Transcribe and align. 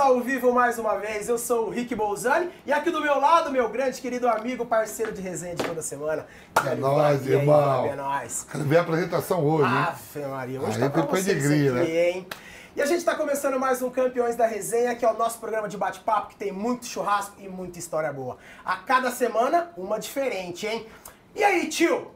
ao 0.00 0.20
vivo 0.20 0.52
mais 0.52 0.78
uma 0.78 0.96
vez. 0.96 1.28
Eu 1.28 1.38
sou 1.38 1.66
o 1.66 1.70
Rick 1.70 1.94
Bolzani 1.94 2.50
e 2.64 2.72
aqui 2.72 2.90
do 2.90 3.00
meu 3.00 3.20
lado, 3.20 3.50
meu 3.50 3.68
grande 3.68 4.00
querido 4.00 4.26
amigo, 4.28 4.64
parceiro 4.64 5.12
de 5.12 5.20
resenha 5.20 5.54
de 5.54 5.62
toda 5.62 5.82
semana. 5.82 6.26
É 6.66 6.74
nóis, 6.74 7.26
irmão. 7.26 7.84
É 7.86 7.94
nóis. 7.94 8.46
Quero 8.50 8.64
ver 8.64 8.78
a 8.78 8.80
apresentação 8.80 9.44
hoje? 9.44 9.70
Ave 9.70 10.26
Maria, 10.26 10.60
hoje 10.60 10.76
Aí 10.76 10.80
tá 10.80 10.90
pra 10.90 11.02
vocês 11.02 11.26
pedigree, 11.26 11.68
aqui, 11.68 11.92
né? 11.92 12.10
hein? 12.10 12.26
E 12.74 12.80
a 12.80 12.86
gente 12.86 13.04
tá 13.04 13.14
começando 13.14 13.58
mais 13.58 13.82
um 13.82 13.90
Campeões 13.90 14.36
da 14.36 14.46
Resenha, 14.46 14.94
que 14.94 15.04
é 15.04 15.10
o 15.10 15.18
nosso 15.18 15.38
programa 15.38 15.68
de 15.68 15.76
bate-papo, 15.76 16.28
que 16.28 16.36
tem 16.36 16.50
muito 16.50 16.86
churrasco 16.86 17.34
e 17.38 17.48
muita 17.48 17.78
história 17.78 18.10
boa. 18.12 18.38
A 18.64 18.76
cada 18.76 19.10
semana, 19.10 19.70
uma 19.76 19.98
diferente, 19.98 20.66
hein? 20.66 20.86
E 21.34 21.44
aí, 21.44 21.68
tio? 21.68 22.10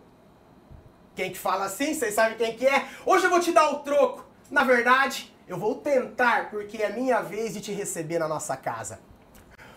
Quem 1.15 1.30
que 1.30 1.38
fala 1.38 1.66
assim? 1.66 1.93
Vocês 1.93 2.15
sabem 2.15 2.38
quem 2.38 2.57
que 2.57 2.66
é? 2.66 2.87
Hoje 3.05 3.24
eu 3.27 3.30
vou 3.30 3.41
te 3.41 3.52
dar 3.52 3.69
o 3.71 3.80
troco. 3.80 4.24
Na 4.51 4.65
verdade, 4.65 5.34
eu 5.47 5.59
vou 5.59 5.75
tentar, 5.77 6.51
porque 6.51 6.83
é 6.83 6.91
minha 6.91 7.21
vez 7.21 7.52
de 7.52 7.61
te 7.61 7.73
receber 7.73 8.19
na 8.19 8.29
nossa 8.29 8.57
casa. 8.57 8.98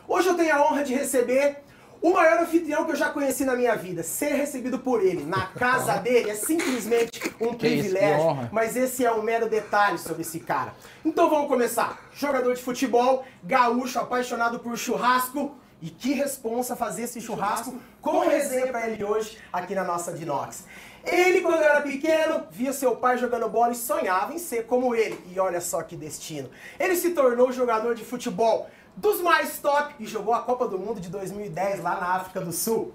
Hoje 0.08 0.30
eu 0.30 0.36
tenho 0.36 0.56
a 0.56 0.66
honra 0.66 0.84
de 0.84 0.94
receber 0.94 1.58
o 2.02 2.12
maior 2.14 2.40
anfitrião 2.44 2.86
que 2.86 2.92
eu 2.92 2.96
já 2.96 3.10
conheci 3.10 3.44
na 3.44 3.56
minha 3.56 3.76
vida. 3.76 4.04
Ser 4.04 4.34
recebido 4.36 4.80
por 4.80 5.04
ele 5.04 5.26
na 5.26 5.48
casa 5.48 5.98
dele 6.00 6.30
é 6.30 6.36
simplesmente 6.36 7.20
um 7.42 7.54
Que 7.54 7.68
isso, 7.68 7.90
privilégio. 7.90 8.26
honra. 8.26 8.50
Mas 8.54 8.76
esse 8.78 9.04
é 9.04 9.12
um 9.12 9.22
mero 9.22 9.50
detalhe 9.50 9.98
sobre 9.98 10.22
esse 10.22 10.40
cara. 10.40 10.74
Então 11.04 11.30
vamos 11.30 11.48
começar. 11.48 12.00
Jogador 12.14 12.54
de 12.54 12.62
futebol, 12.62 13.26
gaúcho, 13.44 14.00
apaixonado 14.00 14.60
por 14.60 14.78
churrasco. 14.78 15.56
E 15.80 15.92
que 15.92 16.12
responsa 16.14 16.76
fazer 16.76 17.04
esse 17.04 17.22
churrasco 17.22 17.76
com 18.02 18.22
resenha 18.28 18.66
pra 18.68 18.90
ele 18.90 19.04
hoje 19.04 19.38
aqui 19.54 19.76
na 19.76 19.84
nossa 19.84 20.12
Dinox. 20.12 20.64
Ele, 21.10 21.42
quando 21.42 21.64
era 21.64 21.82
pequeno, 21.82 22.44
via 22.52 22.74
seu 22.74 22.96
pai 22.98 23.18
jogando 23.18 23.48
bola 23.48 23.72
e 23.72 23.76
sonhava 23.76 24.34
em 24.34 24.38
ser 24.38 24.66
como 24.66 24.94
ele. 24.94 25.18
E 25.34 25.40
olha 25.40 25.62
só 25.62 25.82
que 25.82 25.96
destino. 25.96 26.50
Ele 26.80 26.96
se 26.96 27.12
tornou 27.12 27.52
jogador 27.52 27.96
de 27.96 28.04
futebol 28.04 28.70
dos 28.96 29.22
mais 29.22 29.58
top 29.60 29.94
e 30.00 30.06
jogou 30.06 30.34
a 30.34 30.42
Copa 30.42 30.68
do 30.68 30.78
Mundo 30.78 31.00
de 31.00 31.10
2010 31.10 31.82
lá 31.82 31.96
na 31.96 32.16
África 32.16 32.42
do 32.42 32.52
Sul. 32.52 32.94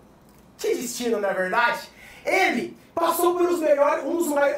Que 0.58 0.74
destino, 0.74 1.18
não 1.20 1.28
é 1.28 1.33
verdade? 1.33 1.88
Ele 2.24 2.77
passou 2.94 3.34
pelos 3.36 3.58
melhores, 3.60 4.05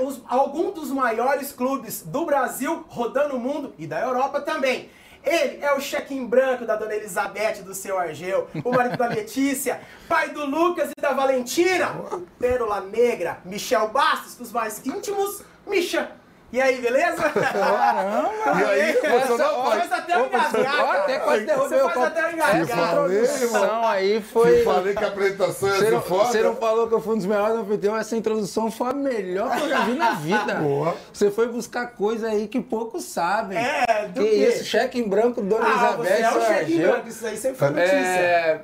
os- 0.01 0.21
algum 0.29 0.73
dos 0.73 0.91
maiores 0.91 1.53
clubes 1.53 2.03
do 2.03 2.27
Brasil, 2.27 2.85
rodando 2.89 3.37
o 3.37 3.41
mundo 3.41 3.73
e 3.79 3.87
da 3.87 4.01
Europa 4.01 4.41
também. 4.41 4.91
Ele 5.25 5.65
é 5.65 5.73
o 5.73 5.81
cheque-in 5.81 6.27
branco 6.27 6.67
da 6.67 6.77
dona 6.77 6.95
Elizabeth 6.95 7.63
do 7.63 7.75
seu 7.75 7.99
Argel, 7.99 8.49
o 8.63 8.71
marido 8.71 8.97
da 8.97 9.07
Letícia, 9.07 9.81
pai 10.09 10.31
do 10.31 10.45
Lucas 10.45 10.91
e 10.97 11.01
da 11.01 11.13
Valentina, 11.13 11.95
Pérola 12.39 12.81
Negra, 12.81 13.39
Michel 13.45 13.89
Bastos, 13.89 14.37
dos 14.37 14.53
mais 14.53 14.85
íntimos, 14.85 15.43
Misha. 15.67 16.11
E 16.55 16.61
aí, 16.63 16.81
beleza? 16.81 17.21
Caramba! 17.31 18.61
E 18.61 18.65
aí, 18.65 18.93
você 18.93 19.09
não 19.43 19.65
faz 19.65 19.89
pode. 19.89 19.95
até 20.03 20.19
um 20.19 20.27
engasgar, 20.27 20.91
até 21.01 21.19
quase 21.19 21.45
derrubei 21.47 21.81
o 21.81 21.89
copo. 21.89 22.03
até 22.05 22.33
engasgar. 22.33 22.91
falei, 22.95 23.23
introdução 23.23 23.89
aí 23.89 24.23
foi. 24.23 24.63
falei 24.63 24.95
que 24.95 25.05
a 25.05 25.09
apresentação 25.09 25.69
ia 25.69 25.79
ser 25.81 26.01
foda. 26.03 26.25
você 26.27 26.43
não 26.43 26.55
falou 26.55 26.87
que 26.87 26.95
eu 26.95 27.01
fui 27.01 27.15
um 27.15 27.17
dos 27.17 27.27
melhores 27.27 27.57
anfitriões, 27.57 28.01
essa 28.03 28.17
introdução 28.17 28.71
foi 28.71 28.91
a 28.91 28.93
melhor 28.93 29.51
que 29.51 29.63
eu 29.63 29.69
já 29.69 29.81
vi 29.85 29.95
na 29.95 30.11
vida. 30.13 30.55
Boa. 30.63 30.97
Você 31.13 31.29
foi 31.29 31.49
buscar 31.49 31.89
coisa 31.89 32.29
aí 32.29 32.47
que 32.47 32.61
poucos 32.61 33.03
sabem. 33.03 33.59
É, 33.59 34.07
do 34.07 34.23
que 34.23 34.29
quê? 34.31 34.37
isso, 34.49 34.65
cheque 34.65 35.01
em 35.01 35.09
branco, 35.09 35.43
Dona 35.43 35.67
Ah, 35.67 35.97
você 35.97 36.13
Elizabeth, 36.13 36.23
é 36.23 36.31
o 36.39 36.47
cheque-in 36.47 36.75
Argel. 36.77 36.93
branco, 36.93 37.09
isso 37.09 37.27
aí 37.27 37.37
sempre 37.37 37.59
foi 37.59 37.71
notícia. 37.71 37.93
É, 37.97 38.61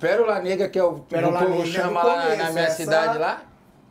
Pérola 0.00 0.40
Negra, 0.40 0.66
que 0.66 0.78
é 0.78 0.82
o 0.82 0.94
Pérola 1.00 1.42
o 1.42 1.46
povo 1.46 1.66
chama 1.66 2.00
do 2.00 2.06
lá 2.06 2.36
na- 2.36 2.50
minha 2.52 2.70
cidade 2.70 3.18
lá. 3.18 3.42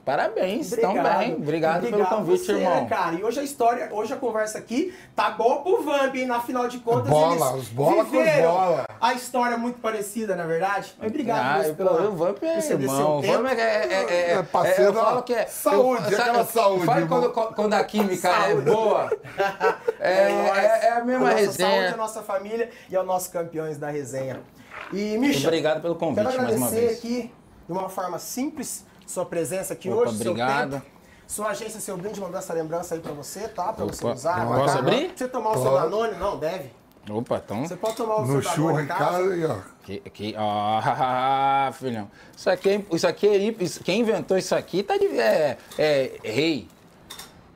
Parabéns, 0.06 0.70
estão 0.70 0.94
bem. 1.02 1.36
Obrigado, 1.36 1.88
pelo 1.88 2.06
convite, 2.06 2.46
você, 2.46 2.52
irmão. 2.54 2.86
Cara? 2.88 3.16
E 3.16 3.24
hoje 3.24 3.40
a 3.40 3.44
história, 3.44 3.88
hoje 3.90 4.14
a 4.14 4.18
conversa 4.18 4.58
aqui 4.58 4.94
tá 5.16 5.30
boa 5.32 5.62
pro 5.62 5.82
Vamp, 5.82 6.14
hein? 6.16 6.26
Na 6.26 6.42
final 6.42 6.68
de 6.68 6.80
contas, 6.80 7.08
Bola, 7.08 7.32
eles 7.36 7.64
os 7.64 7.68
bola 7.70 8.04
com 8.04 8.18
os 8.18 8.42
bola. 8.42 8.86
a 9.00 9.14
história 9.14 9.58
muito 9.58 9.80
parecida, 9.80 10.36
na 10.36 10.46
verdade. 10.46 10.94
Mas 11.00 11.10
obrigado 11.10 11.40
Ah, 11.62 11.68
eu, 11.68 11.76
pela- 11.76 11.92
eu, 12.02 12.12
o 12.12 12.16
Vamp 12.18 12.44
é 12.44 12.60
irmão. 12.60 13.20
O. 13.20 13.22
Vamp 13.22 13.46
é, 13.48 13.54
é, 13.62 13.94
é, 13.94 14.14
é, 14.14 14.32
É 14.34 14.44
parceiro 14.44 14.82
eu 14.84 14.92
da 14.92 15.02
falo 15.06 15.24
que 15.24 15.34
é... 15.34 15.46
saúde, 15.46 16.12
eu, 16.12 16.20
aquela 16.20 16.46
saúde, 16.46 16.86
Sabe 16.86 17.08
quando, 17.08 17.30
quando 17.32 17.74
a 17.74 17.84
química 17.86 18.28
é 18.30 18.56
boa? 18.56 19.10
É, 20.00 20.24
é, 20.24 20.80
é 20.88 20.92
a 20.92 21.04
mesma 21.06 21.30
nossa 21.30 21.36
resenha. 21.38 21.70
saúde, 21.78 21.94
a 21.94 21.98
nossa 21.98 22.22
família 22.22 22.70
e 22.90 22.96
aos 22.96 23.08
nossos 23.08 23.30
campeões 23.30 23.78
da 23.78 23.90
resenha. 23.90 24.42
E, 24.92 25.18
Misha, 25.18 25.48
Obrigado 25.48 25.82
pelo 25.82 25.96
quero 25.96 26.08
convite 26.14 26.24
mais 26.26 26.36
uma 26.58 26.68
agradecer 26.68 26.88
vez. 26.88 26.98
aqui, 26.98 27.32
de 27.66 27.72
uma 27.72 27.88
forma 27.88 28.20
simples, 28.20 28.86
sua 29.06 29.26
presença 29.26 29.74
aqui 29.74 29.90
Opa, 29.90 30.02
hoje, 30.10 30.18
seu 30.18 30.32
obrigado. 30.32 30.72
tempo. 30.72 30.86
Sua 31.28 31.48
agência, 31.50 31.80
seu 31.80 31.98
brinde, 31.98 32.20
mandou 32.20 32.38
essa 32.38 32.54
lembrança 32.54 32.96
aí 32.96 33.02
pra 33.02 33.12
você, 33.14 33.48
tá? 33.48 33.74
Pra 33.74 33.86
você 33.86 34.04
Opa, 34.06 34.14
usar. 34.14 34.36
posso 34.46 34.48
guardar. 34.56 34.78
abrir? 34.78 35.12
Você 35.16 35.28
tomar 35.28 35.52
o 35.52 35.62
seu. 35.62 35.72
Danone? 35.72 36.16
Não, 36.18 36.38
deve. 36.38 36.70
Opa, 37.10 37.42
então... 37.44 37.66
Você 37.66 37.76
pode 37.76 37.96
tomar 37.98 38.18
o 38.18 38.22
No 38.26 38.42
seu 38.42 38.52
churro 38.54 38.80
em 38.80 38.86
casa 38.88 39.36
e 39.36 39.46
ó. 39.46 39.58
Aqui, 39.82 40.02
aqui, 40.06 40.36
ó, 40.38 41.72
filhão. 41.74 42.10
Isso 42.36 42.50
aqui, 42.50 42.70
é- 42.70 42.84
isso 42.92 43.08
aqui, 43.08 43.28
é- 43.28 43.38
isso- 43.64 43.84
quem 43.84 44.02
inventou 44.02 44.38
isso 44.38 44.56
aqui 44.56 44.84
tá 44.84 44.98
de... 44.98 45.08
É, 45.20 45.58
é 45.78 46.12
rei. 46.24 46.68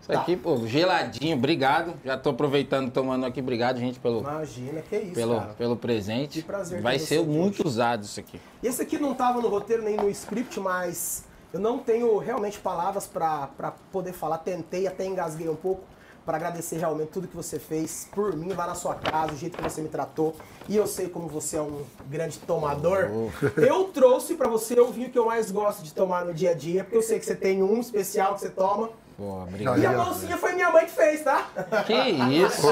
Isso 0.01 0.11
Tá. 0.13 0.21
aqui, 0.21 0.35
pô, 0.37 0.65
geladinho, 0.65 1.35
obrigado. 1.37 1.93
Já 2.03 2.17
tô 2.17 2.29
aproveitando, 2.31 2.89
tomando 2.91 3.25
aqui. 3.25 3.41
Obrigado, 3.41 3.77
gente, 3.77 3.99
pelo, 3.99 4.19
Imagina, 4.21 4.81
que 4.81 4.95
isso, 4.97 5.13
pelo, 5.13 5.35
cara. 5.39 5.53
pelo 5.57 5.75
presente. 5.75 6.39
Que 6.41 6.45
prazer 6.47 6.81
Vai 6.81 6.97
você 6.97 7.05
ser 7.05 7.25
muito 7.25 7.55
hoje. 7.59 7.67
usado 7.67 8.03
isso 8.03 8.19
aqui. 8.19 8.39
Esse 8.63 8.81
aqui 8.81 8.97
não 8.97 9.13
tava 9.13 9.41
no 9.41 9.49
roteiro 9.49 9.83
nem 9.83 9.97
no 9.97 10.09
script, 10.09 10.59
mas 10.61 11.25
eu 11.53 11.59
não 11.59 11.79
tenho 11.79 12.17
realmente 12.17 12.59
palavras 12.59 13.07
pra 13.07 13.47
pra 13.47 13.71
poder 13.91 14.13
falar. 14.13 14.39
Tentei, 14.39 14.87
até 14.87 15.05
engasguei 15.05 15.49
um 15.49 15.55
pouco 15.55 15.83
pra 16.25 16.35
agradecer 16.35 16.77
realmente 16.77 17.07
tudo 17.09 17.25
que 17.25 17.35
você 17.35 17.57
fez 17.57 18.09
por 18.13 18.35
mim 18.35 18.51
lá 18.51 18.67
na 18.67 18.75
sua 18.75 18.95
casa, 18.95 19.31
o 19.31 19.37
jeito 19.37 19.55
que 19.55 19.63
você 19.63 19.81
me 19.81 19.87
tratou. 19.87 20.35
E 20.67 20.75
eu 20.75 20.85
sei 20.85 21.07
como 21.07 21.29
você 21.29 21.55
é 21.55 21.61
um 21.61 21.85
grande 22.09 22.37
tomador. 22.39 23.09
Eu 23.55 23.85
trouxe 23.85 24.35
pra 24.35 24.49
você 24.49 24.77
o 24.77 24.91
vinho 24.91 25.09
que 25.09 25.17
eu 25.17 25.25
mais 25.25 25.49
gosto 25.51 25.81
de 25.83 25.93
tomar 25.93 26.25
no 26.25 26.33
dia 26.33 26.51
a 26.51 26.53
dia, 26.53 26.83
porque 26.83 26.97
eu 26.97 27.01
sei 27.01 27.17
que 27.17 27.25
você 27.25 27.35
tem 27.35 27.63
um 27.63 27.79
especial 27.79 28.33
que 28.33 28.41
você 28.41 28.49
toma. 28.49 28.89
Pô, 29.17 29.41
obrigado. 29.41 29.79
E 29.79 29.85
a 29.85 29.91
mãozinha 29.93 30.37
foi 30.37 30.53
minha 30.53 30.69
mãe 30.71 30.85
que 30.85 30.91
fez, 30.91 31.23
tá? 31.23 31.47
Que 31.87 31.93
isso? 31.93 32.67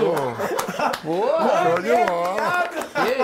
Porra, 1.04 1.64
Show 1.64 1.82
de 1.82 2.06
bola. 2.06 2.70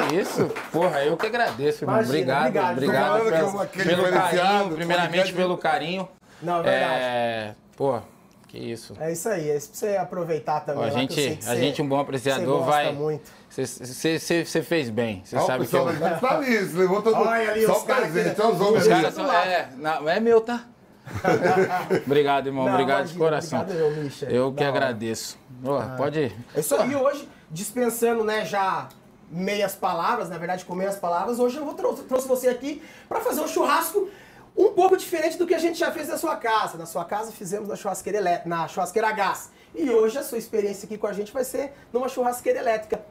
que 0.09 0.15
isso? 0.15 0.51
Porra, 0.71 1.05
eu 1.05 1.15
que 1.15 1.27
agradeço, 1.27 1.83
irmão. 1.83 1.97
Imagina, 1.97 2.39
obrigado, 2.39 2.71
obrigado. 2.71 3.21
obrigado, 3.21 3.69
pelo, 3.69 3.85
pelo 3.85 4.11
carinho, 4.11 4.75
primeiramente 4.75 5.33
pelo 5.33 5.57
carinho. 5.57 6.09
Não, 6.41 6.61
é 6.61 6.63
verdade. 6.63 6.93
É, 6.99 7.55
porra, 7.77 8.03
que 8.47 8.57
isso. 8.57 8.95
É 8.99 9.11
isso 9.11 9.29
aí, 9.29 9.51
é 9.51 9.55
isso 9.55 9.69
pra 9.69 9.77
você 9.77 9.97
aproveitar 9.97 10.61
também. 10.61 10.81
Ó, 10.81 10.87
a 10.87 10.89
lá, 10.89 10.91
que 10.91 10.97
eu 10.97 10.99
gente, 11.01 11.13
sei 11.13 11.35
que 11.37 11.47
a 11.47 11.55
gente, 11.55 11.81
um 11.83 11.87
bom 11.87 11.97
você 11.97 12.01
apreciador, 12.01 12.57
gosta 12.57 12.71
vai. 12.71 12.91
muito. 12.91 13.31
Você 13.51 14.63
fez 14.63 14.89
bem. 14.89 15.21
Você 15.23 15.39
sabe 15.41 15.67
que 15.67 15.75
eu. 15.75 15.85
tá 15.85 16.37
você 16.37 16.59
levou 16.73 17.03
todo 17.03 17.17
Olha 17.17 17.51
ali, 17.51 17.65
Só 17.67 17.73
os 17.73 17.83
o 17.83 17.85
caras 17.85 18.15
os 18.15 18.87
caras 18.87 19.13
são. 19.13 19.31
É, 19.31 19.69
não, 19.77 20.09
é 20.09 20.19
meu, 20.19 20.41
tá? 20.41 20.65
obrigado, 22.05 22.47
irmão. 22.47 22.65
Não, 22.65 22.73
obrigado 22.73 22.99
imagina, 22.99 23.13
de 23.13 23.19
coração. 23.19 23.61
obrigado 23.61 23.85
eu, 23.85 24.03
Misha. 24.03 24.25
Eu 24.27 24.53
que 24.53 24.63
agradeço. 24.63 25.37
Ó, 25.63 25.81
pode 25.97 26.19
ir. 26.19 26.35
É 26.55 26.59
isso 26.59 26.75
aí, 26.75 26.95
hoje, 26.95 27.27
dispensando, 27.49 28.23
né, 28.23 28.45
já 28.45 28.87
meias 29.29 29.75
palavras, 29.75 30.29
na 30.29 30.37
verdade, 30.37 30.65
com 30.65 30.75
meias 30.75 30.97
palavras, 30.97 31.39
hoje 31.39 31.57
eu 31.57 31.65
vou 31.65 31.73
trouxe, 31.73 32.03
trouxe 32.03 32.27
você 32.27 32.49
aqui 32.49 32.81
para 33.07 33.21
fazer 33.21 33.41
um 33.41 33.47
churrasco 33.47 34.09
um 34.57 34.73
pouco 34.73 34.97
diferente 34.97 35.37
do 35.37 35.47
que 35.47 35.53
a 35.53 35.59
gente 35.59 35.79
já 35.79 35.91
fez 35.91 36.09
na 36.09 36.17
sua 36.17 36.35
casa. 36.35 36.77
Na 36.77 36.85
sua 36.85 37.05
casa 37.05 37.31
fizemos 37.31 37.69
na 37.69 37.75
churrasqueira, 37.75 38.41
na 38.45 38.67
churrasqueira 38.67 39.07
a 39.07 39.11
gás. 39.13 39.49
E 39.73 39.89
hoje 39.89 40.17
a 40.17 40.23
sua 40.23 40.37
experiência 40.37 40.85
aqui 40.85 40.97
com 40.97 41.07
a 41.07 41.13
gente 41.13 41.31
vai 41.31 41.45
ser 41.45 41.71
numa 41.93 42.09
churrasqueira 42.09 42.59
elétrica. 42.59 43.01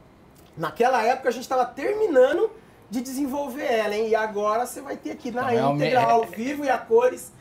Naquela 0.55 1.01
época 1.03 1.29
a 1.29 1.31
gente 1.31 1.43
estava 1.43 1.65
terminando 1.65 2.51
de 2.89 3.01
desenvolver 3.01 3.63
ela, 3.65 3.95
hein? 3.95 4.09
E 4.09 4.15
agora 4.15 4.65
você 4.65 4.81
vai 4.81 4.97
ter 4.97 5.11
aqui 5.11 5.31
na 5.31 5.47
Realmente- 5.47 5.85
íntegra, 5.87 6.03
ao 6.11 6.25
vivo 6.25 6.63
e 6.63 6.69
a 6.69 6.77
cores. 6.77 7.31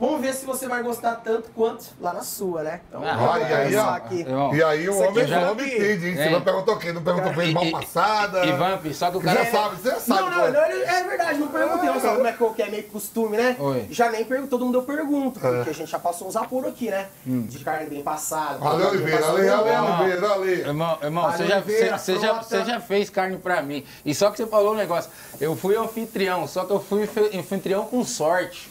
Vamos 0.00 0.20
ver 0.20 0.32
se 0.32 0.46
você 0.46 0.68
vai 0.68 0.80
gostar 0.82 1.16
tanto 1.24 1.50
quanto 1.56 1.84
lá 2.00 2.12
na 2.12 2.22
sua, 2.22 2.62
né? 2.62 2.80
Então, 2.88 3.02
Ah, 3.04 3.38
e 3.40 3.52
aí, 3.52 3.76
ó, 3.76 3.88
aqui. 3.90 4.24
E 4.54 4.62
aí 4.62 4.88
o 4.88 4.96
homem, 4.96 5.26
já- 5.26 5.50
homem 5.50 5.68
pede, 5.70 6.06
hein? 6.08 6.14
Você 6.14 6.22
Hein? 6.22 6.32
não 6.32 6.40
perguntou 6.40 6.76
quem? 6.78 6.92
Não 6.92 7.02
perguntou 7.02 7.32
pra 7.32 7.42
ele 7.44 7.52
mal 7.52 7.64
E- 7.64 7.68
e- 7.68 7.72
passada. 7.72 8.46
E 8.46 8.52
Vamp, 8.52 8.86
só 8.92 9.10
que 9.10 9.16
o 9.16 9.20
Você 9.20 9.26
cara. 9.26 9.44
já 9.44 9.50
sabe, 9.50 9.76
você 9.76 9.90
já 9.90 10.00
sabe. 10.00 10.20
Não, 10.20 10.30
não, 10.30 10.44
é. 10.46 10.50
não, 10.52 10.66
ele- 10.70 10.82
é 10.84 11.02
verdade, 11.02 11.38
não 11.40 11.48
perguntei, 11.48 11.88
não 11.90 12.00
sabe 12.00 12.16
como 12.16 12.26
é 12.28 12.32
que 12.32 12.48
que 12.54 12.62
é 12.62 12.70
meio 12.70 12.82
costume, 12.84 13.36
né? 13.36 13.56
Oi. 13.58 13.86
Já 13.90 14.08
nem 14.10 14.24
perguntou, 14.24 14.58
todo 14.58 14.66
mundo 14.66 14.78
eu 14.78 14.82
pergunto, 14.82 15.38
É. 15.44 15.50
porque 15.56 15.70
a 15.70 15.74
gente 15.74 15.90
já 15.90 15.98
passou 15.98 16.28
uns 16.28 16.36
apuros 16.36 16.70
aqui, 16.70 16.90
né? 16.90 17.08
De 17.26 17.58
carne 17.64 17.90
bem 17.90 18.02
passada. 18.02 18.64
Ale 18.64 18.78
bem 18.78 18.86
Oliveira, 18.90 19.26
Ale, 19.26 19.40
bem 19.40 19.50
Ale. 19.50 20.02
Oliveira, 20.02 20.32
Ale. 20.32 20.52
Irmão, 20.60 20.98
irmão 21.02 21.32
você, 21.32 21.46
já, 21.46 21.60
você, 21.60 21.90
você 21.90 22.18
já, 22.20 22.32
você 22.42 22.64
já 22.64 22.80
fez 22.80 23.10
carne 23.10 23.36
pra 23.36 23.60
mim. 23.62 23.84
E 24.04 24.14
só 24.14 24.30
que 24.30 24.36
você 24.36 24.46
falou 24.46 24.74
um 24.74 24.76
negócio. 24.76 25.10
Eu 25.40 25.56
fui 25.56 25.76
anfitrião, 25.76 26.46
só 26.46 26.64
que 26.64 26.72
eu 26.72 26.80
fui 26.80 27.08
anfitrião 27.34 27.84
com 27.84 28.04
sorte. 28.04 28.70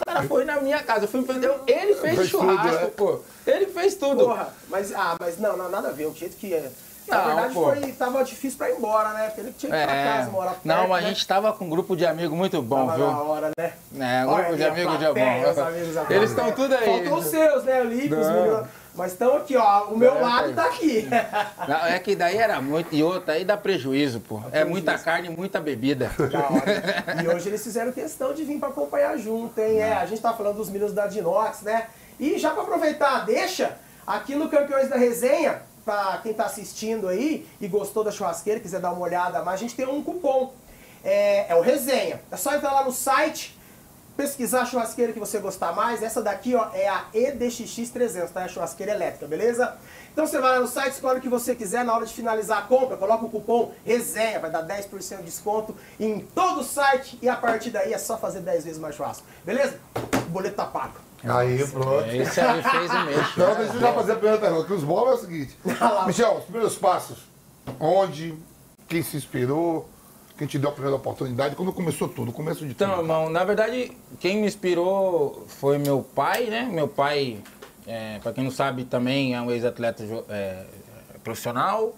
O 0.00 0.04
cara 0.04 0.22
foi 0.22 0.44
na 0.44 0.60
minha 0.60 0.82
casa, 0.82 1.04
eu 1.04 1.08
fui 1.08 1.20
anfitrião, 1.20 1.56
ele 1.66 1.94
fez 1.94 2.16
Fez 2.16 2.30
tudo, 2.30 2.40
churrasco, 2.50 2.84
né? 2.84 2.90
pô. 2.96 3.20
Ele 3.46 3.66
fez 3.66 3.94
tudo. 3.94 4.24
Porra, 4.26 4.48
mas, 4.68 4.92
ah, 4.94 5.16
mas 5.18 5.38
não, 5.38 5.56
não, 5.56 5.68
nada 5.68 5.88
a 5.88 5.92
ver, 5.92 6.06
o 6.06 6.14
jeito 6.14 6.36
que 6.36 6.52
é. 6.54 6.70
Na 7.08 7.16
Não, 7.18 7.26
verdade, 7.26 7.54
pô. 7.54 7.64
foi, 7.64 7.92
tava 7.92 8.22
difícil 8.22 8.58
pra 8.58 8.68
ir 8.70 8.76
embora, 8.76 9.08
né? 9.14 9.26
Porque 9.28 9.40
ele 9.40 9.54
tinha 9.56 9.72
que 9.72 9.78
ir 9.78 9.82
pra 9.86 9.94
É, 9.96 10.04
casa, 10.04 10.30
morar 10.30 10.50
perto, 10.50 10.60
não, 10.66 10.92
a 10.94 11.00
né? 11.00 11.08
gente 11.08 11.26
tava 11.26 11.52
com 11.54 11.64
um 11.64 11.70
grupo 11.70 11.96
de 11.96 12.04
amigos 12.04 12.36
muito 12.36 12.60
bom, 12.60 12.84
Tava 12.86 12.96
viu? 12.98 13.06
na 13.06 13.22
hora, 13.22 13.50
né? 13.58 13.72
É, 13.98 14.26
um 14.26 14.28
Olha 14.30 14.42
grupo 14.42 14.56
de 14.58 14.64
amigos 14.64 14.98
de 14.98 15.04
bom. 15.06 16.04
Eles 16.10 16.30
estão 16.30 16.52
tudo 16.52 16.74
aí. 16.74 16.84
Faltou 16.84 17.18
os 17.18 17.26
seus, 17.26 17.64
né? 17.64 17.80
Os 17.80 17.84
Não. 18.10 18.32
meninos. 18.34 18.66
Mas 18.98 19.12
estão 19.12 19.36
aqui, 19.36 19.56
ó. 19.56 19.84
O 19.84 19.96
meu 19.96 20.16
É, 20.16 20.20
lado 20.20 20.50
é. 20.50 20.52
tá 20.54 20.64
aqui. 20.64 21.08
É 21.88 21.98
que 22.00 22.16
daí 22.16 22.36
era 22.36 22.60
muito. 22.60 22.92
E 22.92 23.00
outra, 23.00 23.34
aí 23.34 23.44
dá 23.44 23.56
prejuízo, 23.56 24.18
pô. 24.18 24.42
É 24.50 24.64
muita 24.64 24.98
carne 24.98 25.28
e 25.28 25.30
muita 25.30 25.60
bebida. 25.60 26.10
Da 26.18 26.40
hora. 26.40 27.22
E 27.22 27.28
hoje 27.28 27.48
eles 27.48 27.62
fizeram 27.62 27.92
questão 27.92 28.34
de 28.34 28.42
vir 28.42 28.58
pra 28.58 28.70
acompanhar 28.70 29.16
junto, 29.16 29.56
hein? 29.60 29.78
É, 29.78 29.92
a 29.92 30.04
gente 30.04 30.20
tá 30.20 30.32
falando 30.32 30.56
dos 30.56 30.68
meninos 30.68 30.92
da 30.92 31.06
Dinox, 31.06 31.62
né? 31.62 31.86
E 32.18 32.36
já 32.38 32.50
pra 32.50 32.64
aproveitar, 32.64 33.24
deixa 33.24 33.76
aqui 34.04 34.34
no 34.34 34.48
Campeões 34.48 34.88
da 34.88 34.96
Resenha, 34.96 35.62
pra 35.84 36.18
quem 36.22 36.34
tá 36.34 36.46
assistindo 36.46 37.06
aí 37.06 37.46
e 37.60 37.68
gostou 37.68 38.02
da 38.02 38.10
churrasqueira, 38.10 38.58
quiser 38.58 38.80
dar 38.80 38.90
uma 38.90 39.02
olhada 39.02 39.42
mais, 39.44 39.60
a 39.60 39.62
gente 39.62 39.76
tem 39.76 39.86
um 39.86 40.02
cupom. 40.02 40.52
É, 41.04 41.46
é 41.52 41.54
o 41.54 41.60
Resenha. 41.60 42.20
É 42.32 42.36
só 42.36 42.52
entrar 42.52 42.72
lá 42.72 42.82
no 42.84 42.90
site, 42.90 43.56
pesquisar 44.18 44.62
a 44.62 44.64
churrasqueira 44.66 45.12
que 45.12 45.20
você 45.20 45.38
gostar 45.38 45.72
mais. 45.72 46.02
Essa 46.02 46.20
daqui, 46.20 46.52
ó, 46.56 46.70
é 46.74 46.88
a 46.88 47.04
EDXX300, 47.14 48.30
tá? 48.30 48.40
É 48.40 48.44
a 48.46 48.48
churrasqueira 48.48 48.90
elétrica, 48.90 49.28
beleza? 49.28 49.76
Então 50.12 50.26
você 50.26 50.40
vai 50.40 50.50
lá 50.50 50.60
no 50.60 50.66
site, 50.66 50.94
escolhe 50.94 51.20
o 51.20 51.22
que 51.22 51.28
você 51.28 51.54
quiser. 51.54 51.84
Na 51.84 51.94
hora 51.94 52.04
de 52.04 52.12
finalizar 52.12 52.58
a 52.58 52.62
compra, 52.62 52.96
coloca 52.96 53.24
o 53.24 53.30
cupom 53.30 53.72
RESENHA, 53.86 54.40
vai 54.40 54.50
dar 54.50 54.66
10% 54.66 55.18
de 55.18 55.22
desconto 55.22 55.76
em 56.00 56.18
todo 56.18 56.62
o 56.62 56.64
site. 56.64 57.16
E 57.22 57.28
a 57.28 57.36
partir 57.36 57.70
daí 57.70 57.92
é 57.92 57.98
só 57.98 58.18
fazer 58.18 58.40
10 58.40 58.64
vezes 58.64 58.80
mais 58.80 58.96
churrasco, 58.96 59.24
beleza? 59.44 59.78
O 59.96 60.30
boleto 60.30 60.56
tá 60.56 60.66
pago. 60.66 60.94
Aí, 61.22 61.64
pronto. 61.68 62.04
É, 62.04 62.16
Esse 62.16 62.40
aí 62.40 62.60
fez 62.60 62.90
o 62.90 63.04
mês. 63.04 63.26
Então, 63.32 63.54
deixa 63.54 63.74
eu 63.74 63.80
já 63.80 63.92
fazer 63.92 64.12
a 64.12 64.16
primeira 64.16 64.38
pergunta. 64.40 64.66
Que 64.66 64.72
os 64.72 64.84
bolos 64.84 65.10
é 65.10 65.14
o 65.14 65.18
seguinte. 65.18 65.58
Michel, 66.06 66.38
os 66.38 66.44
primeiros 66.44 66.76
passos. 66.76 67.18
Onde? 67.78 68.36
Quem 68.88 69.02
se 69.02 69.16
inspirou? 69.16 69.88
Quem 70.38 70.46
te 70.46 70.56
deu 70.58 70.70
a 70.70 70.72
primeira 70.72 70.96
oportunidade? 70.96 71.56
Quando 71.56 71.72
começou 71.72 72.08
tudo? 72.08 72.30
Começo 72.32 72.64
de 72.64 72.70
Então, 72.70 72.90
tudo. 72.90 73.00
irmão, 73.02 73.28
na 73.28 73.42
verdade, 73.42 73.90
quem 74.20 74.36
me 74.40 74.46
inspirou 74.46 75.44
foi 75.48 75.78
meu 75.78 76.00
pai, 76.14 76.44
né? 76.44 76.62
Meu 76.72 76.86
pai, 76.86 77.38
é, 77.86 78.20
para 78.20 78.32
quem 78.32 78.44
não 78.44 78.50
sabe, 78.52 78.84
também 78.84 79.34
é 79.34 79.40
um 79.40 79.50
ex-atleta 79.50 80.04
é, 80.28 80.64
profissional. 81.24 81.92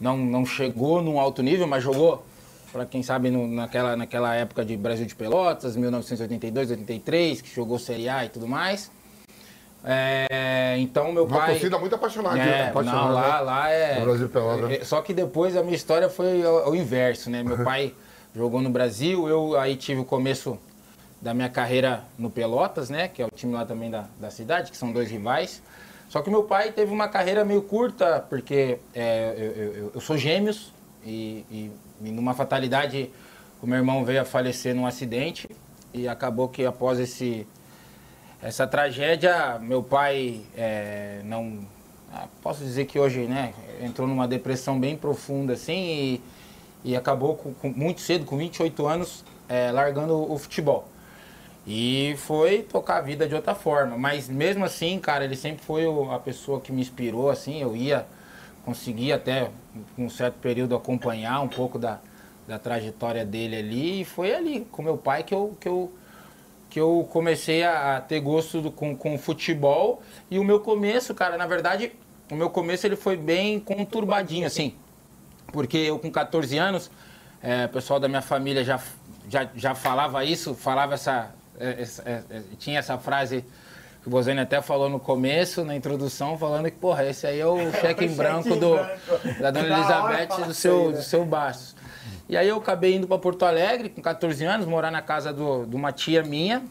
Não, 0.00 0.16
não 0.16 0.46
chegou 0.46 1.02
num 1.02 1.18
alto 1.18 1.42
nível, 1.42 1.66
mas 1.66 1.82
jogou, 1.82 2.24
para 2.72 2.86
quem 2.86 3.02
sabe, 3.02 3.28
no- 3.30 3.48
naquela, 3.48 3.96
naquela 3.96 4.34
época 4.36 4.64
de 4.64 4.76
Brasil 4.76 5.04
de 5.04 5.14
Pelotas, 5.16 5.74
1982, 5.76 6.70
83, 6.70 7.42
que 7.42 7.52
jogou 7.52 7.76
Série 7.78 8.08
A 8.08 8.24
e 8.24 8.28
tudo 8.28 8.46
mais. 8.46 8.88
É, 9.84 10.76
então, 10.78 11.10
meu 11.12 11.24
Uma 11.24 11.38
pai... 11.38 11.52
torcida 11.52 11.78
muito 11.78 11.94
apaixonada. 11.94 12.38
É, 12.38 12.68
apaixonada 12.68 13.06
não, 13.08 13.14
lá, 13.14 13.22
né? 13.38 13.40
lá 13.40 13.70
é. 13.70 13.98
É, 14.70 14.84
Só 14.84 15.00
que 15.00 15.14
depois 15.14 15.56
a 15.56 15.62
minha 15.62 15.74
história 15.76 16.08
foi 16.08 16.44
o, 16.44 16.74
inverso, 16.74 17.30
né? 17.30 17.42
Meu 17.42 17.64
pai 17.64 17.94
jogou 18.34 18.60
no 18.60 18.70
Brasil, 18.70 19.26
eu 19.28 19.58
aí 19.58 19.76
tive 19.76 20.00
o 20.00 20.04
começo 20.04 20.58
da 21.20 21.32
minha 21.34 21.48
carreira 21.48 22.04
no 22.18 22.30
Pelotas, 22.30 22.90
né? 22.90 23.08
Que 23.08 23.22
é 23.22 23.26
o 23.26 23.30
time 23.34 23.54
lá 23.54 23.64
também 23.64 23.90
da, 23.90 24.04
da 24.18 24.30
cidade, 24.30 24.70
que 24.70 24.76
são 24.76 24.92
dois 24.92 25.10
rivais. 25.10 25.62
Só 26.08 26.20
que 26.22 26.28
meu 26.30 26.42
pai 26.42 26.72
teve 26.72 26.92
uma 26.92 27.08
carreira 27.08 27.44
meio 27.44 27.62
curta, 27.62 28.24
porque 28.28 28.78
é, 28.94 29.34
eu, 29.36 29.44
eu- 29.44 29.72
eu- 29.74 29.92
eu 29.94 30.00
sou 30.00 30.16
gêmeos 30.18 30.72
e, 31.04 31.44
e, 31.50 31.70
e 32.02 32.10
numa 32.10 32.34
fatalidade 32.34 33.10
o 33.62 33.66
meu 33.66 33.76
irmão 33.78 34.04
veio 34.04 34.20
a 34.20 34.24
falecer 34.24 34.74
num 34.74 34.86
acidente 34.86 35.48
e 35.94 36.08
acabou 36.08 36.48
que 36.48 36.64
após 36.66 36.98
esse 36.98 37.46
essa 38.42 38.66
tragédia, 38.66 39.58
meu 39.58 39.82
pai 39.82 40.40
é, 40.56 41.20
não. 41.24 41.58
ah, 42.12 42.26
Posso 42.42 42.60
dizer 42.64 42.86
que 42.86 42.98
hoje, 42.98 43.20
né, 43.26 43.52
entrou 43.82 44.06
numa 44.08 44.26
depressão 44.26 44.78
bem 44.78 44.96
profunda, 44.96 45.52
assim, 45.54 46.20
e, 46.84 46.90
e 46.92 46.96
acabou 46.96 47.36
com, 47.36 47.52
com- 47.54 47.70
muito 47.70 48.00
cedo, 48.00 48.24
com 48.24 48.36
28 48.38 48.86
anos, 48.86 49.24
é, 49.48 49.70
largando 49.70 50.30
o 50.30 50.38
futebol. 50.38 50.88
E 51.66 52.14
foi 52.18 52.62
tocar 52.62 52.98
a 52.98 53.00
vida 53.02 53.28
de 53.28 53.34
outra 53.34 53.54
forma. 53.54 53.96
Mas 53.98 54.28
mesmo 54.28 54.64
assim, 54.64 54.98
cara, 54.98 55.24
ele 55.24 55.36
sempre 55.36 55.64
foi 55.64 55.86
o- 55.86 56.10
a 56.12 56.18
pessoa 56.18 56.60
que 56.60 56.72
me 56.72 56.80
inspirou, 56.80 57.30
assim, 57.30 57.60
eu 57.62 57.76
ia, 57.76 58.06
conseguia 58.64 59.16
até, 59.16 59.50
um 59.98 60.08
certo 60.10 60.36
período, 60.36 60.74
acompanhar 60.76 61.40
um 61.42 61.48
pouco 61.48 61.78
da, 61.78 62.00
da 62.48 62.58
trajetória 62.58 63.24
dele 63.24 63.56
ali. 63.56 64.00
E 64.02 64.04
foi 64.04 64.34
ali, 64.34 64.66
com 64.72 64.82
meu 64.82 64.96
pai, 64.98 65.22
que 65.22 65.34
eu, 65.34 65.56
que 65.60 65.68
eu, 65.68 65.92
que 66.70 66.80
eu 66.80 67.06
comecei 67.12 67.62
a, 67.64 68.00
ter 68.00 68.20
gosto 68.20 68.62
do- 68.62 68.70
com, 68.70 68.96
com 68.96 69.18
futebol. 69.18 70.00
E 70.30 70.38
o 70.38 70.44
meu 70.44 70.60
começo, 70.60 71.12
cara, 71.14 71.36
na 71.36 71.46
verdade, 71.46 71.92
o 72.30 72.34
meu 72.36 72.48
começo 72.48 72.86
ele 72.86 72.96
foi 72.96 73.16
bem 73.16 73.58
conturbadinho, 73.60 74.46
assim. 74.46 74.74
Porque 75.52 75.76
eu 75.76 75.98
com 75.98 76.10
14 76.10 76.56
anos, 76.56 76.90
é, 77.42 77.66
o 77.66 77.68
pessoal 77.70 77.98
da 77.98 78.06
minha 78.08 78.22
família 78.22 78.62
já, 78.62 78.78
já, 79.28 79.48
já 79.54 79.74
falava 79.74 80.24
isso, 80.24 80.54
falava 80.54 80.94
essa, 80.94 81.34
é, 81.58 81.82
essa- 81.82 82.02
é, 82.06 82.22
é, 82.30 82.42
Tinha 82.58 82.78
essa 82.78 82.96
frase 82.98 83.44
que 84.02 84.06
o 84.06 84.10
Bozani 84.10 84.40
até 84.40 84.62
falou 84.62 84.88
no 84.88 84.98
começo, 85.00 85.62
na 85.64 85.74
introdução, 85.76 86.38
falando 86.38 86.66
que, 86.70 86.76
porra, 86.78 87.04
esse 87.04 87.26
aí 87.26 87.40
é 87.40 87.46
o 87.46 87.58
cheque 87.82 88.04
em 88.04 88.14
branco 88.14 88.54
do, 88.56 88.76
branco. 88.76 89.40
da 89.42 89.50
dona 89.50 89.66
Elizabeth 89.76 90.46
do 90.46 90.54
seu, 90.54 90.78
aí, 90.82 90.86
né? 90.86 90.92
do 90.92 91.02
seu 91.02 91.24
Bastos. 91.24 91.76
E 92.30 92.36
aí 92.36 92.46
eu 92.46 92.58
acabei 92.58 92.94
indo 92.94 93.08
para 93.08 93.18
Porto 93.18 93.44
Alegre 93.44 93.88
com 93.88 94.00
14 94.00 94.44
anos, 94.44 94.64
morar 94.64 94.92
na 94.92 95.02
casa 95.02 95.32
do- 95.32 95.66
de 95.66 95.74
uma 95.74 95.90
tia 95.90 96.22
minha, 96.22 96.62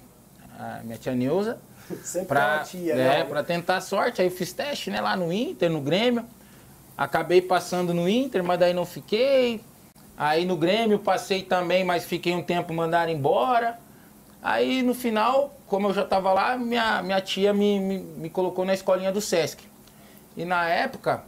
a 0.57 0.79
minha 0.85 0.97
tia 0.97 1.13
Neuza. 1.13 1.57
Sempre 2.01 2.27
Pra, 2.29 2.55
uma 2.55 2.63
tia, 2.63 2.93
é, 2.93 2.95
né? 2.95 3.23
pra 3.25 3.43
tentar 3.43 3.81
sorte. 3.81 4.21
Aí 4.21 4.27
eu 4.27 4.31
fiz 4.31 4.53
teste 4.53 4.89
né, 4.89 5.01
lá 5.01 5.17
no 5.17 5.33
Inter, 5.33 5.69
no 5.69 5.81
Grêmio. 5.81 6.25
Acabei 6.97 7.41
passando 7.41 7.93
no 7.93 8.07
Inter, 8.07 8.41
mas 8.41 8.57
daí 8.57 8.73
não 8.73 8.85
fiquei. 8.85 9.61
Aí 10.17 10.45
no 10.45 10.55
Grêmio 10.55 10.97
passei 10.97 11.43
também, 11.43 11.83
mas 11.83 12.05
fiquei 12.05 12.33
um 12.33 12.41
tempo 12.41 12.73
mandaram 12.73 13.11
embora. 13.11 13.77
Aí 14.41 14.81
no 14.81 14.93
final, 14.93 15.57
como 15.67 15.89
eu 15.89 15.93
já 15.93 16.03
estava 16.03 16.31
lá, 16.31 16.55
minha, 16.57 17.03
minha 17.03 17.19
tia 17.19 17.51
me, 17.53 17.77
me, 17.81 17.97
me 17.99 18.29
colocou 18.29 18.63
na 18.63 18.73
escolinha 18.73 19.11
do 19.11 19.19
Sesc. 19.19 19.61
E 20.37 20.45
na 20.45 20.69
época, 20.69 21.23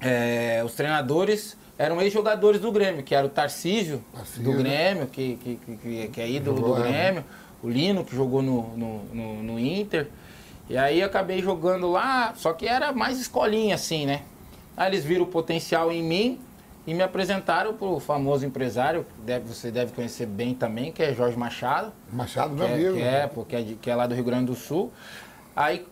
é, 0.00 0.62
os 0.64 0.74
treinadores 0.74 1.56
eram 1.78 2.00
ex-jogadores 2.00 2.60
do 2.60 2.70
Grêmio, 2.70 3.02
que 3.02 3.14
era 3.14 3.26
o 3.26 3.30
Tarcísio, 3.30 4.02
Tarcísio. 4.14 4.42
do 4.44 4.52
Grêmio, 4.56 5.06
que, 5.06 5.36
que, 5.36 5.56
que- 5.82 6.08
que, 6.08 6.20
é 6.20 6.28
ídolo 6.30 6.56
Jogou, 6.58 6.76
do 6.76 6.84
é. 6.84 6.88
Grêmio, 6.88 7.24
o 7.62 7.68
Lino, 7.68 8.04
que 8.04 8.14
jogou 8.14 8.42
no, 8.42 8.76
no, 8.76 9.04
no- 9.12 9.42
no 9.42 9.58
Inter. 9.60 10.08
E 10.68 10.76
aí 10.78 11.02
acabei 11.02 11.42
jogando 11.42 11.90
lá, 11.90 12.32
só 12.36 12.52
que 12.52 12.66
era 12.66 12.92
mais 12.92 13.20
escolinha 13.20 13.74
assim, 13.74 14.06
né? 14.06 14.22
Aí 14.76 14.88
eles 14.90 15.04
viram 15.04 15.24
o 15.24 15.26
potencial 15.26 15.92
em 15.92 16.02
mim 16.02 16.40
e 16.86 16.94
me 16.94 17.02
apresentaram 17.02 17.74
pro 17.74 17.98
famoso 18.00 18.44
empresário, 18.46 19.04
que 19.04 19.20
deve, 19.22 19.46
você 19.46 19.70
deve 19.70 19.92
conhecer 19.92 20.26
bem 20.26 20.54
também, 20.54 20.90
que 20.92 21.02
é 21.02 21.14
Jorge 21.14 21.36
Machado. 21.36 21.92
Machado, 22.12 22.54
meu 22.54 22.66
é, 22.66 22.72
amigo. 22.74 22.94
que 22.94 23.02
é, 23.02 23.26
porque 23.26 23.56
é, 23.56 23.62
de- 23.62 23.74
que 23.74 23.90
é 23.90 23.94
lá 23.96 24.06
do 24.06 24.14
Rio 24.14 24.24
Grande 24.24 24.46
do 24.46 24.54
Sul. 24.54 24.92
Aí, 25.56 25.86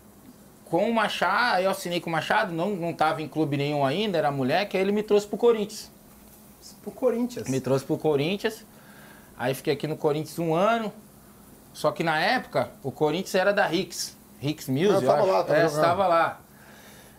com 0.73 0.89
o 0.89 0.95
Machado, 0.95 1.57
aí 1.57 1.65
eu 1.65 1.71
assinei 1.71 2.01
com 2.01 2.09
o 2.09 2.13
Machado, 2.13 2.51
não, 2.55 2.71
não 2.71 2.95
tava 2.95 3.21
em 3.21 3.29
clube 3.29 3.59
nenhum 3.59 3.85
ainda, 3.85 4.17
era 4.17 4.31
moleque, 4.31 4.75
aí 4.75 4.83
ele 4.83 4.91
me 4.91 5.03
trouxe 5.03 5.27
pro 5.27 5.37
Corinthians. 5.37 5.91
Pro 6.81 6.91
Corinthians. 6.91 7.47
Me 7.47 7.61
trouxe 7.61 7.85
pro 7.85 7.99
Corinthians. 7.99 8.65
Aí 9.37 9.53
fiquei 9.53 9.75
aqui 9.75 9.87
no 9.87 9.99
Corinthians 9.99 10.39
um 10.39 10.55
ano. 10.55 10.91
Só 11.75 11.91
que 11.93 12.03
na 12.03 12.19
época, 12.19 12.71
o 12.83 12.91
Corinthians 12.91 13.35
era 13.35 13.53
da 13.53 13.67
Rix. 13.67 14.17
Rix 14.41 14.67
Music, 14.67 14.95
Ah, 14.95 15.01
eu 15.01 15.07
tava 15.07 15.21
acho. 15.23 15.31
lá, 15.31 15.45
tava 15.45 15.61
é, 15.61 15.67
estava 15.67 16.07
lá. 16.07 16.41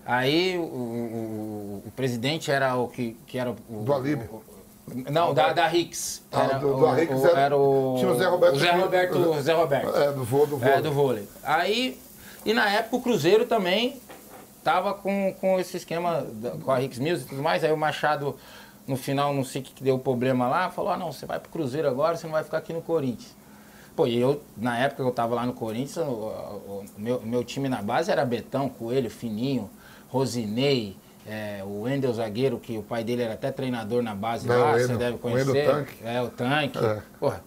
Aí 0.05 0.57
o, 0.57 0.61
o- 0.63 1.83
o 1.85 1.91
presidente 1.95 2.49
era 2.49 2.75
o 2.75 2.87
que, 2.87 3.15
que 3.27 3.37
era 3.37 3.51
o. 3.51 3.55
Do 3.83 3.93
Alíbio. 3.93 4.41
não, 5.11 5.31
da, 5.33 5.53
da 5.53 5.67
Rix. 5.67 6.23
Ah, 6.31 6.43
Era, 6.43 6.57
do- 6.57 6.69
o, 6.75 6.79
do 6.79 6.85
o- 6.85 7.27
era- 7.27 7.39
era 7.39 7.55
o. 7.57 7.95
tinha 7.99 8.11
o 8.11 8.17
Zé 8.17 8.25
Roberto 8.25 8.55
O 8.55 8.59
Zé 8.59 8.71
Roberto. 8.71 9.41
Zé 9.43 9.53
Roberto. 9.53 9.95
É, 9.97 10.11
do 10.11 10.23
voo, 10.23 10.47
do 10.47 10.57
voo. 10.57 10.67
É, 10.69 10.81
do 10.81 10.91
vôlei. 10.91 11.27
Aí, 11.43 11.99
e 12.45 12.53
na 12.53 12.69
época 12.69 12.95
o 12.97 13.01
Cruzeiro 13.01 13.45
também 13.45 13.99
tava 14.63 14.93
com, 14.93 15.33
com 15.39 15.59
esse 15.59 15.77
esquema 15.77 16.25
da- 16.33 16.51
com 16.51 16.71
a 16.71 16.77
Rix 16.77 16.97
Mills 16.99 17.25
e 17.25 17.29
tudo 17.29 17.41
mais. 17.41 17.63
Aí 17.63 17.71
o 17.71 17.77
Machado, 17.77 18.35
no 18.87 18.95
final, 18.97 19.33
não 19.33 19.43
sei 19.43 19.61
o 19.61 19.65
que, 19.65 19.73
que 19.73 19.83
deu 19.83 19.97
problema 19.99 20.47
lá, 20.47 20.69
falou: 20.69 20.91
ah, 20.91 20.97
não, 20.97 21.11
você 21.11 21.25
vai 21.25 21.39
pro 21.39 21.49
Cruzeiro 21.51 21.87
agora, 21.87 22.15
você 22.17 22.25
não 22.25 22.33
vai 22.33 22.43
ficar 22.43 22.57
aqui 22.59 22.71
no 22.73 22.81
Corinthians. 22.81 23.35
Pô, 23.95 24.07
e 24.07 24.19
eu, 24.19 24.41
na 24.57 24.77
época 24.79 25.03
que 25.03 25.09
eu 25.09 25.13
tava 25.13 25.35
lá 25.35 25.45
no 25.45 25.53
Corinthians, 25.53 25.97
o, 25.97 26.01
o- 26.11 26.85
o 26.97 26.99
meu, 26.99 27.21
meu 27.21 27.43
time 27.43 27.69
na 27.69 27.81
base 27.81 28.11
era 28.11 28.25
Betão, 28.25 28.67
Coelho, 28.67 29.09
Fininho, 29.09 29.69
Rosinei, 30.09 30.95
é, 31.27 31.61
o 31.63 31.81
Wendel 31.81 32.13
Zagueiro, 32.13 32.57
que 32.59 32.77
o 32.77 32.83
pai 32.83 33.03
dele 33.03 33.21
era 33.23 33.33
até 33.33 33.51
treinador 33.51 34.01
na 34.03 34.13
base 34.15 34.47
Não, 34.47 34.59
lá, 34.59 34.73
você 34.73 34.95
deve 34.97 35.17
o 35.21 35.27
Wendel 35.27 35.45
conhecer. 35.45 35.65
Tanque. 35.65 35.93
É, 36.03 36.21
o 36.21 36.27
Tanque. 36.29 36.77
É. 36.83 37.01
Porra, 37.19 37.43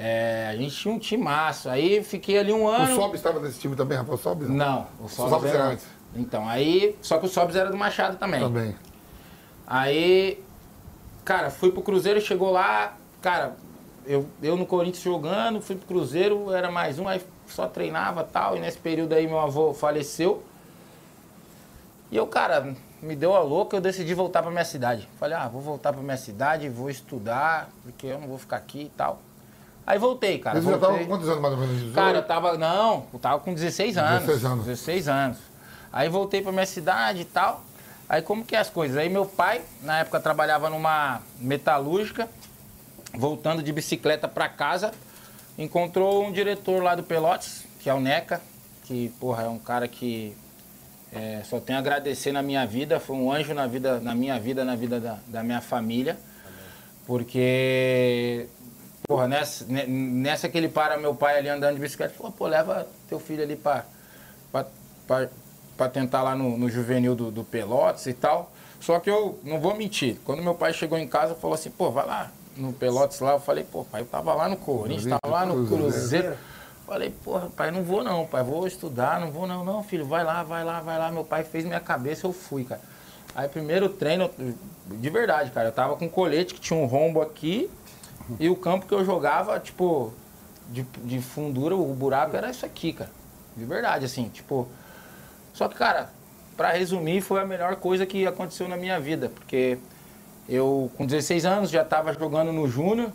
é, 0.00 0.46
a 0.48 0.56
gente 0.56 0.76
tinha 0.76 0.94
um 0.94 0.98
timaço. 0.98 1.68
Aí 1.68 2.04
fiquei 2.04 2.38
ali 2.38 2.52
um 2.52 2.64
O 2.64 2.68
ano. 2.68 2.94
Sobis 2.94 3.18
estava 3.18 3.40
nesse 3.40 3.58
time 3.58 3.74
também, 3.74 3.98
Rafael 3.98 4.16
Sobis? 4.16 4.48
Não, 4.48 4.86
o 5.00 5.08
Sobs 5.08 5.30
Sobs 5.32 5.48
era 5.48 5.58
era 5.58 5.72
antes. 5.72 5.86
Então, 6.14 6.48
aí. 6.48 6.96
Só 7.02 7.18
que 7.18 7.26
o 7.26 7.28
Sobs 7.28 7.56
era 7.56 7.68
do 7.68 7.76
Machado 7.76 8.16
também. 8.16 8.40
Também. 8.40 8.76
Aí, 9.66 10.42
cara, 11.24 11.50
fui 11.50 11.72
pro 11.72 11.82
Cruzeiro, 11.82 12.20
chegou 12.20 12.50
lá, 12.50 12.96
cara, 13.20 13.56
eu, 14.06 14.24
eu 14.40 14.56
no 14.56 14.64
Corinthians 14.64 15.02
jogando, 15.02 15.60
fui 15.60 15.74
pro 15.74 15.86
Cruzeiro, 15.86 16.52
era 16.52 16.70
mais 16.70 16.98
um, 16.98 17.06
aí 17.06 17.20
só 17.48 17.66
treinava 17.66 18.24
tal, 18.24 18.56
e 18.56 18.60
nesse 18.60 18.78
período 18.78 19.12
aí 19.14 19.26
meu 19.26 19.38
avô 19.38 19.74
faleceu. 19.74 20.42
E 22.10 22.16
eu, 22.16 22.26
cara, 22.26 22.74
me 23.02 23.14
deu 23.14 23.34
a 23.34 23.40
louca, 23.40 23.76
eu 23.76 23.80
decidi 23.80 24.14
voltar 24.14 24.42
pra 24.42 24.50
minha 24.50 24.64
cidade. 24.64 25.06
Falei, 25.18 25.36
ah, 25.36 25.48
vou 25.48 25.60
voltar 25.60 25.92
pra 25.92 26.00
minha 26.00 26.16
cidade, 26.16 26.68
vou 26.68 26.88
estudar, 26.88 27.68
porque 27.82 28.06
eu 28.06 28.18
não 28.18 28.28
vou 28.28 28.38
ficar 28.38 28.56
aqui 28.56 28.84
e 28.84 28.92
tal. 28.96 29.20
Aí 29.88 29.98
voltei, 29.98 30.38
cara. 30.38 30.58
Eles 30.58 30.68
já 30.68 30.74
estavam 30.74 30.98
com 30.98 31.06
quantos 31.06 31.28
anos 31.30 31.40
mais 31.40 31.54
ou 31.54 31.60
menos? 31.60 31.76
18? 31.76 31.94
Cara, 31.94 32.18
eu 32.18 32.22
tava. 32.22 32.58
Não, 32.58 33.06
eu 33.10 33.18
tava 33.18 33.40
com 33.40 33.54
16 33.54 33.96
anos. 33.96 34.26
16 34.26 34.44
anos. 34.44 34.66
16 34.66 35.08
anos. 35.08 35.38
Aí 35.90 36.10
voltei 36.10 36.42
pra 36.42 36.52
minha 36.52 36.66
cidade 36.66 37.22
e 37.22 37.24
tal. 37.24 37.64
Aí 38.06 38.20
como 38.20 38.44
que 38.44 38.54
é 38.54 38.58
as 38.58 38.68
coisas? 38.68 38.98
Aí 38.98 39.08
meu 39.08 39.24
pai, 39.24 39.62
na 39.82 40.00
época, 40.00 40.20
trabalhava 40.20 40.68
numa 40.68 41.22
metalúrgica, 41.40 42.28
voltando 43.14 43.62
de 43.62 43.72
bicicleta 43.72 44.28
pra 44.28 44.46
casa, 44.46 44.92
encontrou 45.56 46.22
um 46.22 46.32
diretor 46.32 46.82
lá 46.82 46.94
do 46.94 47.02
Pelotes, 47.02 47.64
que 47.80 47.88
é 47.88 47.94
o 47.94 48.00
Neca, 48.00 48.42
que, 48.84 49.08
porra, 49.18 49.44
é 49.44 49.48
um 49.48 49.58
cara 49.58 49.88
que 49.88 50.36
é, 51.10 51.40
só 51.48 51.60
tenho 51.60 51.78
a 51.78 51.80
agradecer 51.80 52.30
na 52.30 52.42
minha 52.42 52.66
vida, 52.66 53.00
foi 53.00 53.16
um 53.16 53.32
anjo 53.32 53.54
na, 53.54 53.66
vida, 53.66 54.00
na 54.00 54.14
minha 54.14 54.38
vida, 54.38 54.66
na 54.66 54.76
vida 54.76 55.00
da, 55.00 55.18
da 55.26 55.42
minha 55.42 55.62
família. 55.62 56.18
Porque, 57.06 58.48
porra, 59.08 59.26
nessa, 59.26 59.64
nessa 59.66 60.50
que 60.50 60.58
ele 60.58 60.68
para 60.68 60.98
meu 60.98 61.14
pai 61.14 61.38
ali 61.38 61.48
andando 61.48 61.76
de 61.76 61.80
bicicleta, 61.80 62.12
falou, 62.14 62.30
pô, 62.30 62.46
leva 62.46 62.86
teu 63.08 63.18
filho 63.18 63.42
ali 63.42 63.56
pra, 63.56 63.86
pra, 64.52 64.66
pra, 65.06 65.28
pra 65.78 65.88
tentar 65.88 66.22
lá 66.22 66.36
no, 66.36 66.58
no 66.58 66.68
juvenil 66.68 67.14
do, 67.16 67.30
do 67.30 67.42
Pelotas 67.42 68.06
e 68.06 68.12
tal. 68.12 68.52
Só 68.78 69.00
que 69.00 69.08
eu 69.10 69.40
não 69.42 69.58
vou 69.58 69.74
mentir, 69.74 70.18
quando 70.24 70.42
meu 70.42 70.54
pai 70.54 70.74
chegou 70.74 70.98
em 70.98 71.08
casa, 71.08 71.34
falou 71.34 71.54
assim, 71.54 71.70
pô, 71.70 71.90
vai 71.90 72.06
lá 72.06 72.30
no 72.54 72.70
Pelotas 72.72 73.18
lá, 73.20 73.32
eu 73.32 73.40
falei, 73.40 73.64
pô, 73.64 73.82
pai, 73.84 74.02
eu 74.02 74.06
tava 74.06 74.34
lá 74.34 74.46
no 74.46 74.58
Corinthians, 74.58 75.18
tava 75.20 75.34
lá 75.34 75.46
no 75.46 75.66
Cruzeiro. 75.66 76.36
Falei, 76.86 77.10
porra, 77.10 77.50
pai, 77.54 77.70
não 77.70 77.82
vou 77.82 78.02
não, 78.02 78.26
pai, 78.26 78.42
vou 78.42 78.66
estudar, 78.66 79.20
não 79.20 79.30
vou 79.30 79.46
não, 79.46 79.62
não, 79.62 79.82
filho, 79.82 80.06
vai 80.06 80.24
lá, 80.24 80.42
vai 80.42 80.64
lá, 80.64 80.80
vai 80.80 80.98
lá. 80.98 81.10
Meu 81.10 81.24
pai 81.24 81.44
fez 81.44 81.64
minha 81.64 81.80
cabeça, 81.80 82.26
eu 82.26 82.32
fui, 82.32 82.64
cara. 82.64 82.80
Aí 83.34 83.46
primeiro 83.46 83.90
treino, 83.90 84.30
de 84.86 85.10
verdade, 85.10 85.50
cara, 85.50 85.68
eu 85.68 85.72
tava 85.72 85.96
com 85.96 86.06
um 86.06 86.08
colete 86.08 86.54
que 86.54 86.60
tinha 86.60 86.78
um 86.78 86.86
rombo 86.86 87.20
aqui 87.20 87.70
e 88.38 88.48
o 88.48 88.56
campo 88.56 88.86
que 88.86 88.94
eu 88.94 89.04
jogava, 89.04 89.58
tipo, 89.60 90.12
de, 90.68 90.82
de 91.04 91.20
fundura, 91.20 91.76
o 91.76 91.94
buraco 91.94 92.36
era 92.36 92.50
isso 92.50 92.66
aqui, 92.66 92.92
cara. 92.92 93.10
De 93.56 93.64
verdade, 93.64 94.04
assim, 94.04 94.28
tipo. 94.28 94.68
Só 95.52 95.68
que, 95.68 95.74
cara, 95.74 96.10
para 96.56 96.72
resumir, 96.72 97.20
foi 97.20 97.40
a 97.40 97.44
melhor 97.44 97.76
coisa 97.76 98.06
que 98.06 98.26
aconteceu 98.26 98.68
na 98.68 98.76
minha 98.76 99.00
vida, 99.00 99.30
porque 99.34 99.78
eu, 100.48 100.90
com 100.96 101.04
16 101.04 101.44
anos, 101.44 101.70
já 101.70 101.84
tava 101.84 102.12
jogando 102.12 102.52
no 102.52 102.68
Júnior, 102.68 103.10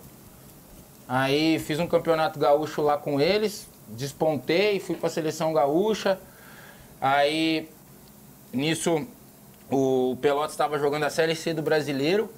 Aí 1.07 1.59
fiz 1.59 1.79
um 1.79 1.87
campeonato 1.87 2.39
gaúcho 2.39 2.81
lá 2.81 2.97
com 2.97 3.19
eles, 3.19 3.67
despontei, 3.89 4.79
fui 4.79 4.95
para 4.95 5.09
seleção 5.09 5.51
gaúcha. 5.53 6.19
Aí 6.99 7.69
nisso 8.51 9.05
o 9.69 10.17
Pelotas 10.21 10.51
estava 10.51 10.79
jogando 10.79 11.03
a 11.03 11.09
Série 11.09 11.35
C 11.35 11.53
do 11.53 11.61
Brasileiro. 11.61 12.29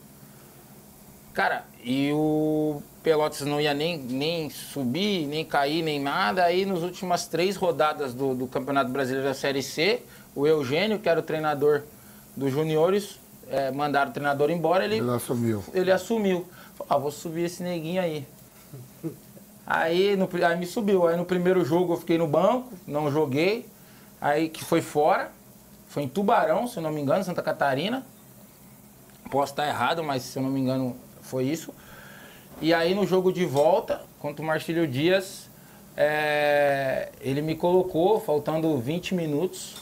Cara, 1.34 1.66
e 1.86 2.12
o 2.14 2.82
Pelotas 3.04 3.42
não 3.42 3.62
ia 3.62 3.72
nem, 3.72 4.00
nem 4.00 4.50
subir, 4.50 5.28
nem 5.28 5.46
cair, 5.46 5.84
nem 5.84 6.00
nada. 6.02 6.44
Aí 6.44 6.66
nas 6.66 6.82
últimas 6.82 7.28
três 7.28 7.56
rodadas 7.56 8.12
do, 8.12 8.34
do 8.34 8.48
Campeonato 8.48 8.90
Brasileiro 8.90 9.28
da 9.28 9.36
Série 9.36 9.62
C, 9.62 10.02
o 10.36 10.48
Eugênio, 10.48 10.98
que 10.98 11.08
era 11.08 11.20
o 11.20 11.24
treinador 11.24 11.84
dos 12.36 12.52
juniores, 12.52 13.20
é, 13.48 13.70
mandaram 13.70 14.10
o 14.10 14.14
treinador 14.16 14.50
embora. 14.50 14.84
Ele, 14.84 14.98
ele 14.98 15.12
assumiu. 15.12 15.64
Ele 15.76 15.92
assumiu. 15.92 16.48
Falou, 16.76 16.88
ah, 16.90 16.98
vou 16.98 17.12
subir 17.12 17.44
esse 17.44 17.62
neguinho 17.62 18.02
aí. 18.02 18.28
Aí, 19.68 20.16
no, 20.16 20.28
aí 20.44 20.58
me 20.58 20.66
subiu. 20.66 21.08
Aí 21.08 21.16
no 21.16 21.26
primeiro 21.26 21.64
jogo 21.64 21.94
eu 21.94 21.98
fiquei 21.98 22.18
no 22.18 22.28
banco, 22.28 22.74
não 22.88 23.12
joguei. 23.12 23.68
Aí 24.20 24.50
que 24.50 24.64
foi 24.64 24.82
fora. 24.82 25.32
Foi 25.88 26.02
em 26.02 26.08
Tubarão, 26.08 26.68
se 26.68 26.78
eu 26.78 26.84
não 26.84 26.92
me 26.92 27.00
engano, 27.00 27.24
Santa 27.24 27.44
Catarina. 27.44 28.04
Posso 29.30 29.54
estar 29.54 29.68
errado, 29.68 30.04
mas 30.04 30.24
se 30.24 30.40
eu 30.40 30.42
não 30.42 30.50
me 30.50 30.60
engano 30.60 30.96
foi 31.26 31.46
isso. 31.46 31.74
E 32.62 32.74
aí 32.74 32.96
no 32.96 33.06
jogo 33.06 33.32
de 33.32 33.46
volta, 33.46 34.02
contra 34.20 34.42
o 34.42 34.46
Marcílio 34.46 34.88
Dias, 34.88 35.50
é, 35.98 37.10
ele 37.22 37.42
me 37.42 37.56
colocou, 37.56 38.20
faltando 38.20 38.78
20 38.78 39.14
minutos. 39.16 39.76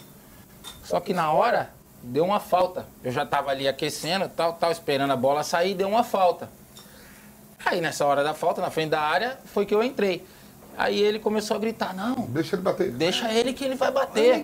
Só 0.84 1.00
que 1.00 1.14
na 1.14 1.32
hora 1.32 1.70
deu 2.02 2.26
uma 2.26 2.40
falta. 2.40 2.86
Eu 3.04 3.12
já 3.12 3.24
estava 3.24 3.52
ali 3.52 3.68
aquecendo, 3.68 4.28
tal, 4.30 4.54
tal, 4.54 4.72
esperando 4.72 5.12
a 5.12 5.16
bola 5.16 5.44
sair, 5.44 5.74
deu 5.74 5.88
uma 5.88 6.04
falta. 6.04 6.50
Aí 7.66 7.80
nessa 7.80 8.06
hora 8.06 8.24
da 8.24 8.34
falta, 8.34 8.62
na 8.62 8.70
frente 8.70 8.90
da 8.90 9.02
área, 9.02 9.38
foi 9.46 9.66
que 9.66 9.74
eu 9.74 9.84
entrei. 9.84 10.26
Aí 10.76 11.00
ele 11.00 11.20
começou 11.20 11.56
a 11.56 11.60
gritar, 11.60 11.94
não. 11.94 12.26
Deixa 12.30 12.56
ele 12.56 12.64
bater. 12.64 12.92
Deixa 12.92 13.32
ele 13.32 13.54
que 13.54 13.64
ele 13.64 13.76
vai 13.76 13.92
bater. 13.92 14.44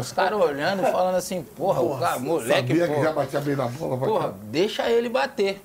Os 0.00 0.12
caras 0.12 0.40
olhando, 0.40 0.82
falando 0.84 1.16
assim, 1.16 1.42
porra, 1.42 1.82
Nossa, 1.82 1.94
o 1.94 2.00
cara, 2.00 2.18
moleque, 2.18 2.68
sabia 2.68 2.86
porra. 2.86 2.98
que 2.98 3.04
já 3.04 3.12
batia 3.12 3.40
bem 3.40 3.56
na 3.56 3.66
bola. 3.66 3.98
Porra, 3.98 4.34
deixa 4.44 4.90
ele 4.90 5.08
bater. 5.08 5.62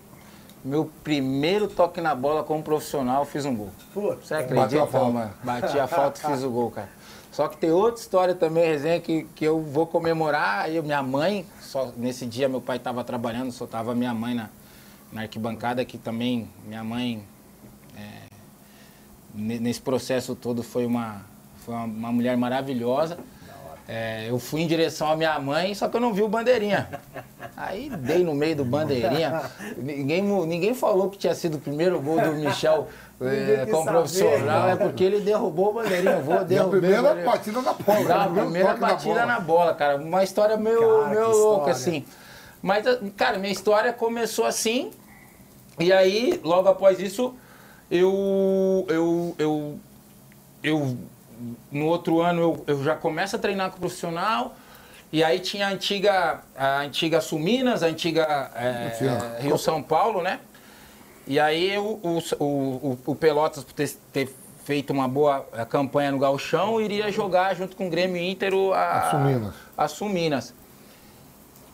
Meu 0.63 0.89
primeiro 1.03 1.67
toque 1.67 1.99
na 1.99 2.15
bola 2.15 2.43
como 2.43 2.63
profissional, 2.63 3.25
fiz 3.25 3.43
um 3.45 3.55
gol. 3.55 3.69
Você 3.93 4.35
acredita, 4.35 4.83
a 4.83 5.09
mano? 5.09 5.33
Bati 5.43 5.77
a 5.77 5.87
falta 5.87 6.21
e 6.21 6.31
fiz 6.31 6.43
o 6.43 6.49
gol, 6.49 6.71
cara. 6.71 6.89
Só 7.33 7.47
que 7.47 7.57
tem 7.57 7.71
outra 7.71 7.99
história 7.99 8.35
também, 8.35 8.63
resenha, 8.63 9.01
que, 9.01 9.23
que 9.35 9.43
eu 9.43 9.59
vou 9.59 9.87
comemorar. 9.87 10.65
Aí 10.65 10.79
minha 10.81 11.01
mãe, 11.03 11.45
só 11.59 11.91
nesse 11.97 12.25
dia 12.25 12.47
meu 12.47 12.61
pai 12.61 12.77
estava 12.77 13.03
trabalhando, 13.03 13.51
só 13.51 13.65
tava 13.65 13.93
minha 13.93 14.13
mãe 14.13 14.35
na, 14.35 14.49
na 15.11 15.21
arquibancada, 15.23 15.83
que 15.83 15.97
também 15.97 16.47
minha 16.65 16.83
mãe, 16.83 17.23
é, 17.97 18.27
nesse 19.33 19.81
processo 19.81 20.35
todo, 20.35 20.63
foi 20.63 20.85
uma, 20.85 21.25
foi 21.57 21.73
uma, 21.73 21.85
uma 21.85 22.11
mulher 22.11 22.37
maravilhosa. 22.37 23.17
É, 23.87 24.29
eu 24.29 24.39
fui 24.39 24.61
em 24.61 24.67
direção 24.67 25.11
à 25.11 25.15
minha 25.15 25.37
mãe, 25.39 25.75
só 25.75 25.89
que 25.89 25.97
eu 25.97 26.01
não 26.01 26.13
vi 26.13 26.21
o 26.21 26.27
bandeirinha. 26.29 26.87
Aí 27.55 27.89
dei 27.89 28.23
no 28.23 28.33
meio 28.33 28.55
do 28.55 28.65
bandeirinha. 28.65 29.41
Ninguém, 29.75 30.21
ninguém 30.21 30.73
falou 30.73 31.09
que 31.09 31.17
tinha 31.17 31.35
sido 31.35 31.55
o 31.55 31.59
primeiro 31.59 31.99
gol 31.99 32.19
do 32.21 32.33
Michel 32.33 32.87
é, 33.19 33.65
como 33.69 33.85
profissional, 33.85 34.69
é 34.69 34.75
porque 34.75 35.03
ele 35.03 35.19
derrubou 35.19 35.71
o 35.71 35.73
bandeirinha. 35.73 36.13
Eu 36.13 36.23
vou 36.23 36.43
derrubar. 36.43 36.77
a 36.77 36.79
primeira 36.79 37.15
batida 37.15 37.61
na 37.61 37.73
bola. 37.73 38.23
a 38.23 38.27
primeira 38.29 38.73
batida 38.75 39.25
na 39.25 39.39
bola, 39.39 39.73
cara. 39.73 39.97
Uma 39.97 40.23
história 40.23 40.55
meio, 40.55 40.79
cara, 40.79 41.09
meio 41.09 41.29
louca, 41.29 41.71
assim. 41.71 42.05
Mas, 42.61 42.85
cara, 43.17 43.37
minha 43.37 43.51
história 43.51 43.91
começou 43.91 44.45
assim, 44.45 44.91
e 45.77 45.91
aí, 45.91 46.39
logo 46.43 46.69
após 46.69 46.99
isso, 46.99 47.35
eu, 47.91 48.85
eu, 48.87 49.35
eu, 49.37 49.79
eu 50.63 50.97
no 51.71 51.85
outro 51.85 52.21
ano 52.21 52.41
eu, 52.41 52.63
eu 52.67 52.83
já 52.83 52.95
começo 52.95 53.35
a 53.35 53.39
treinar 53.39 53.69
com 53.71 53.77
o 53.77 53.79
profissional. 53.79 54.55
E 55.11 55.23
aí 55.23 55.39
tinha 55.39 55.67
a 55.67 55.69
antiga, 55.69 56.41
a 56.57 56.79
antiga 56.79 57.21
Suminas, 57.21 57.83
a 57.83 57.85
antiga 57.85 58.51
é, 58.55 59.37
Rio 59.41 59.57
São 59.59 59.81
Paulo, 59.81 60.23
né? 60.23 60.39
E 61.27 61.39
aí 61.39 61.77
o, 61.77 61.99
o, 62.03 62.19
o, 62.39 62.99
o 63.05 63.15
Pelotas, 63.15 63.63
por 63.63 63.73
ter, 63.73 63.91
ter, 64.11 64.35
feito 64.65 64.91
uma 64.91 65.07
boa 65.07 65.45
é, 65.53 65.65
campanha 65.65 66.11
no 66.11 66.17
Galchão, 66.17 66.81
iria 66.81 67.11
jogar 67.11 67.53
junto 67.53 67.75
com 67.75 67.87
o 67.87 67.89
Grêmio 67.89 68.21
Inter 68.21 68.53
a, 68.73 68.97
a 68.97 69.11
Suminas. 69.11 69.53
A 69.77 69.87
Suminas. 69.87 70.53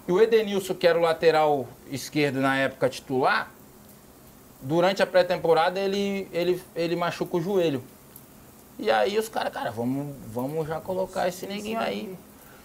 E 0.07 0.11
o 0.11 0.19
Edenilson, 0.19 0.73
que 0.73 0.87
era 0.87 0.97
o 0.97 1.01
lateral 1.01 1.67
esquerdo 1.91 2.41
na 2.41 2.57
época 2.57 2.89
titular, 2.89 3.51
durante 4.61 5.01
a 5.01 5.07
pré-temporada 5.07 5.79
ele, 5.79 6.27
ele, 6.33 6.61
ele 6.75 6.95
machuca 6.95 7.37
o 7.37 7.41
joelho. 7.41 7.83
E 8.79 8.89
aí 8.89 9.19
os 9.19 9.27
caras, 9.27 9.51
cara, 9.51 9.71
vamos, 9.71 10.15
vamos 10.33 10.65
já 10.65 10.79
colocar 10.79 11.27
esse 11.27 11.45
neguinho 11.45 11.79
aí. 11.79 12.15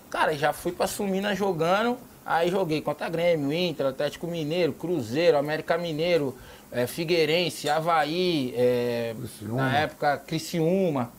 Cara, 0.08 0.32
já 0.38 0.52
fui 0.52 0.70
pra 0.70 0.86
Sumina 0.86 1.34
jogando, 1.34 1.98
aí 2.24 2.48
joguei 2.48 2.80
contra 2.80 3.08
Grêmio, 3.08 3.52
Inter, 3.52 3.86
Atlético 3.86 4.28
Mineiro, 4.28 4.72
Cruzeiro, 4.72 5.36
América 5.36 5.76
Mineiro, 5.76 6.38
é, 6.70 6.86
Figueirense, 6.86 7.68
Havaí, 7.68 8.54
é, 8.56 9.16
na 9.42 9.76
época 9.76 10.16
Criciúma, 10.18 11.12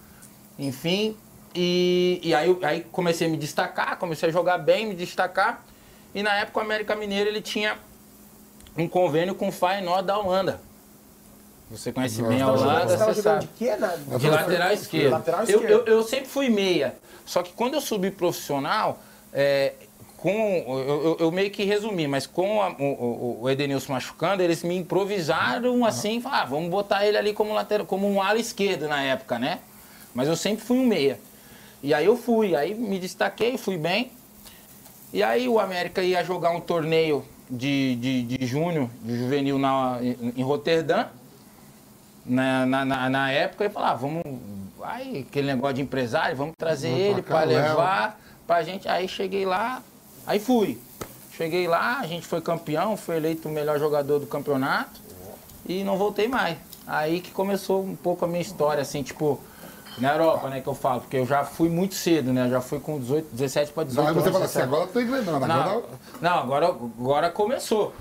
enfim. 0.57 1.17
E, 1.53 2.21
e 2.23 2.33
aí, 2.33 2.57
aí 2.63 2.81
comecei 2.89 3.27
a 3.27 3.29
me 3.29 3.35
destacar, 3.35 3.97
comecei 3.97 4.29
a 4.29 4.31
jogar 4.31 4.57
bem, 4.59 4.85
me 4.85 4.95
destacar. 4.95 5.65
E 6.13 6.23
na 6.23 6.33
época 6.35 6.59
o 6.59 6.63
América 6.63 6.95
Mineiro 6.95 7.29
ele 7.29 7.41
tinha 7.41 7.77
um 8.77 8.87
convênio 8.87 9.35
com 9.35 9.49
o 9.49 9.51
Feyenoord 9.51 10.07
da 10.07 10.17
Holanda. 10.17 10.61
Você 11.69 11.91
conhece 11.91 12.21
bem 12.21 12.41
a 12.41 12.51
Holanda, 12.51 12.97
você, 12.97 13.05
você 13.05 13.21
sabe. 13.21 13.41
De, 13.41 13.47
quê, 13.57 13.75
né? 13.75 13.97
de 14.19 14.29
lateral 14.29 14.71
esquerdo. 14.71 15.11
Lateral 15.11 15.43
eu, 15.45 15.61
eu, 15.63 15.85
eu, 15.85 16.03
sempre 16.03 16.27
fui 16.27 16.49
meia. 16.49 16.95
Só 17.25 17.41
que 17.41 17.53
quando 17.53 17.73
eu 17.73 17.81
subi 17.81 18.11
profissional, 18.11 18.99
é, 19.33 19.73
com, 20.15 20.31
eu, 20.31 21.17
eu, 21.19 21.31
meio 21.31 21.49
que 21.49 21.63
resumi, 21.63 22.07
mas 22.07 22.27
com 22.27 22.61
a, 22.61 22.69
o, 22.69 23.41
o, 23.41 23.49
Edenilson 23.49 23.93
machucando, 23.93 24.43
eles 24.43 24.63
me 24.63 24.75
improvisaram 24.75 25.83
assim, 25.83 26.21
ah, 26.25 26.45
vamos 26.45 26.69
botar 26.69 27.05
ele 27.05 27.17
ali 27.17 27.33
como, 27.33 27.53
lateral, 27.53 27.85
como 27.85 28.07
um 28.07 28.21
ala 28.21 28.39
esquerdo 28.39 28.87
na 28.87 29.01
época, 29.01 29.39
né? 29.39 29.59
Mas 30.13 30.27
eu 30.27 30.35
sempre 30.35 30.63
fui 30.63 30.77
um 30.77 30.85
meia. 30.85 31.19
E 31.81 31.93
aí 31.93 32.05
eu 32.05 32.15
fui, 32.15 32.55
aí 32.55 32.75
me 32.75 32.99
destaquei, 32.99 33.57
fui 33.57 33.77
bem. 33.77 34.11
E 35.11 35.23
aí 35.23 35.47
o 35.47 35.59
América 35.59 36.01
ia 36.01 36.23
jogar 36.23 36.51
um 36.51 36.59
torneio 36.59 37.25
de, 37.49 37.95
de, 37.95 38.23
de 38.23 38.45
junho, 38.45 38.89
de 39.03 39.17
juvenil 39.17 39.57
na, 39.57 39.99
em 40.01 40.43
Roterdã, 40.43 41.05
na, 42.25 42.65
na, 42.65 43.09
na 43.09 43.31
época, 43.31 43.65
e 43.65 43.69
falar, 43.69 43.91
ah, 43.91 43.95
vamos, 43.95 44.23
aí, 44.81 45.25
aquele 45.29 45.47
negócio 45.47 45.75
de 45.75 45.81
empresário, 45.81 46.35
vamos 46.35 46.55
trazer 46.57 46.89
vamos 46.89 47.03
ele 47.03 47.21
para 47.21 47.43
levar 47.43 48.19
para 48.47 48.57
a 48.57 48.63
gente. 48.63 48.87
Aí 48.87 49.07
cheguei 49.07 49.45
lá, 49.45 49.81
aí 50.25 50.39
fui. 50.39 50.79
Cheguei 51.31 51.67
lá, 51.67 51.99
a 51.99 52.07
gente 52.07 52.25
foi 52.25 52.39
campeão, 52.41 52.95
foi 52.95 53.17
eleito 53.17 53.49
o 53.49 53.51
melhor 53.51 53.77
jogador 53.77 54.19
do 54.19 54.25
campeonato 54.25 55.01
e 55.67 55.83
não 55.83 55.97
voltei 55.97 56.27
mais. 56.27 56.57
Aí 56.87 57.19
que 57.19 57.31
começou 57.31 57.83
um 57.83 57.95
pouco 57.95 58.23
a 58.23 58.27
minha 58.27 58.41
história, 58.41 58.81
assim, 58.81 59.03
tipo, 59.03 59.39
Na 59.97 60.11
Europa, 60.13 60.49
né, 60.49 60.59
que 60.59 60.67
eu 60.67 60.75
falo, 60.75 61.01
porque 61.01 61.15
eu 61.17 61.25
já 61.25 61.45
fui 61.45 61.69
muito 61.69 61.95
cedo, 61.95 62.33
né? 62.33 62.47
Eu 62.47 62.49
já 62.51 62.61
fui 62.61 62.79
com 62.81 62.99
18, 62.99 63.29
17 63.31 63.71
para 63.71 63.85
18 63.85 64.03
Não, 64.03 64.09
aí 64.09 64.13
você 64.13 64.27
anos, 64.27 64.33
fala 64.33 64.45
assim, 64.45 64.59
17. 64.59 64.67
agora 64.67 64.83
eu 64.83 64.93
tô 64.93 64.99
engrenando, 64.99 65.47
Não, 65.47 65.55
agora... 65.55 65.85
não 66.21 66.31
agora, 66.39 66.65
agora 66.67 67.29
começou. 67.31 67.93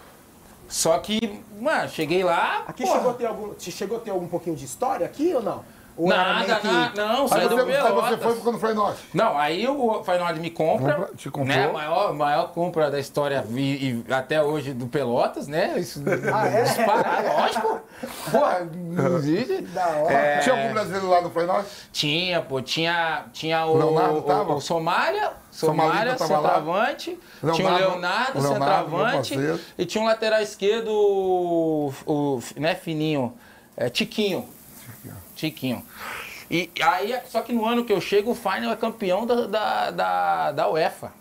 Só 0.68 0.98
que, 0.98 1.42
mano, 1.60 1.88
cheguei 1.88 2.22
lá. 2.24 2.64
Aqui 2.66 2.82
porra, 2.84 2.96
chegou 2.96 3.10
a 3.10 3.14
ter 3.14 3.26
algum. 3.26 3.54
te 3.54 3.70
Chegou 3.72 3.96
a 3.98 4.00
ter 4.00 4.10
algum 4.10 4.26
pouquinho 4.26 4.56
de 4.56 4.64
história 4.64 5.06
aqui 5.06 5.32
ou 5.34 5.42
não? 5.42 5.64
Ou 5.96 6.08
Nada, 6.08 6.56
que- 6.56 6.66
nada, 6.66 7.06
não, 7.06 7.28
saiu 7.28 7.48
do 7.48 7.54
você, 7.56 7.70
aí 7.76 7.92
você 7.92 8.16
foi 8.16 8.34
ficando 8.34 8.58
Fly 8.58 8.74
Norte. 8.74 9.00
Não, 9.14 9.38
aí 9.38 9.68
o 9.68 10.02
Feyenoord 10.02 10.40
me 10.40 10.50
compra, 10.50 10.92
Compra, 10.94 11.14
te 11.14 11.30
comprou. 11.30 11.56
né? 11.56 11.70
Maior, 11.70 12.12
maior 12.12 12.48
compra 12.52 12.90
da 12.90 12.98
história 12.98 13.44
e, 13.50 14.02
e 14.08 14.12
até 14.12 14.42
hoje 14.42 14.72
do 14.74 14.88
Pelotas, 14.88 15.46
né? 15.46 15.78
Isso 15.78 16.02
Ah, 16.34 16.48
é? 16.48 16.62
disparado, 16.66 17.28
lógico. 17.28 17.80
Porra, 18.28 18.68
não 18.74 19.16
existe. 19.22 19.62
Da 19.66 19.86
hora. 19.86 20.12
É, 20.12 20.38
Tinha 20.40 20.56
algum 20.60 20.72
brasileiro 20.74 21.08
lá 21.08 21.20
no 21.20 21.30
Fly 21.30 21.46
Norte? 21.46 21.68
Tinha, 21.92 22.42
pô, 22.42 22.60
tinha, 22.60 23.26
tinha 23.32 23.64
o, 23.64 23.76
Leonardo 23.78 24.18
o, 24.18 24.22
tava? 24.22 24.52
o 24.56 24.60
Somália, 24.60 25.30
Somália, 25.54 26.18
centroavante, 26.18 27.18
tinha 27.54 27.68
o 27.68 27.76
Leonardo- 27.76 27.92
Leonardo, 27.92 28.40
Leonardo, 28.40 29.24
centroavante, 29.24 29.34
e 29.78 29.86
tinha 29.86 30.02
um 30.02 30.06
lateral 30.06 30.40
esquerdo, 30.42 30.88
o, 30.90 31.94
o 32.06 32.40
né, 32.56 32.74
fininho, 32.74 33.32
é, 33.76 33.88
Tiquinho. 33.88 34.46
Tiquinho. 35.36 35.82
E 36.50 36.70
aí, 36.80 37.16
só 37.28 37.40
que 37.40 37.52
no 37.52 37.64
ano 37.64 37.84
que 37.84 37.92
eu 37.92 38.00
chego, 38.00 38.32
o 38.32 38.34
Final 38.34 38.72
é 38.72 38.76
campeão 38.76 39.26
da, 39.26 39.46
da, 39.46 39.90
da, 39.90 40.52
da 40.52 40.68
UEFA. 40.70 41.12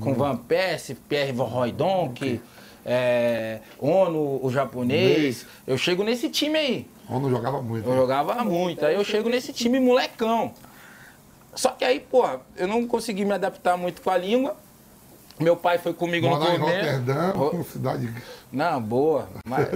Com 0.00 0.12
Van 0.14 0.36
Persie, 0.36 0.94
Pierre 0.94 1.32
Roy 1.32 1.72
Donk, 1.72 2.40
é, 2.84 3.60
Ono, 3.80 4.38
o 4.44 4.50
japonês. 4.50 5.46
Eu 5.66 5.78
chego 5.78 6.04
nesse 6.04 6.28
time 6.28 6.58
aí. 6.58 6.86
Não 7.08 7.30
jogava 7.30 7.62
muito. 7.62 7.88
Eu 7.88 7.96
jogava 7.96 8.44
muito. 8.44 8.84
Aí 8.84 8.94
eu 8.94 9.04
chego 9.04 9.28
nesse 9.28 9.52
time 9.52 9.80
molecão. 9.80 10.52
Só 11.56 11.70
que 11.70 11.84
aí, 11.84 11.98
pô, 12.00 12.24
eu 12.56 12.68
não 12.68 12.86
consegui 12.86 13.24
me 13.24 13.32
adaptar 13.32 13.76
muito 13.76 14.00
com 14.02 14.10
a 14.10 14.16
língua. 14.16 14.54
Meu 15.38 15.54
pai 15.54 15.76
foi 15.76 15.92
comigo 15.92 16.26
no 16.28 16.38
Morar 16.38 16.54
em 16.54 16.58
começo. 16.58 16.78
Roterdã, 16.78 17.30
Ro- 17.32 17.64
cidade... 17.64 18.10
Não, 18.50 18.80
boa. 18.80 19.28
Mas, 19.46 19.68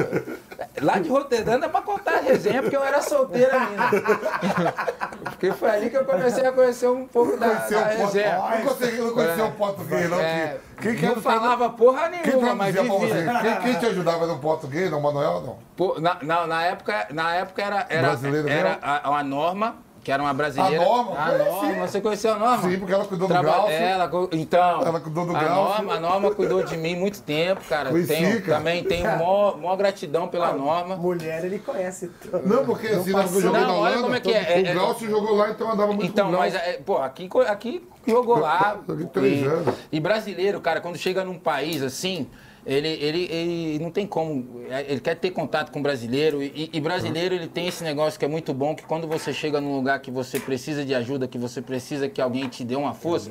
lá 0.81 0.99
de 0.99 1.09
Roterdã 1.11 1.59
dá 1.59 1.69
pra 1.69 1.83
contar 1.83 2.15
a 2.15 2.21
resenha, 2.21 2.63
porque 2.63 2.77
eu 2.77 2.83
era 2.83 3.03
solteiro 3.03 3.51
ainda. 3.55 3.91
Porque 5.31 5.53
foi 5.53 5.71
ali 5.71 5.91
que 5.91 5.97
eu 5.97 6.05
comecei 6.05 6.47
a 6.47 6.53
conhecer 6.53 6.87
um 6.89 7.07
pouco 7.07 7.37
da, 7.37 7.49
Conheceu 7.49 7.79
da 7.81 7.85
português. 7.87 8.15
resenha. 8.15 8.39
Não 8.39 8.63
consegui- 8.63 8.99
não 8.99 9.13
conhecia 9.15 9.45
o 9.45 9.53
português, 9.53 10.11
não. 10.11 10.21
É, 10.21 10.57
que- 10.77 10.83
Quem, 10.83 10.97
que 10.97 11.07
não 11.07 11.17
falava 11.17 11.71
porra 11.71 12.09
quem 12.09 12.23
nenhuma, 12.33 12.55
mas 12.55 12.75
traduzia 12.75 12.99
pra 13.25 13.41
vivia. 13.41 13.41
Quem, 13.57 13.61
quem 13.73 13.81
te 13.81 13.87
ajudava 13.87 14.27
no 14.27 14.39
português, 14.39 14.91
não, 14.91 15.01
Manuel, 15.01 15.41
não? 15.43 15.59
Pô, 15.77 15.99
na, 16.01 16.17
na, 16.23 16.47
na 16.47 16.63
época, 16.65 17.07
na 17.11 17.35
época 17.35 17.63
era, 17.63 17.87
era, 17.89 18.09
Brasileiro 18.09 18.49
era 18.49 18.69
mesmo? 18.71 18.81
a, 18.83 19.19
a 19.19 19.25
Norma, 19.25 19.77
que 20.03 20.11
era 20.11 20.23
uma 20.23 20.33
brasileira. 20.33 20.83
A 20.83 20.85
Norma? 20.85 21.13
A 21.19 21.31
Conheci. 21.31 21.51
Norma, 21.67 21.87
você 21.89 22.01
conheceu 22.01 22.33
a 22.33 22.39
Norma? 22.39 22.71
Sim, 22.71 22.79
porque 22.79 22.93
ela 22.95 23.05
cuidou 23.05 23.29
do 23.29 23.33
Traba- 23.35 23.49
Glaucio. 23.53 23.73
Ela, 23.75 24.11
então, 24.33 24.83
Ela 24.83 25.01
cuidou 25.01 25.27
do 25.27 25.37
a 25.37 25.41
Glaucio. 25.45 25.55
Norma, 25.85 25.95
a 25.95 26.01
Norma 26.01 26.31
cuidou 26.31 26.63
de 26.63 26.77
mim 26.77 26.97
muito 26.97 27.21
tempo, 27.23 27.61
cara. 27.69 27.91
Conheci, 27.91 28.09
Tenho, 28.15 28.43
cara. 28.43 28.59
também 28.59 28.83
tenho 28.85 29.05
maior, 29.19 29.59
maior 29.59 29.77
gratidão 29.77 30.29
pela 30.29 30.53
Norma. 30.53 30.97
Mulher, 30.97 31.45
ele 31.45 31.59
conhece. 31.59 32.09
tudo. 32.21 32.41
Não, 32.49 32.65
porque 32.65 32.87
assim, 32.87 33.05
que 33.05 33.11
eu 33.11 33.15
passou. 33.15 33.41
joguei 33.41 33.61
Não, 33.61 33.69
na 33.69 33.75
olha 33.75 33.81
Holanda, 33.99 34.03
como 34.03 34.15
é 34.15 34.21
que 34.21 34.33
é, 34.33 34.41
o 34.63 34.67
é- 34.67 34.73
Glaucio 34.75 35.11
jogou 35.11 35.35
lá, 35.37 35.51
então 35.51 35.71
andava 35.71 35.93
muito 35.93 36.07
Então, 36.07 36.29
com 36.31 36.35
o 36.37 36.39
mas, 36.39 36.55
é, 36.55 36.81
pô, 36.85 36.99
aqui, 36.99 37.29
aqui 37.47 37.89
jogou 38.07 38.39
lá. 38.39 38.79
Três 39.13 39.43
e, 39.43 39.45
anos. 39.45 39.75
e 39.93 40.01
brasileiro, 40.01 40.61
cara, 40.61 40.81
quando 40.81 40.97
chega 40.97 41.25
num 41.25 41.39
país 41.39 41.83
assim, 41.83 42.27
ele, 42.67 42.89
ele, 42.89 43.23
ele 43.31 43.79
não 43.83 43.91
tem 43.91 44.07
como. 44.07 44.63
é, 44.71 44.85
Ele 44.89 45.01
quer 45.01 45.15
ter 45.17 45.31
contato 45.31 45.71
com 45.73 45.81
brasileiro. 45.83 46.43
E, 46.43 46.69
e 46.73 46.81
brasileiro, 46.81 47.35
ele 47.35 47.47
tem 47.49 47.67
esse 47.69 47.83
negócio 47.83 48.19
que 48.19 48.25
é 48.25 48.29
muito 48.29 48.53
bom, 48.53 48.75
que 48.75 48.83
quando 48.85 49.07
você 49.09 49.33
chega 49.33 49.61
num 49.61 49.75
lugar 49.77 49.99
que 50.01 50.11
você 50.11 50.39
precisa 50.39 50.85
de 50.85 50.95
ajuda, 50.95 51.27
que 51.27 51.39
você 51.39 51.63
precisa 51.63 52.09
que 52.09 52.21
alguém 52.21 52.49
te 52.49 52.63
dê 52.65 52.77
uma 52.77 52.93
força, 52.95 53.31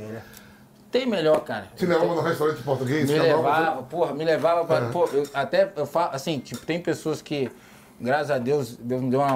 tem 0.91 1.05
melhor, 1.05 1.41
cara. 1.41 1.67
Te 1.75 1.85
levava 1.85 2.15
no 2.15 2.21
restaurante 2.21 2.63
português, 2.63 3.07
Me 3.09 3.19
levava, 3.19 3.83
porra, 3.83 4.13
me 4.13 4.23
levava 4.25 4.65
pra. 4.65 4.87
É. 4.87 4.89
Pô, 4.91 5.05
eu, 5.13 5.23
até 5.33 5.71
eu 5.75 5.85
falo, 5.85 6.09
assim, 6.15 6.39
tipo, 6.39 6.65
tem 6.65 6.79
pessoas 6.81 7.21
que, 7.21 7.51
graças 8.01 8.31
a 8.31 8.39
Deus, 8.39 8.75
Deus 8.77 9.01
me 9.01 9.11
deu 9.11 9.19
uma, 9.19 9.35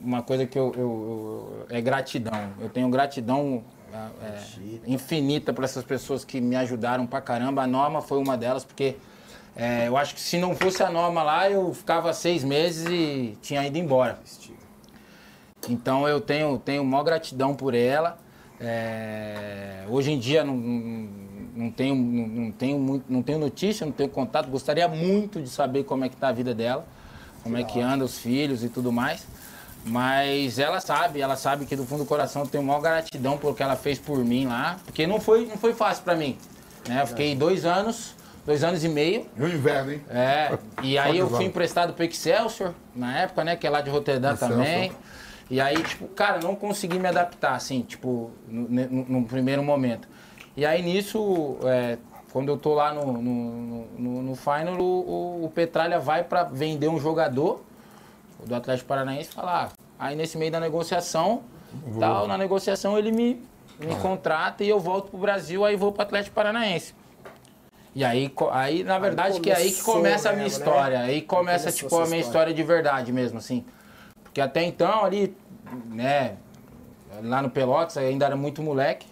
uma 0.00 0.22
coisa 0.22 0.44
que 0.46 0.58
eu, 0.58 0.72
eu- 0.76 0.82
eu- 0.82 1.66
é 1.76 1.80
gratidão. 1.80 2.50
Eu 2.60 2.68
tenho 2.68 2.90
gratidão 2.90 3.64
é, 3.94 4.38
infinita 4.86 5.52
para 5.52 5.64
essas 5.64 5.84
pessoas 5.84 6.24
que 6.24 6.40
me 6.40 6.56
ajudaram 6.56 7.06
pra 7.06 7.20
caramba. 7.20 7.62
A 7.62 7.66
Norma 7.66 8.02
foi 8.02 8.18
uma 8.18 8.36
delas, 8.36 8.64
porque 8.64 8.96
é, 9.56 9.86
eu 9.86 9.96
acho 9.96 10.14
que 10.14 10.20
se 10.20 10.38
não 10.38 10.54
fosse 10.54 10.82
a 10.82 10.90
Norma 10.90 11.22
lá, 11.22 11.48
eu 11.48 11.72
ficava 11.72 12.12
seis 12.12 12.42
meses 12.42 12.86
e 12.88 13.38
tinha 13.40 13.64
ido 13.66 13.78
embora. 13.78 14.18
Então 15.68 16.08
eu 16.08 16.20
tenho, 16.20 16.58
tenho 16.58 16.84
maior 16.84 17.04
gratidão 17.04 17.54
por 17.54 17.74
ela. 17.74 18.18
É, 18.60 19.84
hoje 19.88 20.12
em 20.12 20.18
dia 20.18 20.44
não, 20.44 20.56
não, 20.56 21.70
tenho, 21.70 21.94
não, 21.94 22.52
tenho 22.52 22.78
muito, 22.78 23.04
não 23.08 23.22
tenho 23.22 23.38
notícia, 23.38 23.86
não 23.86 23.92
tenho 23.92 24.08
contato. 24.08 24.48
Gostaria 24.48 24.88
muito 24.88 25.40
de 25.40 25.48
saber 25.48 25.84
como 25.84 26.04
é 26.04 26.08
que 26.08 26.14
está 26.14 26.28
a 26.28 26.32
vida 26.32 26.54
dela, 26.54 26.86
como 27.42 27.56
é 27.56 27.62
que 27.62 27.80
anda 27.80 28.04
os 28.04 28.18
filhos 28.18 28.64
e 28.64 28.68
tudo 28.68 28.90
mais. 28.90 29.26
Mas 29.86 30.58
ela 30.58 30.80
sabe, 30.80 31.20
ela 31.20 31.36
sabe 31.36 31.66
que 31.66 31.76
do 31.76 31.84
fundo 31.84 32.04
do 32.04 32.08
coração 32.08 32.42
eu 32.42 32.48
tenho 32.48 32.64
maior 32.64 32.80
gratidão 32.80 33.36
pelo 33.36 33.54
que 33.54 33.62
ela 33.62 33.76
fez 33.76 33.98
por 33.98 34.18
mim 34.24 34.46
lá, 34.46 34.78
porque 34.84 35.06
não 35.06 35.20
foi, 35.20 35.46
não 35.46 35.58
foi 35.58 35.74
fácil 35.74 36.02
para 36.04 36.16
mim. 36.16 36.38
Né? 36.88 37.02
Eu 37.02 37.06
fiquei 37.06 37.34
dois 37.36 37.66
anos, 37.66 38.13
dois 38.44 38.62
anos 38.64 38.84
e 38.84 38.88
meio 38.88 39.26
No 39.36 39.48
inverno, 39.48 39.92
hein? 39.92 40.02
é, 40.10 40.56
e 40.82 40.98
aí 40.98 41.18
eu 41.18 41.28
fui 41.30 41.44
emprestado 41.44 41.92
pro 41.94 42.04
Excelsior, 42.04 42.72
na 42.94 43.18
época, 43.20 43.42
né, 43.44 43.56
que 43.56 43.66
é 43.66 43.70
lá 43.70 43.80
de 43.80 43.90
Roterdã 43.90 44.32
Excelsior. 44.34 44.58
também. 44.58 44.92
E 45.50 45.60
aí, 45.60 45.76
tipo, 45.82 46.06
cara, 46.08 46.40
não 46.42 46.54
consegui 46.56 46.98
me 46.98 47.06
adaptar, 47.06 47.54
assim, 47.54 47.82
tipo, 47.82 48.30
no, 48.48 48.68
no- 48.68 49.04
no 49.20 49.24
primeiro 49.26 49.62
momento. 49.62 50.08
E 50.56 50.64
aí 50.64 50.80
nisso, 50.82 51.58
é, 51.64 51.98
quando 52.32 52.48
eu 52.48 52.56
tô 52.56 52.72
lá 52.74 52.92
no, 52.94 53.12
no, 53.12 53.86
no, 53.98 54.22
no 54.22 54.34
final, 54.34 54.78
o, 54.80 55.44
o- 55.44 55.50
Petralha 55.54 55.98
vai 55.98 56.24
para 56.24 56.44
vender 56.44 56.88
um 56.88 56.98
jogador 56.98 57.62
do 58.44 58.54
Atlético 58.54 58.88
Paranaense 58.88 59.30
e 59.30 59.34
falar. 59.34 59.72
Aí 59.98 60.16
nesse 60.16 60.36
meio 60.38 60.50
da 60.50 60.58
negociação, 60.60 61.42
tal, 62.00 62.26
na 62.26 62.36
negociação 62.38 62.98
ele 62.98 63.12
me, 63.12 63.42
me 63.78 63.94
contrata 63.96 64.64
e 64.64 64.68
eu 64.68 64.80
volto 64.80 65.10
pro 65.10 65.18
Brasil, 65.18 65.64
aí 65.64 65.76
vou 65.76 65.92
pro 65.92 66.02
Atlético 66.02 66.34
Paranaense. 66.34 66.94
E 67.94 68.04
aí, 68.04 68.32
aí 68.50 68.82
na 68.82 68.98
verdade, 68.98 69.40
que 69.40 69.50
é 69.50 69.54
aí 69.56 69.70
que 69.70 69.82
começa 69.82 70.30
a 70.30 70.32
minha 70.32 70.44
mesmo, 70.44 70.58
né? 70.58 70.64
história. 70.66 71.00
Aí 71.00 71.22
começa, 71.22 71.64
começou 71.70 71.88
tipo, 71.88 71.94
a 71.94 71.98
minha 71.98 72.04
história. 72.04 72.26
história 72.26 72.54
de 72.54 72.62
verdade 72.62 73.12
mesmo, 73.12 73.38
assim. 73.38 73.64
Porque 74.22 74.40
até 74.40 74.64
então, 74.64 75.04
ali, 75.04 75.36
né, 75.90 76.36
lá 77.22 77.40
no 77.40 77.50
Pelotas, 77.50 77.96
ainda 77.96 78.26
era 78.26 78.34
muito 78.36 78.62
moleque. 78.62 79.06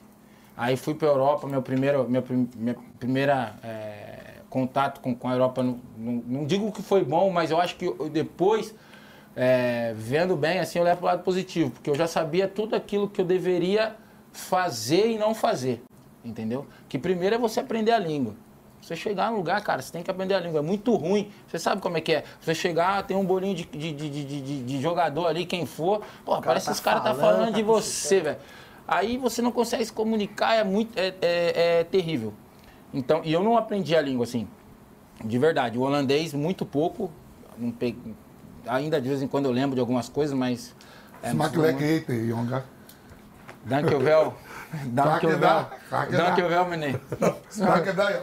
Aí 0.57 0.77
fui 0.77 0.95
pra 0.95 1.09
Europa, 1.09 1.47
meu 1.47 1.63
primeiro, 1.63 2.05
prim- 2.27 2.51
minha 2.57 2.77
primeira 2.99 3.55
é, 3.63 4.35
contato 4.51 5.01
com, 5.01 5.15
com 5.15 5.29
a 5.29 5.33
Europa, 5.33 5.63
não, 5.63 5.81
não, 5.97 6.13
não 6.27 6.45
digo 6.45 6.71
que 6.73 6.83
foi 6.83 7.05
bom, 7.05 7.31
mas 7.31 7.51
eu 7.51 7.61
acho 7.61 7.77
que 7.77 7.87
eu- 7.87 8.11
depois, 8.11 8.75
é, 9.37 9.95
vendo 9.97 10.37
bem, 10.37 10.59
assim, 10.59 10.79
eu 10.79 10.85
levo 10.85 10.99
pro 10.99 11.07
lado 11.07 11.23
positivo. 11.23 11.71
Porque 11.71 11.89
eu 11.89 11.95
já 11.95 12.07
sabia 12.09 12.49
tudo 12.49 12.75
aquilo 12.77 13.09
que 13.09 13.21
eu 13.21 13.25
deveria 13.25 13.95
fazer 14.33 15.09
e 15.09 15.17
não 15.19 15.35
fazer, 15.35 15.83
entendeu? 16.25 16.67
Que 16.89 16.99
primeiro 16.99 17.37
é 17.37 17.39
você 17.39 17.61
aprender 17.61 17.93
a 17.93 17.99
língua. 17.99 18.35
Você 18.83 18.97
chegar 18.97 19.31
no 19.31 19.37
lugar, 19.37 19.63
cara, 19.63 19.81
você 19.81 19.93
tem 19.93 20.03
que 20.03 20.11
aprender 20.11 20.35
a 20.35 20.41
língua. 20.41 20.59
É 20.59 20.63
muito 20.63 20.93
ruim. 20.97 21.31
Você 21.47 21.57
sabe 21.57 21.81
como 21.81 21.97
é 21.97 22.01
que 22.01 22.13
é? 22.15 22.25
Você 22.41 22.53
chegar, 22.53 23.05
tem 23.07 23.17
um 23.17 23.25
bolinho 23.25 23.55
de, 23.55 23.65
de, 23.65 23.93
de, 23.93 24.11
de, 24.11 24.25
de- 24.25 24.63
de 24.65 24.83
jogador 24.83 25.27
ali, 25.29 25.47
quem 25.47 25.65
for. 25.65 26.03
Pô, 26.25 26.43
parece 26.43 26.65
que 26.67 26.71
tá 26.71 26.75
os 26.75 26.81
caras 26.81 27.03
tá 27.05 27.15
falando, 27.15 27.55
de 27.55 27.63
você, 27.63 28.21
velho. 28.21 28.39
Aí 28.87 29.17
você 29.17 29.41
não 29.41 29.53
consegue 29.53 29.85
se 29.85 29.93
comunicar, 29.93 30.55
é 30.57 30.65
muito. 30.65 30.99
É, 30.99 31.15
é- 31.23 31.79
é 31.81 31.85
terrível. 31.85 32.35
Então, 32.93 33.21
e 33.25 33.33
eu 33.33 33.43
não 33.43 33.57
aprendi 33.57 33.95
a 33.97 34.03
língua 34.03 34.25
assim. 34.25 34.49
De 35.25 35.39
verdade. 35.39 35.79
O 35.79 35.83
holandês, 35.83 36.35
muito 36.35 36.67
pouco. 36.67 37.09
Pe- 37.79 37.97
Ainda 38.67 39.01
de 39.01 39.09
vez 39.09 39.23
em 39.23 39.29
quando 39.29 39.45
eu 39.47 39.53
lembro 39.53 39.77
de 39.77 39.81
algumas 39.81 40.09
coisas, 40.09 40.37
mas. 40.37 40.75
É, 41.23 41.29
Smaklek 41.29 41.83
eten, 41.85 42.27
jongen. 42.29 42.63
Dankjewel. 43.65 44.35
Dankjewel. 44.85 45.39
Dankjewel. 45.39 45.67
Dankjewel. 45.91 46.25
Dankjewel, 46.27 46.65
menino. 46.67 47.01
Smaklek 47.51 47.93
daar, 47.97 48.23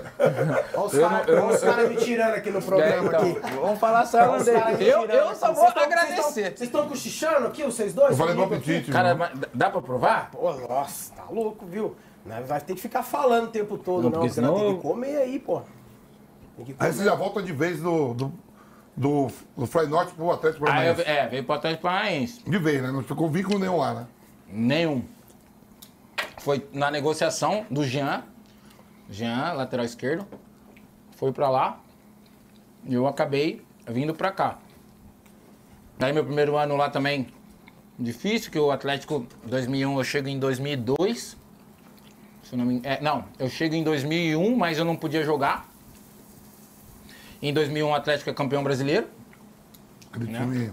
Olha 0.73 1.45
os 1.47 1.59
caras 1.61 1.89
me 1.89 1.95
tirando 1.97 2.33
aqui 2.35 2.49
no 2.49 2.57
É, 2.57 2.61
programa. 2.61 3.07
então, 3.07 3.19
aqui. 3.21 3.55
vamos 3.55 3.79
falar 3.79 4.05
só 4.05 4.17
caras 4.17 4.79
me 4.79 4.85
Eu, 4.87 5.05
eu 5.05 5.35
só 5.35 5.53
vou 5.53 5.65
Vocês 5.65 5.83
agradecer. 5.85 6.23
Vocês 6.43 6.61
estão- 6.61 6.87
cochichando 6.87 7.47
aqui, 7.47 7.63
vocês 7.63 7.93
dois? 7.93 8.11
Eu 8.11 8.17
falei 8.17 8.35
bom 8.35 8.43
apetite. 8.43 8.91
Cara, 8.91 9.31
dá 9.53 9.69
pra 9.69 9.81
provar? 9.81 10.31
Pô, 10.31 10.51
nossa, 10.53 11.13
tá 11.13 11.23
louco, 11.29 11.65
viu? 11.65 11.95
Não 12.25 12.43
vai 12.43 12.59
ter 12.61 12.73
que 12.75 12.81
ficar 12.81 13.03
falando 13.03 13.45
o 13.45 13.51
tempo 13.51 13.77
todo, 13.77 14.03
Não, 14.03 14.09
não. 14.09 14.11
porque 14.19 14.29
senão 14.29 14.55
tem 14.59 14.75
que 14.75 14.81
comer 14.81 15.17
aí, 15.17 15.39
pô. 15.39 15.61
Que. 16.65 16.75
Aí 16.79 16.91
você 16.91 17.03
já 17.05 17.15
volta 17.15 17.41
de 17.41 17.53
vez 17.53 17.79
do, 17.79 18.13
do, 18.13 18.33
do, 18.95 19.27
do 19.55 19.65
Fly 19.65 19.87
Norte 19.87 20.11
pro 20.13 20.29
Atlético 20.31 20.65
eu, 20.65 20.67
Paranaense. 20.67 21.01
é, 21.05 21.27
veio 21.27 21.43
pro 21.45 21.55
Atlético 21.55 21.83
Paranaense. 21.83 22.41
De 22.45 22.57
vez, 22.57 22.81
né? 22.81 22.91
Não 22.91 23.01
ficou 23.03 23.29
vínculo 23.29 23.57
nenhum 23.59 23.77
lá, 23.77 23.93
né? 23.93 24.07
Nenhum. 24.47 25.03
Foi 26.39 26.67
na 26.73 26.89
negociação 26.89 27.65
do 27.69 27.83
Jean. 27.83 28.23
Jean, 29.09 29.53
lateral 29.53 29.85
esquerdo. 29.85 30.25
Foi 31.11 31.31
pra 31.31 31.49
lá. 31.49 31.79
E 32.85 32.93
eu 32.93 33.07
acabei 33.07 33.61
vindo 33.87 34.13
pra 34.13 34.31
cá. 34.31 34.57
Daí 35.97 36.13
meu 36.13 36.23
primeiro 36.23 36.55
ano 36.57 36.75
lá 36.77 36.89
também 36.89 37.27
difícil, 37.97 38.51
que 38.51 38.57
o 38.57 38.71
Atlético 38.71 39.27
2001 39.43 39.97
eu 39.97 40.03
chego 40.03 40.29
em 40.29 40.39
2002. 40.39 41.37
Se 42.43 42.55
não, 42.55 42.65
me, 42.65 42.79
é, 42.83 43.01
não, 43.01 43.25
eu 43.37 43.49
chego 43.49 43.75
em 43.75 43.83
2001, 43.83 44.55
mas 44.55 44.77
eu 44.77 44.85
não 44.85 44.95
podia 44.95 45.23
jogar. 45.23 45.69
Em 47.41 47.53
2001 47.53 47.89
o 47.89 47.93
Atlético 47.93 48.29
é 48.29 48.33
campeão 48.33 48.63
brasileiro. 48.63 49.07
Né? 50.17 50.71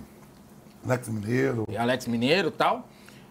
Alex 0.85 1.09
Mineiro. 1.09 1.67
Alex 1.77 2.07
Mineiro 2.07 2.49
e 2.49 2.53
tal. 2.53 2.89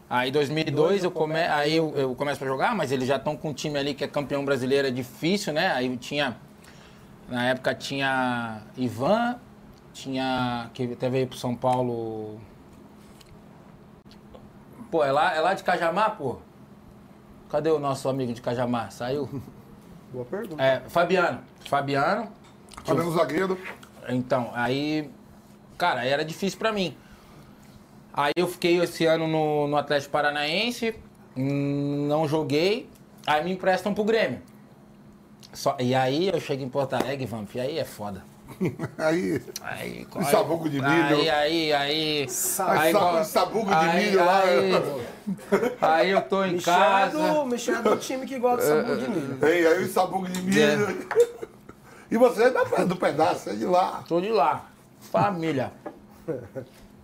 Aí 0.10 0.30
em 0.30 0.32
2002 0.32 1.04
eu, 1.04 1.12
come... 1.12 1.40
aí 1.40 1.76
eu, 1.76 1.92
eu 1.96 2.16
começo 2.16 2.38
pra 2.38 2.48
jogar, 2.48 2.76
mas 2.76 2.92
eles 2.92 3.08
já 3.08 3.16
estão 3.16 3.36
com 3.36 3.50
um 3.50 3.54
time 3.54 3.78
ali 3.78 3.94
que 3.94 4.04
é 4.04 4.08
campeão 4.08 4.46
brasileiro, 4.46 4.88
é 4.88 4.92
difícil, 4.92 5.52
né? 5.52 5.72
Aí 5.72 5.96
tinha. 5.98 6.38
Na 7.28 7.48
época 7.48 7.74
tinha 7.74 8.62
Ivan, 8.78 9.40
tinha. 9.94 10.70
que 10.74 10.94
até 10.94 11.10
veio 11.10 11.28
pro 11.28 11.38
São 11.38 11.56
Paulo. 11.56 12.40
Pô, 14.92 15.04
é 15.04 15.12
lá, 15.12 15.36
é 15.36 15.40
lá 15.40 15.54
de 15.56 15.64
Cajamar, 15.64 16.16
pô? 16.18 16.38
Cadê 17.50 17.72
o 17.72 17.80
nosso 17.80 18.08
amigo 18.08 18.32
de 18.32 18.42
Cajamar? 18.42 18.92
Saiu? 18.92 19.28
Boa 20.14 20.26
pergunta. 20.26 20.64
É, 20.64 20.82
Fabiano. 20.88 21.40
Fabiano. 21.68 22.32
Fabiano 22.84 23.12
Zagueiro. 23.12 23.60
Então, 24.08 24.52
aí, 24.54 25.10
cara, 25.78 26.06
era 26.06 26.24
difícil 26.24 26.60
pra 26.60 26.72
mim. 26.72 26.96
Aí 28.18 28.32
eu 28.38 28.48
fiquei 28.48 28.80
esse 28.82 29.06
ano 29.06 29.28
no, 29.28 29.68
no 29.68 29.76
Atlético 29.76 30.12
Paranaense, 30.14 30.96
hum, 31.36 32.06
não 32.08 32.26
joguei, 32.28 32.88
aí 33.28 33.44
me 33.44 33.52
emprestam 33.52 33.94
pro 33.94 34.06
Grêmio. 34.06 34.42
Só, 35.52 35.76
e 35.80 35.94
aí 35.94 36.30
eu 36.30 36.40
chego 36.40 36.64
em 36.64 36.70
Porto 36.70 36.94
Alegre, 36.94 37.26
Vamp, 37.26 37.54
e 37.56 37.60
aí 37.60 37.78
é 37.80 37.84
foda. 37.86 38.24
Aí. 39.00 39.42
Aí, 39.60 40.08
Um 40.16 40.24
sabugo 40.24 40.70
de 40.70 40.80
milho. 40.80 40.86
Aí, 41.18 41.30
aí, 41.32 41.74
aí. 41.74 42.30
Sa- 42.30 42.80
aí, 42.80 42.92
sa- 42.94 43.14
um 43.20 43.24
sabugo 43.24 43.66
de 43.66 43.74
aí- 43.74 44.06
milho 44.06 44.24
lá. 44.24 44.42
Aí, 44.44 44.72
aí 45.82 46.12
eu 46.12 46.22
tô 46.22 46.46
em 46.46 46.54
Michel 46.54 46.74
é 46.74 46.78
casa. 46.78 47.18
do, 47.34 47.46
Michel 47.48 47.76
é 47.78 47.82
do 47.82 47.98
time 47.98 48.26
que 48.28 48.38
gosta 48.38 48.64
de 48.64 48.72
É, 48.72 48.82
sabor 48.84 48.98
de 48.98 49.10
milho. 49.10 49.38
Ei, 49.50 49.66
aí 49.68 49.84
o 49.84 49.88
sabugo 49.92 50.28
de 50.30 50.42
milho. 50.44 51.08
E 52.12 52.18
você 52.18 52.44
é 52.44 52.50
da, 52.52 52.64
do 52.86 52.96
pedaço, 52.96 53.50
é 53.50 53.54
de 53.56 53.66
lá. 53.66 54.04
Tô 54.08 54.22
de 54.22 54.30
lá. 54.30 54.70
Família. 55.12 55.72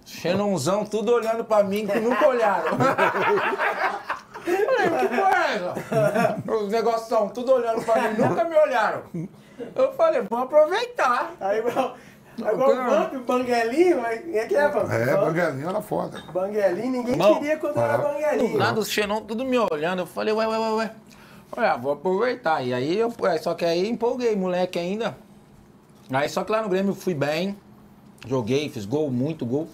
Xenonzão, 0.05 0.85
tudo 0.85 1.13
olhando 1.13 1.43
pra 1.43 1.63
mim 1.63 1.87
que 1.87 1.99
nunca 1.99 2.27
olharam. 2.27 2.77
Falei, 4.43 4.99
que 4.99 5.15
porra 5.15 5.45
é 5.45 5.55
essa? 5.55 6.53
Os 6.55 6.71
negócios 6.71 7.07
são 7.07 7.29
tudo 7.29 7.53
olhando 7.53 7.83
pra 7.83 8.09
mim, 8.09 8.17
nunca 8.17 8.43
me 8.43 8.55
olharam. 8.57 9.03
Eu 9.75 9.93
falei, 9.93 10.21
vamos 10.29 10.45
aproveitar. 10.45 11.33
Aí, 11.39 11.59
igual, 11.59 11.95
igual 12.37 13.11
o 13.13 13.17
o 13.17 13.19
Banguelinho, 13.23 14.01
mas 14.01 14.21
quem 14.21 14.37
é 14.37 14.45
que 14.47 14.55
é, 14.55 14.67
Vamp? 14.67 14.91
É, 14.91 15.15
Banguelinho 15.15 15.69
era 15.69 15.81
foda. 15.81 16.23
Banguelinho, 16.33 16.91
ninguém 16.91 17.15
Bom, 17.15 17.35
queria 17.35 17.57
quando 17.57 17.77
era 17.79 17.97
Do 17.97 18.03
Banguelinho. 18.03 18.57
nada 18.57 18.79
os 18.79 18.89
xenon 18.89 19.21
tudo 19.21 19.45
me 19.45 19.57
olhando. 19.57 19.99
Eu 19.99 20.07
falei, 20.07 20.33
ué, 20.33 20.47
ué, 20.47 20.57
ué, 20.57 20.69
ué. 20.73 20.91
Olha, 21.55 21.75
vou 21.75 21.91
aproveitar. 21.93 22.65
E 22.65 22.73
aí, 22.73 22.97
eu, 22.97 23.13
é, 23.25 23.37
só 23.37 23.53
que 23.53 23.65
aí 23.65 23.87
empolguei, 23.87 24.35
moleque 24.35 24.79
ainda. 24.79 25.15
Aí 26.11 26.27
só 26.27 26.43
que 26.43 26.51
lá 26.51 26.61
no 26.61 26.69
Grêmio 26.69 26.91
eu 26.91 26.95
fui 26.95 27.13
bem, 27.13 27.55
joguei, 28.27 28.67
fiz 28.69 28.85
gol, 28.85 29.09
muito 29.11 29.45
gol. 29.45 29.67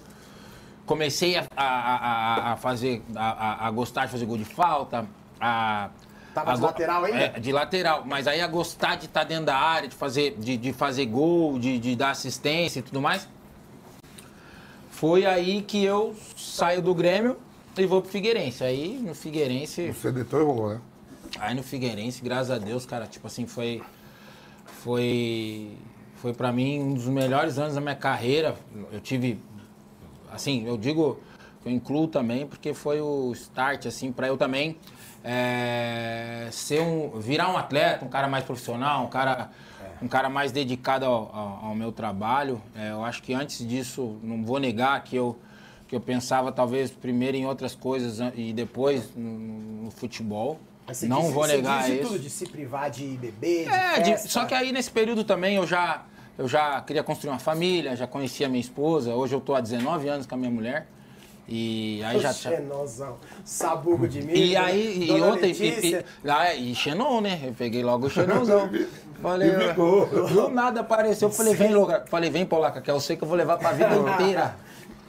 Comecei 0.87 1.37
a, 1.37 1.45
a, 1.55 1.65
a- 1.65 2.53
a 2.53 2.55
fazer, 2.55 3.03
a, 3.15 3.69
gostar 3.71 4.05
de 4.05 4.11
fazer 4.13 4.25
gol 4.25 4.37
de 4.37 4.45
falta. 4.45 5.05
A, 5.39 5.89
Tava 6.33 6.51
a 6.51 6.55
de 6.55 6.61
lateral 6.61 7.03
ainda? 7.03 7.19
É, 7.19 7.39
de 7.39 7.51
lateral. 7.51 8.03
Mas 8.05 8.25
aí 8.27 8.41
a 8.41 8.47
gostar 8.47 8.95
de 8.95 9.05
estar 9.05 9.23
dentro 9.25 9.45
da 9.45 9.55
área, 9.57 9.87
de 9.89 9.95
fazer, 9.95 10.35
de, 10.39 10.55
de 10.57 10.71
fazer 10.73 11.05
gol, 11.07 11.59
de, 11.59 11.77
de 11.77 11.95
dar 11.95 12.11
assistência 12.11 12.79
e 12.79 12.81
tudo 12.81 13.01
mais. 13.01 13.27
Foi 14.89 15.25
aí 15.25 15.61
que 15.61 15.83
eu 15.83 16.15
saio 16.35 16.81
do 16.81 16.95
Grêmio 16.95 17.37
e 17.77 17.85
vou 17.85 18.01
pro 18.01 18.09
Figueirense. 18.09 18.63
Aí 18.63 18.97
no 18.99 19.13
Figueirense, 19.13 19.91
Você 19.91 20.11
deitou 20.11 20.39
e 20.41 20.43
rolou, 20.43 20.69
né? 20.69 20.81
aí 21.39 21.53
no 21.53 21.61
Figueirense, 21.63 22.21
graças 22.23 22.49
a 22.49 22.57
Deus, 22.57 22.85
cara, 22.85 23.05
tipo 23.05 23.27
assim, 23.27 23.45
foi 23.45 23.83
foi 24.83 25.71
foi 26.15 26.33
para 26.33 26.51
mim 26.51 26.79
um 26.79 26.93
dos 26.95 27.05
melhores 27.05 27.59
anos 27.59 27.75
da 27.75 27.81
minha 27.81 27.95
carreira. 27.95 28.55
Eu 28.91 28.99
tive 28.99 29.39
assim, 30.31 30.65
eu 30.65 30.77
digo, 30.77 31.19
eu 31.65 31.71
incluo 31.71 32.07
também 32.07 32.45
porque 32.47 32.73
foi 32.73 32.99
o 33.01 33.31
start 33.33 33.85
assim 33.85 34.11
para 34.11 34.27
eu 34.27 34.37
também 34.37 34.77
é, 35.23 36.47
ser 36.51 36.81
um 36.81 37.19
virar 37.19 37.51
um 37.51 37.57
atleta, 37.57 38.03
um 38.05 38.09
cara 38.09 38.27
mais 38.27 38.43
profissional, 38.43 39.05
um 39.05 39.09
cara 39.09 39.49
um 39.99 40.07
cara 40.07 40.29
mais 40.29 40.51
dedicado 40.51 41.05
ao, 41.05 41.31
ao- 41.35 41.59
ao 41.69 41.75
meu 41.75 41.91
trabalho. 41.91 42.61
É, 42.75 42.91
eu 42.91 43.03
acho 43.03 43.23
que 43.23 43.33
antes 43.33 43.67
disso, 43.67 44.17
não 44.21 44.43
vou 44.43 44.59
negar 44.59 45.03
que 45.03 45.15
eu 45.15 45.37
que 45.87 45.95
eu 45.95 46.01
pensava 46.01 46.51
talvez 46.51 46.91
primeiro 46.91 47.37
em 47.37 47.45
outras 47.45 47.73
coisas 47.73 48.19
e 48.35 48.51
depois 48.53 49.09
no, 49.15 49.83
no 49.85 49.91
futebol. 49.91 50.59
Mas 50.85 50.97
você 50.97 51.07
Não 51.07 51.21
disse- 51.21 51.31
vou 51.33 51.47
negar 51.47 51.89
isso. 51.89 52.07
tudo, 52.09 52.19
de 52.19 52.29
se 52.29 52.45
privar 52.45 52.91
de 52.91 53.05
beber, 53.17 53.65
de 53.69 53.73
É, 53.73 53.99
de- 54.01 54.29
só 54.29 54.43
que 54.45 54.53
aí 54.53 54.71
nesse 54.73 54.91
período 54.91 55.23
também 55.23 55.55
eu 55.55 55.65
já, 55.65 56.03
eu 56.37 56.47
já 56.47 56.79
queria 56.81 57.03
construir 57.03 57.31
uma 57.31 57.39
família, 57.39 57.95
já 57.95 58.05
conhecia 58.05 58.47
minha 58.47 58.61
esposa. 58.61 59.13
Hoje 59.15 59.33
eu 59.33 59.41
tô 59.41 59.55
há 59.55 59.61
19 59.61 60.07
anos 60.07 60.25
com 60.25 60.35
a 60.35 60.37
minha 60.37 60.51
mulher. 60.51 60.87
E 61.47 62.03
aí 62.03 62.19
já. 62.19 62.33
já 62.33 62.51
Xenozão. 62.57 63.17
Sabugo 63.45 64.07
de 64.07 64.21
milho. 64.21 64.37
e 64.37 64.55
aí, 64.55 65.07
e 65.09 65.21
ontem. 65.21 65.51
E, 65.51 65.95
e, 65.95 66.05
ah, 66.29 66.53
e 66.53 66.75
Xenon, 66.75 67.21
né? 67.21 67.39
Eu 67.41 67.53
peguei 67.53 67.83
logo 67.83 68.07
o 68.07 68.09
Xenonzão. 68.09 68.69
Falei, 69.21 69.49
do 69.73 70.49
nada 70.49 70.81
apareceu. 70.81 71.31
Falei, 71.31 71.55
vem, 71.55 71.73
Loga. 71.73 72.05
Falei, 72.07 72.29
vem, 72.29 72.45
Polaca, 72.45 72.81
que 72.81 72.91
eu 72.91 72.99
sei 72.99 73.15
que 73.15 73.23
eu 73.23 73.27
vou 73.27 73.35
levar 73.35 73.57
pra 73.57 73.71
vida 73.71 73.95
inteira. 73.97 74.55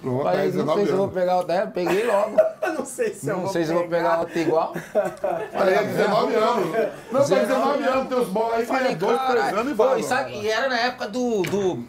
Pronto, 0.00 0.22
Falei, 0.22 0.40
aí, 0.42 0.52
não 0.52 0.64
19 0.64 0.76
sei 0.78 0.86
se 0.86 0.92
eu 0.92 0.96
vou 0.96 1.08
pegar 1.08 1.38
o 1.38 1.42
dela, 1.44 1.66
peguei 1.68 2.06
logo. 2.06 2.36
Não 2.76 2.84
sei 2.86 3.14
se 3.14 3.28
eu 3.28 3.34
Não 3.36 3.42
vou 3.44 3.52
sei 3.52 3.64
se 3.64 3.72
eu 3.72 3.78
vou 3.78 3.88
pegar 3.88 4.20
outro 4.20 4.38
igual. 4.38 4.72
Aí 5.52 5.74
é 5.74 5.82
19 5.82 6.34
anos. 6.34 6.66
Não, 7.10 7.20
tá 7.20 7.34
19 7.34 7.82
anos, 7.84 8.08
teus 8.08 8.28
bolas 8.28 8.54
aí, 8.60 8.66
Falei, 8.66 8.94
dois, 8.94 9.20
três 9.28 9.52
anos 9.52 9.72
e 9.72 9.74
vai. 9.74 10.00
e, 10.00 10.02
sabe- 10.04 10.32
e 10.34 10.48
era 10.48 10.68
na 10.68 10.78
época 10.78 11.08
do, 11.08 11.42
do. 11.42 11.84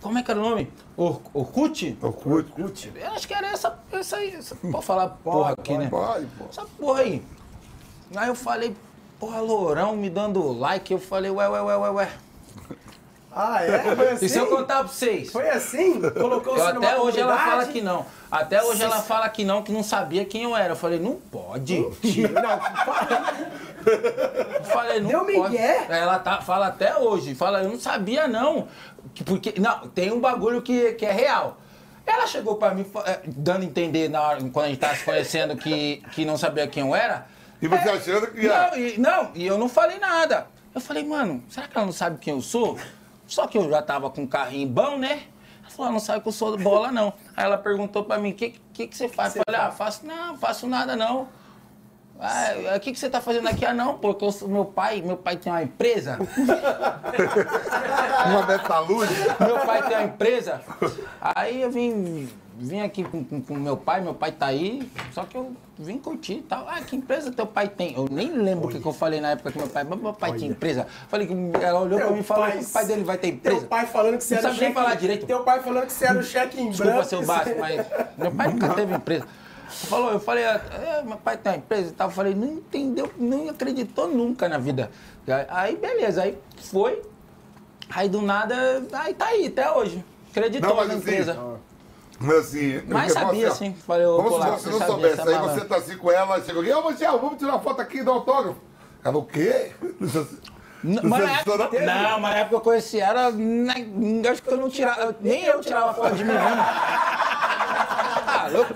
Como 0.00 0.16
é 0.18 0.22
que 0.22 0.30
era 0.30 0.40
o 0.40 0.42
nome? 0.42 0.72
Or, 0.96 1.20
Orkut? 1.34 1.98
Orkut. 2.00 2.92
Eu 2.94 3.10
acho 3.12 3.28
que 3.28 3.34
era 3.34 3.48
essa. 3.48 3.78
essa 3.92 4.16
aí. 4.16 4.34
Essa, 4.34 4.54
pode 4.56 4.84
falar 4.86 5.08
porra 5.22 5.52
aqui, 5.52 5.76
né? 5.76 5.88
Pode, 5.90 6.26
pô. 6.38 6.44
Essa 6.48 6.64
porra 6.78 7.00
aí. 7.00 7.22
Aí 8.16 8.28
eu 8.28 8.34
falei, 8.34 8.74
porra, 9.18 9.40
Lourão 9.40 9.94
me 9.94 10.08
dando 10.08 10.50
like. 10.52 10.90
Eu 10.92 10.98
falei, 10.98 11.30
ué, 11.30 11.48
ué, 11.48 11.60
ué, 11.62 11.76
ué, 11.76 11.90
ué. 11.90 12.08
Ah, 13.32 13.64
é? 13.64 13.94
Foi 13.94 14.08
assim? 14.10 14.26
E 14.26 14.28
se 14.28 14.38
eu 14.38 14.46
contar 14.48 14.78
pra 14.80 14.88
vocês? 14.88 15.30
Foi 15.30 15.48
assim? 15.48 16.00
Colocou 16.10 16.56
Eu 16.56 16.66
até 16.66 16.98
hoje 16.98 17.20
ela 17.20 17.38
fala 17.38 17.66
que 17.66 17.80
não. 17.80 18.04
Até 18.30 18.62
hoje 18.62 18.82
ela 18.82 19.00
fala 19.02 19.28
que 19.28 19.44
não, 19.44 19.62
que 19.62 19.70
não 19.72 19.82
sabia 19.84 20.24
quem 20.24 20.42
eu 20.44 20.56
era. 20.56 20.72
Eu 20.72 20.76
falei, 20.76 20.98
não 20.98 21.14
pode. 21.14 21.78
Mentira, 21.78 22.28
não, 22.42 22.60
fala- 22.60 23.34
Eu 24.58 24.64
falei, 24.64 25.00
não 25.00 25.08
Deu 25.08 25.24
pode. 25.24 25.52
migué? 25.52 25.86
Ela 25.88 26.18
tá, 26.18 26.40
fala 26.40 26.66
até 26.68 26.96
hoje. 26.96 27.34
Fala, 27.34 27.62
eu 27.62 27.68
não 27.70 27.78
sabia 27.78 28.26
não. 28.26 28.66
Que- 29.14 29.22
Porque, 29.24 29.54
não, 29.60 29.88
tem 29.88 30.12
um 30.12 30.20
bagulho 30.20 30.60
que, 30.62 30.92
que 30.92 31.06
é 31.06 31.12
real. 31.12 31.56
Ela 32.06 32.26
chegou 32.26 32.56
pra 32.56 32.74
mim, 32.74 32.84
eh, 33.06 33.20
dando 33.26 33.62
a 33.62 33.64
entender 33.64 34.08
na 34.08 34.20
hora, 34.22 34.40
quando 34.52 34.66
a 34.66 34.68
gente 34.68 34.78
tava 34.80 34.96
se 34.96 35.04
conhecendo, 35.04 35.56
que, 35.56 36.02
que 36.12 36.24
não 36.24 36.36
sabia 36.36 36.66
quem 36.66 36.86
eu 36.88 36.94
era. 36.96 37.26
E 37.62 37.68
você 37.68 37.88
achando 37.88 38.26
que 38.28 38.40
ia. 38.40 38.70
Não 38.70 38.76
e, 38.78 38.98
não, 38.98 39.30
e 39.34 39.46
eu 39.46 39.56
não 39.56 39.68
falei 39.68 39.98
nada. 40.00 40.46
Eu 40.74 40.80
falei, 40.80 41.04
mano, 41.04 41.42
será 41.48 41.68
que 41.68 41.76
ela 41.76 41.86
não 41.86 41.92
sabe 41.92 42.18
quem 42.18 42.34
eu 42.34 42.40
sou? 42.40 42.76
Só 43.30 43.46
que 43.46 43.56
eu 43.56 43.70
já 43.70 43.80
tava 43.80 44.10
com 44.10 44.22
um 44.22 44.26
carrinho 44.26 44.68
bom, 44.68 44.98
né? 44.98 45.22
Ela 45.62 45.70
falou, 45.70 45.88
"Ah, 45.90 45.92
não 45.92 46.00
sabe 46.00 46.20
que 46.20 46.26
eu 46.28 46.32
sou 46.32 46.58
bola, 46.58 46.90
não. 46.90 47.12
Aí 47.36 47.44
ela 47.44 47.56
perguntou 47.56 48.02
pra 48.02 48.18
mim, 48.18 48.32
o 48.32 48.34
que, 48.34 48.60
que, 48.72 48.88
que 48.88 48.96
você 48.96 49.08
faz? 49.08 49.36
Eu 49.36 49.42
falei, 49.46 49.60
ah, 49.60 49.70
faço, 49.70 50.04
não, 50.04 50.36
faço 50.36 50.66
nada, 50.66 50.96
não. 50.96 51.28
Ah, 52.18 52.76
o 52.76 52.80
que, 52.80 52.92
que 52.92 52.98
você 52.98 53.08
tá 53.08 53.20
fazendo 53.20 53.48
aqui? 53.48 53.64
Ah, 53.64 53.72
não, 53.72 53.98
porque 53.98 54.24
eu 54.24 54.32
sou, 54.32 54.48
meu 54.48 54.64
pai, 54.64 55.00
meu 55.00 55.16
pai 55.16 55.36
tem 55.36 55.52
uma 55.52 55.62
empresa. 55.62 56.18
Uma 58.26 58.46
metalúrgica. 58.46 59.36
Meu 59.46 59.60
pai 59.60 59.82
tem 59.88 59.96
uma 59.96 60.06
empresa. 60.06 60.60
Aí 61.20 61.62
eu 61.62 61.70
vim, 61.70 62.28
vim 62.60 62.80
aqui 62.80 63.02
com, 63.02 63.24
com, 63.24 63.40
com 63.40 63.54
meu 63.54 63.76
pai, 63.76 64.02
meu 64.02 64.14
pai 64.14 64.32
tá 64.32 64.46
aí, 64.46 64.88
só 65.12 65.24
que 65.24 65.36
eu 65.36 65.52
vim 65.78 65.98
curtir 65.98 66.34
e 66.34 66.42
tal. 66.42 66.68
Ah, 66.68 66.80
que 66.82 66.94
empresa 66.94 67.32
teu 67.32 67.46
pai 67.46 67.68
tem? 67.68 67.94
Eu 67.94 68.06
nem 68.10 68.30
lembro 68.36 68.68
o 68.68 68.70
que, 68.70 68.78
que 68.78 68.86
eu 68.86 68.92
falei 68.92 69.20
na 69.20 69.30
época 69.30 69.50
que 69.50 69.58
meu 69.58 69.68
pai, 69.68 69.84
meu 69.84 70.12
pai 70.12 70.34
tinha 70.34 70.50
empresa. 70.50 70.86
Falei 71.08 71.26
que 71.26 71.34
ela 71.62 71.80
olhou 71.80 71.98
pra 71.98 72.08
Teu 72.08 72.14
mim 72.14 72.20
e 72.20 72.24
falou 72.24 72.50
que 72.50 72.58
o 72.58 72.68
pai 72.68 72.84
dele 72.84 73.02
vai 73.02 73.16
ter 73.16 73.28
empresa. 73.28 73.60
Teu 73.60 73.68
pai 73.68 73.86
falando 73.86 74.18
que 74.18 74.24
você 74.24 74.34
Não 74.34 74.40
era 74.42 74.48
sabe 74.50 74.60
nem 74.60 74.74
falar 74.74 74.94
direito. 74.94 75.26
Teu 75.26 75.42
pai 75.42 75.62
falando 75.62 75.86
que 75.86 75.92
você 75.92 76.04
era 76.04 76.18
o 76.18 76.22
cheque 76.22 76.60
em 76.60 76.70
Desculpa, 76.70 76.92
branco. 76.92 77.08
seu 77.08 77.24
Basco, 77.24 77.54
mas 77.58 77.86
meu 78.18 78.30
pai 78.30 78.48
nunca 78.48 78.68
teve 78.74 78.94
empresa. 78.94 79.26
Falou, 79.70 80.10
eu 80.10 80.20
falei, 80.20 80.44
é, 80.44 81.02
meu 81.06 81.16
pai 81.16 81.36
tem 81.36 81.52
uma 81.52 81.58
empresa 81.58 81.90
e 81.90 81.92
tal. 81.92 82.08
Eu 82.08 82.12
falei, 82.12 82.34
não 82.34 82.54
entendeu, 82.54 83.10
não 83.16 83.48
acreditou 83.48 84.08
nunca 84.08 84.48
na 84.48 84.58
vida. 84.58 84.90
Aí, 85.48 85.76
beleza, 85.76 86.22
aí 86.22 86.36
foi. 86.56 87.00
Aí 87.88 88.08
do 88.08 88.20
nada, 88.20 88.54
aí 88.92 89.14
tá 89.14 89.26
aí 89.26 89.46
até 89.46 89.70
hoje. 89.70 90.04
Acreditou 90.30 90.70
Não, 90.70 90.76
na 90.76 90.82
assim, 90.82 90.96
empresa. 90.96 91.49
Mas 92.20 92.36
assim. 92.36 92.82
Mas 92.86 93.12
sabia, 93.12 93.50
você- 93.50 93.56
sim. 93.64 93.74
Falei, 93.86 94.06
ô, 94.06 94.16
Como 94.16 94.28
Polaco, 94.28 94.58
se 94.58 94.64
você 94.64 94.70
você 94.70 94.70
não 94.72 94.78
sabia, 94.78 95.16
soubesse. 95.16 95.28
é 95.30 95.36
Aí 95.36 95.42
você 95.48 95.64
tá 95.64 95.76
assim 95.76 95.96
com 95.96 96.12
ela, 96.12 96.42
chegou 96.42 96.62
aqui, 96.62 96.72
ô 96.72 96.90
Michel, 96.90 97.18
vamos 97.18 97.38
tirar 97.38 97.52
uma 97.52 97.60
foto 97.60 97.80
aqui 97.80 97.98
e 97.98 98.02
dar 98.04 98.12
autógrafo. 98.12 98.60
Ela, 99.02 99.16
o 99.18 99.24
quê? 99.24 99.72
Não, 100.82 101.02
mas 101.04 101.22
na 101.24 101.40
época, 101.40 101.68
não, 101.82 102.20
mas 102.20 102.34
na 102.34 102.38
época 102.38 102.56
eu 102.56 102.60
conheci 102.62 102.98
ela, 102.98 103.30
na- 103.32 103.74
acho 104.30 104.42
que 104.42 104.50
eu 104.50 104.56
não 104.56 104.70
tirava, 104.70 105.14
nem 105.20 105.44
eu 105.44 105.60
tirava 105.60 105.92
foto 105.92 106.14
de 106.14 106.24
mim 106.24 106.32
mesmo. 106.32 106.46
Ah, 108.32 108.48
louco. 108.50 108.74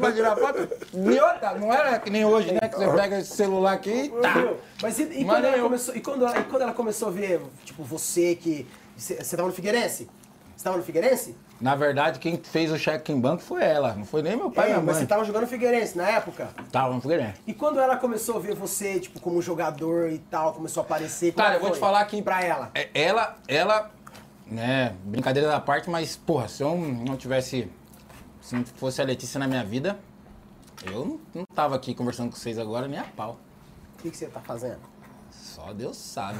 pra 0.00 0.12
tirar 0.12 0.36
foto. 0.36 0.68
E 0.94 1.20
outra, 1.20 1.54
não 1.58 1.70
era 1.72 1.98
que 1.98 2.08
nem 2.08 2.24
hoje, 2.24 2.52
né? 2.52 2.60
Que 2.68 2.76
você 2.76 2.88
pega 2.90 3.18
esse 3.18 3.36
celular 3.36 3.72
aqui 3.74 3.90
e 4.04 4.08
tá. 4.08 4.32
Mas 4.82 4.98
e, 4.98 5.02
e 5.02 5.24
Mas 5.24 5.36
quando 5.36 5.44
ela 5.44 5.56
eu- 5.58 5.64
começou, 5.64 5.94
e, 5.96 6.00
quando 6.00 6.24
ela, 6.26 6.38
e 6.38 6.44
quando 6.44 6.62
ela 6.62 6.72
começou 6.72 7.08
a 7.08 7.10
ver, 7.10 7.42
tipo, 7.64 7.82
você 7.84 8.34
que. 8.34 8.66
Você 8.96 9.22
você 9.22 9.36
tava 9.36 9.48
no 9.48 9.54
Figueirense? 9.54 10.08
Você 10.56 10.64
tava 10.64 10.76
no 10.78 10.82
Figueirense? 10.82 11.36
Na 11.60 11.74
verdade, 11.74 12.18
quem 12.18 12.38
fez 12.38 12.72
o 12.72 12.78
cheque 12.78 13.12
em 13.12 13.20
banco 13.20 13.42
foi 13.42 13.62
ela, 13.62 13.92
não 13.94 14.04
foi 14.06 14.22
nem 14.22 14.34
meu 14.34 14.50
pai 14.50 14.66
É, 14.66 14.68
minha 14.68 14.78
mas 14.78 14.94
mãe. 14.96 15.02
você 15.02 15.06
tava 15.06 15.24
jogando 15.24 15.46
Figueirense 15.46 15.96
na 15.96 16.08
época? 16.08 16.48
Tava 16.72 16.94
no 16.94 17.00
Figueirense. 17.02 17.34
E 17.46 17.52
quando 17.52 17.78
ela 17.78 17.96
começou 17.96 18.36
a 18.36 18.40
ver 18.40 18.54
você, 18.54 18.98
tipo, 18.98 19.20
como 19.20 19.42
jogador 19.42 20.08
e 20.10 20.18
tal, 20.18 20.54
começou 20.54 20.82
a 20.82 20.86
aparecer. 20.86 21.34
Cara, 21.34 21.56
eu 21.56 21.60
vou 21.60 21.70
te 21.70 21.78
falar 21.78 22.02
que 22.06 22.22
Pra 22.22 22.42
ela. 22.42 22.70
É, 22.74 22.88
Ela, 22.94 23.36
ela, 23.46 23.90
né, 24.46 24.94
brincadeira 25.04 25.48
da 25.48 25.60
parte, 25.60 25.90
mas, 25.90 26.16
porra, 26.16 26.48
se 26.48 26.62
eu 26.62 26.74
não 26.76 27.16
tivesse, 27.16 27.70
se 28.40 28.54
não 28.54 28.64
fosse 28.64 29.02
a 29.02 29.04
Letícia 29.04 29.38
na 29.38 29.46
minha 29.46 29.62
vida, 29.64 29.98
eu 30.86 31.04
não, 31.04 31.20
não 31.34 31.44
tava 31.54 31.76
aqui 31.76 31.94
conversando 31.94 32.30
com 32.30 32.36
vocês 32.36 32.58
agora 32.58 32.88
nem 32.88 32.98
a 32.98 33.04
pau. 33.04 33.38
O 33.98 34.02
que, 34.02 34.10
que 34.10 34.16
você 34.16 34.26
tá 34.26 34.40
fazendo? 34.40 34.78
Só 35.66 35.72
Deus 35.74 35.96
sabe. 35.96 36.38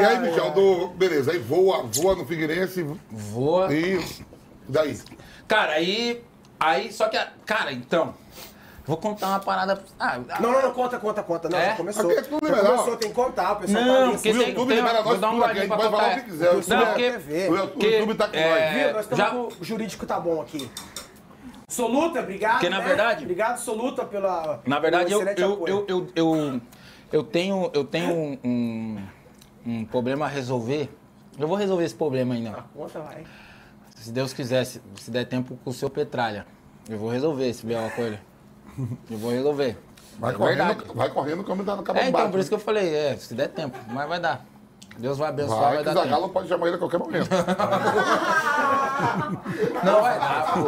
E 0.00 0.04
aí, 0.04 0.18
Michel, 0.18 0.50
do... 0.52 0.88
beleza, 0.88 1.32
aí 1.32 1.38
voa, 1.38 1.84
voa 1.92 2.14
no 2.16 2.24
Figueirense 2.26 2.84
Vou. 3.10 3.70
e. 3.70 4.02
Daí? 4.68 4.98
Cara, 5.46 5.72
aí. 5.74 6.24
Aí, 6.58 6.92
só 6.92 7.08
que. 7.08 7.16
a- 7.16 7.28
Cara, 7.44 7.72
então. 7.72 8.14
Vou 8.86 8.96
contar 8.96 9.28
uma 9.28 9.40
parada. 9.40 9.82
Ah, 9.98 10.18
Não, 10.40 10.52
não, 10.52 10.62
não, 10.62 10.72
conta, 10.72 10.96
conta, 10.98 11.20
conta. 11.22 11.48
Não, 11.48 11.58
É? 11.58 11.70
já 11.70 11.76
começou. 11.76 12.08
Aqui 12.10 12.18
é 12.20 12.22
tudo 12.22 12.46
já 12.46 12.54
liberal. 12.54 12.76
começou, 12.76 12.96
tem 12.96 13.08
que 13.08 13.14
contar, 13.16 13.52
o 13.52 13.56
pessoal 13.56 13.84
Não, 13.84 13.94
tá 13.94 14.02
ali. 14.04 14.12
porque 14.12 14.30
O 14.30 14.38
tem- 14.38 14.48
YouTube 14.48 14.68
tem- 14.68 14.76
libera 14.76 15.02
nós 15.02 15.20
dar 15.20 15.28
um 15.28 15.32
tudo 15.32 15.44
aqui, 15.44 15.58
a 15.58 15.60
gente 15.60 15.68
pode 15.68 15.82
falar 15.82 15.96
o 15.96 16.00
contar. 16.00 16.14
que 16.14 16.22
quiser. 16.30 16.44
Não, 16.46 16.54
YouTube, 16.54 16.86
porque- 16.86 17.86
é- 17.86 17.90
o 17.90 17.92
YouTube 18.00 18.14
tá 18.14 18.28
com 18.28 18.36
é, 18.36 18.48
nós. 18.70 18.74
Viu? 18.84 18.92
Nós 18.92 19.00
estamos 19.02 19.24
já- 19.24 19.30
com 19.30 19.48
o 19.60 19.64
jurídico 19.64 20.06
tá 20.06 20.20
bom 20.20 20.40
aqui. 20.40 20.70
Soluta, 21.68 22.20
obrigado. 22.20 22.52
Porque, 22.54 22.68
na 22.70 22.78
né? 22.78 22.84
verdade- 22.84 23.22
Obrigado, 23.24 23.58
Soluta, 23.58 24.04
pela. 24.04 24.60
Na 24.66 24.78
verdade, 24.78 25.12
eu, 25.12 25.22
eu, 25.22 25.66
eu, 25.66 25.84
eu, 25.88 26.08
eu, 26.14 26.60
eu 27.12 27.24
tenho, 27.24 27.70
eu 27.74 27.84
tenho 27.84 28.14
um, 28.14 28.38
um, 28.44 29.02
um 29.66 29.84
problema 29.84 30.26
a 30.26 30.28
resolver. 30.28 30.88
Eu 31.38 31.48
vou 31.48 31.56
resolver 31.56 31.84
esse 31.84 31.94
problema 31.94 32.34
ainda. 32.34 32.64
Conta, 32.74 33.00
vai. 33.00 33.24
Se 33.96 34.12
Deus 34.12 34.32
quiser, 34.32 34.64
se, 34.64 34.80
se 34.94 35.10
der 35.10 35.24
tempo 35.26 35.58
com 35.64 35.70
o 35.70 35.72
seu 35.72 35.90
Petralha. 35.90 36.46
Eu 36.88 36.98
vou 36.98 37.10
resolver 37.10 37.48
esse 37.48 37.66
B.O. 37.66 37.90
com 37.90 38.02
ele. 38.02 38.18
Eu 39.10 39.18
vou 39.18 39.32
resolver. 39.32 39.76
Vai 40.18 40.32
É 40.32 40.36
correndo, 40.36 40.56
verdade. 40.66 40.84
vai 40.94 41.10
correndo 41.10 41.44
como 41.44 41.64
tá 41.64 41.76
no 41.76 41.82
cabo 41.82 41.98
É, 41.98 42.08
então, 42.08 42.30
por 42.30 42.38
isso 42.40 42.48
que 42.48 42.54
eu 42.54 42.58
falei, 42.60 42.94
é, 42.94 43.16
se 43.16 43.34
der 43.34 43.48
tempo, 43.48 43.76
mas 43.88 44.08
vai 44.08 44.20
dar. 44.20 44.46
Deus 44.98 45.18
vai 45.18 45.28
abençoar, 45.28 45.60
vai, 45.60 45.74
Vai, 45.74 45.84
dar 45.84 45.90
o 45.90 45.94
Zagalo 45.94 46.28
pode 46.30 46.48
chamar 46.48 46.66
ele 46.68 46.76
a 46.76 46.78
qualquer 46.78 46.98
momento. 46.98 47.28
Não 49.84 50.00
vai 50.00 50.18
dar, 50.18 50.54
pô. 50.54 50.60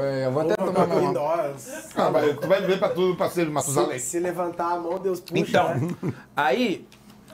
Eu 0.00 0.32
vou 0.32 0.42
até 0.42 0.54
tomar 0.54 0.84
uma... 0.84 1.12
nós. 1.12 1.88
Ah, 1.96 2.10
mas 2.10 2.38
tu 2.38 2.46
vai 2.46 2.60
ver 2.62 2.78
pra 2.78 2.90
tudo, 2.90 3.16
pra 3.16 3.28
ser 3.28 3.50
Matusalém. 3.50 3.98
Se, 3.98 4.06
se 4.06 4.20
levantar 4.20 4.74
a 4.74 4.78
mão, 4.78 4.98
Deus 4.98 5.20
puxa. 5.20 5.40
Então, 5.40 5.74
né? 5.74 5.88
aí, 6.36 6.86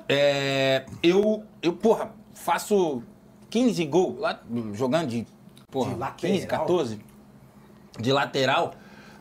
é, 0.09 0.87
eu, 1.03 1.45
eu, 1.63 1.75
porra, 1.75 2.13
faço 2.35 3.03
15 3.51 3.85
gols 3.87 4.19
lá, 4.19 4.41
jogando 4.73 5.09
de, 5.09 5.27
porra, 5.71 5.93
De 5.93 5.99
lateral? 5.99 6.35
15, 6.35 6.47
14, 6.47 7.01
de 7.99 8.13
lateral. 8.13 8.75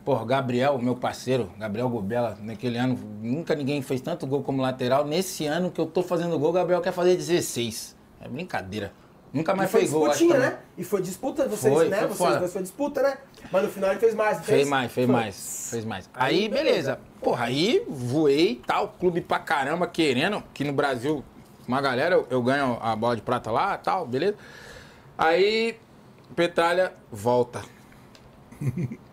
Porra, 0.04 0.24
Gabriel, 0.26 0.78
meu 0.78 0.94
parceiro, 0.94 1.50
Gabriel 1.58 1.88
Gobela, 1.88 2.36
naquele 2.42 2.76
ano, 2.76 2.98
nunca 3.22 3.54
ninguém 3.54 3.80
fez 3.80 4.02
tanto 4.02 4.26
gol 4.26 4.42
como 4.42 4.60
lateral. 4.60 5.06
Nesse 5.06 5.46
ano 5.46 5.70
que 5.70 5.80
eu 5.80 5.86
tô 5.86 6.02
fazendo 6.02 6.38
gol, 6.38 6.50
o 6.50 6.52
Gabriel 6.52 6.82
quer 6.82 6.92
fazer 6.92 7.16
16. 7.16 7.96
É 8.20 8.28
brincadeira. 8.28 8.92
Nunca 9.32 9.52
E 9.52 9.56
mais 9.56 9.70
foi 9.70 9.80
fez 9.80 9.92
gol, 9.92 10.08
disputinha, 10.08 10.38
né? 10.38 10.58
E 10.76 10.84
foi 10.84 11.00
disputa, 11.02 11.48
vocês, 11.48 11.72
Foi, 11.74 11.88
né? 11.88 11.98
foi 12.00 12.08
vocês 12.08 12.38
dois 12.38 12.52
foi 12.52 12.62
disputa, 12.62 13.02
né? 13.02 13.16
Mas 13.50 13.62
no 13.64 13.68
final 13.68 13.90
ele 13.90 13.98
fez 13.98 14.14
mais, 14.14 14.36
não 14.36 14.44
Fez 14.44 14.68
mais, 14.68 14.92
fez 14.92 15.06
Foi. 15.06 15.14
mais, 15.16 15.68
fez 15.70 15.84
mais. 15.84 16.10
Aí, 16.14 16.36
Aí, 16.44 16.48
beleza. 16.48 17.00
Porra, 17.20 17.46
aí 17.46 17.84
voei, 17.88 18.62
tal, 18.66 18.88
clube 19.00 19.22
pra 19.22 19.38
caramba 19.38 19.86
querendo, 19.86 20.40
que 20.52 20.62
no 20.62 20.72
Brasil, 20.72 21.24
uma 21.66 21.80
galera, 21.80 22.14
eu, 22.14 22.26
eu 22.30 22.42
ganho 22.42 22.78
a 22.80 22.94
bola 22.94 23.16
de 23.16 23.22
prata 23.22 23.50
lá, 23.50 23.76
tal, 23.78 24.06
beleza. 24.06 24.36
Aí, 25.16 25.76
Petralha 26.36 26.92
volta. 27.10 27.62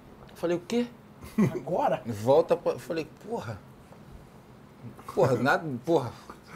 Falei, 0.42 0.58
o 0.58 0.60
quê? 0.68 0.88
Agora? 1.54 2.02
Volta, 2.08 2.58
pra... 2.58 2.80
falei, 2.80 3.06
porra. 3.30 3.60
Porra, 5.14 5.36
nada, 5.36 5.64
porra. 5.86 6.12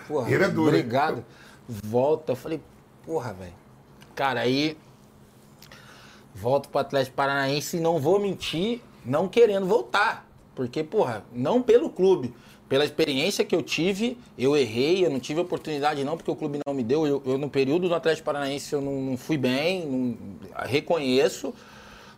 Porra, 0.08 0.32
Ele 0.32 0.44
é 0.44 0.48
duro, 0.48 0.76
hein? 0.76 0.80
obrigado. 0.80 1.24
Volta, 1.70 2.32
eu 2.32 2.36
falei, 2.36 2.60
porra, 3.06 3.32
velho. 3.34 3.54
Cara, 4.16 4.40
aí 4.42 4.76
volto 6.34 6.68
pro 6.70 6.80
Atlético 6.80 7.16
Paranaense 7.16 7.78
e 7.78 7.80
não 7.80 8.00
vou 8.00 8.20
mentir, 8.20 8.82
não 9.06 9.28
querendo 9.28 9.68
voltar. 9.68 10.28
Porque, 10.56 10.84
porra, 10.84 11.24
não 11.32 11.62
pelo 11.62 11.88
clube, 11.92 12.34
pela 12.68 12.86
experiência 12.86 13.46
que 13.46 13.56
eu 13.56 13.62
tive, 13.62 14.18
eu 14.36 14.58
errei, 14.58 15.06
eu 15.06 15.12
não 15.12 15.20
tive 15.20 15.42
oportunidade 15.42 16.04
não, 16.04 16.18
porque 16.18 16.32
o 16.32 16.36
clube 16.36 16.60
não 16.66 16.74
me 16.74 16.84
deu. 16.84 17.06
Eu, 17.06 17.22
eu, 17.24 17.38
no 17.38 17.52
período 17.52 17.88
do 17.88 17.94
Atlético 17.94 18.26
Paranaense 18.26 18.74
eu 18.74 18.82
não, 18.82 19.00
não 19.00 19.18
fui 19.18 19.38
bem, 19.38 19.86
não- 19.86 20.18
reconheço. 20.66 21.54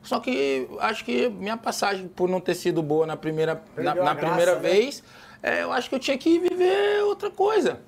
Só 0.08 0.22
que 0.22 0.70
acho 0.80 1.04
que 1.04 1.28
minha 1.28 1.58
passagem, 1.58 2.08
por 2.08 2.30
não 2.30 2.40
ter 2.40 2.56
sido 2.56 2.82
boa 2.82 3.06
na 3.06 3.18
primeira, 3.18 3.62
na, 3.76 3.94
na 3.94 4.14
graça, 4.14 4.16
primeira 4.16 4.56
né? 4.56 4.62
vez, 4.62 5.04
é, 5.44 5.64
eu 5.64 5.74
acho 5.74 5.90
que 5.90 5.96
eu 5.96 6.00
tinha 6.00 6.18
que 6.18 6.40
viver 6.40 7.04
outra 7.04 7.30
coisa. 7.30 7.82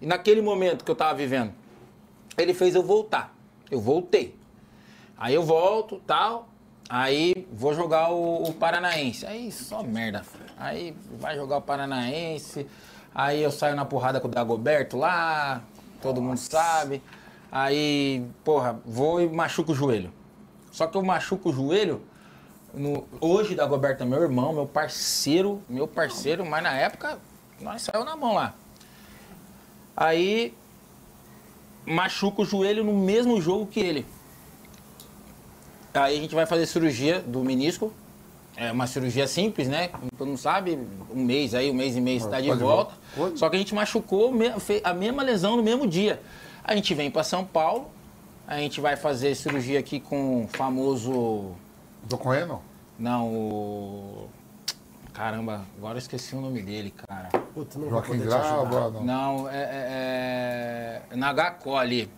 E 0.00 0.06
naquele 0.06 0.40
momento 0.40 0.82
que 0.82 0.90
eu 0.90 0.94
tava 0.94 1.12
vivendo, 1.12 1.52
ele 2.38 2.54
fez 2.54 2.74
eu 2.74 2.82
voltar. 2.82 3.36
Eu 3.70 3.82
voltei. 3.82 4.34
Aí 5.14 5.34
eu 5.34 5.42
volto, 5.42 6.00
tal. 6.06 6.48
Aí 6.88 7.46
vou 7.52 7.74
jogar 7.74 8.10
o, 8.10 8.44
o 8.44 8.54
Paranaense. 8.54 9.26
Aí 9.26 9.52
só 9.52 9.82
merda. 9.82 10.24
Aí 10.56 10.96
vai 11.20 11.36
jogar 11.36 11.58
o 11.58 11.62
Paranaense. 11.62 12.66
Aí 13.14 13.42
eu 13.42 13.50
saio 13.50 13.76
na 13.76 13.84
porrada 13.84 14.18
com 14.20 14.26
o 14.26 14.30
Dagoberto 14.30 14.96
lá. 14.96 15.62
Todo 16.00 16.22
mundo 16.22 16.38
sabe. 16.38 17.02
Aí, 17.50 18.24
porra, 18.42 18.80
vou 18.86 19.20
e 19.20 19.28
machuco 19.28 19.72
o 19.72 19.74
joelho. 19.74 20.21
Só 20.72 20.86
que 20.88 20.96
eu 20.96 21.02
machuco 21.02 21.50
o 21.50 21.52
joelho. 21.52 22.00
no- 22.74 23.04
hoje, 23.20 23.54
Dagoberto 23.54 24.02
é 24.02 24.06
meu 24.06 24.22
irmão, 24.22 24.50
meu 24.54 24.64
parceiro, 24.66 25.62
meu 25.68 25.86
parceiro, 25.86 26.42
mas 26.46 26.62
na 26.62 26.72
época 26.72 27.18
nós 27.60 27.82
saiu 27.82 28.02
na 28.02 28.16
mão 28.16 28.32
lá. 28.32 28.54
Aí 29.94 30.54
machuca 31.84 32.40
o 32.40 32.44
joelho 32.46 32.82
no 32.82 32.94
mesmo 32.94 33.38
jogo 33.42 33.66
que 33.66 33.78
ele. 33.78 34.06
Aí 35.92 36.16
a 36.16 36.20
gente 36.22 36.34
vai 36.34 36.46
fazer 36.46 36.64
cirurgia 36.64 37.20
do 37.20 37.40
menisco. 37.44 37.92
É 38.56 38.72
uma 38.72 38.86
cirurgia 38.86 39.26
simples, 39.26 39.68
né? 39.68 39.88
Como 39.88 40.08
todo 40.16 40.28
mundo 40.28 40.38
sabe, 40.38 40.78
um 41.10 41.22
mês 41.22 41.54
aí, 41.54 41.70
um 41.70 41.74
mês 41.74 41.94
e 41.94 42.00
meio 42.00 42.16
está 42.16 42.40
de 42.40 42.48
tá 42.48 42.54
de 42.54 42.62
volta. 42.62 42.94
Só 43.36 43.50
que 43.50 43.56
a 43.56 43.58
gente 43.58 43.74
machucou 43.74 44.32
a 44.84 44.94
mesma 44.94 45.22
lesão 45.22 45.56
no 45.58 45.62
mesmo 45.62 45.86
dia. 45.86 46.22
A 46.64 46.74
gente 46.74 46.94
vem 46.94 47.10
para 47.10 47.22
São 47.22 47.44
Paulo, 47.44 47.90
a 48.46 48.56
gente 48.58 48.80
vai 48.80 48.96
fazer 48.96 49.34
cirurgia 49.34 49.78
aqui 49.78 50.00
com 50.00 50.44
o 50.44 50.48
famoso. 50.48 51.52
Tô 52.08 52.18
correndo? 52.18 52.60
Não, 52.98 53.28
o. 53.32 54.28
Caramba, 55.12 55.62
agora 55.76 55.94
eu 55.94 55.98
esqueci 55.98 56.34
o 56.34 56.40
nome 56.40 56.62
dele, 56.62 56.90
cara. 56.90 57.28
Puta, 57.52 57.78
não 57.78 57.88
vou 57.88 57.98
Joaquim 57.98 58.12
poder 58.18 58.28
te 58.28 58.34
ajudar. 58.34 58.70
Grava, 58.70 58.90
não. 58.90 59.04
Não, 59.04 59.48
é, 59.50 59.56
é, 59.62 61.02
é 61.10 61.16
ali. 61.76 62.10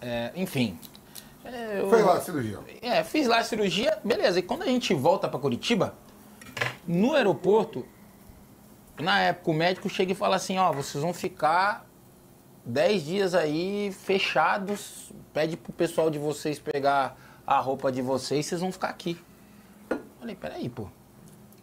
É, 0.00 0.32
enfim. 0.34 0.76
É, 1.44 1.80
eu- 1.80 1.88
Foi 1.88 2.02
lá 2.02 2.14
a 2.16 2.20
cirurgia. 2.20 2.58
É, 2.80 3.04
fiz 3.04 3.26
lá 3.28 3.38
a 3.38 3.44
cirurgia, 3.44 3.96
beleza. 4.04 4.38
E 4.40 4.42
quando 4.42 4.62
a 4.62 4.66
gente 4.66 4.92
volta 4.92 5.28
para 5.28 5.38
Curitiba, 5.38 5.94
no 6.86 7.14
aeroporto, 7.14 7.86
na 9.00 9.20
época 9.20 9.50
o 9.50 9.54
médico 9.54 9.88
chega 9.88 10.10
e 10.12 10.14
fala 10.14 10.36
assim, 10.36 10.58
ó, 10.58 10.72
vocês 10.72 11.02
vão 11.02 11.14
ficar 11.14 11.86
10 12.64 13.04
dias 13.04 13.34
aí 13.34 13.92
fechados, 13.92 15.12
pede 15.32 15.56
pro 15.56 15.72
pessoal 15.72 16.10
de 16.10 16.18
vocês 16.18 16.58
pegar 16.58 17.16
a 17.46 17.58
roupa 17.58 17.90
de 17.90 18.00
vocês, 18.00 18.46
vocês 18.46 18.60
vão 18.60 18.70
ficar 18.70 18.88
aqui. 18.88 19.18
Falei, 20.18 20.36
peraí, 20.36 20.68
pô. 20.68 20.86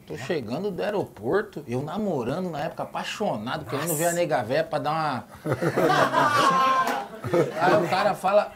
Tô 0.05 0.17
chegando 0.17 0.71
do 0.71 0.81
aeroporto, 0.81 1.63
eu 1.67 1.83
namorando 1.83 2.49
na 2.49 2.61
época, 2.61 2.81
apaixonado, 2.81 3.63
querendo 3.65 3.93
ver 3.93 4.07
a 4.07 4.13
nega 4.13 4.41
véia 4.41 4.63
pra 4.63 4.79
dar 4.79 4.91
uma. 4.91 5.23
Aí 7.61 7.85
o 7.85 7.87
cara 7.87 8.15
fala. 8.15 8.51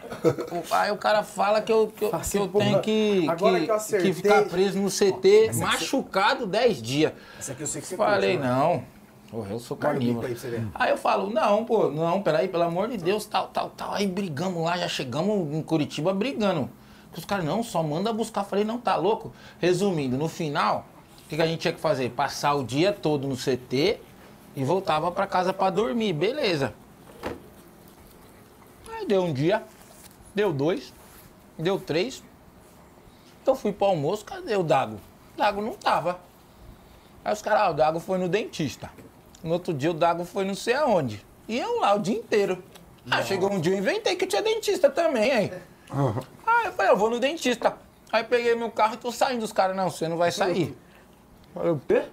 Aí 0.72 0.92
o 0.92 0.98
cara 0.98 1.22
fala 1.22 1.62
que 1.62 1.72
eu, 1.72 1.94
que 1.96 2.06
eu, 2.06 2.16
assim, 2.16 2.40
que 2.40 2.44
eu 2.44 2.50
porra, 2.50 2.66
tenho 2.66 2.82
que, 2.82 3.28
que, 3.38 3.98
que 4.02 4.14
ficar 4.14 4.46
preso 4.46 4.80
no 4.80 4.90
CT, 4.90 5.52
machucado 5.56 6.48
10 6.48 6.82
dias. 6.82 7.14
Essa 7.38 7.52
aqui 7.52 7.62
eu 7.62 7.68
sei 7.68 7.82
que 7.82 7.88
você 7.88 7.98
Falei, 7.98 8.38
né? 8.38 8.48
não. 8.48 8.84
Porra, 9.34 9.50
eu 9.50 9.60
sou 9.60 9.76
carnívoro. 9.76 10.28
aí. 10.28 10.68
Aí 10.76 10.92
eu 10.92 10.98
falo, 10.98 11.28
não, 11.32 11.66
pô, 11.66 11.90
não, 11.90 12.22
peraí, 12.22 12.48
pelo 12.48 12.62
amor 12.62 12.88
de 12.88 12.98
Deus, 12.98 13.26
tal, 13.26 13.48
tal, 13.48 13.72
tal. 13.72 13.92
Aí 13.92 14.06
brigamos 14.06 14.64
lá, 14.64 14.78
já 14.78 14.88
chegamos 14.88 15.52
em 15.52 15.64
Curitiba 15.64 16.14
brigando. 16.14 16.70
Os 17.18 17.26
caras, 17.26 17.44
não, 17.44 17.64
só 17.64 17.82
manda 17.82 18.14
buscar. 18.14 18.44
Falei, 18.44 18.64
não, 18.64 18.78
tá 18.78 18.96
louco? 18.96 19.34
Resumindo, 19.60 20.20
no 20.20 20.30
final, 20.30 20.86
o 21.26 21.30
que, 21.30 21.36
que 21.36 21.42
a 21.42 21.48
gente 21.48 21.62
tinha 21.62 21.74
que 21.74 21.80
fazer? 21.80 22.12
Passar 22.12 22.54
o 22.54 22.64
dia 22.64 22.94
todo 22.94 23.28
no 23.28 23.36
CT 23.36 24.00
e 24.56 24.64
voltava 24.64 25.12
pra 25.12 25.26
casa 25.26 25.52
pra 25.52 25.72
dormir, 25.72 26.14
beleza. 26.14 26.72
Aí 28.88 29.08
deu 29.08 29.24
um 29.24 29.34
dia, 29.34 29.64
deu 30.36 30.54
dois, 30.54 30.94
deu 31.58 31.80
três. 31.80 32.22
Eu 33.48 33.56
fui 33.56 33.74
pro 33.74 33.88
almoço, 33.88 34.24
cadê 34.24 34.56
o 34.56 34.62
Dago? 34.62 35.00
O 35.34 35.38
Dago 35.40 35.60
não 35.60 35.74
tava. 35.74 36.20
Aí 37.26 37.34
os 37.34 37.42
caras, 37.42 37.62
ah, 37.62 37.70
o 37.72 37.74
Dago 37.74 38.00
foi 38.00 38.20
no 38.20 38.30
dentista. 38.30 38.92
No 39.44 39.54
outro 39.54 39.74
dia 39.74 39.92
o 39.92 39.94
Dago 39.94 40.24
foi 40.24 40.46
não 40.46 40.56
sei 40.56 40.74
aonde. 40.74 41.24
E 41.48 41.60
eu 41.60 41.80
lá 41.82 41.94
o 41.96 42.00
dia 42.00 42.18
inteiro. 42.18 42.64
Ah, 43.12 43.22
chegou 43.22 43.52
um 43.52 43.60
dia 43.60 43.74
eu 43.74 43.78
inventei 43.78 44.16
que 44.16 44.26
tinha 44.26 44.42
dentista 44.42 44.90
também, 44.90 45.32
aí. 45.32 45.54
Ah, 46.46 46.64
eu 46.66 46.72
falei, 46.72 46.92
eu 46.92 46.98
vou 46.98 47.10
no 47.10 47.20
dentista. 47.20 47.76
Aí 48.12 48.24
peguei 48.24 48.56
meu 48.56 48.72
carro 48.72 48.94
e 48.94 48.98
tô 48.98 49.12
saindo. 49.12 49.44
Os 49.44 49.52
caras, 49.52 49.76
não, 49.76 49.90
você 49.90 50.08
não 50.08 50.18
vai 50.18 50.32
sair. 50.32 50.78
Falei, 51.54 51.72
o 51.72 51.82
quê? 51.86 52.04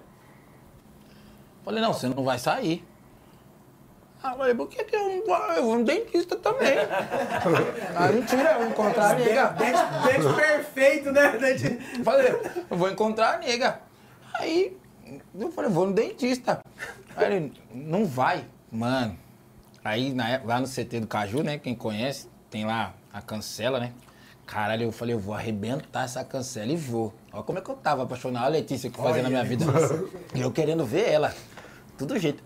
Falei, 1.63 1.81
não, 1.81 1.93
você 1.93 2.09
não 2.09 2.23
vai 2.23 2.37
sair. 2.37 2.85
Ah, 4.21 4.33
eu 4.33 4.37
falei, 4.37 4.53
por 4.53 4.67
que, 4.67 4.83
que 4.83 4.95
eu 4.95 4.99
não 4.99 5.25
vou? 5.25 5.37
Eu 5.53 5.63
vou 5.63 5.79
no 5.79 5.85
dentista 5.85 6.35
também. 6.35 6.77
ah, 7.95 8.07
mentira, 8.11 8.51
eu 8.51 8.59
vou 8.59 8.67
encontrar 8.67 9.11
a 9.11 9.13
nega. 9.15 9.47
Dente, 9.47 9.79
dente 10.05 10.35
perfeito, 10.35 11.11
né? 11.11 11.37
Dente... 11.37 12.03
Falei, 12.03 12.35
eu 12.69 12.77
vou 12.77 12.89
encontrar 12.89 13.35
a 13.35 13.37
nega. 13.37 13.79
Aí 14.33 14.77
eu 15.37 15.51
falei, 15.51 15.69
vou 15.69 15.87
no 15.87 15.93
dentista. 15.93 16.61
Aí 17.15 17.33
ele, 17.33 17.53
não 17.73 18.05
vai, 18.05 18.45
mano. 18.71 19.17
Aí 19.83 20.13
na 20.13 20.29
época, 20.29 20.53
lá 20.53 20.59
no 20.59 20.67
CT 20.67 20.99
do 21.01 21.07
Caju, 21.07 21.43
né? 21.43 21.57
Quem 21.57 21.75
conhece, 21.75 22.29
tem 22.49 22.65
lá 22.65 22.93
a 23.11 23.21
cancela, 23.21 23.79
né? 23.79 23.93
Caralho, 24.45 24.83
eu 24.83 24.91
falei, 24.91 25.15
eu 25.15 25.19
vou 25.19 25.33
arrebentar 25.33 26.03
essa 26.03 26.23
cancela 26.23 26.71
e 26.71 26.75
vou. 26.75 27.13
Olha 27.31 27.43
como 27.43 27.59
é 27.59 27.61
que 27.61 27.69
eu 27.69 27.75
tava 27.75 28.03
apaixonado. 28.03 28.45
A 28.45 28.49
Letícia 28.49 28.89
que 28.89 28.97
fazia 28.97 29.23
na 29.23 29.29
minha 29.29 29.43
vida. 29.43 29.65
E 30.35 30.41
eu 30.41 30.51
querendo 30.51 30.85
ver 30.85 31.09
ela. 31.09 31.33
Tudo 31.97 32.19
jeito. 32.19 32.43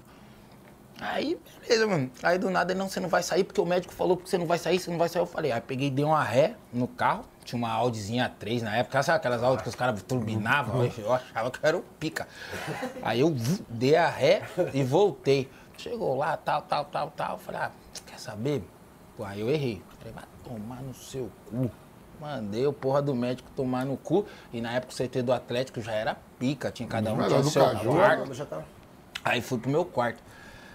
Aí, 1.00 1.38
beleza, 1.62 1.88
mano. 1.88 2.10
Aí 2.24 2.38
do 2.38 2.50
nada, 2.50 2.74
não, 2.74 2.88
você 2.88 3.00
não 3.00 3.10
vai 3.10 3.24
sair, 3.24 3.44
porque 3.44 3.60
o 3.60 3.66
médico 3.66 3.94
falou 3.94 4.16
que 4.16 4.30
você 4.30 4.38
não 4.38 4.46
vai 4.46 4.58
sair, 4.58 4.80
você 4.80 4.90
não 4.90 4.98
vai 4.98 5.10
sair. 5.10 5.22
Eu 5.22 5.26
falei, 5.26 5.52
aí 5.52 5.62
peguei, 5.62 5.90
dei 5.90 6.06
uma 6.06 6.24
ré 6.24 6.56
no 6.72 6.88
carro. 6.88 7.26
Tinha 7.46 7.58
uma 7.58 7.72
Audizinha 7.72 8.28
3 8.40 8.64
na 8.64 8.76
época, 8.76 9.04
sabe 9.04 9.18
aquelas 9.18 9.44
Audi 9.44 9.62
que 9.62 9.70
os 9.70 9.76
caras 9.76 10.02
turbinavam? 10.02 10.84
Eu, 10.84 10.92
eu 10.98 11.14
achava 11.14 11.52
que 11.52 11.60
era 11.62 11.78
o 11.78 11.82
pica. 12.00 12.28
Aí 13.04 13.20
eu 13.20 13.34
dei 13.70 13.96
a 13.96 14.10
ré 14.10 14.42
e 14.74 14.84
voltei. 14.84 15.48
Chegou 15.78 16.18
lá, 16.18 16.36
tal, 16.36 16.64
tal, 16.64 16.86
tal, 16.86 17.12
tal. 17.12 17.38
Falei, 17.38 17.62
ah, 17.62 17.72
quer 18.08 18.20
saber? 18.20 18.64
Pô, 19.16 19.24
aí 19.24 19.42
eu 19.42 19.50
errei. 19.50 19.82
Falei, 20.00 20.14
vai 20.14 20.24
tomar 20.44 20.82
no 20.82 20.94
seu 20.96 21.32
cu. 21.50 21.70
Mandei 22.20 22.66
o 22.66 22.74
porra 22.74 23.02
do 23.02 23.14
médico 23.14 23.48
tomar 23.56 23.86
no 23.86 23.96
cu. 23.96 24.26
E 24.52 24.60
na 24.60 24.74
época 24.74 24.94
o 24.94 24.96
CT 24.96 25.22
do 25.22 25.32
Atlético 25.32 25.80
já 25.82 25.92
era 25.92 26.18
pica, 26.40 26.72
tinha 26.72 26.90
cada 26.90 27.14
um 27.14 27.28
tinha 27.28 27.44
seu 27.44 27.64
Caju. 27.64 27.92
quarto. 27.92 28.64
Aí 29.24 29.42
fui 29.42 29.60
pro 29.60 29.70
meu 29.70 29.86
quarto. 29.86 30.24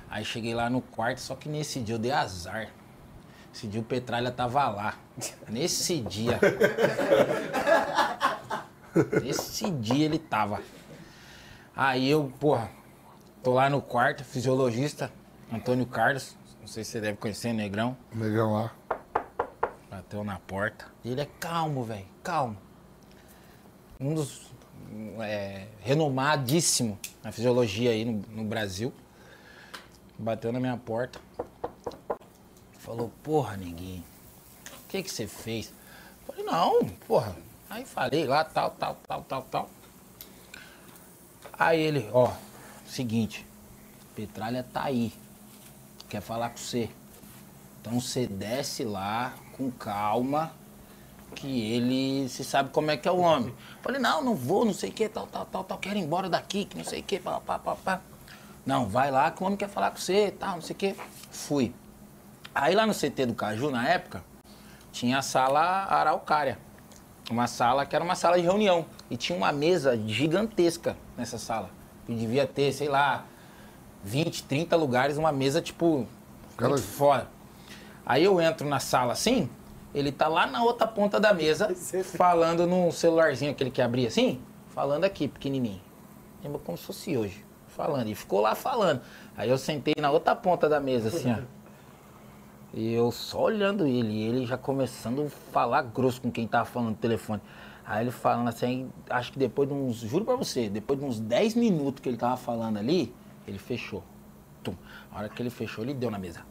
Aí 0.08 0.24
cheguei 0.24 0.54
lá 0.54 0.70
no 0.70 0.80
quarto, 0.80 1.20
só 1.20 1.34
que 1.34 1.48
nesse 1.48 1.80
dia 1.80 1.96
eu 1.96 1.98
dei 1.98 2.12
azar. 2.12 2.68
Esse 3.52 3.66
dia 3.66 3.80
o 3.80 3.84
Petralha 3.84 4.30
tava 4.30 4.68
lá. 4.68 4.94
Nesse 5.48 6.00
dia. 6.00 6.38
Nesse 9.22 9.70
dia 9.70 10.04
ele 10.04 10.18
tava. 10.18 10.60
Aí 11.76 12.10
eu, 12.10 12.32
porra, 12.38 12.70
tô 13.42 13.54
lá 13.54 13.70
no 13.70 13.80
quarto, 13.80 14.24
fisiologista, 14.24 15.10
Antônio 15.52 15.86
Carlos. 15.86 16.36
Não 16.60 16.66
sei 16.66 16.84
se 16.84 16.92
você 16.92 17.00
deve 17.00 17.16
conhecer, 17.16 17.52
Negrão. 17.52 17.96
Negão 18.12 18.52
lá. 18.52 18.72
Bateu 19.90 20.22
na 20.22 20.38
porta. 20.38 20.86
E 21.04 21.10
ele 21.10 21.20
é 21.20 21.28
calmo, 21.38 21.82
velho, 21.84 22.06
calmo. 22.22 22.56
Um 23.98 24.14
dos 24.14 24.50
é, 25.20 25.66
renomadíssimo 25.80 26.98
na 27.22 27.32
fisiologia 27.32 27.90
aí 27.90 28.04
no, 28.04 28.22
no 28.30 28.44
Brasil. 28.44 28.92
Bateu 30.18 30.52
na 30.52 30.60
minha 30.60 30.76
porta. 30.76 31.18
Falou, 32.90 33.12
porra, 33.22 33.56
neguinho, 33.56 34.02
o 34.66 34.88
que 34.88 35.00
que 35.00 35.08
você 35.08 35.24
fez? 35.24 35.72
Falei, 36.26 36.42
não, 36.42 36.84
porra. 37.06 37.36
Aí 37.70 37.84
falei 37.84 38.26
lá, 38.26 38.42
tal, 38.42 38.72
tal, 38.72 38.96
tal, 39.06 39.22
tal, 39.22 39.42
tal. 39.42 39.70
Aí 41.56 41.80
ele, 41.80 42.10
ó, 42.12 42.32
seguinte, 42.84 43.46
Petralha 44.16 44.66
tá 44.72 44.86
aí. 44.86 45.12
Quer 46.08 46.20
falar 46.20 46.50
com 46.50 46.56
você. 46.56 46.90
Então 47.80 48.00
você 48.00 48.26
desce 48.26 48.82
lá 48.82 49.34
com 49.56 49.70
calma, 49.70 50.52
que 51.36 51.72
ele 51.72 52.28
se 52.28 52.42
sabe 52.42 52.70
como 52.70 52.90
é 52.90 52.96
que 52.96 53.06
é 53.06 53.12
o 53.12 53.18
homem. 53.18 53.54
Falei, 53.82 54.00
não, 54.00 54.20
não 54.20 54.34
vou, 54.34 54.64
não 54.64 54.74
sei 54.74 54.90
o 54.90 54.92
que, 54.92 55.08
tal, 55.08 55.28
tal, 55.28 55.46
tal, 55.46 55.62
tal, 55.62 55.78
quero 55.78 55.96
ir 55.96 56.02
embora 56.02 56.28
daqui, 56.28 56.64
que 56.64 56.76
não 56.76 56.84
sei 56.84 57.02
o 57.02 57.04
que, 57.04 57.20
pá, 57.20 57.38
pá, 57.38 57.56
pá, 57.56 57.76
pá. 57.76 58.00
Não, 58.66 58.88
vai 58.88 59.12
lá 59.12 59.30
que 59.30 59.40
o 59.40 59.46
homem 59.46 59.56
quer 59.56 59.68
falar 59.68 59.92
com 59.92 59.98
você, 59.98 60.32
tal, 60.32 60.56
não 60.56 60.62
sei 60.62 60.74
o 60.74 60.76
que. 60.76 60.96
Fui. 61.30 61.72
Aí 62.54 62.74
lá 62.74 62.86
no 62.86 62.92
CT 62.94 63.26
do 63.26 63.34
Caju, 63.34 63.70
na 63.70 63.88
época, 63.88 64.22
tinha 64.92 65.18
a 65.18 65.22
sala 65.22 65.60
araucária. 65.88 66.58
Uma 67.30 67.46
sala 67.46 67.86
que 67.86 67.94
era 67.94 68.04
uma 68.04 68.14
sala 68.16 68.36
de 68.36 68.42
reunião. 68.42 68.86
E 69.08 69.16
tinha 69.16 69.36
uma 69.36 69.52
mesa 69.52 69.96
gigantesca 70.06 70.96
nessa 71.16 71.38
sala. 71.38 71.70
Que 72.06 72.14
devia 72.14 72.46
ter, 72.46 72.72
sei 72.72 72.88
lá, 72.88 73.24
20, 74.02 74.44
30 74.44 74.74
lugares, 74.76 75.16
uma 75.16 75.30
mesa, 75.30 75.60
tipo, 75.60 76.06
Cara- 76.56 76.70
muito 76.70 76.82
fora. 76.82 77.28
Aí 78.04 78.24
eu 78.24 78.40
entro 78.40 78.68
na 78.68 78.80
sala 78.80 79.12
assim, 79.12 79.48
ele 79.94 80.10
tá 80.10 80.26
lá 80.26 80.46
na 80.46 80.64
outra 80.64 80.86
ponta 80.88 81.20
da 81.20 81.32
mesa, 81.32 81.72
falando 82.16 82.66
num 82.66 82.90
celularzinho, 82.90 83.52
aquele 83.52 83.70
que 83.70 83.80
abria 83.80 84.08
assim, 84.08 84.40
falando 84.70 85.04
aqui, 85.04 85.28
pequenininho. 85.28 85.80
Lembra 86.42 86.58
como 86.58 86.76
se 86.76 86.84
fosse 86.84 87.16
hoje, 87.16 87.44
falando. 87.68 88.08
E 88.08 88.14
ficou 88.16 88.40
lá 88.40 88.56
falando. 88.56 89.00
Aí 89.36 89.48
eu 89.48 89.58
sentei 89.58 89.94
na 90.00 90.10
outra 90.10 90.34
ponta 90.34 90.68
da 90.68 90.80
mesa, 90.80 91.08
assim, 91.08 91.30
ó. 91.30 91.38
E 92.72 92.92
eu 92.92 93.10
só 93.10 93.42
olhando 93.42 93.86
ele, 93.86 94.12
e 94.12 94.22
ele 94.22 94.46
já 94.46 94.56
começando 94.56 95.22
a 95.22 95.28
falar 95.28 95.82
grosso 95.82 96.20
com 96.20 96.30
quem 96.30 96.46
tava 96.46 96.64
falando 96.64 96.90
no 96.90 96.96
telefone. 96.96 97.42
Aí 97.84 98.04
ele 98.04 98.12
falando 98.12 98.48
assim, 98.48 98.88
acho 99.08 99.32
que 99.32 99.38
depois 99.38 99.68
de 99.68 99.74
uns, 99.74 99.96
juro 99.96 100.24
pra 100.24 100.36
você, 100.36 100.68
depois 100.68 100.98
de 100.98 101.04
uns 101.04 101.18
10 101.18 101.56
minutos 101.56 102.00
que 102.00 102.08
ele 102.08 102.16
tava 102.16 102.36
falando 102.36 102.76
ali, 102.76 103.12
ele 103.46 103.58
fechou. 103.58 104.04
Tum. 104.62 104.74
A 105.10 105.18
hora 105.18 105.28
que 105.28 105.42
ele 105.42 105.50
fechou, 105.50 105.82
ele 105.82 105.94
deu 105.94 106.10
na 106.10 106.18
mesa. 106.18 106.42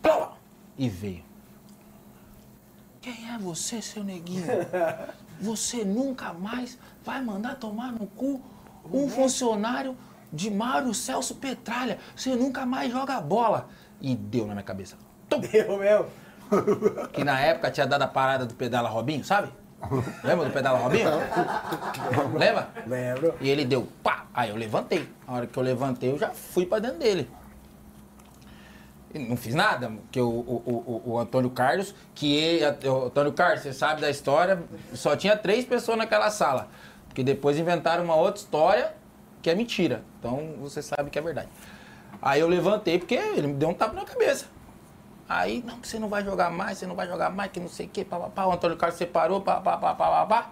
Plau! 0.00 0.38
E 0.78 0.88
veio. 0.88 1.24
Quem 3.00 3.28
é 3.28 3.36
você, 3.36 3.82
seu 3.82 4.04
neguinho? 4.04 4.46
Você 5.40 5.84
nunca 5.84 6.32
mais 6.32 6.78
vai 7.04 7.20
mandar 7.20 7.56
tomar 7.56 7.90
no 7.90 8.06
cu 8.06 8.40
um 8.92 9.08
funcionário 9.08 9.96
de 10.32 10.48
Mário 10.48 10.94
Celso 10.94 11.34
Petralha. 11.34 11.98
Você 12.14 12.36
nunca 12.36 12.64
mais 12.64 12.92
joga 12.92 13.20
bola. 13.20 13.68
E 14.00 14.14
deu 14.14 14.46
na 14.46 14.52
minha 14.54 14.62
cabeça. 14.62 14.96
Tum! 15.32 15.40
Deu 15.40 15.78
mesmo. 15.78 16.06
Que 17.12 17.24
na 17.24 17.40
época 17.40 17.70
tinha 17.70 17.86
dado 17.86 18.02
a 18.02 18.08
parada 18.08 18.44
do 18.44 18.54
Pedala 18.54 18.88
Robinho, 18.88 19.24
sabe? 19.24 19.48
Lembra 20.22 20.46
do 20.46 20.52
Pedala 20.52 20.78
Robinho? 20.78 21.08
Lembra? 22.38 22.68
Lembro. 22.86 23.34
E 23.40 23.48
ele 23.48 23.64
deu 23.64 23.88
pá! 24.02 24.26
Aí 24.34 24.50
eu 24.50 24.56
levantei. 24.56 25.08
A 25.26 25.32
hora 25.32 25.46
que 25.46 25.58
eu 25.58 25.62
levantei, 25.62 26.10
eu 26.10 26.18
já 26.18 26.30
fui 26.30 26.66
pra 26.66 26.78
dentro 26.78 26.98
dele. 26.98 27.28
E 29.14 29.18
não 29.18 29.36
fiz 29.36 29.54
nada, 29.54 29.90
porque 29.90 30.20
o, 30.20 30.26
o, 30.26 31.02
o, 31.06 31.12
o 31.12 31.18
Antônio 31.18 31.50
Carlos, 31.50 31.94
que 32.14 32.34
ele, 32.34 32.88
o 32.88 33.06
Antônio 33.06 33.32
Carlos, 33.32 33.60
você 33.60 33.72
sabe 33.72 34.00
da 34.00 34.08
história, 34.08 34.62
só 34.94 35.14
tinha 35.14 35.36
três 35.36 35.64
pessoas 35.64 35.98
naquela 35.98 36.30
sala. 36.30 36.68
Porque 37.08 37.22
depois 37.22 37.58
inventaram 37.58 38.04
uma 38.04 38.14
outra 38.14 38.40
história 38.40 38.94
que 39.42 39.50
é 39.50 39.54
mentira. 39.54 40.02
Então 40.18 40.54
você 40.60 40.80
sabe 40.80 41.10
que 41.10 41.18
é 41.18 41.22
verdade. 41.22 41.48
Aí 42.22 42.40
eu 42.40 42.48
levantei 42.48 42.98
porque 42.98 43.14
ele 43.14 43.48
me 43.48 43.54
deu 43.54 43.68
um 43.68 43.74
tapa 43.74 43.92
na 43.92 44.04
cabeça. 44.04 44.46
Aí, 45.40 45.62
não, 45.66 45.78
que 45.80 45.88
você 45.88 45.98
não 45.98 46.08
vai 46.08 46.22
jogar 46.24 46.50
mais, 46.50 46.76
você 46.78 46.86
não 46.86 46.94
vai 46.94 47.06
jogar 47.08 47.30
mais, 47.30 47.50
que 47.50 47.58
não 47.58 47.68
sei 47.68 47.86
o 47.86 47.88
quê, 47.88 48.04
pá, 48.04 48.18
pá, 48.18 48.28
pá. 48.28 48.46
O 48.46 48.52
Antônio 48.52 48.76
Carlos 48.76 48.98
separou, 48.98 49.40
pá, 49.40 49.60
pá, 49.60 49.76
pá, 49.78 49.94
pá, 49.94 50.10
pá, 50.10 50.26
pá. 50.26 50.50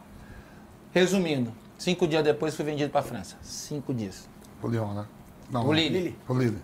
Resumindo, 0.92 1.52
cinco 1.78 2.06
dias 2.06 2.24
depois 2.24 2.54
fui 2.56 2.64
vendido 2.64 2.90
pra 2.90 3.02
França. 3.02 3.36
Cinco 3.42 3.92
dias. 3.94 4.28
O 4.62 4.66
Leão, 4.66 4.92
né? 4.94 5.04
Não, 5.50 5.66
O 5.66 5.72
Lille. 5.72 6.16
O 6.28 6.34
Lille. 6.34 6.58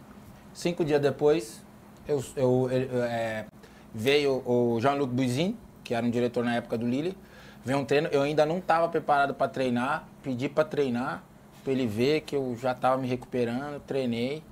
Cinco 0.55 0.85
dias 0.85 1.01
depois, 1.01 1.63
eu, 2.09 2.25
eu- 2.37 2.69
eu- 2.71 3.05
é, 3.05 3.47
veio 3.95 4.43
o 4.47 4.79
Jean-Luc 4.81 5.13
Buizin, 5.13 5.57
que 5.85 5.95
era 5.95 6.05
um 6.05 6.11
diretor 6.11 6.45
na 6.45 6.55
época 6.57 6.79
do 6.79 6.87
Lille, 6.89 7.17
veio 7.65 7.79
um 7.79 7.85
treino, 7.85 8.09
eu 8.11 8.23
ainda 8.23 8.47
não 8.47 8.59
estava 8.59 8.89
preparado 8.89 9.35
para 9.35 9.49
treinar, 9.49 10.05
pedi 10.23 10.49
para 10.49 10.65
treinar, 10.65 11.23
para 11.63 11.73
ele 11.73 11.87
ver 11.87 12.23
que 12.23 12.35
eu 12.35 12.57
já 12.61 12.73
estava 12.73 12.97
me 12.97 13.07
recuperando, 13.07 13.81
treinei 13.81 14.43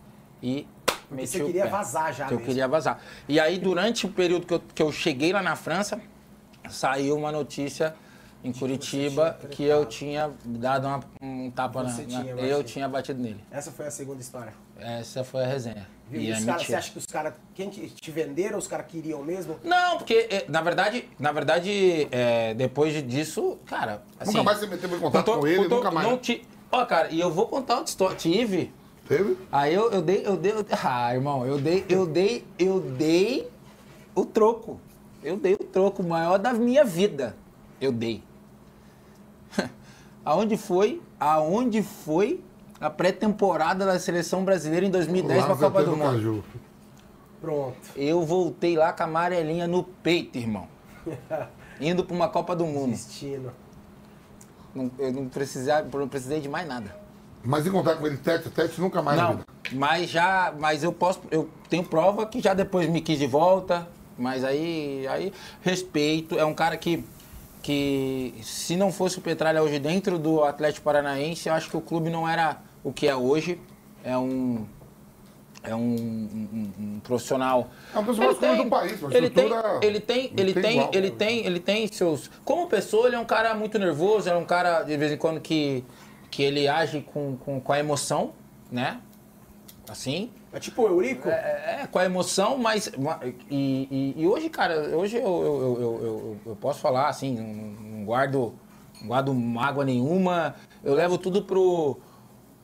e 0.42 0.66
meti 1.10 1.28
você 1.28 1.42
o 1.42 1.46
queria 1.46 1.64
pé. 1.64 1.70
vazar 1.70 2.12
já 2.14 2.26
Que 2.26 2.34
eu 2.34 2.38
mesmo. 2.38 2.48
queria 2.48 2.68
vazar. 2.68 3.00
E 3.28 3.38
aí, 3.40 3.58
durante 3.58 4.06
o 4.06 4.08
período 4.08 4.46
que 4.46 4.54
eu, 4.54 4.62
que 4.74 4.82
eu 4.82 4.92
cheguei 4.92 5.32
lá 5.32 5.42
na 5.42 5.56
França, 5.56 6.00
saiu 6.68 7.16
uma 7.16 7.30
notícia 7.32 7.94
em 8.42 8.52
Curitiba 8.52 9.38
tinha 9.40 9.50
que 9.50 9.64
eu 9.64 9.86
tinha 9.86 10.30
dado 10.44 10.86
uma- 10.86 11.00
um 11.22 11.50
tapa 11.50 11.82
na, 11.82 11.88
Você 11.88 12.02
na- 12.02 12.08
tinha 12.08 12.32
eu 12.32 12.36
batido. 12.36 12.62
tinha 12.64 12.88
batido 12.88 13.22
nele. 13.22 13.40
Essa 13.50 13.70
foi 13.70 13.86
a 13.86 13.90
segunda 13.90 14.20
história. 14.20 14.52
Essa 14.78 15.24
foi 15.24 15.44
a 15.44 15.46
resenha. 15.46 15.86
Viu? 16.10 16.20
E 16.20 16.30
é 16.30 16.34
os 16.36 16.44
caras, 16.44 16.66
você 16.66 16.74
acha 16.74 16.90
que 16.92 16.98
os 16.98 17.06
caras, 17.06 17.32
quem 17.54 17.70
que 17.70 17.88
te 17.88 18.10
venderam, 18.10 18.58
os 18.58 18.66
caras 18.66 18.84
queriam 18.86 19.22
mesmo? 19.22 19.58
Não, 19.64 19.96
porque, 19.96 20.28
eh, 20.30 20.44
na 20.48 20.60
verdade, 20.60 21.08
na 21.18 21.32
verdade, 21.32 22.06
eh, 22.12 22.52
depois 22.54 22.92
disso, 23.08 23.56
cara. 23.64 24.02
Assim, 24.20 24.32
Nunca 24.32 24.42
mais 24.44 24.58
você 24.58 24.66
meteu 24.66 24.94
em 24.94 25.00
contato 25.00 25.24
tô- 25.24 25.38
com 25.38 25.46
ele, 25.46 25.66
tô- 25.66 25.76
nunca 25.76 25.90
mais. 25.90 26.06
Não 26.06 26.18
ti- 26.18 26.46
Ó, 26.70 26.84
cara, 26.84 27.08
e 27.10 27.18
eu 27.20 27.30
vou 27.30 27.46
contar 27.46 27.76
outra 27.76 27.88
história. 27.88 28.16
Tive. 28.16 28.70
Teve? 29.08 29.36
Aí 29.52 29.74
eu, 29.74 29.90
eu 29.90 30.00
dei, 30.02 30.22
eu 30.26 30.36
dei. 30.36 30.52
eu- 30.52 30.64
Ah, 30.82 31.14
irmão, 31.14 31.46
eu 31.46 31.58
dei, 31.60 31.84
eu 31.88 32.06
dei, 32.06 32.44
eu 32.58 32.80
dei 32.80 33.48
o 34.14 34.24
troco. 34.24 34.80
Eu 35.22 35.36
dei 35.36 35.54
o 35.54 35.58
troco 35.58 36.02
maior 36.02 36.38
da 36.38 36.52
minha 36.52 36.84
vida. 36.84 37.36
Eu 37.80 37.92
dei. 37.92 38.22
aonde 40.24 40.56
foi, 40.56 41.02
aonde 41.18 41.82
foi 41.82 42.42
a 42.80 42.90
pré-temporada 42.90 43.84
da 43.86 43.98
seleção 43.98 44.44
brasileira 44.44 44.84
em 44.86 44.90
2010 44.90 45.40
Lá 45.40 45.46
para 45.46 45.54
a 45.54 45.70
Copa 45.70 45.84
do 45.84 45.90
Mundo? 45.96 46.02
Caju. 46.10 46.44
Pronto. 47.40 47.76
Eu 47.94 48.22
voltei 48.22 48.76
lá 48.76 48.92
com 48.92 49.02
a 49.02 49.06
amarelinha 49.06 49.66
no 49.66 49.84
peito, 49.84 50.38
irmão. 50.38 50.66
Indo 51.80 52.04
para 52.04 52.14
uma 52.16 52.28
Copa 52.28 52.56
do 52.56 52.64
Mundo. 52.64 52.90
Destino. 52.92 53.52
Não- 54.74 54.90
eu 54.98 55.12
não 55.12 55.28
precisei, 55.28 55.74
não 55.92 56.08
precisei 56.08 56.40
de 56.40 56.48
mais 56.48 56.66
nada. 56.66 57.03
Mas 57.44 57.66
em 57.66 57.70
contato 57.70 57.98
com 57.98 58.06
ele, 58.06 58.16
tete, 58.16 58.48
tete, 58.50 58.80
nunca 58.80 59.02
mais 59.02 59.18
Não, 59.20 59.40
mas 59.72 60.08
já, 60.10 60.54
mas 60.58 60.82
eu 60.82 60.92
posso, 60.92 61.20
eu 61.30 61.48
tenho 61.68 61.84
prova 61.84 62.24
que 62.26 62.40
já 62.40 62.54
depois 62.54 62.88
me 62.88 63.00
quis 63.00 63.18
de 63.18 63.26
volta, 63.26 63.86
mas 64.18 64.42
aí, 64.44 65.06
aí 65.08 65.32
respeito, 65.62 66.38
é 66.38 66.44
um 66.44 66.54
cara 66.54 66.76
que 66.76 67.04
que 67.62 68.34
se 68.42 68.76
não 68.76 68.92
fosse 68.92 69.18
o 69.18 69.22
Petralha 69.22 69.62
hoje 69.62 69.78
dentro 69.78 70.18
do 70.18 70.44
Atlético 70.44 70.84
Paranaense, 70.84 71.48
eu 71.48 71.54
acho 71.54 71.70
que 71.70 71.76
o 71.76 71.80
clube 71.80 72.10
não 72.10 72.28
era 72.28 72.58
o 72.82 72.92
que 72.92 73.08
é 73.08 73.16
hoje. 73.16 73.58
É 74.04 74.16
um 74.18 74.66
é 75.62 75.74
um, 75.74 75.80
um- 75.80 76.72
um 76.78 77.00
profissional. 77.02 77.70
É 77.94 77.98
um 77.98 78.04
profissional 78.04 78.32
escolhido 78.34 78.64
do 78.64 78.68
país, 78.70 79.02
uma 79.02 79.16
ele 79.16 79.30
tem, 79.30 79.50
ele 79.80 80.00
tem, 80.00 80.32
ele 80.36 80.52
tem 80.52 80.62
tem, 80.62 80.72
igual. 80.76 80.90
ele 80.92 81.10
tem, 81.10 81.46
ele 81.46 81.58
tem 81.60 81.88
seus. 81.88 82.30
Como 82.44 82.66
pessoa, 82.66 83.06
ele 83.06 83.16
é 83.16 83.18
um 83.18 83.24
cara 83.24 83.54
muito 83.54 83.78
nervoso, 83.78 84.28
é 84.28 84.36
um 84.36 84.44
cara 84.44 84.82
de 84.82 84.94
vez 84.98 85.10
em 85.10 85.16
quando 85.16 85.40
que 85.40 85.82
que 86.34 86.42
ele 86.42 86.66
age 86.66 87.00
com, 87.00 87.36
com, 87.36 87.60
com 87.60 87.72
a 87.72 87.78
emoção, 87.78 88.32
né? 88.70 88.98
Assim, 89.88 90.30
É 90.52 90.58
tipo 90.58 90.82
o 90.82 90.88
Eurico? 90.88 91.28
é, 91.28 91.82
é, 91.82 91.86
com 91.86 91.98
a 91.98 92.04
emoção, 92.04 92.58
mas. 92.58 92.90
E, 93.50 94.14
e- 94.18 94.22
e 94.22 94.26
hoje, 94.26 94.48
cara, 94.50 94.96
hoje 94.96 95.16
eu, 95.16 95.22
eu, 95.22 95.78
eu, 95.80 96.00
eu- 96.04 96.36
eu- 96.46 96.56
posso 96.56 96.80
falar 96.80 97.08
assim, 97.08 97.36
não, 97.36 97.98
não 97.98 98.04
guardo, 98.04 98.52
não 99.00 99.06
guardo 99.08 99.32
mágoa 99.32 99.84
nenhuma. 99.84 100.56
Eu 100.82 100.94
levo 100.94 101.18
tudo 101.18 101.42
pro, 101.42 101.98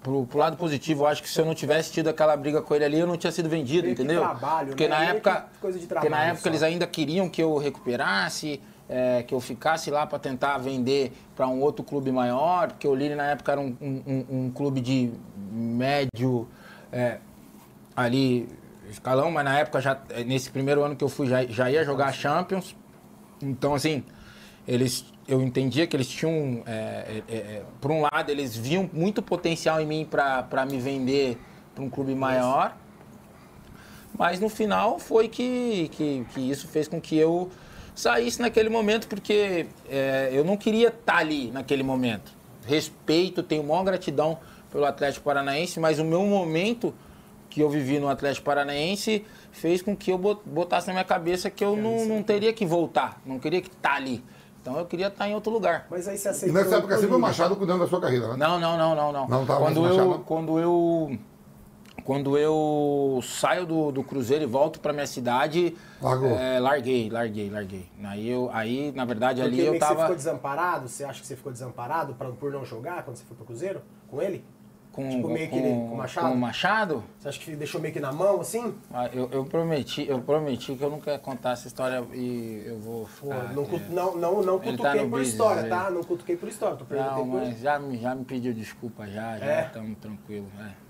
pro, 0.03 0.27
pro 0.27 0.39
lado 0.39 0.57
positivo. 0.57 1.03
Eu 1.05 1.07
acho 1.07 1.23
que 1.23 1.29
se 1.29 1.39
eu 1.41 1.45
não 1.45 1.55
tivesse 1.55 1.93
tido 1.93 2.09
aquela 2.09 2.37
briga 2.37 2.61
com 2.61 2.75
ele 2.75 2.85
ali, 2.87 2.99
eu 2.99 3.07
não 3.07 3.17
tinha 3.19 3.31
sido 3.31 3.49
vendido, 3.49 3.83
Meio 3.83 3.93
entendeu? 3.93 4.23
trabalho, 4.23 4.69
Porque 4.69 4.89
né? 4.89 4.97
na 4.99 5.05
época. 5.05 5.47
coisa 5.61 5.79
de 5.79 5.87
porque 5.87 6.09
na 6.09 6.17
trabalho 6.17 6.29
época 6.31 6.43
só. 6.43 6.49
eles 6.49 6.63
ainda 6.65 6.87
queriam 6.89 7.29
que 7.29 7.41
eu 7.41 7.57
recuperasse. 7.59 8.61
É, 8.91 9.23
que 9.23 9.33
eu 9.33 9.41
ficasse 9.41 9.89
lá 9.91 10.05
para 10.05 10.19
tentar 10.19 10.59
vender 10.59 11.13
para 11.37 11.47
um 11.47 11.61
outro 11.61 11.85
clube 11.85 12.11
maior, 12.11 12.69
porque 12.69 12.89
o 12.89 12.95
Lille 12.95 13.15
na 13.15 13.27
época 13.29 13.53
era 13.53 13.61
um, 13.61 13.77
um- 13.81 14.25
um- 14.29 14.51
clube 14.51 14.81
de 14.81 15.13
médio, 15.53 16.49
é, 16.93 17.19
ali 17.95 18.49
escalão, 18.91 19.31
mas 19.31 19.45
na 19.45 19.57
época 19.59 19.81
já 19.81 19.97
nesse 20.27 20.51
primeiro 20.51 20.83
ano 20.83 20.97
que 20.97 21.05
eu 21.05 21.09
fui 21.09 21.29
já, 21.29 21.45
já 21.47 21.71
ia 21.71 21.85
jogar 21.85 22.13
Champions. 22.13 22.75
Então 23.41 23.75
assim, 23.75 24.03
eles 24.67 25.05
eu 25.29 25.41
entendia 25.41 25.87
que 25.87 25.97
eles 25.97 26.09
tinham 26.09 26.63
é, 26.67 27.23
é, 27.29 27.35
é, 27.37 27.63
por 27.81 27.93
um 27.93 28.01
lado 28.03 28.31
eles 28.31 28.57
viam 28.57 28.91
muito 28.93 29.23
potencial 29.23 29.81
em 29.81 29.87
mim 29.87 30.05
para 30.05 30.67
me 30.67 30.79
vender 30.81 31.39
para 31.75 31.85
um 31.85 31.89
clube 31.89 32.15
maior. 32.17 32.77
Mas 34.19 34.41
no 34.41 34.49
final 34.49 34.99
foi 34.99 35.29
que, 35.29 35.89
que, 35.93 36.27
que 36.35 36.41
isso 36.51 36.67
fez 36.69 36.89
com 36.89 37.01
que 37.01 37.17
eu 37.17 37.49
saísse 38.01 38.41
naquele 38.41 38.69
momento, 38.69 39.07
porque 39.09 39.67
é, 39.89 40.31
eu 40.33 40.45
não 40.45 40.57
queria 40.57 40.89
estar 40.89 41.19
ali 41.19 41.51
naquele 41.51 41.83
momento. 41.83 42.33
Respeito, 42.67 43.43
tenho 43.43 43.63
maior 43.65 43.85
gratidão 43.85 44.39
pelo 44.71 44.85
Atlético 44.85 45.25
Paranaense, 45.25 45.79
mas 45.81 45.99
o 45.99 46.05
meu 46.05 46.23
momento 46.25 46.95
que 47.49 47.61
eu 47.61 47.69
vivi 47.69 47.99
no 47.99 48.09
Atlético 48.09 48.45
Paranaense 48.47 49.25
fez 49.51 49.83
com 49.83 49.97
que 49.97 50.13
eu 50.13 50.19
bot- 50.19 50.41
botasse 50.47 50.87
na 50.87 50.93
minha 50.93 51.05
cabeça 51.05 51.51
que 51.51 51.65
eu 51.65 51.77
não, 51.77 52.05
não 52.07 52.23
teria 52.23 52.53
que 52.53 52.65
voltar, 52.65 53.21
não 53.27 53.39
queria 53.41 53.61
que 53.61 53.69
estar 53.69 53.95
ali. 53.97 54.23
Então 54.63 54.79
eu 54.79 54.85
queria 54.87 55.09
estar 55.09 55.27
em 55.29 55.35
outro 55.35 55.51
lugar. 55.51 55.87
Mas 55.91 56.07
aí 56.07 56.17
você 56.19 56.29
E 56.29 56.31
aceitou. 56.31 56.63
nessa 56.63 56.77
época 56.77 56.99
sempre 56.99 57.17
o. 57.17 57.19
Machado 57.19 57.57
cuidando 57.57 57.81
da 57.81 57.89
sua 57.89 58.01
carreira, 58.01 58.29
né? 58.29 58.37
Não, 58.37 58.61
não, 58.61 58.77
não, 58.79 58.95
não, 58.95 59.13
não. 59.13 59.27
Não 59.29 59.47
tava 59.47 59.61
quando 59.65 59.81
mais 59.81 59.97
eu, 59.97 60.05
Machado? 60.07 60.25
quando 60.25 60.59
eu 60.61 61.19
quando 62.11 62.37
eu 62.37 63.21
saio 63.23 63.65
do, 63.65 63.93
do 63.93 64.03
Cruzeiro 64.03 64.43
e 64.43 64.47
volto 64.47 64.81
para 64.81 64.93
minha 64.93 65.07
cidade, 65.07 65.77
Largou. 66.03 66.31
é, 66.31 66.59
larguei, 66.59 67.09
larguei, 67.09 67.49
larguei. 67.49 67.87
Aí 68.03 68.29
eu, 68.29 68.51
aí 68.53 68.91
na 68.91 69.05
verdade 69.05 69.41
Porque 69.41 69.55
ali 69.55 69.65
eu 69.65 69.73
que 69.75 69.79
você 69.79 69.85
tava 69.87 70.01
ficou 70.01 70.17
desamparado? 70.17 70.89
Você 70.89 71.05
acha 71.05 71.21
que 71.21 71.27
você 71.29 71.37
ficou 71.37 71.53
desamparado 71.53 72.15
pra, 72.15 72.29
por 72.33 72.51
não 72.51 72.65
jogar 72.65 73.05
quando 73.05 73.17
você 73.17 73.23
foi 73.25 73.37
pro 73.37 73.47
Cruzeiro? 73.47 73.83
Com 74.09 74.21
ele? 74.21 74.45
com, 74.91 75.09
tipo, 75.09 75.29
meio 75.29 75.49
que 75.49 75.55
ele- 75.55 75.69
com 75.69 75.95
o 75.95 75.97
Machado? 75.99 76.27
com 76.31 76.35
o 76.35 76.37
Machado. 76.37 77.05
Você 77.17 77.29
acha 77.29 77.39
que 77.39 77.55
deixou 77.55 77.81
meio 77.81 77.95
que 77.95 78.01
na 78.01 78.11
mão, 78.13 78.41
assim? 78.41 78.75
Ah, 78.93 79.09
Eu, 79.13 79.29
eu 79.31 79.45
prometi, 79.45 80.05
eu 80.09 80.19
prometi 80.21 80.75
que 80.75 80.83
eu 80.83 80.91
nunca 80.91 81.13
ia 81.13 81.19
contar 81.21 81.53
essa 81.53 81.69
história 81.69 82.05
e 82.13 82.65
eu 82.67 82.81
vou 82.81 83.03
Pô, 83.21 83.31
ficar. 83.31 83.53
não, 83.55 83.63
é. 83.63 83.81
não, 83.89 84.17
não, 84.17 84.43
não 84.43 84.55
Ele 84.57 84.73
cutuquei 84.77 84.93
tá 84.95 84.99
por 84.99 85.11
business 85.11 85.29
história, 85.29 85.63
aí. 85.63 85.69
tá? 85.71 85.91
Não 85.91 86.03
cutuquei 86.03 86.37
por 86.37 86.49
história. 86.49 86.77
Tô 86.77 86.93
Não, 86.93 87.25
mas 87.25 87.61
já, 87.61 87.79
me- 87.79 87.99
já 87.99 88.17
me 88.17 88.25
pediu 88.25 88.53
desculpa 88.53 89.07
já, 89.07 89.39
já 89.39 89.45
É? 89.47 89.67
estamos 89.67 89.97
tranquilos. 90.01 90.49
É. 90.59 90.90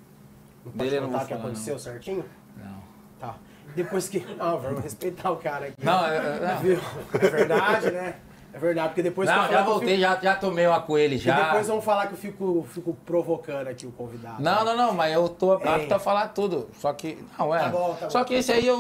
Não 0.64 0.72
Dele 0.72 0.90
pode 0.90 1.00
não 1.00 1.06
contar 1.08 1.18
o 1.22 1.26
que 1.26 1.32
falar, 1.34 1.40
aconteceu 1.44 1.78
certinho? 1.78 2.24
Não. 2.56 2.76
Tá. 3.18 3.34
Depois 3.74 4.08
que... 4.08 4.20
Não, 4.36 4.58
vamos 4.58 4.82
respeitar 4.82 5.30
o 5.30 5.36
cara 5.36 5.66
aqui. 5.66 5.76
Não, 5.82 6.00
não. 6.02 6.58
Viu? 6.60 6.80
É 7.14 7.28
verdade, 7.28 7.90
né? 7.90 8.14
É 8.52 8.58
verdade, 8.58 8.88
porque 8.88 9.02
depois 9.02 9.28
Não, 9.30 9.48
já 9.48 9.62
voltei, 9.62 9.90
fico- 9.90 10.00
já, 10.00 10.18
já 10.20 10.34
tomei 10.34 10.66
uma 10.66 10.80
com 10.80 10.98
ele 10.98 11.14
E 11.14 11.18
já. 11.18 11.40
depois 11.50 11.68
vão 11.68 11.80
falar 11.80 12.08
que 12.08 12.14
eu 12.14 12.18
fico, 12.18 12.66
fico 12.68 12.94
provocando 13.06 13.68
aqui 13.68 13.86
o 13.86 13.92
convidado. 13.92 14.42
Não, 14.42 14.64
não, 14.64 14.76
não, 14.76 14.92
mas 14.92 15.14
eu 15.14 15.28
tô 15.28 15.52
apto 15.52 15.94
a 15.94 16.00
falar 16.00 16.28
tudo. 16.30 16.68
Só 16.74 16.92
que. 16.92 17.24
Não, 17.38 17.54
é. 17.54 17.60
Tá 17.60 17.68
bom, 17.68 17.94
tá 17.94 18.10
Só 18.10 18.18
bom. 18.18 18.24
que 18.24 18.34
esse 18.34 18.50
aí 18.50 18.66
eu, 18.66 18.76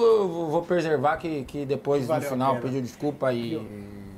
vou 0.50 0.62
preservar 0.62 1.18
que, 1.18 1.44
que 1.44 1.64
depois 1.64 2.04
Valeu 2.04 2.24
no 2.24 2.30
final 2.32 2.56
pediu 2.56 2.82
desculpa 2.82 3.32
e. 3.32 3.54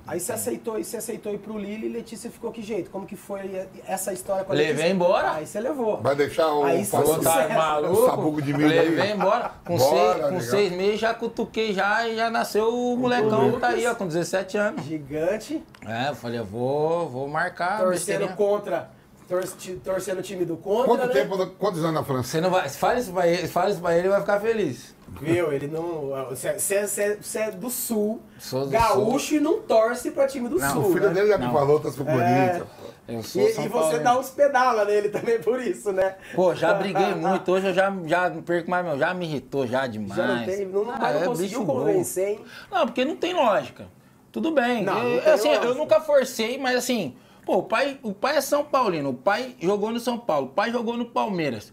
Aí 0.06 0.18
você 0.18 0.32
aceitou, 0.32 0.78
e 0.78 0.84
você 0.84 0.96
aceitou 0.96 1.32
ir 1.32 1.38
pro 1.38 1.56
Lille 1.56 1.86
e 1.86 1.88
Letícia 1.88 2.28
ficou 2.30 2.50
que 2.50 2.60
jeito? 2.60 2.90
Como 2.90 3.06
que 3.06 3.14
foi 3.14 3.66
essa 3.86 4.12
história 4.12 4.44
com 4.44 4.52
a 4.52 4.54
Levei 4.56 4.72
Letícia? 4.74 4.92
embora. 4.92 5.32
Aí 5.34 5.46
você 5.46 5.60
levou. 5.60 5.98
Vai 6.02 6.16
deixar 6.16 6.52
o 6.52 6.64
Aí. 6.64 6.84
Tá 6.84 7.48
maluco? 7.54 8.06
Sabugo 8.06 8.42
de 8.42 8.52
milho 8.52 8.68
aí. 8.70 8.88
Levei 8.90 9.12
embora. 9.12 9.52
Com, 9.64 9.76
Bora, 9.76 10.14
seis, 10.14 10.28
com 10.34 10.40
seis 10.40 10.72
meses 10.72 11.00
já 11.00 11.14
cutuquei 11.14 11.72
já 11.72 12.08
e 12.08 12.16
já 12.16 12.28
nasceu 12.30 12.68
o 12.74 12.96
molecão 12.96 13.52
que 13.52 13.60
tá 13.60 13.68
aí, 13.68 13.86
ó, 13.86 13.94
com 13.94 14.06
17 14.08 14.58
anos. 14.58 14.84
Gigante, 14.84 15.62
É, 15.86 16.08
eu 16.08 16.14
falei, 16.16 16.40
eu 16.40 16.44
vou, 16.44 17.08
vou 17.08 17.28
marcar. 17.28 17.78
torcendo 17.80 18.28
contra, 18.34 18.90
torce- 19.28 19.74
torcendo 19.84 20.18
o 20.18 20.22
time 20.22 20.44
do 20.44 20.56
contra, 20.56 20.86
Quanto 20.88 21.06
né? 21.06 21.12
tempo, 21.12 21.46
quantos 21.58 21.80
anos 21.80 21.94
na 21.94 22.02
França? 22.04 22.28
Você 22.28 22.40
não 22.40 22.50
vai. 22.50 22.68
Fala 22.68 22.98
isso 22.98 23.12
pra 23.12 23.26
ele, 23.28 23.46
fala 23.46 23.70
isso 23.70 23.80
pra 23.80 23.92
ele, 23.92 24.00
ele 24.00 24.08
vai 24.08 24.20
ficar 24.20 24.40
feliz. 24.40 24.94
Viu? 25.20 25.52
Ele 25.52 25.66
não. 25.68 26.10
Você 26.30 26.48
é, 26.48 26.58
você 26.58 26.74
é- 27.02 27.16
você 27.20 27.38
é 27.38 27.50
do 27.50 27.70
sul, 27.70 28.20
Sou 28.38 28.64
do 28.64 28.70
gaúcho 28.70 29.34
e 29.34 29.40
não 29.40 29.60
torce 29.62 30.10
pra 30.10 30.26
time 30.26 30.48
do 30.48 30.58
Não, 30.58 30.72
sul. 30.72 30.82
O 30.90 30.92
filho 30.92 31.08
né? 31.08 31.14
dele 31.14 31.28
já 31.28 31.38
me 31.38 31.46
Não. 31.46 31.52
falou, 31.52 31.78
tá 31.80 31.90
super 31.90 32.14
É. 32.18 32.52
bonito. 32.52 32.66
Eu 33.08 33.18
E, 33.20 33.22
São 33.24 33.64
e 33.64 33.68
você 33.68 33.98
dá 33.98 34.16
uns 34.18 34.30
pedala 34.30 34.84
nele 34.84 35.08
também 35.08 35.40
por 35.40 35.60
isso, 35.60 35.92
né? 35.92 36.14
Pô, 36.34 36.54
já 36.54 36.72
briguei 36.74 37.14
muito. 37.14 37.50
Hoje 37.50 37.68
eu 37.68 37.74
já, 37.74 37.92
já 38.06 38.30
não 38.30 38.42
perco 38.42 38.70
mais, 38.70 38.84
meu. 38.86 38.96
Já 38.98 39.12
me 39.12 39.26
irritou 39.26 39.66
já 39.66 39.86
demais. 39.86 40.16
Já 40.16 40.26
não 40.26 40.44
tem, 40.44 40.66
não, 40.66 40.82
Ah, 40.90 40.98
mas 41.00 41.14
não 41.16 41.22
é 41.22 41.26
conseguiu 41.26 41.66
convencer, 41.66 42.28
hein? 42.30 42.40
Não, 42.70 42.86
porque 42.86 43.04
não 43.04 43.16
tem 43.16 43.34
lógica. 43.34 43.86
Tudo 44.30 44.50
bem. 44.52 44.82
Não, 44.84 44.98
eu, 45.02 45.22
não 45.24 45.32
assim, 45.34 45.48
eu 45.48 45.54
lógica. 45.56 45.74
nunca 45.74 46.00
forcei, 46.00 46.56
mas 46.58 46.76
assim, 46.76 47.14
pô, 47.44 47.58
o 47.58 47.62
pai, 47.64 47.98
o 48.02 48.14
pai 48.14 48.36
é 48.36 48.40
São 48.40 48.64
Paulino, 48.64 49.10
o 49.10 49.14
pai 49.14 49.56
jogou 49.60 49.90
no 49.90 50.00
São 50.00 50.16
Paulo, 50.16 50.46
o 50.46 50.50
pai 50.50 50.70
jogou 50.70 50.96
no 50.96 51.04
Palmeiras. 51.04 51.72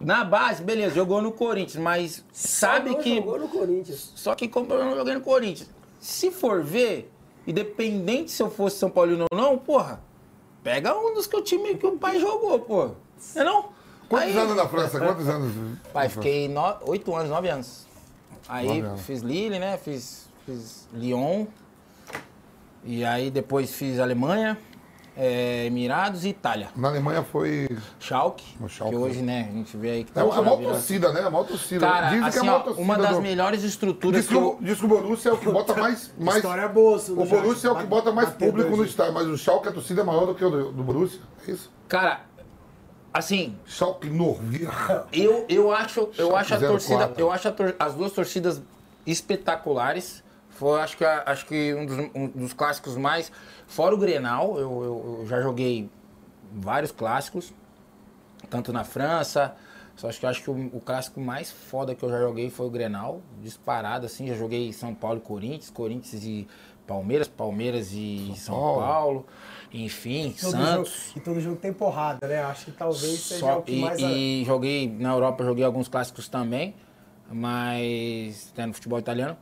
Na 0.00 0.24
base, 0.24 0.62
beleza, 0.62 0.94
jogou 0.94 1.20
no 1.20 1.30
Corinthians, 1.30 1.76
mas 1.82 2.24
sabe 2.32 2.94
que. 2.96 3.16
Jogou 3.16 3.38
no 3.38 3.48
Corinthians. 3.48 4.12
Só 4.16 4.34
que 4.34 4.48
como 4.48 4.72
eu 4.72 4.82
não 4.84 4.96
joguei 4.96 5.14
no 5.14 5.20
Corinthians. 5.20 5.68
Se 6.00 6.30
for 6.30 6.62
ver, 6.64 7.12
independente 7.46 8.30
se 8.30 8.42
eu 8.42 8.50
fosse 8.50 8.78
São 8.78 8.88
Paulino 8.88 9.26
ou 9.30 9.38
não, 9.38 9.58
porra, 9.58 10.00
pega 10.62 10.96
um 10.98 11.12
dos 11.12 11.26
que 11.26 11.36
o 11.36 11.42
time 11.42 11.74
que 11.74 11.86
o 11.86 11.98
pai 11.98 12.18
jogou, 12.18 12.58
pô. 12.60 12.90
Não 13.34 13.42
é 13.42 13.44
não? 13.44 13.64
Quantos 14.08 14.28
Aí- 14.28 14.38
anos 14.38 14.56
na 14.56 14.66
França? 14.66 14.98
Quantos 14.98 15.28
anos? 15.28 15.52
Pai, 15.92 16.08
fiquei 16.08 16.48
no- 16.48 16.76
oito 16.86 17.14
anos, 17.14 17.28
nove 17.30 17.48
anos. 17.50 17.86
Aí 18.48 18.66
Nove 18.66 18.80
anos. 18.80 19.00
fiz 19.02 19.20
Lille, 19.20 19.58
né? 19.58 19.76
Fiz, 19.76 20.26
fiz 20.46 20.88
Lyon. 20.94 21.46
E 22.82 23.04
aí 23.04 23.30
depois 23.30 23.70
fiz 23.72 23.98
Alemanha, 24.00 24.58
eh, 25.16 25.66
Emirados 25.66 26.24
e 26.24 26.28
Itália. 26.30 26.68
Na 26.76 26.88
Alemanha 26.88 27.22
foi. 27.22 27.68
Schalke, 27.98 28.44
No 28.58 28.68
Schalke. 28.68 28.90
que 28.94 28.96
hoje, 29.00 29.20
né, 29.22 29.48
a 29.50 29.52
gente 29.52 29.76
vê 29.76 29.90
aí 29.90 30.04
que 30.04 30.10
É 30.10 30.14
tá 30.14 30.24
uma 30.24 30.34
maior 30.42 30.56
virando- 30.56 30.72
torcida, 30.74 31.12
né? 31.12 31.20
A 31.20 31.30
maior 31.30 31.44
torcida. 31.44 31.86
Cara, 31.86 32.06
Dizem 32.10 32.24
assim, 32.24 32.30
que 32.30 32.38
é 32.38 32.40
a 32.40 32.44
maior 32.44 32.60
ó, 32.60 32.62
torcida. 32.64 32.82
uma 32.84 32.98
das 32.98 33.16
do- 33.16 33.22
melhores 33.22 33.64
estruturas 33.64 34.20
Diz 34.20 34.28
que 34.28 34.36
o, 34.36 34.58
diz 34.60 34.78
que 34.78 34.84
o 34.84 34.88
Borussia 34.88 35.30
é 35.30 35.34
o 35.34 35.38
que 35.38 35.46
bota 35.50 35.74
mais. 35.74 36.12
mais 36.18 36.36
História 36.36 36.68
boa, 36.68 36.96
isso 36.96 37.12
o 37.20 37.26
já- 37.26 37.36
Borussia 37.36 37.68
é 37.68 37.72
o 37.72 37.76
que 37.76 37.86
bota 37.86 38.12
mais 38.12 38.28
bater 38.30 38.46
público 38.46 38.70
no 38.70 38.82
né? 38.82 38.88
estádio, 38.88 39.12
mas 39.14 39.26
o 39.26 39.36
Schalke, 39.36 39.68
a 39.68 39.72
torcida 39.72 40.00
é 40.00 40.04
maior 40.04 40.26
do 40.26 40.34
que 40.34 40.44
o 40.44 40.50
do, 40.50 40.72
do 40.72 40.82
Borussia. 40.82 41.20
É 41.46 41.50
isso? 41.50 41.70
Cara, 41.88 42.20
assim, 43.12 43.56
Schalke 43.66 44.08
Norvia. 44.08 44.70
Eu, 45.12 45.44
eu 45.48 45.72
acho, 45.72 46.08
eu 46.16 46.36
acho 46.36 46.54
a 46.54 46.58
04. 46.58 46.68
torcida, 46.68 47.12
eu 47.18 47.30
acho 47.32 47.48
a 47.48 47.52
tor- 47.52 47.74
as 47.78 47.94
duas 47.94 48.12
torcidas 48.12 48.62
espetaculares. 49.04 50.22
Foi, 50.50 50.80
acho 50.80 50.96
que, 50.96 51.04
a- 51.04 51.22
acho 51.26 51.46
que 51.46 51.72
um, 51.74 51.86
dos, 51.86 51.98
um 52.14 52.26
dos 52.28 52.52
clássicos 52.52 52.96
mais. 52.96 53.32
Fora 53.70 53.94
o 53.94 53.98
Grenal, 53.98 54.58
eu, 54.58 54.82
eu- 55.20 55.26
já 55.28 55.40
joguei 55.40 55.88
vários 56.52 56.90
clássicos, 56.90 57.54
tanto 58.50 58.72
na 58.72 58.82
França, 58.84 59.54
Só 59.96 60.08
acho 60.08 60.18
que 60.18 60.24
eu 60.26 60.30
acho 60.30 60.42
que 60.42 60.50
o, 60.50 60.70
o 60.76 60.80
clássico 60.80 61.20
mais 61.20 61.50
foda 61.52 61.94
que 61.94 62.02
eu 62.02 62.08
já 62.08 62.18
joguei 62.18 62.48
foi 62.50 62.66
o 62.66 62.70
Grenal, 62.70 63.20
disparado 63.42 64.06
assim, 64.06 64.26
já 64.26 64.34
joguei 64.34 64.72
São 64.72 64.94
Paulo 64.94 65.18
e 65.18 65.20
Corinthians, 65.20 65.68
Corinthians 65.70 66.24
e 66.24 66.48
Palmeiras, 66.86 67.28
Palmeiras 67.28 67.90
e 67.92 68.32
São, 68.36 68.54
Paulo. 68.56 68.80
Paulo. 68.82 69.26
enfim, 69.72 70.34
Todo 70.40 70.50
Santos. 70.52 70.92
jogo, 71.06 71.12
e 71.16 71.20
todo 71.20 71.40
jogo 71.40 71.56
tem 71.56 71.72
porrada, 71.72 72.26
né? 72.26 72.42
Acho 72.42 72.64
que 72.66 72.72
talvez 72.72 73.20
seja 73.20 73.40
Só- 73.40 73.58
o 73.58 73.62
que 73.62 73.72
e, 73.72 73.80
mais... 73.80 74.00
e 74.00 74.42
joguei 74.46 74.88
na 74.90 75.12
Europa, 75.12 75.44
joguei 75.44 75.64
alguns 75.64 75.86
clássicos 75.86 76.28
também, 76.28 76.74
mas 77.30 78.50
até 78.52 78.66
no 78.66 78.72
futebol 78.72 78.98
italiano. 78.98 79.36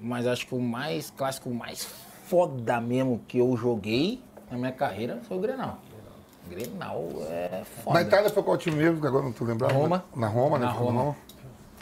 Mas 0.00 0.26
acho 0.26 0.46
que 0.46 0.54
o 0.54 0.60
mais 0.60 1.10
clássico, 1.10 1.50
mais 1.50 1.86
foda 2.34 2.80
mesmo 2.80 3.20
que 3.26 3.38
eu 3.38 3.56
joguei 3.56 4.22
na 4.48 4.56
minha 4.56 4.70
carreira 4.72 5.18
foi 5.26 5.36
o 5.36 5.40
Grenal. 5.40 5.78
Grenal 6.48 7.04
é 7.28 7.62
foda. 7.82 7.94
Na 8.00 8.02
Itália 8.06 8.30
foi 8.30 8.42
qual 8.42 8.56
time 8.56 8.76
mesmo? 8.76 9.00
que 9.00 9.06
Agora 9.06 9.24
não 9.24 9.32
tô 9.32 9.44
lembrando. 9.44 9.74
Roma. 9.74 10.04
Na 10.14 10.28
Roma, 10.28 10.58
né? 10.58 10.66
Na 10.66 10.74
Foi 10.74 10.84
Roma. 10.86 11.16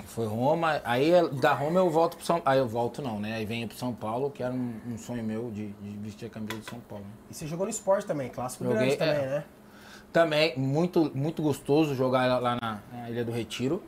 Foi 0.07 0.27
Roma, 0.27 0.81
aí 0.85 1.13
da 1.41 1.53
Roma 1.53 1.79
eu 1.81 1.91
volto 1.91 2.17
pro 2.17 2.25
São 2.25 2.41
Aí 2.45 2.59
eu 2.59 2.67
volto 2.67 3.03
não, 3.03 3.21
né? 3.21 3.35
Aí 3.35 3.45
venho 3.45 3.69
pro 3.69 3.77
São 3.77 3.93
Paulo, 3.95 4.31
que 4.31 4.43
era 4.43 4.53
um, 4.53 4.75
um 4.91 4.97
sonho 4.99 5.23
meu 5.23 5.51
de, 5.51 5.69
de 5.69 5.97
vestir 5.99 6.27
a 6.27 6.31
camisa 6.31 6.57
de 6.59 6.65
São 6.65 6.81
Paulo. 6.81 7.05
né? 7.05 7.11
E 7.31 7.35
você 7.35 7.47
jogou 7.47 7.67
no 7.67 7.71
esporte 7.71 8.07
também, 8.07 8.29
clássico 8.31 8.65
Joguei, 8.65 8.79
grande 8.79 8.97
também, 8.97 9.15
é. 9.15 9.27
né? 9.29 9.45
Também, 10.13 10.59
muito, 10.59 11.11
muito 11.15 11.43
gostoso 11.43 11.95
jogar 11.95 12.27
lá- 12.27 12.39
lá 12.39 12.59
na, 12.61 12.79
na 12.93 13.11
Ilha 13.11 13.25
do 13.25 13.31
Retiro. 13.33 13.83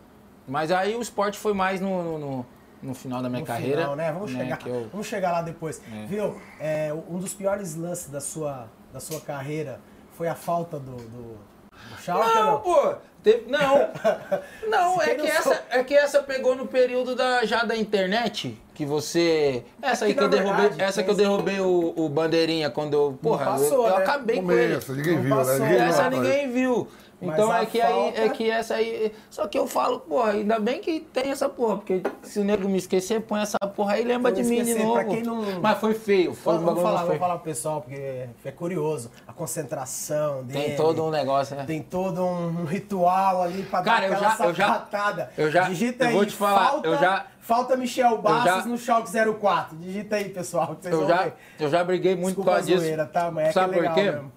Mas 0.47 0.71
aí 0.71 0.95
o 0.95 1.01
esporte 1.01 1.39
foi 1.39 1.55
mais 1.55 1.81
no, 1.81 2.03
no, 2.03 2.19
no- 2.19 2.47
no 2.83 2.95
final 2.95 3.23
da 3.23 3.29
minha 3.29 3.41
No 3.41 3.47
carreira. 3.47 3.81
final, 3.83 3.97
né? 3.97 4.13
Vamos 4.13 4.31
chegar, 4.31 4.57
que 4.59 4.69
eu- 4.69 4.89
vamos 4.91 5.07
chegar 5.07 5.33
lá 5.33 5.43
depois. 5.43 5.81
É. 5.93 6.07
Viu? 6.07 6.41
É, 6.61 6.93
um 7.09 7.19
dos 7.19 7.35
piores 7.35 7.75
lances 7.77 8.09
da 8.09 8.21
sua, 8.21 8.69
da 8.93 9.01
sua 9.01 9.21
carreira 9.21 9.81
foi 10.17 10.29
a 10.29 10.35
falta 10.35 10.79
do, 10.79 10.93
do, 10.97 11.37
do 11.37 12.03
Schalke, 12.03 12.35
Não, 12.35 12.47
não? 12.53 12.61
pô. 12.61 12.95
teve- 13.23 13.51
não. 13.51 13.89
Não, 14.69 15.03
é 15.03 15.15
não 15.17 15.25
que, 15.25 15.31
essa, 15.31 15.43
sou- 15.43 15.63
é 15.71 15.85
que 15.85 15.95
essa 15.95 16.23
pegou 16.23 16.55
no 16.55 16.67
período 16.67 17.15
da, 17.17 17.45
já 17.45 17.65
da 17.65 17.77
internet. 17.77 18.59
Que 18.75 18.87
você. 18.87 19.63
Essa 19.83 20.05
É 20.05 20.09
aí 20.09 20.15
que, 20.15 20.19
que, 20.19 20.25
eu 20.25 20.29
derrubei. 20.29 20.61
verdade, 20.69 20.83
essa 20.83 21.03
que 21.03 21.11
eu 21.11 21.15
derrubei 21.15 21.61
o, 21.61 21.93
o 21.97 22.09
bandeirinha 22.09 22.71
quando 22.71 22.95
eu. 22.95 23.19
Porra, 23.21 23.45
eu- 23.45 23.51
passou, 23.53 23.87
eu, 23.89 23.97
né? 23.97 24.03
acabei 24.03 24.41
com 24.41 24.53
ele. 24.53 24.69
Começo, 24.75 24.95
ninguém 24.95 25.15
Não 25.17 25.23
viu, 25.23 25.37
passou. 25.37 25.59
né? 25.59 25.69
Ninguém 25.69 25.83
Essa 25.87 26.09
viu, 26.09 26.19
ninguém 26.23 26.51
viu. 26.53 26.89
Então 27.23 27.55
é 27.55 27.67
que 27.67 27.81
aí, 27.81 27.93
falta- 27.93 28.21
é 28.21 28.29
que 28.31 28.51
essa 28.51 28.75
aí. 28.77 29.13
Só 29.29 29.47
que 29.47 29.59
eu 29.59 29.67
falo, 29.67 30.01
porra, 30.01 30.33
ainda 30.33 30.59
bem 30.59 30.81
que 30.81 31.01
tem 31.01 31.31
essa 31.31 31.49
porra, 31.49 31.77
porque 31.77 32.03
se 32.23 32.41
o 32.41 32.45
nego 32.45 32.69
me 32.69 32.79
esquecer, 32.79 33.21
põe 33.21 33.41
essa 33.43 33.59
porra 33.59 33.93
aí 33.95 34.03
e 34.03 34.05
lembra 34.05 34.33
de 34.33 34.43
mim 34.43 34.65
de 34.65 34.75
novo. 34.75 35.03
não- 35.25 35.61
Mas 35.61 35.79
foi 35.79 35.93
feio, 35.95 36.35
foi 36.35 36.55
um 36.55 36.57
Vamos, 36.59 36.71
bagulho 36.75 36.87
falar, 36.87 37.05
vamos 37.05 37.19
falar 37.19 37.35
pro 37.37 37.45
pessoal, 37.45 37.83
porque 37.83 38.27
é 38.45 38.51
curioso. 38.51 39.11
A 39.29 39.33
concentração 39.33 40.43
dele. 40.45 40.65
Tem 40.69 40.77
todo 40.77 41.05
um 41.05 41.11
negócio, 41.11 41.55
né? 41.57 41.65
Tem 41.67 41.83
todo 41.83 42.25
um 42.25 42.65
ritual 42.65 43.43
ali 43.43 43.63
pra 43.65 43.83
Cara, 43.83 44.09
dar 44.09 44.17
aquela 44.17 44.37
já- 44.37 44.45
eu 44.47 44.55
já- 44.55 44.67
sapatada. 44.67 45.31
eu 45.37 45.51
já- 45.51 45.63
Digita 45.69 46.05
eu 46.05 46.09
aí, 46.09 46.15
vou 46.15 46.25
te 46.27 46.35
falar, 46.35 46.67
falta, 46.71 46.89
eu 46.89 46.99
já- 46.99 47.27
falta 47.41 47.77
Michel 47.77 48.19
Bastos 48.19 48.45
já- 48.45 48.65
no 48.65 48.79
Schalke 48.79 49.11
04. 49.11 49.77
Digita 49.77 50.17
aí, 50.17 50.29
pessoal, 50.31 50.75
que 50.77 50.83
vocês 50.83 50.95
Eu 50.95 51.01
vão 51.01 51.09
já, 51.09 51.23
ver. 51.25 51.35
eu 51.59 51.69
já 51.69 51.85
briguei 51.85 52.15
muito 52.15 52.27
Desculpa 52.37 52.51
por 52.53 52.59
a 52.59 52.61
disso. 52.63 52.79
zoeira, 52.79 53.05
tá? 53.07 53.31
Mas 53.31 53.49
é 53.49 53.53
Sabe 53.53 53.73
que 53.75 53.79
é 53.79 53.83
legal 53.83 53.95
por 53.95 54.03
quê? 54.05 54.11
mesmo. 54.13 54.33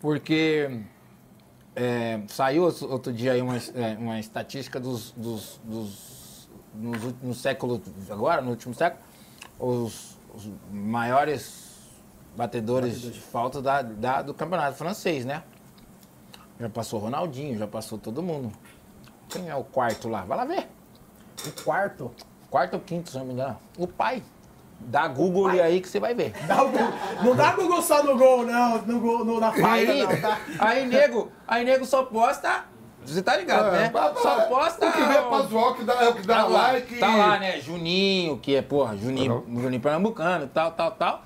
Porque 0.00 0.80
é, 1.74 2.20
saiu 2.28 2.64
outro 2.64 3.12
dia 3.12 3.32
aí 3.32 3.42
uma, 3.42 3.56
é, 3.56 3.96
uma 3.98 4.18
estatística 4.20 4.78
dos, 4.80 5.12
dos, 5.12 5.60
dos 5.64 6.48
nos, 6.74 7.14
no 7.22 7.34
século 7.34 7.80
agora, 8.10 8.40
no 8.40 8.50
último 8.50 8.74
século, 8.74 9.02
os, 9.58 10.16
os 10.34 10.48
maiores 10.70 11.70
batedores 12.36 13.00
de 13.00 13.20
falta 13.20 13.60
da, 13.60 13.82
da- 13.82 14.22
do 14.22 14.32
campeonato 14.32 14.76
francês, 14.76 15.24
né? 15.24 15.42
Já 16.58 16.68
passou 16.70 16.98
Ronaldinho, 17.00 17.58
já 17.58 17.66
passou 17.66 17.98
todo 17.98 18.22
mundo. 18.22 18.52
Quem 19.28 19.48
é 19.48 19.54
o 19.54 19.64
quarto 19.64 20.08
lá? 20.08 20.24
Vai 20.24 20.38
lá 20.38 20.44
ver. 20.44 20.68
O 21.46 21.62
quarto. 21.62 22.10
Quarto 22.50 22.74
ou 22.74 22.80
quinto, 22.80 23.10
se 23.10 23.18
não 23.18 23.24
me 23.24 23.32
engano. 23.32 23.58
O 23.76 23.86
pai. 23.86 24.22
Dá 24.86 25.08
Google 25.08 25.48
aí 25.48 25.80
que 25.80 25.88
você 25.88 25.98
vai 26.00 26.14
ver. 26.14 26.32
Dá 26.46 26.56
Google. 26.56 26.88
Não 27.22 27.34
dá 27.36 27.52
Google 27.52 27.80
só 27.82 28.02
no 28.02 28.16
gol, 28.16 28.44
não. 28.44 28.78
No 28.82 29.00
gol, 29.00 29.24
no, 29.24 29.40
na 29.40 29.50
falta, 29.52 29.68
Aí, 29.68 30.02
não, 30.02 30.20
tá? 30.20 30.38
aí, 30.58 30.86
nego, 30.86 31.30
aí, 31.48 31.64
nego 31.64 31.84
só 31.86 32.02
posta. 32.04 32.64
Você 33.04 33.20
tá 33.22 33.36
ligado, 33.36 33.74
É, 33.74 33.88
né? 33.90 33.92
Só 34.22 34.38
é, 34.40 34.44
posta. 34.44 34.86
O 34.88 34.92
que 34.92 34.98
vem 35.02 35.22
pra 35.28 35.42
zoar, 35.42 35.70
o 35.70 35.74
que 35.74 35.84
dá, 35.84 35.94
é 35.94 36.08
o 36.08 36.14
que 36.14 36.26
dá 36.26 36.34
Tá 36.36 36.44
lá, 36.44 36.72
like. 36.72 36.98
tá 36.98 37.16
lá, 37.16 37.38
né? 37.38 37.58
Juninho, 37.60 38.38
que 38.38 38.54
é, 38.54 38.62
porra, 38.62 38.96
Juninho, 38.96 39.44
Juninho 39.48 39.80
Pernambucano, 39.82 40.46
tal, 40.46 40.70
tal, 40.72 40.90
tal. 40.92 41.22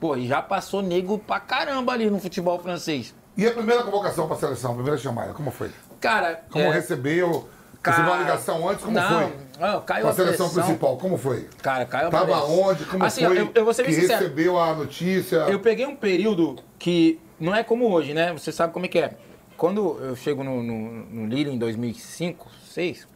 Pô, 0.00 0.16
e 0.16 0.26
já 0.26 0.42
passou 0.42 0.82
nego 0.82 1.18
pra 1.18 1.38
caramba 1.38 1.92
ali 1.92 2.10
no 2.10 2.18
futebol 2.18 2.58
francês. 2.58 3.14
E 3.36 3.46
a 3.46 3.52
primeira 3.52 3.84
convocação 3.84 4.26
pra 4.26 4.36
seleção, 4.36 4.72
a 4.72 4.74
primeira 4.74 4.98
chamada, 4.98 5.32
como 5.32 5.50
foi? 5.52 5.70
Cara, 6.00 6.42
Como 6.50 6.64
é, 6.64 6.70
recebeu? 6.72 7.48
cara- 7.80 7.96
Recebeu 7.98 8.14
uma 8.14 8.22
ligação 8.22 8.68
antes, 8.68 8.84
como 8.84 8.96
não, 8.98 9.08
foi? 9.08 9.32
Não, 9.62 9.80
caiu 9.82 10.08
a 10.08 10.12
seleção 10.12 10.46
pressão. 10.46 10.64
principal, 10.64 10.96
como 10.96 11.16
foi? 11.16 11.48
Cara, 11.62 11.86
caiu 11.86 12.08
a 12.08 12.10
Tava 12.10 12.44
onde? 12.46 12.84
Como 12.84 13.04
assim, 13.04 13.24
foi? 13.24 13.38
Eu, 13.38 13.52
eu 13.54 13.64
vou 13.64 13.72
ser 13.72 13.84
que 13.84 13.92
sincero. 13.92 14.18
recebeu 14.18 14.58
a 14.58 14.74
notícia? 14.74 15.36
Eu 15.36 15.60
peguei 15.60 15.86
um 15.86 15.94
período 15.94 16.56
que 16.80 17.20
não 17.38 17.54
é 17.54 17.62
como 17.62 17.88
hoje, 17.88 18.12
né? 18.12 18.32
Você 18.32 18.50
sabe 18.50 18.72
como 18.72 18.86
é 18.86 18.88
que 18.88 18.98
é. 18.98 19.16
Quando 19.56 20.00
eu 20.00 20.16
chego 20.16 20.42
no, 20.42 20.64
no, 20.64 20.90
no 21.04 21.26
Lille 21.26 21.52
em 21.52 21.58
2005, 21.58 22.44
2006, 22.44 23.06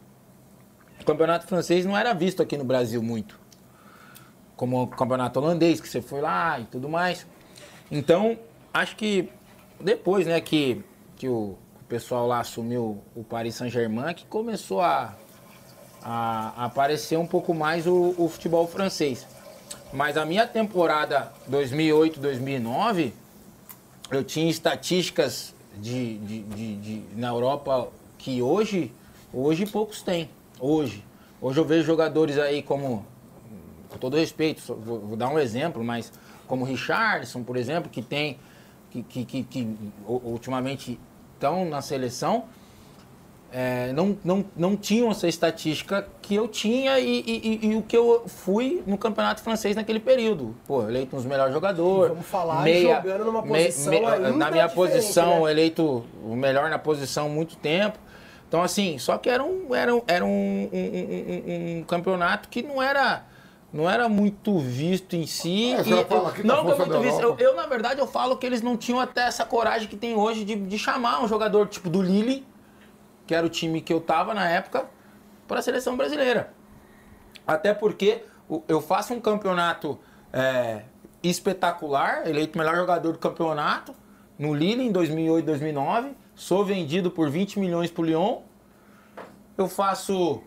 o 1.01 1.03
campeonato 1.03 1.45
francês 1.47 1.85
não 1.85 1.97
era 1.97 2.13
visto 2.13 2.41
aqui 2.41 2.55
no 2.55 2.63
Brasil 2.63 3.03
muito. 3.03 3.37
Como 4.55 4.83
o 4.83 4.87
campeonato 4.87 5.41
holandês, 5.41 5.81
que 5.81 5.89
você 5.89 6.01
foi 6.01 6.21
lá 6.21 6.57
e 6.61 6.63
tudo 6.63 6.87
mais. 6.87 7.27
Então, 7.91 8.39
acho 8.73 8.95
que 8.95 9.29
depois, 9.81 10.25
né, 10.25 10.39
que, 10.39 10.81
que 11.17 11.27
o 11.27 11.57
pessoal 11.89 12.25
lá 12.25 12.39
assumiu 12.39 13.03
o 13.13 13.21
Paris 13.21 13.55
Saint-Germain, 13.55 14.13
que 14.13 14.25
começou 14.25 14.79
a, 14.79 15.13
a, 16.09 16.53
aparecer 16.65 17.17
um 17.19 17.27
pouco 17.27 17.53
mais 17.53 17.85
o, 17.85 18.15
o 18.17 18.29
futebol 18.29 18.65
francês. 18.65 19.27
Mas 19.91 20.15
a 20.15 20.25
minha 20.25 20.47
temporada 20.47 21.33
2008, 21.47 22.19
2009, 22.21 23.13
eu 24.09 24.23
tinha 24.23 24.49
estatísticas 24.49 25.53
de, 25.77 26.17
de, 26.19 26.43
de- 26.43 26.75
de- 26.77 27.03
na 27.15 27.27
Europa 27.27 27.89
que 28.17 28.41
hoje, 28.41 28.91
hoje 29.33 29.65
poucos 29.65 30.01
têm. 30.01 30.29
Hoje. 30.59 31.03
Hoje 31.41 31.59
eu 31.59 31.65
vejo 31.65 31.85
jogadores 31.85 32.37
aí 32.39 32.63
como, 32.63 33.05
com 33.89 33.97
todo 33.97 34.15
respeito, 34.17 34.61
vou, 34.75 34.99
vou 34.99 35.17
dar 35.17 35.27
um 35.29 35.37
exemplo, 35.37 35.83
mas 35.83 36.11
como 36.47 36.63
Richardson, 36.63 37.43
por 37.43 37.57
exemplo, 37.57 37.89
que 37.91 38.01
tem, 38.01 38.39
que, 38.89 39.03
que, 39.03 39.25
que, 39.25 39.43
que 39.43 39.77
ultimamente 40.07 40.97
estão 41.33 41.65
na 41.65 41.81
seleção, 41.81 42.45
é, 43.51 43.91
não, 43.93 44.17
não, 44.23 44.45
não 44.55 44.75
tinham 44.75 45.09
essa 45.09 45.27
estatística 45.27 46.05
que 46.21 46.35
eu 46.35 46.47
tinha 46.47 46.99
e, 46.99 47.19
e- 47.25 47.59
e- 47.63 47.67
e 47.71 47.75
o 47.75 47.81
que 47.81 47.95
eu 47.95 48.23
fui 48.27 48.83
no 48.85 48.97
campeonato 48.97 49.41
francês 49.41 49.75
naquele 49.75 49.99
período. 50.01 50.53
Pô, 50.67 50.83
eleito 50.87 51.15
um 51.15 51.19
dos 51.19 51.25
melhores 51.25 51.53
jogadores. 51.53 52.09
Vamos 52.09 52.27
falar 52.27 52.67
jogando 52.69 53.25
numa 53.25 53.41
posição 53.43 53.93
ainda 54.07 54.31
Na 54.33 54.51
minha 54.51 54.67
posição, 54.69 55.45
né? 55.45 55.51
eleito 55.51 56.03
o 56.23 56.35
melhor 56.35 56.69
na 56.69 56.77
posição 56.77 57.27
há 57.27 57.29
muito 57.29 57.55
tempo. 57.55 57.97
Então, 58.47 58.61
assim, 58.63 58.97
só 58.97 59.17
que 59.17 59.29
era 59.29 59.43
um, 59.43 59.73
era 59.75 59.93
um, 59.95 60.01
era 60.07 60.25
um, 60.25 60.69
um- 60.71 61.79
um- 61.79 61.83
campeonato 61.83 62.47
que 62.49 62.61
não 62.61 62.81
era, 62.81 63.23
não 63.73 63.89
era 63.89 64.07
muito 64.07 64.57
visto 64.59 65.15
em 65.15 65.25
si. 65.25 65.73
É, 65.73 65.83
você 65.83 65.93
e 66.01 66.05
fala 66.05 66.33
eu- 66.37 66.43
da 66.43 66.55
não 66.55 66.61
que 66.65 66.67
força 66.71 66.85
muito 66.85 67.01
visto. 67.01 67.21
Eu, 67.21 67.35
eu, 67.39 67.55
na 67.55 67.65
verdade, 67.65 67.99
eu 67.99 68.07
falo 68.07 68.37
que 68.37 68.45
eles 68.45 68.61
não 68.61 68.77
tinham 68.77 68.99
até 68.99 69.21
essa 69.27 69.43
coragem 69.45 69.87
que 69.87 69.97
tem 69.97 70.15
hoje 70.15 70.43
de, 70.45 70.55
de 70.55 70.77
chamar 70.79 71.21
um 71.23 71.27
jogador 71.27 71.67
tipo 71.67 71.89
do 71.89 72.01
Lille, 72.01 72.45
que 73.27 73.35
era 73.35 73.45
o 73.45 73.49
time 73.49 73.81
que 73.81 73.93
eu 73.93 73.99
tava 74.01 74.33
na 74.33 74.49
época, 74.49 74.85
para 75.47 75.59
a 75.59 75.61
seleção 75.61 75.95
brasileira. 75.97 76.53
Até 77.45 77.73
porque 77.73 78.23
o- 78.49 78.63
eu 78.67 78.81
faço 78.81 79.13
um 79.13 79.19
campeonato 79.21 79.99
é, 80.33 80.81
espetacular, 81.21 82.27
eleito 82.27 82.55
o 82.57 82.61
melhor 82.61 82.75
jogador 82.75 83.11
do 83.13 83.19
campeonato, 83.19 83.93
no 84.37 84.53
Lille 84.53 84.83
em 84.85 84.91
2008, 84.91 85.45
2009. 85.45 86.11
Sou 86.35 86.63
vendido 86.65 87.09
por 87.09 87.29
20 87.29 87.59
milhões 87.59 87.89
pro 87.89 88.03
Lyon. 88.03 88.41
Eu 89.57 89.67
faço 89.67 90.41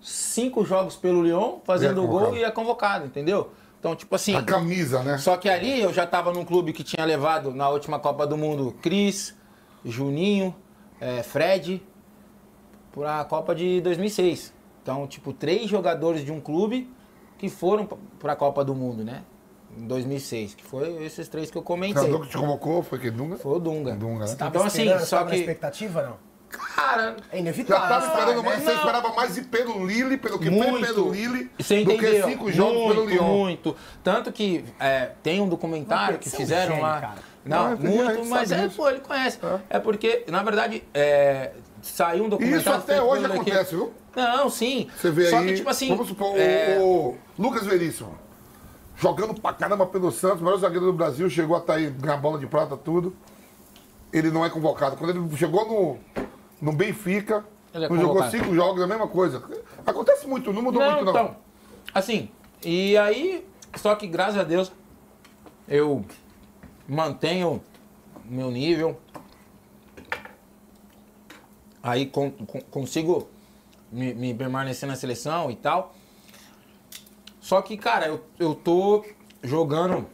cinco 0.00 0.64
jogos 0.64 0.96
pelo 0.96 1.22
Lyon, 1.22 1.58
fazendo 1.64 2.00
é 2.02 2.04
o 2.04 2.08
gol 2.08 2.36
e 2.36 2.44
é 2.44 2.50
convocado, 2.50 3.06
entendeu? 3.06 3.52
Então, 3.78 3.94
tipo 3.96 4.14
assim. 4.14 4.34
A 4.34 4.42
camisa, 4.42 5.02
né? 5.02 5.16
Só 5.16 5.36
que 5.36 5.48
ali 5.48 5.80
eu 5.80 5.92
já 5.92 6.04
estava 6.04 6.32
num 6.32 6.44
clube 6.44 6.72
que 6.72 6.84
tinha 6.84 7.04
levado 7.06 7.54
na 7.54 7.68
última 7.70 7.98
Copa 7.98 8.26
do 8.26 8.36
Mundo 8.36 8.76
Cris, 8.82 9.34
Juninho, 9.84 10.54
eh, 11.00 11.22
Fred, 11.22 11.82
para 12.92 13.20
a 13.20 13.24
Copa 13.24 13.54
de 13.54 13.80
2006. 13.80 14.52
Então, 14.82 15.06
tipo, 15.06 15.32
três 15.32 15.68
jogadores 15.68 16.24
de 16.24 16.32
um 16.32 16.40
clube 16.40 16.90
que 17.38 17.48
foram 17.48 17.86
para 18.18 18.32
a 18.32 18.36
Copa 18.36 18.64
do 18.64 18.74
Mundo, 18.74 19.04
né? 19.04 19.22
Em 19.76 19.86
2006, 19.86 20.54
que 20.54 20.64
foi 20.64 21.04
esses 21.04 21.28
três 21.28 21.50
que 21.50 21.56
eu 21.56 21.62
O 21.62 21.64
comentei. 21.64 21.94
treinador 21.94 22.22
que 22.26 22.32
te 22.32 22.36
convocou 22.36 22.82
foi 22.82 22.98
que 22.98 23.10
Dunga? 23.10 23.36
Foi 23.36 23.52
o 23.56 23.58
Dunga. 23.60 23.94
Dunga, 23.94 24.26
né? 24.26 24.34
Tava 24.34 24.50
Então, 24.50 24.64
assim, 24.66 24.88
só 25.00 25.18
tava 25.18 25.24
na 25.30 25.30
que- 25.36 25.40
expectativa, 25.40 26.02
não? 26.02 26.30
Cara, 26.50 27.16
É 27.30 27.36
Já 27.36 27.38
inevitável. 27.38 27.84
estava 27.84 28.06
esperando 28.06 28.42
né? 28.42 28.48
mais, 28.48 28.62
você 28.64 28.70
Não. 28.70 28.76
esperava 28.78 29.08
mais 29.14 29.36
ir 29.38 29.44
pelo 29.44 29.86
Lille, 29.86 30.16
pelo 30.16 30.36
que 30.40 30.50
foi 30.50 30.80
pelo 30.82 31.12
Lille, 31.12 31.48
Você 31.56 31.84
do 31.84 31.92
entendeu? 31.92 32.26
que 32.26 32.32
cinco 32.32 32.50
jogos 32.50 32.74
muito, 32.76 32.94
pelo 32.94 33.04
Lyon. 33.08 33.24
Muito. 33.38 33.76
Tanto 34.02 34.32
que 34.32 34.64
é, 34.80 35.12
tem 35.22 35.40
um 35.40 35.48
documentário 35.48 36.14
Não, 36.14 36.18
que 36.18 36.28
você 36.28 36.34
é 36.34 36.38
um 36.38 36.42
fizeram 36.42 36.72
gênio, 36.74 36.82
lá. 36.82 37.00
cara. 37.00 37.14
Não, 37.44 37.70
Não, 37.70 37.76
tem 37.76 37.92
gente 37.92 38.02
muito, 38.04 38.26
mas 38.28 38.50
é, 38.50 38.68
pô, 38.68 38.90
ele 38.90 38.98
conhece. 39.00 39.38
É, 39.70 39.78
porque, 39.78 40.24
na 40.28 40.42
verdade, 40.42 40.82
é, 40.92 41.52
saiu 41.82 42.24
um 42.24 42.28
documentário... 42.28 42.60
isso 42.60 42.70
até 42.70 43.02
hoje 43.02 43.24
acontece, 43.24 43.74
viu? 43.74 43.92
Não, 44.14 44.50
sim. 44.50 44.88
Você 44.96 45.10
vê 45.10 45.30
Só 45.30 45.38
aí, 45.38 45.46
que, 45.46 45.54
tipo 45.56 45.70
assim... 45.70 45.88
vamos 45.88 46.08
supor, 46.08 46.36
é, 46.36 46.78
o, 46.80 47.16
Lucas 47.38 47.66
Veríssimo, 47.66 48.18
jogando 48.96 49.40
pra 49.40 49.52
caramba 49.52 49.86
pelo 49.86 50.10
Santos, 50.10 50.40
o 50.40 50.44
maior 50.44 50.58
zagueiro 50.58 50.86
do 50.86 50.92
Brasil, 50.92 51.28
chegou 51.30 51.56
a 51.56 51.60
estar 51.60 51.74
aí, 51.74 51.90
ganhar 51.90 52.16
bola 52.16 52.38
de 52.38 52.46
prata, 52.46 52.76
tudo. 52.76 53.14
Ele 54.12 54.30
não 54.30 54.44
é 54.44 54.50
convocado. 54.50 54.96
Quando 54.96 55.10
ele 55.10 55.36
chegou 55.36 55.66
no, 55.66 56.24
no 56.60 56.72
Benfica, 56.72 57.44
Ele 57.72 57.84
é 57.84 57.88
não 57.88 57.98
jogou 58.00 58.22
cinco 58.28 58.54
jogos, 58.54 58.80
é 58.80 58.84
a 58.84 58.88
mesma 58.88 59.06
coisa. 59.06 59.42
Acontece 59.86 60.26
muito, 60.26 60.52
não 60.52 60.62
mudou 60.62 60.82
Não, 60.82 60.92
muito 60.92 61.04
não. 61.04 61.12
então, 61.12 61.36
assim, 61.94 62.28
e 62.64 62.96
aí, 62.98 63.46
só 63.76 63.94
que 63.94 64.06
graças 64.06 64.36
a 64.36 64.42
Deus, 64.42 64.72
eu 65.68 66.04
mantenho 66.88 67.62
meu 68.24 68.50
nível, 68.50 68.98
aí 71.82 72.06
con- 72.06 72.30
con- 72.30 72.60
consigo 72.70 73.28
me, 73.90 74.14
me 74.14 74.34
permanecer 74.34 74.88
na 74.88 74.96
seleção 74.96 75.50
e 75.50 75.56
tal. 75.56 75.94
Só 77.40 77.60
que, 77.62 77.76
cara, 77.76 78.06
eu, 78.06 78.24
eu 78.38 78.54
tô 78.54 79.04
jogando, 79.42 80.06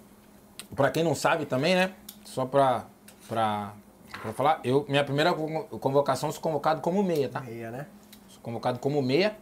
pra 0.74 0.90
quem 0.90 1.02
não 1.04 1.14
sabe 1.14 1.44
também, 1.44 1.74
né, 1.74 1.92
só 2.24 2.46
pra, 2.46 2.86
pra, 3.28 3.72
pra 4.22 4.32
falar, 4.32 4.60
eu, 4.64 4.86
minha 4.88 5.04
primeira 5.04 5.32
convo- 5.34 5.64
convocação, 5.78 6.30
sou 6.32 6.40
convocado 6.40 6.80
como 6.80 7.02
meia, 7.02 7.28
tá? 7.28 7.40
Meia, 7.40 7.70
né? 7.70 7.86
Sou 8.28 8.40
convocado 8.40 8.78
como 8.78 9.02
meia. 9.02 9.36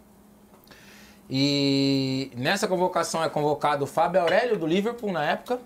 E 1.29 2.31
nessa 2.37 2.69
convocação 2.69 3.23
é 3.25 3.29
convocado 3.29 3.85
o 3.85 3.87
Fábio 3.87 4.21
Aurélio, 4.21 4.59
do 4.59 4.67
Liverpool, 4.67 5.11
na 5.13 5.25
época. 5.25 5.59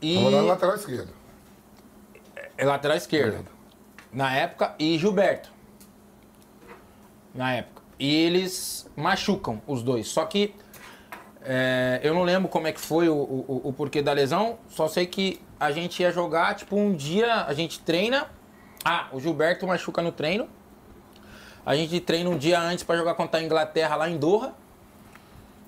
E 0.00 0.16
Tava 0.16 0.30
lá 0.30 0.42
na 0.42 0.48
lateral 0.48 0.74
esquerda. 0.76 1.12
é 2.56 2.64
lateral 2.64 2.96
esquerdo. 2.96 3.46
Na 4.12 4.34
época. 4.34 4.74
E 4.78 4.98
Gilberto. 4.98 5.50
Na 7.34 7.52
época. 7.54 7.82
E 7.98 8.14
eles 8.14 8.88
machucam 8.96 9.60
os 9.66 9.82
dois. 9.82 10.08
Só 10.08 10.24
que 10.24 10.54
é, 11.42 12.00
eu 12.02 12.14
não 12.14 12.22
lembro 12.22 12.48
como 12.48 12.66
é 12.66 12.72
que 12.72 12.80
foi 12.80 13.08
o, 13.08 13.14
o, 13.14 13.60
o 13.64 13.72
porquê 13.72 14.02
da 14.02 14.12
lesão. 14.12 14.58
Só 14.68 14.88
sei 14.88 15.06
que 15.06 15.40
a 15.58 15.70
gente 15.72 16.00
ia 16.02 16.10
jogar, 16.12 16.54
tipo, 16.54 16.76
um 16.76 16.92
dia 16.94 17.44
a 17.44 17.52
gente 17.52 17.80
treina. 17.80 18.26
Ah, 18.84 19.08
o 19.12 19.20
Gilberto 19.20 19.66
machuca 19.66 20.00
no 20.00 20.12
treino. 20.12 20.48
A 21.66 21.74
gente 21.76 22.00
treina 22.00 22.30
um 22.30 22.38
dia 22.38 22.58
antes 22.60 22.82
pra 22.84 22.96
jogar 22.96 23.14
contra 23.14 23.40
a 23.40 23.42
Inglaterra 23.42 23.96
lá 23.96 24.08
em 24.08 24.16
Doha. 24.16 24.54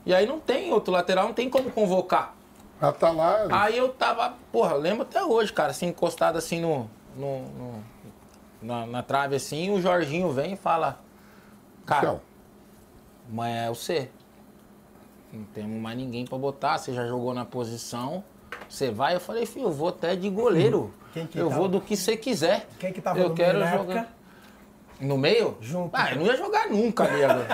E 0.07 0.15
aí 0.15 0.25
não 0.27 0.41
tem 0.41 0.73
outro 0.73 0.93
lateral, 0.93 1.27
não 1.27 1.35
tem 1.35 1.51
como 1.51 1.71
convocar. 1.71 2.35
Ela 2.81 2.93
tá 2.93 3.11
lá. 3.11 3.47
Aí 3.51 3.77
eu 3.77 3.91
tava, 3.91 4.35
porra, 4.51 4.73
eu 4.75 4.81
lembro 4.81 5.03
até 5.03 5.23
hoje, 5.23 5.53
cara, 5.53 5.71
assim, 5.73 5.89
encostado 5.89 6.39
assim 6.39 6.61
no. 6.61 6.89
no- 7.17 7.43
no- 7.43 7.85
na, 8.63 8.87
na 8.87 9.03
trave 9.03 9.37
assim, 9.37 9.71
o 9.71 9.81
Jorginho 9.81 10.31
vem 10.33 10.53
e 10.55 10.57
fala. 10.57 10.99
Cara, 11.87 12.01
Então, 12.07 12.21
mas 13.31 13.55
é 13.57 13.69
você. 13.69 14.11
Não 15.33 15.45
temos 15.45 15.81
mais 15.81 15.97
ninguém 15.97 16.27
pra 16.27 16.37
botar, 16.37 16.79
você 16.79 16.93
já 16.93 17.07
jogou 17.07 17.33
na 17.33 17.45
posição. 17.45 18.25
Você 18.69 18.91
vai, 18.91 19.15
eu 19.15 19.21
falei, 19.21 19.47
filho, 19.47 19.67
eu 19.67 19.73
vou 19.73 19.89
até 19.89 20.15
de 20.17 20.29
goleiro. 20.29 20.93
Quem 21.13 21.27
que 21.27 21.39
eu 21.39 21.49
tava? 21.49 21.59
vou 21.61 21.69
do 21.69 21.81
que 21.81 21.97
você 21.97 22.17
quiser. 22.17 22.69
Quem 22.79 22.93
que 22.93 23.01
tava 23.01 23.19
eu 23.19 23.31
no 23.31 23.35
quero 23.35 23.59
meio 23.59 23.71
jogar. 23.71 23.97
época? 23.97 24.09
No 25.01 25.17
meio? 25.19 25.57
Junto. 25.61 25.91
Ah, 25.95 26.11
eu 26.13 26.19
não 26.19 26.27
ia 26.27 26.37
jogar 26.37 26.69
nunca 26.69 27.05
jogar 27.07 27.47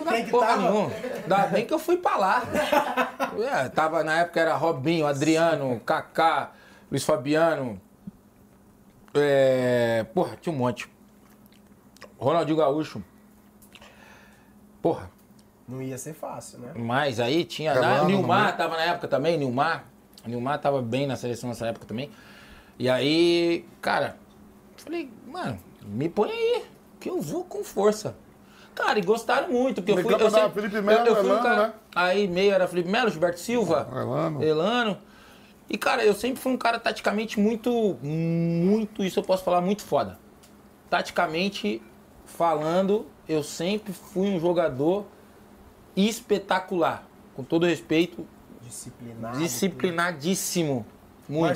Quem 0.08 0.24
que 0.24 0.30
porra 0.30 0.56
nenhuma. 0.56 0.90
Ainda 1.22 1.46
bem 1.46 1.66
que 1.66 1.74
eu 1.74 1.78
fui 1.78 1.96
pra 1.98 2.16
lá. 2.16 2.42
É, 3.38 3.68
tava, 3.68 4.02
na 4.02 4.20
época 4.20 4.40
era 4.40 4.56
Robinho, 4.56 5.06
Adriano, 5.06 5.78
Kaká, 5.80 6.50
Luiz 6.90 7.04
Fabiano. 7.04 7.80
É, 9.14 10.04
porra, 10.14 10.36
tinha 10.40 10.54
um 10.54 10.58
monte. 10.58 10.88
Ronaldinho 12.18 12.56
Gaúcho. 12.58 13.02
Porra, 14.80 15.10
Não 15.68 15.82
ia 15.82 15.98
ser 15.98 16.14
fácil, 16.14 16.58
né? 16.60 16.72
mas 16.76 17.20
aí 17.20 17.44
tinha. 17.44 17.74
Na, 17.74 18.02
no 18.02 18.08
Nilmar 18.08 18.56
tava 18.56 18.76
na 18.76 18.84
época 18.84 19.08
também, 19.08 19.36
Nilmar. 19.38 19.84
Nilmar 20.26 20.58
tava 20.60 20.80
bem 20.82 21.06
na 21.06 21.16
seleção 21.16 21.48
nessa 21.48 21.66
época 21.66 21.86
também. 21.86 22.10
E 22.78 22.88
aí, 22.88 23.66
cara, 23.80 24.16
falei, 24.76 25.10
mano, 25.26 25.58
me 25.84 26.08
põe 26.08 26.30
aí, 26.30 26.64
que 26.98 27.10
eu 27.10 27.20
vou 27.20 27.44
com 27.44 27.62
força. 27.64 28.16
Cara, 28.74 28.98
e 28.98 29.02
gostaram 29.02 29.50
muito, 29.50 29.82
porque 29.82 29.92
eu 29.92 30.02
fui. 30.02 30.14
Eu 30.14 30.30
sempre, 30.30 30.62
Felipe 30.62 30.80
Melo, 30.80 31.06
eu, 31.06 31.14
eu 31.14 31.16
fui 31.16 31.24
um 31.24 31.32
Elano, 31.32 31.42
cara, 31.42 31.66
né? 31.66 31.72
Aí 31.94 32.26
meio 32.28 32.52
era 32.52 32.66
Felipe 32.66 32.88
Melo, 32.88 33.10
Gilberto 33.10 33.40
Silva, 33.40 33.88
Elano. 33.92 34.42
Elano. 34.42 34.98
E, 35.70 35.78
cara, 35.78 36.04
eu 36.04 36.12
sempre 36.14 36.42
fui 36.42 36.52
um 36.52 36.56
cara 36.56 36.80
taticamente 36.80 37.38
muito, 37.38 37.96
muito, 38.02 39.04
isso 39.04 39.20
eu 39.20 39.22
posso 39.22 39.44
falar, 39.44 39.60
muito 39.60 39.82
foda. 39.82 40.18
Taticamente 40.90 41.80
falando, 42.24 43.06
eu 43.28 43.44
sempre 43.44 43.92
fui 43.92 44.28
um 44.28 44.40
jogador 44.40 45.06
espetacular. 45.94 47.06
Com 47.34 47.44
todo 47.44 47.66
respeito, 47.66 48.26
Disciplinado. 48.60 49.38
disciplinadíssimo. 49.38 50.84
Muito. 51.30 51.52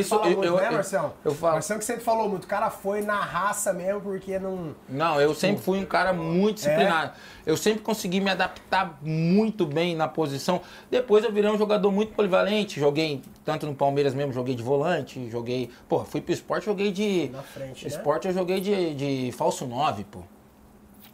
Isso, 0.00 0.14
eu- 0.14 0.24
muito, 0.24 0.44
eu- 0.44 0.56
né, 0.56 0.66
eu- 0.68 0.72
Marcial? 0.72 1.16
eu 1.24 1.34
falo. 1.34 1.54
Marcial 1.54 1.78
que 1.78 1.84
sempre 1.84 2.02
falou 2.04 2.28
muito. 2.28 2.44
O 2.44 2.46
cara 2.46 2.68
foi 2.70 3.00
na 3.00 3.18
raça 3.20 3.72
mesmo, 3.72 4.00
porque 4.02 4.38
não... 4.38 4.74
Não, 4.88 5.20
eu 5.20 5.34
sempre 5.34 5.62
fui 5.62 5.78
um 5.78 5.86
cara 5.86 6.12
muito 6.12 6.56
disciplinado. 6.56 7.12
Eu 7.46 7.56
sempre 7.56 7.80
consegui 7.82 8.20
me 8.20 8.30
adaptar 8.30 8.98
muito 9.02 9.64
bem 9.64 9.96
na 9.96 10.06
posição. 10.06 10.60
Depois 10.90 11.24
eu 11.24 11.32
virei 11.32 11.50
um 11.50 11.56
jogador 11.56 11.90
muito 11.90 12.12
polivalente. 12.12 12.78
Joguei 12.78 13.22
tanto 13.44 13.64
no 13.66 13.74
Palmeiras 13.74 14.12
mesmo, 14.12 14.32
joguei 14.32 14.54
de 14.54 14.62
volante, 14.62 15.30
joguei. 15.30 15.70
Pô, 15.88 16.04
fui 16.04 16.20
pro 16.20 16.32
esporte, 16.34 16.66
joguei 16.66 16.92
de. 16.92 17.30
Na 17.30 17.42
frente, 17.42 17.84
né? 17.84 17.88
Esporte 17.88 18.28
eu 18.28 18.34
joguei 18.34 18.60
de, 18.60 18.94
de 18.94 19.32
falso 19.32 19.66
9, 19.66 20.04
pô. 20.04 20.20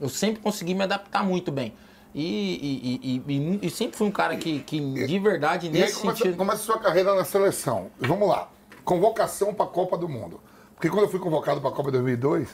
Eu 0.01 0.09
sempre 0.09 0.43
consegui 0.43 0.75
me 0.75 0.83
adaptar 0.83 1.23
muito 1.23 1.53
bem. 1.53 1.73
E, 2.15 3.01
e, 3.03 3.23
e, 3.27 3.67
e- 3.67 3.71
sempre 3.71 3.97
fui 3.97 4.07
um 4.07 4.11
cara 4.13 4.37
que, 4.37 4.61
que 4.61 4.79
de 5.07 5.19
verdade, 5.19 5.67
E 5.67 5.71
aí 5.71 5.81
nesse 5.81 5.99
começa, 6.01 6.19
sentido. 6.19 6.37
começa 6.37 6.59
a 6.63 6.65
sua 6.65 6.79
carreira 6.79 7.13
na 7.15 7.25
seleção. 7.25 7.91
Vamos 7.99 8.29
lá. 8.29 8.49
Convocação 8.85 9.53
para 9.53 9.65
a 9.67 9.69
Copa 9.69 9.99
do 9.99 10.09
Mundo. 10.09 10.41
Porque 10.75 10.89
quando 10.89 11.03
eu 11.05 11.09
fui 11.11 11.19
convocado 11.19 11.61
para 11.61 11.71
a 11.71 11.73
Copa 11.73 11.91
2002, 11.91 12.49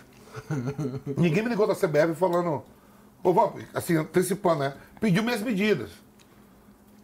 ninguém 1.16 1.42
me 1.42 1.50
ligou 1.50 1.66
da 1.66 1.74
CBF 1.74 2.14
falando. 2.14 2.62
Ô, 3.22 3.32
vamos, 3.34 3.62
assim, 3.74 3.96
antecipando, 3.96 4.60
né? 4.60 4.74
Pediu 4.98 5.22
minhas 5.22 5.42
medidas. 5.42 5.90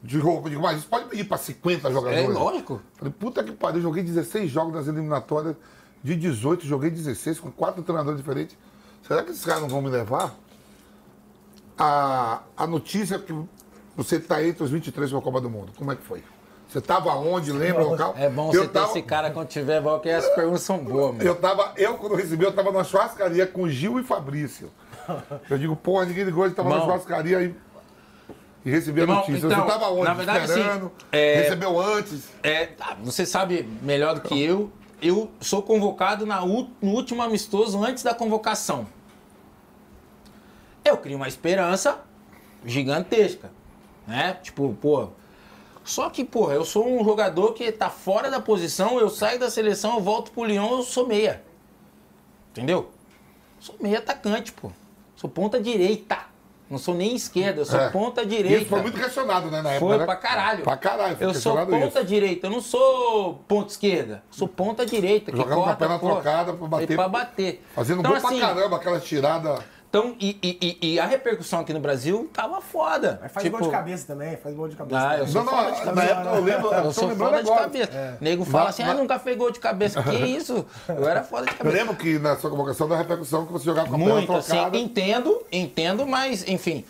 De 0.02 0.18
roupa. 0.18 0.46
Eu 0.46 0.50
digo, 0.50 0.62
mas 0.62 0.78
isso 0.78 0.86
pode 0.88 1.06
pedir 1.10 1.24
para 1.24 1.36
50 1.36 1.88
É 1.88 1.92
jogadores. 1.92 2.28
lógico. 2.34 2.80
Falei, 2.94 3.12
puta 3.18 3.42
que 3.44 3.52
pariu, 3.52 3.82
joguei 3.82 4.02
16 4.02 4.50
jogos 4.50 4.72
nas 4.74 4.86
eliminatórias. 4.88 5.56
De 6.02 6.14
18, 6.14 6.64
joguei 6.64 6.88
16 6.90 7.40
com 7.40 7.50
quatro 7.50 7.82
treinadores 7.82 8.18
diferentes. 8.18 8.56
Será 9.06 9.22
que 9.24 9.30
esses 9.32 9.44
caras 9.44 9.62
não 9.62 9.68
vão 9.68 9.82
me 9.82 9.88
levar? 9.90 10.34
A, 11.78 12.40
a 12.56 12.66
notícia 12.66 13.16
é 13.16 13.18
que 13.18 13.34
você 13.96 14.16
está 14.16 14.42
entre 14.44 14.62
os 14.62 14.70
23 14.70 15.10
para 15.10 15.18
a 15.18 15.22
Copa 15.22 15.40
do 15.40 15.50
Mundo. 15.50 15.72
Como 15.76 15.92
é 15.92 15.96
que 15.96 16.02
foi? 16.02 16.22
Você 16.68 16.78
estava 16.78 17.14
onde? 17.14 17.52
Lembra 17.52 17.84
o 17.84 17.90
local? 17.90 18.14
É 18.18 18.28
bom 18.28 18.48
eu 18.48 18.62
você 18.62 18.66
ter 18.66 18.68
tava, 18.68 18.86
esse 18.90 19.02
cara 19.02 19.30
quando 19.30 19.48
tiver, 19.48 19.80
porque 19.82 20.10
as 20.10 20.28
perguntas 20.30 20.62
são 20.62 20.78
boas, 20.78 21.12
mano. 21.14 21.22
Eu 21.22 21.34
tava, 21.36 21.72
eu 21.76 21.94
quando 21.94 22.14
recebi, 22.16 22.44
eu 22.44 22.50
estava 22.50 22.72
numa 22.72 22.84
churrascaria 22.84 23.46
com 23.46 23.68
Gil 23.68 24.00
e 24.00 24.02
Fabrício. 24.02 24.70
Eu 25.48 25.56
digo, 25.56 25.76
porra, 25.76 26.04
ninguém 26.04 26.24
ligou, 26.24 26.44
ele 26.44 26.52
estava 26.52 26.68
na 26.68 26.80
churrascaria 26.80 27.42
e, 27.42 27.54
e 28.64 28.70
recebi 28.70 29.02
a 29.02 29.06
notícia. 29.06 29.46
então, 29.46 29.50
você 29.50 29.60
estava 29.60 29.88
onde? 29.90 30.04
na 30.04 30.14
verdade, 30.14 30.38
assim, 30.40 30.60
Esperando? 30.60 30.92
é- 31.12 31.34
Recebeu 31.42 31.80
antes? 31.80 32.28
É, 32.42 32.66
tá, 32.66 32.96
você 33.02 33.24
sabe 33.24 33.68
melhor 33.82 34.16
do 34.16 34.22
que 34.22 34.42
eu. 34.42 34.70
Eu 35.00 35.30
sou 35.40 35.62
convocado 35.62 36.26
na 36.26 36.40
no 36.40 36.68
último 36.82 37.22
amistoso 37.22 37.82
antes 37.84 38.02
da 38.02 38.14
convocação. 38.14 38.88
Eu 40.86 40.96
crio 40.96 41.16
uma 41.16 41.26
esperança 41.26 41.98
gigantesca, 42.64 43.50
né? 44.06 44.38
Tipo, 44.40 44.72
pô. 44.80 45.08
Só 45.82 46.08
que, 46.10 46.24
pô, 46.24 46.52
eu 46.52 46.64
sou 46.64 46.86
um 46.88 47.04
jogador 47.04 47.52
que 47.54 47.70
tá 47.72 47.90
fora 47.90 48.30
da 48.30 48.40
posição, 48.40 48.98
eu 49.00 49.08
saio 49.08 49.38
da 49.38 49.50
seleção, 49.50 49.96
eu 49.96 50.00
volto 50.00 50.30
pro 50.30 50.44
Lyon, 50.44 50.78
eu 50.78 50.82
sou 50.84 51.06
meia. 51.06 51.42
Entendeu? 52.52 52.90
Sou 53.58 53.74
meia 53.80 53.98
atacante, 53.98 54.52
pô. 54.52 54.70
Sou 55.16 55.28
ponta 55.28 55.60
direita. 55.60 56.18
Não 56.68 56.78
sou 56.78 56.94
nem 56.94 57.14
esquerda, 57.14 57.60
eu 57.60 57.64
sou 57.64 57.78
É. 57.78 57.90
ponta 57.90 58.26
direita. 58.26 58.58
isso 58.58 58.66
foi 58.66 58.82
muito 58.82 58.98
questionado, 58.98 59.48
né, 59.50 59.62
na 59.62 59.70
época. 59.70 59.86
Foi 59.86 59.98
né? 59.98 60.04
pra 60.04 60.16
caralho. 60.16 60.64
Pra 60.64 60.76
caralho, 60.76 61.16
foi 61.16 61.26
Eu 61.26 61.34
sou 61.34 61.56
ponta 61.66 62.00
isso. 62.00 62.04
direita, 62.04 62.46
eu 62.48 62.50
não 62.50 62.60
sou 62.60 63.34
ponta 63.46 63.70
esquerda. 63.70 64.24
Sou 64.30 64.48
ponta 64.48 64.84
direita. 64.84 65.34
Jogando 65.34 65.62
com 65.62 65.70
a 65.70 65.76
perna 65.76 65.98
trocada 65.98 66.52
pra 66.52 66.66
bater. 66.66 66.96
Pra 66.96 67.08
bater. 67.08 67.64
Fazendo 67.74 68.00
então, 68.00 68.10
gol 68.10 68.18
assim, 68.18 68.38
pra 68.38 68.48
caramba, 68.48 68.76
aquela 68.76 68.98
tirada. 68.98 69.64
Então, 69.88 70.14
e, 70.20 70.36
e- 70.42 70.78
e- 70.94 71.00
a 71.00 71.06
repercussão 71.06 71.60
aqui 71.60 71.72
no 71.72 71.80
Brasil 71.80 72.28
tava 72.32 72.60
foda. 72.60 73.18
Mas 73.22 73.32
faz 73.32 73.44
Tipo, 73.44 73.58
gol 73.58 73.66
de 73.68 73.72
cabeça 73.72 74.06
também, 74.06 74.36
faz 74.36 74.54
gol 74.54 74.68
de 74.68 74.76
cabeça. 74.76 75.08
Ah, 75.08 75.18
eu 75.18 75.26
sou 75.26 75.42
Não, 75.44 75.52
foda 75.52 75.70
de 75.72 75.78
na 75.78 75.84
cabeça. 75.84 76.06
época 76.12 76.28
eu 76.36 76.42
lembro, 76.44 76.74
Eu 76.74 76.92
sou 76.92 77.10
foda 77.16 77.42
de 77.42 77.50
cabeça. 77.50 78.18
Nego 78.20 78.44
fala 78.44 78.64
Mas- 78.64 78.74
assim, 78.74 78.82
ah, 78.82 78.86
mas- 78.88 78.96
nunca 78.98 79.18
fez 79.18 79.36
gol 79.36 79.50
de 79.50 79.60
cabeça. 79.60 80.02
Que 80.02 80.10
isso? 80.26 80.66
Eu 80.88 81.08
era 81.08 81.22
foda 81.22 81.46
de 81.46 81.52
Eu 81.52 81.56
cabeça. 81.58 81.76
lembro 81.76 81.96
que 81.96 82.18
na 82.18 82.36
sua 82.36 82.50
convocação 82.50 82.88
da 82.88 82.96
repercussão 82.96 83.46
que 83.46 83.52
você 83.52 83.64
jogava 83.64 83.88
com 83.88 83.94
a 83.94 83.98
perna 83.98 84.14
Muito, 84.14 84.32
assim, 84.34 84.52
trocada. 84.52 84.76
entendo, 84.76 85.42
entendo, 85.50 86.06
mas 86.06 86.46
enfim. 86.48 86.84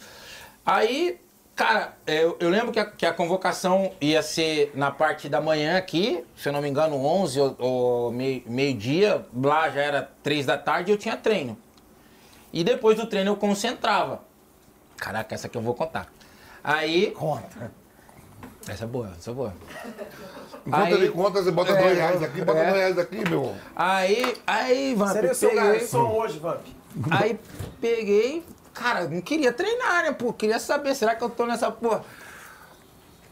Aí 0.64 1.18
Cara, 1.55 1.94
eu, 2.07 2.36
eu 2.38 2.51
lembro 2.51 2.70
que 2.70 2.78
a, 2.78 2.84
que 2.84 3.07
a 3.07 3.14
convocação 3.14 3.90
ia 3.99 4.20
ser 4.20 4.72
na 4.74 4.90
parte 4.90 5.26
da 5.26 5.40
manhã 5.40 5.78
aqui, 5.78 6.22
se 6.36 6.47
eu 6.51 6.53
não 6.53 6.61
me 6.61 6.68
engano, 6.68 7.03
11 7.03 7.40
ou, 7.40 7.57
ou 7.59 8.12
meio- 8.12 8.42
meio-dia. 8.47 9.24
lá 9.34 9.70
já 9.70 9.80
era 9.80 10.11
3 10.22 10.44
da 10.44 10.59
tarde 10.59 10.90
e 10.90 10.94
eu 10.94 10.99
tinha 10.99 11.16
treino. 11.16 11.57
E 12.53 12.62
depois 12.64 12.97
do 12.97 13.07
treino 13.07 13.30
eu 13.32 13.36
concentrava. 13.36 14.22
Caraca, 14.97 15.34
essa 15.34 15.47
aqui 15.47 15.57
eu 15.59 15.62
vou 15.62 15.74
contar. 15.74 16.07
Aí. 16.64 17.11
Conta. 17.12 17.70
Essa 18.68 18.84
é 18.84 18.86
boa, 18.86 19.12
essa 19.16 19.30
é 19.30 19.34
boa. 19.34 19.55
Enquanto 20.66 20.84
Aí- 20.86 20.92
ele 20.94 21.09
conta, 21.11 21.42
você 21.42 21.51
bota 21.53 21.72
É, 21.72 21.82
dois 21.82 21.97
reais 21.97 22.22
aqui, 22.22 22.42
bota 22.44 22.59
é. 22.59 22.64
dois 22.64 22.76
reais 22.76 22.99
aqui, 22.99 23.28
meu. 23.30 23.55
Aí, 23.76 24.36
aí, 24.47 24.94
Vamp, 24.97 25.12
Seria 25.12 25.30
o 25.30 25.34
seu 25.34 25.51
peguei. 25.51 25.64
garçom 25.64 26.11
hoje, 26.12 26.38
Vamp. 26.40 26.61
Aí 27.11 27.38
peguei, 27.80 28.42
cara, 28.74 29.07
não 29.07 29.20
queria 29.20 29.53
treinar, 29.53 30.03
né, 30.05 30.12
pô? 30.12 30.32
Queria 30.32 30.59
saber, 30.59 30.94
será 30.97 31.14
que 31.14 31.22
eu 31.22 31.30
tô 31.30 31.47
nessa 31.47 31.70
porra? 31.70 32.03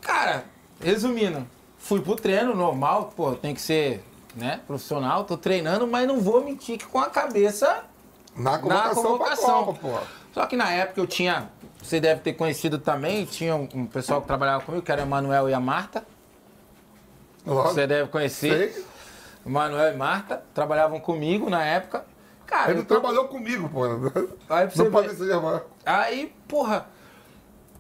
Cara, 0.01 0.45
resumindo, 0.81 1.47
fui 1.79 2.01
pro 2.01 2.15
treino 2.15 2.55
normal, 2.55 3.13
pô, 3.17 3.33
tem 3.35 3.55
que 3.55 3.61
ser, 3.63 4.05
né, 4.37 4.61
profissional, 4.67 5.25
tô 5.25 5.37
treinando, 5.37 5.87
mas 5.87 6.07
não 6.07 6.21
vou 6.21 6.45
mentir 6.45 6.79
que 6.79 6.85
com 6.87 7.01
a 7.01 7.09
cabeça 7.09 7.85
Na 8.37 8.59
convocação, 8.59 9.03
convocação. 9.03 9.65
pra 9.65 9.75
Copa, 9.75 9.79
pô. 9.81 10.07
Só 10.33 10.47
que 10.47 10.57
na 10.57 10.71
época 10.73 11.01
eu 11.01 11.07
tinha, 11.07 11.49
você 11.81 12.01
deve 12.01 12.21
ter 12.21 12.33
conhecido 12.33 12.79
também, 12.79 13.25
tinha 13.25 13.55
um, 13.55 13.69
um 13.75 13.87
pessoal 13.87 14.21
que 14.21 14.27
trabalhava 14.27 14.65
comigo, 14.65 14.85
que 14.85 14.91
era 14.91 15.03
o 15.03 15.05
Emanuel 15.05 15.49
e 15.49 15.55
a 15.55 15.61
Marta. 15.61 16.05
Lógico. 17.47 17.75
Você 17.75 17.87
deve 17.87 18.09
conhecer. 18.09 18.73
Sei. 18.73 18.85
O 19.45 19.51
Manuel 19.51 19.93
e 19.93 19.97
Marta 19.97 20.43
trabalhavam 20.55 20.99
comigo 20.99 21.51
na 21.51 21.63
época. 21.63 22.05
Cara, 22.47 22.71
Ele 22.73 22.83
trabalhou 22.83 23.29
comigo, 23.29 23.69
pô. 23.69 23.83
Aí 24.49 24.69
você 24.71 24.85
Não 24.85 24.91
pode 24.91 25.09
ver. 25.09 25.17
se 25.17 25.29
chamar. 25.29 25.63
Aí, 25.85 26.35
porra, 26.49 26.87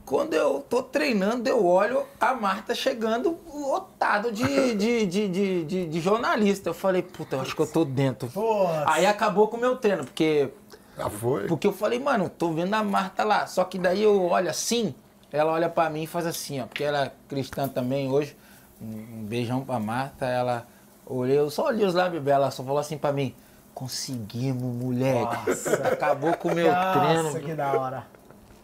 quando 0.06 0.34
eu 0.34 0.60
tô 0.68 0.82
treinando, 0.82 1.48
eu 1.48 1.64
olho 1.64 2.04
a 2.20 2.34
Marta 2.34 2.74
chegando 2.74 3.38
lotado 3.52 4.30
de, 4.30 4.74
de, 4.74 5.06
de, 5.06 5.28
de, 5.28 5.64
de- 5.64 5.86
de 5.86 6.00
jornalista. 6.00 6.68
Eu 6.70 6.74
falei, 6.74 7.02
puta, 7.02 7.36
eu 7.36 7.40
acho 7.40 7.54
que 7.56 7.62
eu 7.62 7.66
tô 7.66 7.84
dentro. 7.84 8.28
Putz. 8.28 8.70
Aí 8.86 9.06
acabou 9.06 9.48
com 9.48 9.56
o 9.56 9.60
meu 9.60 9.76
treino, 9.76 10.04
porque, 10.04 10.50
Já 10.96 11.08
foi. 11.08 11.46
porque 11.46 11.66
eu 11.66 11.72
falei, 11.72 11.98
mano, 11.98 12.28
tô 12.28 12.52
vendo 12.52 12.74
a 12.74 12.82
Marta 12.82 13.24
lá. 13.24 13.46
Só 13.46 13.64
que 13.64 13.78
daí 13.78 14.02
eu 14.02 14.22
olho 14.22 14.50
assim, 14.50 14.94
ela 15.32 15.52
olha 15.52 15.68
pra 15.70 15.88
mim 15.88 16.02
e 16.02 16.06
faz 16.06 16.26
assim, 16.26 16.60
ó, 16.60 16.66
porque 16.66 16.84
ela 16.84 17.06
é 17.06 17.12
cristã 17.28 17.66
também 17.66 18.10
hoje. 18.10 18.36
Um 18.82 19.24
beijão 19.24 19.64
pra 19.64 19.78
Marta, 19.78 20.26
ela 20.26 20.66
olhei, 21.06 21.38
eu 21.38 21.48
só 21.50 21.66
olhei 21.68 21.86
os 21.86 21.94
lábios 21.94 22.22
dela, 22.22 22.44
ela 22.44 22.50
só 22.50 22.62
falou 22.62 22.78
assim 22.78 22.98
pra 22.98 23.12
mim, 23.12 23.34
conseguimos, 23.72 24.62
moleque. 24.62 25.50
Acabou 25.90 26.34
com 26.36 26.48
o 26.48 26.54
meu 26.54 26.70
Nossa, 26.70 27.30
treino. 27.30 27.40
que 27.46 27.54
da 27.54 27.72
hora. 27.72 28.06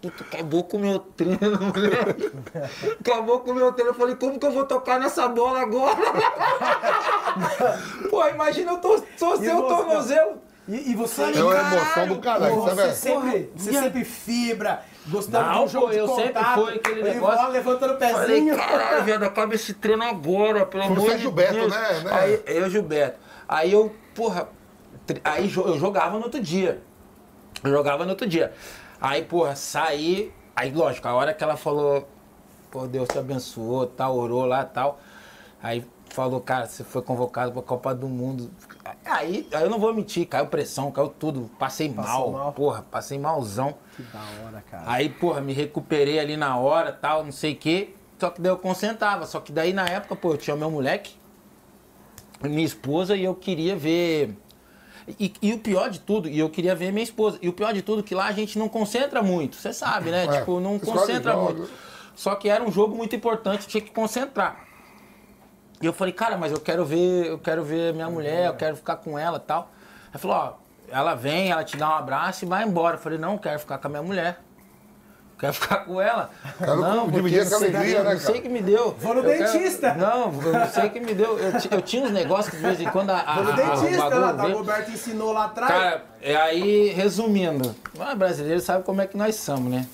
Puta, 0.00 0.24
acabou 0.24 0.64
com 0.64 0.78
o 0.78 0.80
meu 0.80 0.98
treino, 0.98 1.38
moleque. 1.60 2.32
Acabou 3.00 3.40
com 3.40 3.50
o 3.50 3.54
meu 3.54 3.70
treino. 3.72 3.90
Eu 3.90 3.94
falei, 3.94 4.14
como 4.16 4.38
que 4.38 4.46
eu 4.46 4.52
vou 4.52 4.64
tocar 4.64 4.98
nessa 4.98 5.28
bola 5.28 5.60
agora? 5.60 5.96
Pô, 8.08 8.26
imagina 8.28 8.72
eu 8.72 8.78
tô, 8.78 9.00
tô 9.18 9.34
E 9.34 9.38
seu 9.38 9.56
você? 9.56 9.68
tornozelo. 9.74 10.38
E, 10.68 10.92
e 10.92 10.94
você, 10.94 11.22
É 11.22 11.42
uma 11.42 11.54
emoção 11.58 12.06
do 12.06 12.18
caralho, 12.18 12.54
Pô, 12.54 12.68
sabe? 12.68 12.82
você 12.82 12.92
sempre, 12.94 13.20
Porra, 13.40 13.48
você 13.56 13.72
sempre 13.72 14.04
fibra, 14.04 14.82
gostando 15.08 15.44
Não, 15.46 15.52
de 15.58 15.64
um 15.64 15.68
jogo 15.68 15.86
pô, 15.86 15.92
de 15.92 15.98
eu 15.98 16.08
sempre 16.08 16.44
fui 16.54 16.74
aquele 16.76 17.00
ele 17.00 17.10
negócio- 17.14 17.36
bola 17.38 17.48
levantando 17.48 17.94
o 17.94 17.98
Falei, 17.98 18.26
pezinho. 18.26 18.56
caralho, 18.56 19.04
velho, 19.04 19.24
acaba 19.26 19.54
esse 19.54 19.74
treino 19.74 20.04
agora, 20.04 20.64
pelo 20.66 20.84
Foi 20.84 20.92
amor 20.92 21.04
você, 21.06 21.16
de 21.16 21.22
Gilberto, 21.22 21.54
Deus. 21.54 21.72
né? 21.72 22.00
né? 22.04 22.10
Aí, 22.12 22.42
eu 22.46 22.66
e 22.66 22.70
Gilberto. 22.70 23.18
Aí 23.48 23.72
eu, 23.72 23.92
porra, 24.14 24.48
aí 25.24 25.52
eu 25.56 25.78
jogava 25.78 26.18
no 26.18 26.24
outro 26.24 26.40
dia. 26.40 26.80
Eu 27.64 27.70
jogava 27.72 28.04
no 28.04 28.10
outro 28.10 28.26
dia. 28.28 28.52
Aí, 29.00 29.24
porra, 29.24 29.56
saí. 29.56 30.32
Aí, 30.54 30.70
lógico, 30.70 31.08
a 31.08 31.14
hora 31.14 31.32
que 31.32 31.42
ela 31.42 31.56
falou, 31.56 32.06
pô, 32.70 32.86
Deus 32.86 33.08
te 33.08 33.18
abençoou, 33.18 33.86
tal, 33.86 34.16
orou 34.16 34.44
lá 34.44 34.64
tal. 34.64 35.00
Aí 35.62 35.84
falou, 36.10 36.40
cara, 36.40 36.66
você 36.66 36.84
foi 36.84 37.02
convocado 37.02 37.52
pra 37.52 37.62
Copa 37.62 37.94
do 37.94 38.08
Mundo. 38.08 38.50
Aí, 39.04 39.48
aí 39.52 39.62
eu 39.62 39.70
não 39.70 39.78
vou 39.78 39.94
mentir, 39.94 40.26
caiu 40.26 40.46
pressão, 40.46 40.90
caiu 40.90 41.08
tudo. 41.08 41.50
Passei 41.58 41.88
mal, 41.88 42.30
mal. 42.30 42.52
porra, 42.52 42.84
passei 42.90 43.18
malzão. 43.18 43.74
Que 43.96 44.02
da 44.02 44.20
hora, 44.44 44.64
cara. 44.70 44.84
Aí, 44.86 45.08
porra, 45.08 45.40
me 45.40 45.52
recuperei 45.52 46.18
ali 46.18 46.36
na 46.36 46.56
hora, 46.56 46.92
tal, 46.92 47.24
não 47.24 47.32
sei 47.32 47.52
o 47.52 47.56
quê. 47.56 47.94
Só 48.18 48.30
que 48.30 48.40
daí 48.40 48.52
eu 48.52 48.58
concentrava. 48.58 49.26
Só 49.26 49.40
que 49.40 49.52
daí 49.52 49.72
na 49.72 49.86
época, 49.86 50.14
pô, 50.16 50.32
eu 50.32 50.36
tinha 50.36 50.56
meu 50.56 50.70
moleque, 50.70 51.14
minha 52.42 52.64
esposa, 52.64 53.16
e 53.16 53.24
eu 53.24 53.34
queria 53.34 53.76
ver. 53.76 54.36
E, 55.18 55.32
e 55.40 55.52
o 55.52 55.58
pior 55.58 55.90
de 55.90 56.00
tudo, 56.00 56.28
e 56.28 56.38
eu 56.38 56.48
queria 56.50 56.74
ver 56.74 56.92
minha 56.92 57.02
esposa. 57.02 57.38
E 57.40 57.48
o 57.48 57.52
pior 57.52 57.72
de 57.72 57.82
tudo, 57.82 58.02
que 58.02 58.14
lá 58.14 58.26
a 58.26 58.32
gente 58.32 58.58
não 58.58 58.68
concentra 58.68 59.22
muito, 59.22 59.56
você 59.56 59.72
sabe, 59.72 60.10
né? 60.10 60.24
É, 60.24 60.38
tipo, 60.38 60.60
não 60.60 60.78
concentra 60.78 61.36
muito. 61.36 61.68
Só 62.14 62.34
que 62.34 62.48
era 62.48 62.62
um 62.62 62.70
jogo 62.70 62.94
muito 62.94 63.16
importante, 63.16 63.66
tinha 63.66 63.80
que 63.80 63.90
concentrar. 63.90 64.66
E 65.80 65.86
eu 65.86 65.92
falei, 65.92 66.12
cara, 66.12 66.36
mas 66.36 66.52
eu 66.52 66.60
quero 66.60 66.84
ver, 66.84 67.26
eu 67.26 67.38
quero 67.38 67.64
ver 67.64 67.94
minha 67.94 68.10
mulher, 68.10 68.48
eu 68.48 68.54
quero 68.54 68.76
ficar 68.76 68.96
com 68.96 69.18
ela 69.18 69.38
e 69.38 69.40
tal. 69.40 69.70
Aí 70.12 70.20
falou, 70.20 70.36
ó, 70.36 70.52
ela 70.90 71.14
vem, 71.14 71.50
ela 71.50 71.64
te 71.64 71.76
dá 71.76 71.88
um 71.88 71.94
abraço 71.94 72.44
e 72.44 72.48
vai 72.48 72.64
embora. 72.64 72.96
Eu 72.96 73.00
falei, 73.00 73.18
não, 73.18 73.32
eu 73.32 73.38
quero 73.38 73.58
ficar 73.58 73.78
com 73.78 73.86
a 73.86 73.90
minha 73.90 74.02
mulher. 74.02 74.40
Quero 75.40 75.52
ficar 75.54 75.78
com 75.86 76.00
ela. 76.00 76.30
Quero 76.58 76.76
não, 76.82 77.00
porque 77.04 77.16
dividir 77.16 77.38
essa 77.40 77.50
não 77.52 77.58
sei- 77.60 77.68
alegria, 77.74 78.02
né, 78.04 78.12
Não 78.12 78.20
sei 78.20 78.40
que 78.42 78.48
me 78.50 78.60
deu. 78.60 78.94
Vou 78.98 79.14
no 79.14 79.20
Eu 79.22 79.38
quero- 79.38 79.52
dentista. 79.52 79.94
Não, 79.94 80.42
eu 80.42 80.52
não 80.52 80.68
sei 80.70 80.90
que 80.90 81.00
me 81.00 81.14
deu. 81.14 81.38
Eu, 81.38 81.52
eu 81.70 81.82
tinha 81.82 82.04
uns 82.04 82.10
negócios 82.10 82.50
que 82.50 82.56
de 82.56 82.62
vez 82.62 82.80
em 82.80 82.90
quando 82.90 83.08
a, 83.10 83.20
a, 83.20 83.34
Vou 83.36 83.44
no 83.44 83.50
a- 83.50 83.54
dentista, 83.56 83.86
o 84.06 84.10
bagulho 84.10 84.20
lá, 84.20 84.32
tá? 84.34 84.46
o 84.46 84.52
Roberto 84.52 84.90
ensinou 84.90 85.32
lá 85.32 85.44
atrás. 85.46 85.72
Cara, 85.72 86.04
é 86.20 86.36
aí, 86.36 86.88
resumindo, 86.90 87.74
nós 87.96 88.18
brasileiros 88.18 88.64
sabe 88.64 88.84
como 88.84 89.00
é 89.00 89.06
que 89.06 89.16
nós 89.16 89.34
somos, 89.36 89.72
né? 89.72 89.86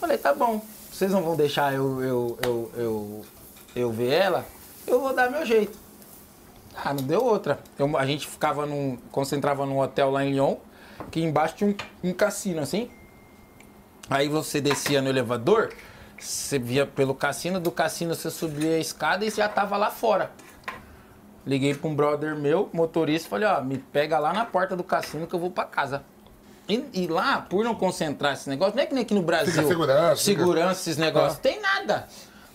Falei, 0.00 0.16
tá 0.18 0.32
bom, 0.32 0.62
vocês 0.90 1.10
não 1.10 1.22
vão 1.22 1.34
deixar 1.36 1.74
eu, 1.74 2.00
eu, 2.00 2.38
eu, 2.44 2.70
eu, 2.76 3.24
eu 3.74 3.90
ver 3.92 4.10
ela, 4.12 4.44
eu 4.86 5.00
vou 5.00 5.12
dar 5.12 5.30
meu 5.30 5.44
jeito. 5.44 5.76
Ah, 6.76 6.94
não 6.94 7.02
deu 7.02 7.22
outra. 7.24 7.58
Eu- 7.78 7.96
a 7.98 8.06
gente 8.06 8.26
ficava 8.28 8.64
num. 8.66 8.96
concentrava 9.10 9.66
num 9.66 9.78
hotel 9.80 10.10
lá 10.10 10.24
em 10.24 10.30
Lyon, 10.32 10.54
que 11.10 11.20
embaixo 11.20 11.54
tinha 11.56 11.70
um, 12.04 12.08
um 12.10 12.12
cassino 12.12 12.60
assim. 12.62 12.88
Aí 14.10 14.28
você 14.28 14.60
descia 14.60 15.00
no 15.00 15.08
elevador, 15.08 15.72
você 16.18 16.58
via 16.58 16.86
pelo 16.86 17.14
cassino, 17.14 17.58
do 17.60 17.70
cassino 17.70 18.14
você 18.14 18.30
subia 18.30 18.76
a 18.76 18.78
escada 18.78 19.24
e 19.24 19.30
já 19.30 19.48
tava 19.48 19.76
lá 19.76 19.90
fora. 19.90 20.30
Liguei 21.46 21.74
pra 21.74 21.88
um 21.88 21.94
brother 21.94 22.36
meu, 22.36 22.70
motorista, 22.72 23.28
falei, 23.28 23.48
ó, 23.48 23.60
me 23.60 23.78
pega 23.78 24.18
lá 24.18 24.32
na 24.32 24.44
porta 24.44 24.76
do 24.76 24.84
cassino 24.84 25.26
que 25.26 25.34
eu 25.34 25.40
vou 25.40 25.50
pra 25.50 25.64
casa. 25.64 26.04
E, 26.68 26.84
e 26.92 27.06
lá, 27.08 27.40
por 27.40 27.64
não 27.64 27.74
concentrar 27.74 28.34
esse 28.34 28.48
negócio, 28.48 28.76
não 28.76 28.82
é 28.82 28.86
que 28.86 28.94
nem 28.94 29.02
aqui 29.02 29.14
no 29.14 29.22
Brasil. 29.22 29.52
Fica 29.52 29.66
segurança, 29.66 30.00
fica- 30.08 30.40
Segurança, 30.40 30.80
esses 30.80 30.96
negócios. 30.96 31.38
Tem 31.38 31.60
nada. 31.60 32.06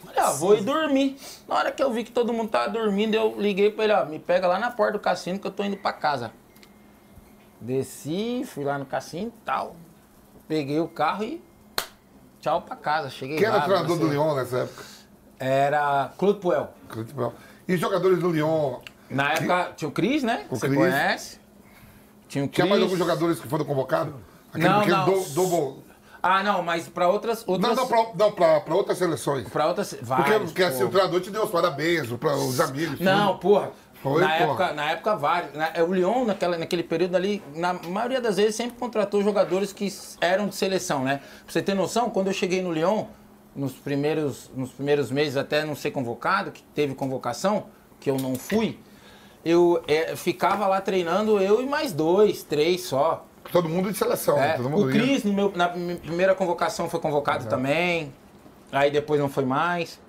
Falei, 0.06 0.22
ó, 0.24 0.32
vou 0.34 0.56
ir 0.56 0.62
dormir. 0.64 1.18
Na 1.48 1.56
hora 1.56 1.72
que 1.74 1.84
eu 1.84 1.92
vi 1.92 2.06
que 2.06 2.12
todo 2.12 2.32
mundo 2.32 2.50
tava 2.50 2.70
dormindo, 2.70 3.16
eu 3.16 3.36
liguei 3.38 3.70
pra 3.70 3.84
ele, 3.84 3.94
ó, 3.94 4.06
me 4.06 4.18
pega 4.20 4.48
lá 4.48 4.58
na 4.58 4.72
porta 4.72 4.94
do 4.94 5.00
cassino 5.00 5.38
que 5.38 5.46
eu 5.48 5.52
tô 5.52 5.64
indo 5.64 5.76
pra 5.76 5.92
casa. 5.92 6.32
Desci, 7.60 8.44
fui 8.46 8.64
lá 8.64 8.78
no 8.78 8.86
cassino 8.86 9.28
e 9.28 9.46
tal. 9.46 9.76
Peguei 10.48 10.80
o 10.80 10.88
carro 10.88 11.24
e 11.24 11.42
tchau 12.40 12.62
pra 12.62 12.76
casa. 12.76 13.10
Cheguei 13.10 13.38
Quem 13.38 13.46
era 13.48 13.58
lá. 13.58 13.62
o 13.64 13.66
treinador 13.66 13.98
do 13.98 14.06
você- 14.08 14.14
Lyon 14.14 14.36
nessa 14.36 14.58
época? 14.60 14.84
Era 15.40 16.12
Claude 16.18 16.40
Puel. 16.40 16.74
E 17.68 17.74
os 17.74 17.80
jogadores 17.80 18.20
do 18.20 18.32
Lyon? 18.32 18.80
Na 19.10 19.34
época 19.34 19.74
tinha 19.76 19.88
o 19.90 19.92
Cris, 19.92 20.24
né? 20.24 20.46
O 20.50 20.56
Você 20.56 20.68
Cris. 20.68 20.80
conhece? 20.80 21.40
Tinha 22.28 22.44
o 22.44 22.48
Cris. 22.48 22.56
Tinha 22.56 22.68
mais 22.68 22.82
alguns 22.82 22.98
jogadores 22.98 23.40
que 23.40 23.48
foram 23.48 23.66
convocados? 23.66 24.14
Aquele 24.50 24.68
Não, 24.70 24.80
pequeno 24.80 24.98
não. 24.98 25.06
do- 25.06 25.30
double. 25.34 25.84
Ah, 26.24 26.42
não, 26.44 26.64
mas 26.64 26.90
pra 26.90 27.08
outras. 27.08 27.46
Não, 27.46 27.54
outras 27.54 27.76
não, 27.78 27.88
pra, 27.88 27.98
não 28.18 28.32
pra 28.32 28.76
outras 28.76 28.98
seleções. 28.98 29.48
pra 29.48 29.68
outras. 29.68 29.90
Porque, 29.94 30.04
Vários, 30.06 30.44
porque 30.52 30.64
assim, 30.64 30.80
pô. 30.80 30.86
o 30.86 30.90
treinador 30.90 31.22
te 31.22 31.30
deu 31.30 31.44
os 31.44 31.52
parabéns 31.52 32.12
para 32.14 32.36
os 32.36 32.60
amigos. 32.60 33.00
Não, 33.00 33.34
tudo. 33.34 33.40
porra. 33.40 33.72
Foi, 34.04 34.22
na, 34.22 34.28
porra. 34.30 34.44
Época, 34.44 34.74
na 34.74 34.92
época, 34.92 35.16
vários. 35.16 35.54
Na- 35.54 35.72
o 35.84 35.94
Lyon, 35.94 36.26
naquela, 36.26 36.58
naquele 36.58 36.84
período 36.84 37.16
ali, 37.16 37.42
na 37.56 37.74
maioria 37.74 38.22
das 38.22 38.38
vezes, 38.38 38.56
sempre 38.56 38.78
contratou 38.78 39.22
jogadores 39.24 39.74
que 39.74 39.92
eram 40.22 40.48
de 40.48 40.56
seleção, 40.56 41.04
né? 41.04 41.18
Pra 41.44 41.52
você 41.54 41.62
ter 41.62 41.74
noção, 41.74 42.10
quando 42.10 42.28
eu 42.28 42.34
cheguei 42.34 42.62
no 42.62 42.72
Lyon, 42.72 43.06
nos 43.56 43.74
primeiros, 43.74 44.52
nos 44.56 44.72
primeiros 44.72 45.10
meses, 45.12 45.36
até 45.36 45.66
não 45.66 45.76
ser 45.76 45.92
convocado, 45.92 46.52
que 46.52 46.62
teve 46.76 46.94
convocação, 46.94 47.66
que 48.00 48.10
eu 48.10 48.18
não 48.18 48.36
fui, 48.36 48.78
eu 49.44 49.84
eh, 49.88 50.16
ficava 50.16 50.68
lá 50.68 50.80
treinando 50.80 51.40
eu 51.40 51.62
e 51.62 51.66
mais 51.66 51.92
dois, 51.92 52.44
três 52.44 52.84
só. 52.84 53.26
Todo 53.52 53.68
mundo 53.68 53.92
de 53.92 53.98
seleção. 53.98 54.38
É, 54.38 54.58
todo 54.58 54.70
mundo 54.70 54.88
o. 54.88 54.92
Cris, 54.92 55.24
meu- 55.24 55.52
na 55.56 55.70
primeira 55.70 56.36
convocação, 56.36 56.88
foi 56.90 57.00
convocado 57.00 57.46
também. 57.48 58.14
Aí 58.72 58.92
depois 58.92 59.20
não 59.20 59.30
foi 59.30 59.46
mais. 59.46 60.00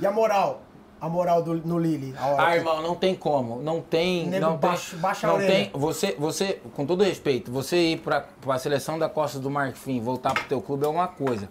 E 0.00 0.06
a 0.06 0.10
moral? 0.10 0.62
A 1.02 1.08
moral 1.08 1.42
do, 1.42 1.56
no 1.56 1.80
Lille? 1.80 2.14
A 2.16 2.34
Ah, 2.46 2.50
que- 2.52 2.56
irmão, 2.58 2.80
não 2.80 2.94
tem 2.94 3.12
como. 3.12 3.60
Não 3.60 3.80
tem. 3.80 4.24
Nego 4.28 4.46
não 4.46 4.56
baixa- 4.56 4.90
tem, 4.92 5.00
baixa 5.00 5.26
a 5.26 5.32
não 5.32 5.38
tem. 5.40 5.68
Você, 5.74 6.14
você, 6.16 6.60
com 6.76 6.86
todo 6.86 7.02
respeito, 7.02 7.50
você 7.50 7.76
ir 7.76 7.96
pra, 7.98 8.20
pra 8.40 8.56
seleção 8.56 8.96
da 9.00 9.08
Costa 9.08 9.40
do 9.40 9.50
Marfim, 9.50 10.00
voltar 10.00 10.32
pro 10.32 10.44
teu 10.44 10.62
clube 10.62 10.84
é 10.84 10.88
uma 10.88 11.08
coisa. 11.08 11.48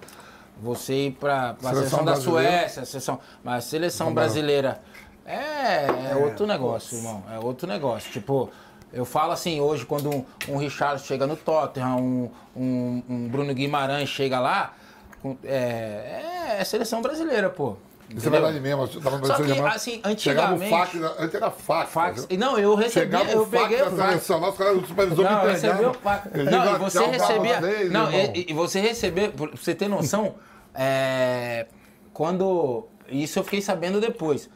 Você 0.61 1.07
ir 1.07 1.11
pra, 1.11 1.55
pra 1.55 1.69
Seleção 1.71 1.73
seleção 1.73 2.05
da 2.05 2.11
brasileira. 2.13 2.49
Suécia, 2.59 2.85
seleção, 2.85 3.19
mas 3.43 3.55
a 3.55 3.61
seleção 3.67 4.13
brasileira 4.13 4.81
é, 5.25 6.11
é 6.11 6.15
outro 6.15 6.47
negócio, 6.47 6.97
irmão. 6.97 7.21
É 7.29 7.37
outro 7.37 7.67
negócio. 7.67 8.09
Tipo, 8.09 8.49
eu 8.93 9.03
falo 9.03 9.33
assim, 9.33 9.59
hoje, 9.59 9.85
quando 9.85 10.09
um, 10.09 10.23
um 10.47 10.55
Richard 10.57 11.01
chega 11.03 11.27
no 11.27 11.35
Tottenham, 11.35 11.97
um, 11.97 12.29
um, 12.55 13.03
um 13.09 13.27
Bruno 13.27 13.53
Guimarães 13.53 14.07
chega 14.07 14.39
lá, 14.39 14.73
com- 15.21 15.35
é, 15.43 16.55
é 16.59 16.63
seleção 16.63 17.01
brasileira, 17.01 17.49
pô. 17.49 17.75
Isso 18.15 18.27
é 18.27 18.29
verdade 18.31 18.59
mesmo. 18.59 18.83
eu 18.83 19.01
Tava 19.01 19.25
Só 19.25 19.35
que, 19.35 19.51
assim, 19.51 20.01
Chegava 20.17 20.53
o 20.53 20.55
antigamente- 20.55 20.69
fax, 20.69 21.19
antes 21.19 21.35
era 21.35 21.51
fax. 21.51 21.91
Fax. 21.91 22.27
Não, 22.37 22.57
eu 22.57 22.75
recebi, 22.75 23.05
Chegava 23.05 23.31
eu 23.31 23.45
fax 23.45 23.63
peguei 23.63 23.81
o 23.81 23.91
fax. 23.91 24.23
supervisor 24.23 25.23
me 25.25 25.31
Não, 25.31 25.37
entregava. 25.39 25.51
recebeu 25.51 25.89
o 25.89 25.93
fax. 25.93 26.23
Não, 26.33 26.75
e 26.75 26.77
você 26.79 27.05
recebia. 27.05 27.61
Não, 27.89 28.11
e, 28.11 28.45
e 28.49 28.53
você 28.53 28.79
receber, 28.79 29.31
pra 29.31 29.47
você 29.47 29.73
ter 29.75 29.87
noção, 29.87 30.35
é, 30.75 31.67
quando. 32.13 32.87
Isso 33.09 33.39
eu 33.39 33.43
fiquei 33.43 33.61
sabendo 33.61 33.99
depois. 33.99 34.49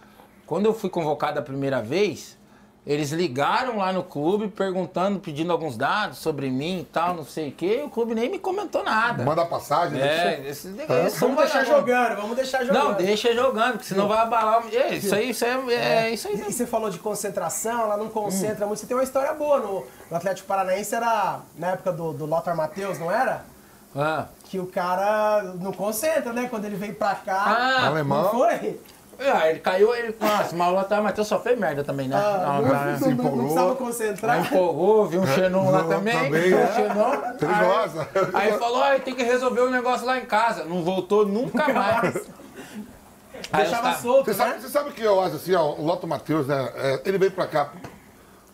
Quando 0.46 0.66
eu 0.68 0.74
fui 0.74 0.90
convocado 0.90 1.40
a 1.40 1.42
primeira 1.42 1.82
vez, 1.82 2.35
eles 2.86 3.12
ligaram 3.12 3.78
lá 3.78 3.92
no 3.92 4.04
clube 4.04 4.48
perguntando, 4.48 5.20
pedindo 5.20 5.52
alguns 5.52 5.76
dados 5.76 6.20
sobre 6.20 6.52
mim 6.52 6.82
e 6.82 6.86
tal, 6.86 7.16
não 7.16 7.26
sei 7.26 7.50
o 7.50 7.52
quê, 7.52 7.80
e 7.82 7.84
o 7.84 7.90
clube 7.90 8.14
nem 8.14 8.30
me 8.30 8.38
comentou 8.38 8.84
nada. 8.84 9.24
Manda 9.24 9.44
passagem. 9.44 10.00
É, 10.00 10.38
né? 10.38 11.10
são 11.10 11.30
Vamos 11.30 11.44
deixar 11.44 11.66
vagabundos. 11.66 11.66
jogando, 11.66 12.16
vamos 12.22 12.36
deixar 12.36 12.64
jogando. 12.64 12.84
Não, 12.84 12.94
deixa 12.94 13.34
jogando, 13.34 13.72
porque 13.74 13.88
senão 13.88 14.08
vai 14.08 14.20
abalar. 14.20 14.64
É, 14.72 14.96
isso 14.96 15.16
aí, 15.16 15.32
isso 15.32 15.44
aí, 15.44 15.74
é, 15.74 16.10
isso 16.12 16.28
aí. 16.28 16.36
E 16.36 16.54
você 16.54 16.68
falou 16.68 16.92
de 16.92 17.00
concentração, 17.00 17.82
ela 17.82 17.98
não 17.98 18.10
concentra 18.10 18.68
muito. 18.68 18.80
Você 18.80 18.86
tem 18.86 18.96
uma 18.96 19.04
história 19.04 19.34
boa 19.34 19.60
no, 19.60 19.84
no 20.12 20.18
Atlético 20.18 20.48
Paranaense, 20.48 20.94
era 20.94 21.40
na 21.58 21.72
época 21.72 21.92
do, 21.92 22.14
do 22.14 22.26
Lothar 22.28 22.56
Matheus, 22.56 23.00
não 23.00 23.12
era? 23.12 23.46
Ah. 23.96 24.26
Que 24.44 24.60
o 24.60 24.68
cara 24.68 25.42
não 25.60 25.72
concentra, 25.72 26.32
né? 26.34 26.48
Quando 26.50 26.66
ele 26.66 26.76
veio 26.76 26.94
pra 26.94 27.16
cá. 27.16 27.44
Ah, 27.48 27.88
Alemão. 27.88 28.24
Não 28.24 28.32
foi? 28.32 28.80
Ah, 29.20 29.50
ele 29.50 29.60
caiu, 29.60 29.96
ele. 29.96 30.16
Nossa, 30.20 30.56
mas 30.56 30.68
o 30.68 30.72
Lothar 30.76 31.02
Matheus 31.02 31.28
só 31.28 31.40
fez 31.40 31.58
merda 31.58 31.84
também, 31.84 32.08
né? 32.08 32.16
Ah, 32.18 32.38
Não, 32.38 32.54
não, 32.54 32.62
não, 32.62 32.68
não, 32.68 32.86
né? 32.86 32.98
não, 33.02 33.12
empolgou. 33.12 33.40
precisava 33.40 33.76
concentrar. 33.76 34.40
empolgou, 34.46 35.08
viu 35.08 35.22
um 35.22 35.28
xenon 35.28 35.72
lá 35.72 35.84
também. 35.84 36.14
também, 36.18 36.42
viu 36.42 36.58
um 36.58 36.62
é. 36.62 36.74
xenon. 36.74 37.12
Perigosa. 37.40 38.08
Aí, 38.34 38.52
aí 38.52 38.60
falou, 38.60 38.80
ó, 38.80 39.00
tem 39.00 39.16
que 39.16 39.24
resolver 39.24 39.62
o 39.62 39.70
negócio 39.70 40.06
lá 40.06 40.18
em 40.18 40.26
casa. 40.26 40.66
Não 40.66 40.84
voltou 40.84 41.26
nunca 41.26 41.68
mais. 41.74 42.16
Aí 43.52 43.64
Deixava 43.64 43.84
caras- 43.84 44.00
solto, 44.02 44.26
Você 44.26 44.34
sabe, 44.34 44.52
né? 44.52 44.60
você 44.60 44.70
sabe 44.70 44.92
que 44.92 45.02
eu 45.04 45.22
acho 45.22 45.36
assim, 45.36 45.54
ó, 45.54 45.72
o 45.74 45.86
Loto 45.86 46.08
Matheus, 46.08 46.48
né? 46.48 46.70
é, 46.76 47.02
ele 47.06 47.18
veio 47.18 47.32
pra 47.32 47.46
cá, 47.48 47.70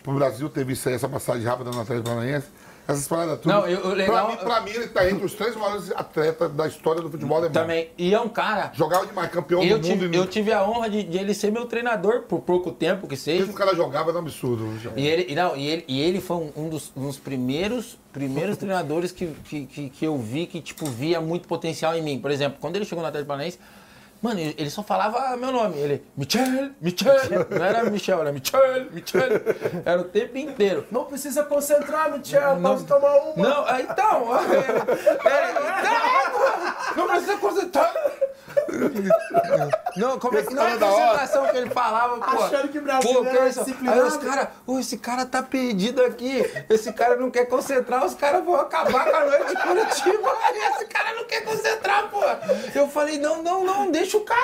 pro 0.03 0.13
Brasil, 0.13 0.49
teve 0.49 0.73
isso 0.73 0.89
aí, 0.89 0.95
essa 0.95 1.07
passagem 1.07 1.45
rápida 1.47 1.71
no 1.71 1.79
Atlético 1.81 2.09
Paranaense. 2.09 2.47
Essas 2.87 3.07
paradas 3.07 3.39
tudo. 3.39 3.53
Não, 3.53 3.67
eu- 3.67 3.93
legal- 3.93 4.27
Pra 4.27 4.35
mim, 4.35 4.43
pra 4.43 4.61
mim, 4.61 4.71
ele 4.71 4.87
tá 4.87 5.09
entre 5.09 5.25
os 5.25 5.33
três 5.33 5.55
maiores 5.55 5.91
atletas 5.91 6.51
da 6.51 6.67
história 6.67 7.01
do 7.01 7.09
futebol 7.09 7.37
alemão. 7.37 7.53
Também. 7.53 7.89
E 7.97 8.13
é 8.13 8.19
um 8.19 8.27
cara. 8.27 8.71
Jogava 8.73 9.05
demais, 9.05 9.29
campeão 9.31 9.61
Eu 9.63 9.79
do 9.79 9.87
mundo. 9.87 9.99
tive, 9.99 10.15
e 10.15 10.19
eu 10.19 10.25
tive 10.27 10.51
a 10.51 10.67
honra 10.67 10.89
de, 10.89 11.03
de 11.03 11.17
ele 11.17 11.33
ser 11.33 11.51
meu 11.51 11.65
treinador 11.65 12.23
por 12.23 12.39
pouco 12.41 12.71
tempo 12.71 13.07
que 13.07 13.15
seja. 13.15 13.43
Esse 13.43 13.53
cara 13.53 13.75
jogava 13.75 14.09
era 14.09 14.17
um 14.17 14.21
absurdo. 14.21 14.65
E 14.97 15.07
ele, 15.07 15.27
e 15.31 15.35
não, 15.35 15.55
e 15.55 15.67
ele, 15.67 15.85
e 15.87 16.01
ele 16.01 16.19
foi 16.19 16.37
um, 16.37 16.51
um 16.55 16.69
dos, 16.69 16.91
um 16.97 17.07
dos 17.07 17.17
primeiros, 17.17 17.97
primeiros 18.11 18.57
treinadores 18.57 19.11
que, 19.11 19.27
que, 19.45 19.65
que, 19.67 19.89
que 19.89 20.05
eu 20.05 20.17
vi 20.17 20.45
que 20.47 20.59
tipo, 20.59 20.85
via 20.87 21.21
muito 21.21 21.47
potencial 21.47 21.95
em 21.95 22.01
mim. 22.01 22.19
Por 22.19 22.31
exemplo, 22.31 22.57
quando 22.59 22.75
ele 22.75 22.85
chegou 22.85 23.01
no 23.01 23.07
Atlético 23.07 23.27
Paranaense, 23.29 23.59
mano, 24.21 24.39
ele, 24.39 24.69
só 24.69 24.83
falava 24.83 25.35
meu 25.37 25.51
nome. 25.51 25.77
Ele, 25.77 26.03
Michel, 26.15 26.71
Michel. 26.79 27.15
Não 27.49 27.65
era 27.65 27.83
Michel, 27.89 28.21
era 28.21 28.31
Michel, 28.31 28.61
Michel. 28.91 29.21
Era 29.85 30.01
o 30.01 30.05
tempo 30.05 30.37
inteiro. 30.37 30.85
Não 30.91 31.05
precisa 31.05 31.43
concentrar, 31.43 32.11
Michel. 32.11 32.59
Pode 32.61 32.83
tomar 32.85 33.15
uma. 33.17 33.49
Não, 33.49 33.67
é, 33.69 33.81
então, 33.81 34.29
é, 35.25 35.29
é, 35.29 36.95
não, 36.95 37.03
não 37.03 37.07
precisa 37.07 37.37
concentrar. 37.37 37.93
Não, 39.95 40.19
como 40.19 40.37
é 40.37 40.43
que 40.43 40.53
não 40.53 40.63
é 40.63 40.71
é 40.71 40.75
hora. 40.75 40.79
concentração 40.79 41.47
que 41.47 41.57
ele 41.57 41.69
falava, 41.69 42.17
pô? 42.17 42.43
Achando 42.43 42.69
que 42.69 42.79
o 42.79 42.81
brasileiro 42.81 43.23
Pô, 43.23 43.31
pensa, 43.31 43.63
disciplinado. 43.63 44.01
Aí 44.01 44.07
os 44.07 44.17
caras, 44.17 44.47
"Ô, 44.65 44.79
esse 44.79 44.97
cara 44.97 45.25
tá 45.25 45.43
perdido 45.43 46.03
aqui, 46.03 46.65
esse 46.69 46.91
cara 46.93 47.15
não 47.15 47.29
quer 47.29 47.45
concentrar, 47.45 48.05
os 48.05 48.13
caras 48.13 48.43
vão 48.43 48.55
acabar 48.55 49.05
com 49.09 49.15
a 49.15 49.25
noite 49.25 49.47
de 49.47 49.61
Curitiba, 49.61 50.37
aí 50.43 50.57
esse 50.75 50.85
cara 50.85 51.15
não 51.15 51.25
quer 51.25 51.41
concentrar, 51.43 52.09
pô. 52.09 52.21
Eu 52.73 52.87
falei, 52.87 53.17
não, 53.19 53.41
não, 53.41 53.63
não, 53.63 53.91
deixa 53.91 54.10
o 54.17 54.21
cara. 54.21 54.41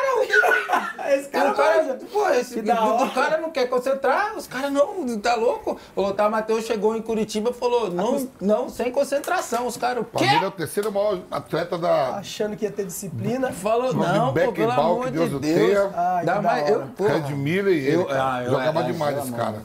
Esse 1.16 1.30
cara, 1.30 1.52
o 1.52 1.56
cara, 1.56 1.84
manja. 1.84 2.00
pô, 2.12 2.30
esse 2.30 2.60
o 2.60 3.12
cara 3.14 3.38
não 3.38 3.50
quer 3.52 3.68
concentrar, 3.68 4.36
os 4.36 4.46
caras 4.48 4.72
não, 4.72 5.18
tá 5.20 5.36
louco? 5.36 5.80
O 5.96 6.02
Lothar 6.02 6.30
Matheus 6.30 6.66
chegou 6.66 6.96
em 6.96 7.02
Curitiba 7.02 7.52
e 7.52 7.54
falou, 7.54 7.90
não, 7.90 8.28
não, 8.42 8.70
sem 8.70 8.92
concentração, 8.92 9.66
os 9.68 9.78
caras, 9.78 10.04
o 10.14 10.24
ele 10.24 10.36
é 10.36 10.40
quê? 10.40 10.46
o 10.46 10.52
terceiro 10.52 10.92
maior 10.92 11.20
atleta 11.32 11.78
da 11.78 12.18
Achando 12.18 12.58
que 12.58 12.66
ia 12.66 12.72
ter 12.72 12.86
disciplina. 12.86 13.52
Falou, 13.52 13.94
não, 13.94 14.34
pô, 14.34 14.52
pelo 14.52 14.72
amor 14.72 15.06
que 15.06 15.12
de 15.12 15.18
Deus 15.18 15.34
o 15.34 15.40
Deus. 15.40 15.58
tenha. 15.58 15.92
Ai, 15.96 16.26
Dá 16.26 16.36
que 16.36 16.42
mais, 16.42 16.70
eu, 16.70 16.82
porra. 16.98 17.14
Red 17.14 17.34
Miller 17.36 17.74
e 17.74 17.88
ele. 17.88 17.96
Eu- 17.96 18.06
cara. 18.06 18.34
ah, 18.34 18.44
eu- 18.44 18.52
Jogava 18.52 18.80
é, 18.80 18.84
demais 18.84 19.18
esse 19.18 19.32
cara. 19.32 19.62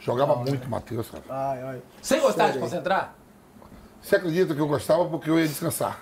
Jogava 0.00 0.36
muito, 0.36 0.68
Matheus, 0.70 1.08
cara. 1.10 1.24
Ai, 1.28 1.62
ai. 1.62 1.82
Sem 2.00 2.20
gostar 2.20 2.50
de 2.50 2.58
concentrar? 2.58 3.14
Você 4.00 4.16
acredita 4.16 4.54
que 4.54 4.60
eu 4.60 4.68
gostava 4.68 5.04
porque 5.06 5.28
eu 5.28 5.38
ia 5.38 5.46
descansar? 5.46 6.00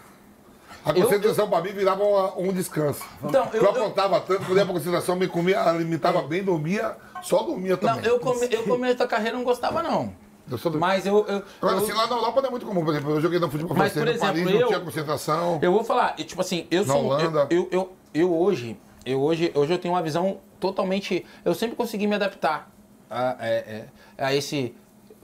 A 0.86 0.90
Eu- 0.90 1.02
concentração 1.02 1.50
pra 1.50 1.60
mim 1.60 1.72
virava 1.72 2.04
uma- 2.04 2.38
um 2.38 2.52
descanso. 2.52 3.02
Então, 3.24 3.48
eu, 3.52 3.60
eu- 3.60 3.70
aprontava 3.70 4.20
tanto, 4.20 4.44
quando 4.46 4.56
ia 4.56 4.64
pra 4.64 4.72
concentração, 4.72 5.16
me 5.16 5.26
comia, 5.26 5.60
alimentava 5.60 6.22
bem, 6.22 6.44
dormia, 6.44 6.96
só 7.22 7.42
dormia 7.42 7.72
Não, 7.72 7.78
também. 7.78 8.04
eu, 8.08 8.20
come, 8.20 8.46
eu 8.48 8.62
começo 8.62 8.96
da 8.98 9.06
carreira 9.06 9.36
não 9.36 9.42
gostava, 9.44 9.82
não. 9.82 10.12
Eu 10.48 10.56
só 10.56 10.70
dormia. 10.70 10.86
Mas 10.88 11.04
eu, 11.04 11.26
eu, 11.26 11.42
Agora, 11.60 11.78
eu, 11.78 11.82
assim, 11.82 11.92
lá 11.92 12.06
na 12.06 12.14
Europa 12.14 12.40
não 12.40 12.46
é 12.48 12.50
muito 12.52 12.64
comum, 12.64 12.84
por 12.84 12.94
exemplo, 12.94 13.10
eu 13.10 13.20
joguei 13.20 13.40
no 13.40 13.50
futebol 13.50 13.76
Mas, 13.76 13.92
francês, 13.92 14.04
por 14.04 14.14
no 14.14 14.20
Paris, 14.28 14.40
exemplo, 14.42 14.54
não 14.54 14.60
eu- 14.60 14.68
tinha 14.68 14.80
concentração. 14.80 15.58
eu 15.60 15.72
vou 15.72 15.82
falar, 15.82 16.14
tipo 16.14 16.40
assim, 16.40 16.68
eu 16.70 16.84
sou. 16.84 16.96
um- 17.02 17.06
Holanda. 17.06 17.48
Eu, 17.50 17.62
eu, 17.62 17.68
eu, 17.72 17.92
eu 18.14 18.32
hoje, 18.38 18.78
eu 19.04 19.20
hoje, 19.20 19.50
hoje 19.56 19.72
eu 19.72 19.78
tenho 19.78 19.92
uma 19.94 20.02
visão 20.02 20.38
totalmente. 20.60 21.26
Eu 21.44 21.52
sempre 21.52 21.74
consegui 21.74 22.06
me 22.06 22.14
adaptar 22.14 22.70
a, 23.10 23.36
é, 23.40 23.88
é, 24.18 24.24
a 24.24 24.32
esse, 24.32 24.72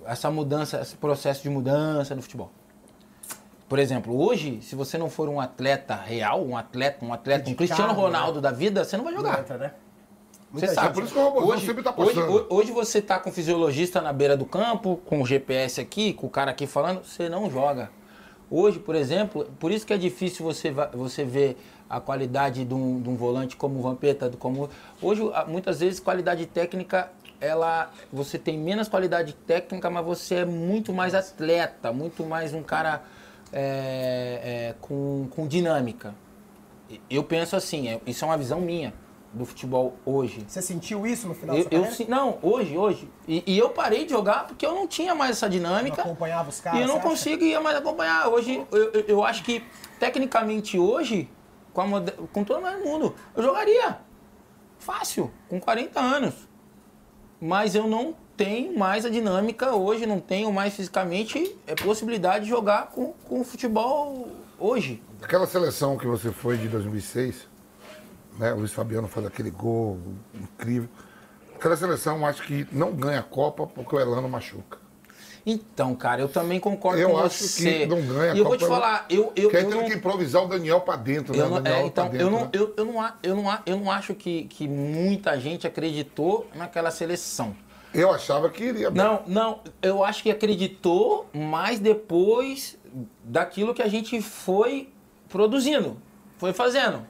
essa 0.04 0.28
mudança, 0.28 0.80
esse 0.80 0.96
processo 0.96 1.40
de 1.44 1.48
mudança 1.50 2.16
no 2.16 2.22
futebol. 2.22 2.50
Por 3.72 3.78
exemplo, 3.78 4.14
hoje, 4.22 4.58
se 4.60 4.76
você 4.76 4.98
não 4.98 5.08
for 5.08 5.30
um 5.30 5.40
atleta 5.40 5.94
real, 5.94 6.44
um 6.44 6.58
atleta, 6.58 7.02
um 7.02 7.10
atleta, 7.10 7.48
um 7.48 7.54
Cristiano 7.54 7.94
né? 7.94 7.98
Ronaldo 7.98 8.38
da 8.38 8.50
vida, 8.50 8.84
você 8.84 8.98
não 8.98 9.04
vai 9.04 9.14
jogar. 9.14 9.40
entra, 9.40 9.56
né? 9.56 9.72
Você 10.52 10.66
Muita 10.66 10.74
sabe. 10.74 10.86
gente. 10.88 10.94
por 10.96 11.04
isso 11.04 11.14
que 11.14 11.18
o 11.18 11.22
Robozão 11.22 11.58
sempre 11.58 11.82
tá 11.82 11.94
hoje, 11.96 12.12
postando. 12.12 12.32
hoje, 12.34 12.46
hoje 12.50 12.70
você 12.70 13.00
tá 13.00 13.18
com 13.18 13.30
o 13.30 13.32
fisiologista 13.32 14.02
na 14.02 14.12
beira 14.12 14.36
do 14.36 14.44
campo, 14.44 15.00
com 15.06 15.22
o 15.22 15.26
GPS 15.26 15.80
aqui, 15.80 16.12
com 16.12 16.26
o 16.26 16.28
cara 16.28 16.50
aqui 16.50 16.66
falando, 16.66 17.02
você 17.02 17.30
não 17.30 17.50
joga. 17.50 17.88
Hoje, 18.50 18.78
por 18.78 18.94
exemplo, 18.94 19.46
por 19.58 19.70
isso 19.72 19.86
que 19.86 19.94
é 19.94 19.96
difícil 19.96 20.44
você, 20.44 20.70
você 20.92 21.24
ver 21.24 21.56
a 21.88 21.98
qualidade 21.98 22.66
de 22.66 22.74
um, 22.74 23.00
de 23.00 23.08
um 23.08 23.16
volante 23.16 23.56
como 23.56 23.78
o 23.78 23.82
Vampeta, 23.82 24.28
do- 24.28 24.36
como 24.36 24.68
hoje 25.00 25.22
a- 25.32 25.46
muitas 25.46 25.80
vezes 25.80 25.98
qualidade 25.98 26.44
técnica 26.44 27.10
ela 27.40 27.90
você 28.12 28.38
tem 28.38 28.58
menos 28.58 28.86
qualidade 28.86 29.32
técnica, 29.32 29.88
mas 29.88 30.04
você 30.04 30.34
é 30.34 30.44
muito 30.44 30.92
mais 30.92 31.14
atleta, 31.14 31.90
muito 31.90 32.22
mais 32.26 32.52
um 32.52 32.62
cara 32.62 33.02
é, 33.52 34.70
é, 34.70 34.74
com, 34.80 35.28
com 35.30 35.46
dinâmica. 35.46 36.14
Eu 37.08 37.24
penso 37.24 37.56
assim, 37.56 37.88
é- 37.88 38.00
isso 38.06 38.24
é 38.24 38.28
uma 38.28 38.36
visão 38.36 38.60
minha 38.60 38.92
do 39.32 39.46
futebol 39.46 39.96
hoje. 40.04 40.44
Você 40.46 40.60
sentiu 40.60 41.06
isso 41.06 41.26
no 41.26 41.34
final 41.34 41.56
Eu, 41.56 41.64
da 41.64 41.90
sua 41.90 42.04
eu 42.04 42.10
não, 42.10 42.38
hoje, 42.42 42.76
hoje. 42.76 43.08
E, 43.26 43.42
e 43.46 43.58
eu 43.58 43.70
parei 43.70 44.04
de 44.04 44.10
jogar 44.10 44.46
porque 44.46 44.64
eu 44.66 44.74
não 44.74 44.86
tinha 44.86 45.14
mais 45.14 45.32
essa 45.32 45.46
Não 45.46 45.52
dinâmica. 45.52 46.02
acompanhava 46.02 46.50
os 46.50 46.60
caras, 46.60 46.78
e 46.80 46.82
eu 46.82 46.88
não 46.88 47.00
conseguia 47.00 47.60
mais 47.60 47.76
acompanhar. 47.76 48.28
Hoje, 48.28 48.66
eu, 48.70 48.92
eu, 48.92 49.00
eu 49.08 49.24
acho 49.24 49.42
que, 49.42 49.64
tecnicamente, 49.98 50.78
hoje, 50.78 51.30
com, 51.72 51.80
a 51.96 52.02
com 52.32 52.44
todo 52.44 52.60
mundo, 52.84 53.14
eu 53.34 53.42
jogaria. 53.42 53.98
Fácil, 54.78 55.30
com 55.48 55.58
40 55.60 55.98
anos. 56.00 56.34
Mas 57.40 57.74
eu 57.74 57.86
não 57.86 58.14
tenho 58.44 58.78
mais 58.78 59.04
a 59.04 59.08
dinâmica 59.08 59.74
hoje, 59.74 60.06
não 60.06 60.20
tenho 60.20 60.52
mais 60.52 60.74
fisicamente 60.74 61.56
é, 61.66 61.74
possibilidade 61.74 62.44
de 62.44 62.50
jogar 62.50 62.86
com, 62.88 63.12
com 63.28 63.40
o 63.40 63.44
futebol 63.44 64.28
hoje. 64.58 65.02
Aquela 65.22 65.46
seleção 65.46 65.96
que 65.96 66.06
você 66.06 66.30
foi 66.30 66.56
de 66.56 66.68
2006, 66.68 67.46
né? 68.38 68.52
O 68.52 68.58
Luiz 68.58 68.72
Fabiano 68.72 69.08
faz 69.08 69.26
aquele 69.26 69.50
gol 69.50 69.98
incrível. 70.34 70.88
Aquela 71.54 71.76
seleção, 71.76 72.18
eu 72.18 72.26
acho 72.26 72.42
que 72.42 72.66
não 72.72 72.92
ganha 72.92 73.20
a 73.20 73.22
Copa 73.22 73.66
porque 73.66 73.94
o 73.94 74.00
Elano 74.00 74.28
machuca. 74.28 74.82
Então, 75.44 75.94
cara, 75.94 76.20
eu 76.20 76.28
também 76.28 76.60
concordo 76.60 77.00
Eu 77.00 77.10
com 77.10 77.18
acho 77.18 77.42
você. 77.42 77.80
que 77.80 77.86
não 77.86 78.00
ganha 78.00 78.32
a 78.32 78.34
E 78.34 78.38
eu 78.38 78.44
vou 78.44 78.52
Copa, 78.52 78.64
te 78.64 78.68
falar, 78.68 79.06
eu, 79.10 79.32
eu, 79.34 79.50
eu 79.50 79.70
não... 79.70 79.84
que 79.86 79.94
improvisar 79.94 80.44
o 80.44 80.48
Daniel 80.48 80.80
pra 80.80 80.94
dentro, 80.94 81.36
né? 81.36 81.42
Eu 81.42 81.50
não, 81.50 81.58
é, 81.58 81.60
pra 81.60 81.82
então, 81.82 82.08
dentro, 82.08 82.26
eu, 82.26 82.30
não, 82.30 82.40
né? 82.42 82.50
eu, 82.52 82.74
eu, 82.76 82.84
não, 82.84 83.12
eu, 83.22 83.36
não, 83.36 83.58
eu 83.66 83.76
não 83.76 83.90
acho 83.90 84.14
que, 84.14 84.44
que 84.44 84.68
muita 84.68 85.38
gente 85.40 85.66
acreditou 85.66 86.48
naquela 86.54 86.92
seleção. 86.92 87.56
Eu 87.94 88.10
achava 88.12 88.48
que 88.50 88.64
iria. 88.64 88.90
bem. 88.90 89.02
Não, 89.02 89.22
não, 89.26 89.60
eu 89.82 90.02
acho 90.04 90.22
que 90.22 90.30
acreditou 90.30 91.26
mais 91.32 91.78
depois 91.78 92.78
daquilo 93.24 93.74
que 93.74 93.82
a 93.82 93.88
gente 93.88 94.20
foi 94.22 94.88
produzindo, 95.28 95.96
foi 96.38 96.52
fazendo, 96.52 97.06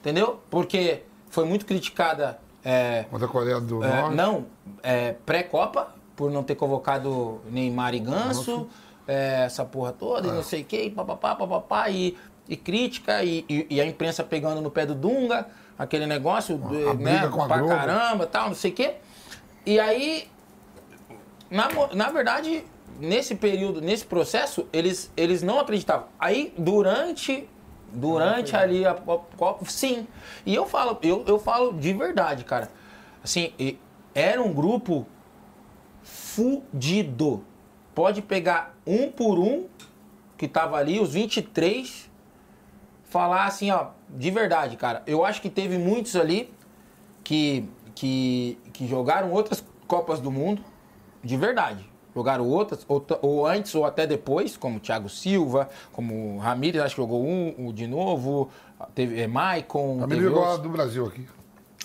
entendeu? 0.00 0.40
Porque 0.50 1.02
foi 1.28 1.44
muito 1.44 1.66
criticada, 1.66 2.38
é, 2.64 3.04
Contra 3.10 3.26
a 3.26 3.30
Coreia 3.30 3.60
do 3.60 3.82
é, 3.82 4.00
Norte. 4.00 4.14
não, 4.16 4.46
é, 4.82 5.12
pré-Copa, 5.26 5.88
por 6.16 6.30
não 6.30 6.42
ter 6.44 6.54
convocado 6.54 7.40
Neymar 7.50 7.94
e 7.94 7.98
Ganso, 7.98 8.68
é, 9.06 9.44
essa 9.44 9.64
porra 9.64 9.92
toda, 9.92 10.28
e 10.28 10.30
É. 10.30 10.34
não 10.34 10.42
sei 10.42 10.62
o 10.62 10.64
que, 10.64 10.88
papapá, 10.90 11.34
papapá, 11.34 11.90
e, 11.90 12.16
e 12.48 12.56
crítica, 12.56 13.22
e, 13.24 13.44
e- 13.48 13.66
e 13.70 13.80
a 13.80 13.86
imprensa 13.86 14.22
pegando 14.22 14.60
no 14.60 14.70
pé 14.70 14.86
do 14.86 14.94
Dunga, 14.94 15.48
aquele 15.76 16.06
negócio, 16.06 16.60
a 16.90 16.94
né, 16.94 17.26
com 17.28 17.42
a 17.42 17.46
pra 17.48 17.56
Globo. 17.58 17.74
caramba, 17.74 18.26
tal, 18.26 18.48
não 18.48 18.54
sei 18.54 18.70
o 18.70 18.74
quê. 18.74 18.94
E 19.66 19.80
aí, 19.80 20.28
na, 21.50 21.68
na 21.94 22.10
verdade, 22.10 22.64
nesse 22.98 23.34
período, 23.34 23.80
nesse 23.80 24.04
processo, 24.04 24.68
eles, 24.72 25.10
eles 25.16 25.42
não 25.42 25.58
acreditavam. 25.58 26.08
Aí, 26.18 26.52
durante, 26.56 27.48
Durante 27.94 28.56
ali 28.56 28.84
a 28.84 28.92
Copa, 28.92 29.64
sim. 29.66 30.06
E 30.44 30.52
eu 30.54 30.66
falo, 30.66 30.98
eu, 31.02 31.24
eu 31.26 31.38
falo 31.38 31.72
de 31.72 31.92
verdade, 31.92 32.44
cara. 32.44 32.68
Assim, 33.22 33.52
era 34.12 34.42
um 34.42 34.52
grupo 34.52 35.06
fudido. 36.02 37.44
Pode 37.94 38.20
pegar 38.20 38.74
um 38.84 39.10
por 39.10 39.38
um 39.38 39.66
que 40.36 40.48
tava 40.48 40.76
ali, 40.76 40.98
os 40.98 41.12
23, 41.12 42.10
falar 43.04 43.44
assim, 43.44 43.70
ó, 43.70 43.90
de 44.10 44.30
verdade, 44.30 44.76
cara. 44.76 45.04
Eu 45.06 45.24
acho 45.24 45.40
que 45.40 45.48
teve 45.48 45.78
muitos 45.78 46.16
ali 46.16 46.52
que, 47.22 47.64
que, 47.94 48.58
que 48.74 48.86
jogaram 48.86 49.32
outras 49.32 49.64
Copas 49.86 50.20
do 50.20 50.30
Mundo, 50.30 50.62
de 51.22 51.36
verdade. 51.36 51.88
Jogaram 52.14 52.46
outras, 52.46 52.84
ou, 52.86 53.04
ou 53.22 53.46
antes 53.46 53.74
ou 53.74 53.84
até 53.84 54.06
depois, 54.06 54.56
como 54.56 54.78
Thiago 54.78 55.08
Silva, 55.08 55.68
como 55.92 56.38
Ramírez, 56.38 56.82
acho 56.82 56.94
que 56.94 57.00
jogou 57.00 57.24
um, 57.24 57.54
um 57.56 57.72
de 57.72 57.86
novo, 57.86 58.50
teve 58.94 59.20
é, 59.20 59.26
Maicon. 59.26 59.96
Menina 60.06 60.22
jogou 60.22 60.42
outros. 60.42 60.58
do 60.60 60.68
Brasil 60.68 61.06
aqui. 61.06 61.26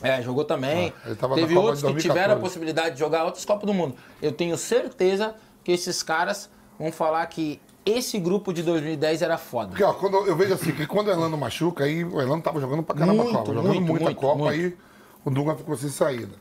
É, 0.01 0.21
jogou 0.21 0.45
também. 0.45 0.93
Ah, 1.05 1.35
Teve 1.35 1.57
outros 1.57 1.81
que 1.81 1.93
tiveram 1.95 2.35
a 2.35 2.37
2014. 2.37 2.41
possibilidade 2.41 2.93
de 2.93 2.99
jogar 2.99 3.25
outras 3.25 3.43
Copas 3.43 3.65
do 3.65 3.73
Mundo. 3.73 3.95
Eu 4.21 4.31
tenho 4.31 4.57
certeza 4.57 5.35
que 5.63 5.71
esses 5.71 6.01
caras 6.01 6.49
vão 6.77 6.91
falar 6.91 7.25
que 7.27 7.59
esse 7.85 8.17
grupo 8.19 8.53
de 8.53 8.63
2010 8.63 9.21
era 9.21 9.37
foda. 9.37 9.69
Porque, 9.69 9.83
ó, 9.83 9.93
quando 9.93 10.17
eu 10.25 10.35
vejo 10.35 10.53
assim, 10.53 10.71
que 10.71 10.85
quando 10.85 11.07
o 11.07 11.11
Elano 11.11 11.37
machuca, 11.37 11.83
aí 11.83 12.03
o 12.03 12.21
Elano 12.21 12.41
tava 12.41 12.61
jogando 12.61 12.83
pra 12.83 12.95
caramba 12.95 13.23
Muito, 13.23 13.35
a 13.35 13.39
Copa, 13.39 13.53
jogando 13.53 13.73
muito, 13.73 13.87
muita 13.87 14.05
muito, 14.05 14.19
Copa, 14.19 14.37
muito. 14.37 14.53
aí 14.53 14.77
o 15.25 15.31
Dunga 15.31 15.55
ficou 15.55 15.75
sem 15.75 15.89
saída. 15.89 16.35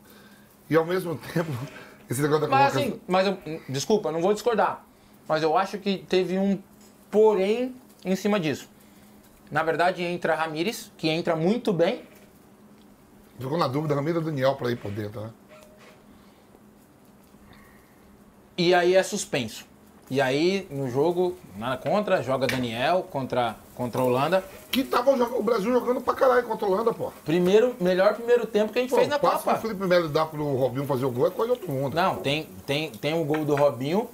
E 0.69 0.75
ao 0.75 0.85
mesmo 0.85 1.15
tempo, 1.17 1.51
esse 2.09 2.21
negócio 2.21 2.41
da 2.41 2.47
Mas 2.47 2.73
convocação. 2.73 2.81
assim, 2.93 3.01
mas 3.07 3.27
eu, 3.27 3.61
desculpa, 3.67 4.11
não 4.11 4.21
vou 4.21 4.33
discordar. 4.33 4.85
Mas 5.27 5.43
eu 5.43 5.57
acho 5.57 5.77
que 5.77 5.97
teve 5.97 6.37
um 6.37 6.61
porém 7.09 7.75
em 8.03 8.15
cima 8.15 8.39
disso. 8.39 8.69
Na 9.51 9.63
verdade, 9.63 10.03
entra 10.03 10.35
Ramires, 10.35 10.91
que 10.97 11.07
entra 11.09 11.35
muito 11.35 11.73
bem. 11.73 12.03
Ficou 13.39 13.57
na 13.57 13.67
dúvida, 13.67 13.95
Ramiro 13.95 14.21
Daniel 14.21 14.55
pra 14.55 14.69
ir 14.69 14.75
por 14.75 14.91
dentro, 14.91 15.21
né? 15.21 15.29
E 18.57 18.73
aí 18.73 18.95
é 18.95 19.01
suspenso. 19.01 19.65
E 20.09 20.19
aí, 20.19 20.67
no 20.71 20.89
jogo, 20.89 21.37
nada 21.55 21.77
contra, 21.77 22.23
joga 22.23 22.47
Daniel 22.47 23.03
contra, 23.11 23.55
contra 23.75 24.01
a 24.01 24.03
Holanda. 24.03 24.43
Que 24.71 24.83
tava 24.83 25.11
o 25.11 25.43
Brasil 25.43 25.71
jogando 25.71 26.01
pra 26.01 26.15
caralho 26.15 26.43
contra 26.47 26.65
a 26.65 26.69
Holanda, 26.69 26.91
pô. 26.91 27.11
Primeiro, 27.23 27.75
melhor 27.79 28.15
primeiro 28.15 28.47
tempo 28.47 28.73
que 28.73 28.79
a 28.79 28.81
gente 28.81 28.89
Pô, 28.89 28.95
fez 28.95 29.07
na 29.07 29.19
Copa. 29.19 29.53
o 29.53 29.57
Felipe 29.57 29.85
Melo 29.85 30.09
dá 30.09 30.25
pro 30.25 30.43
Robinho 30.55 30.85
fazer 30.87 31.05
o 31.05 31.11
gol 31.11 31.27
é 31.27 31.29
coisa 31.29 31.53
de 31.53 31.59
outro 31.59 31.71
mundo. 31.71 31.93
Não, 31.93 32.15
tem, 32.15 32.49
tem, 32.65 32.89
tem 32.89 33.21
o 33.21 33.23
gol 33.23 33.45
do 33.45 33.55
Robinho, 33.55 34.09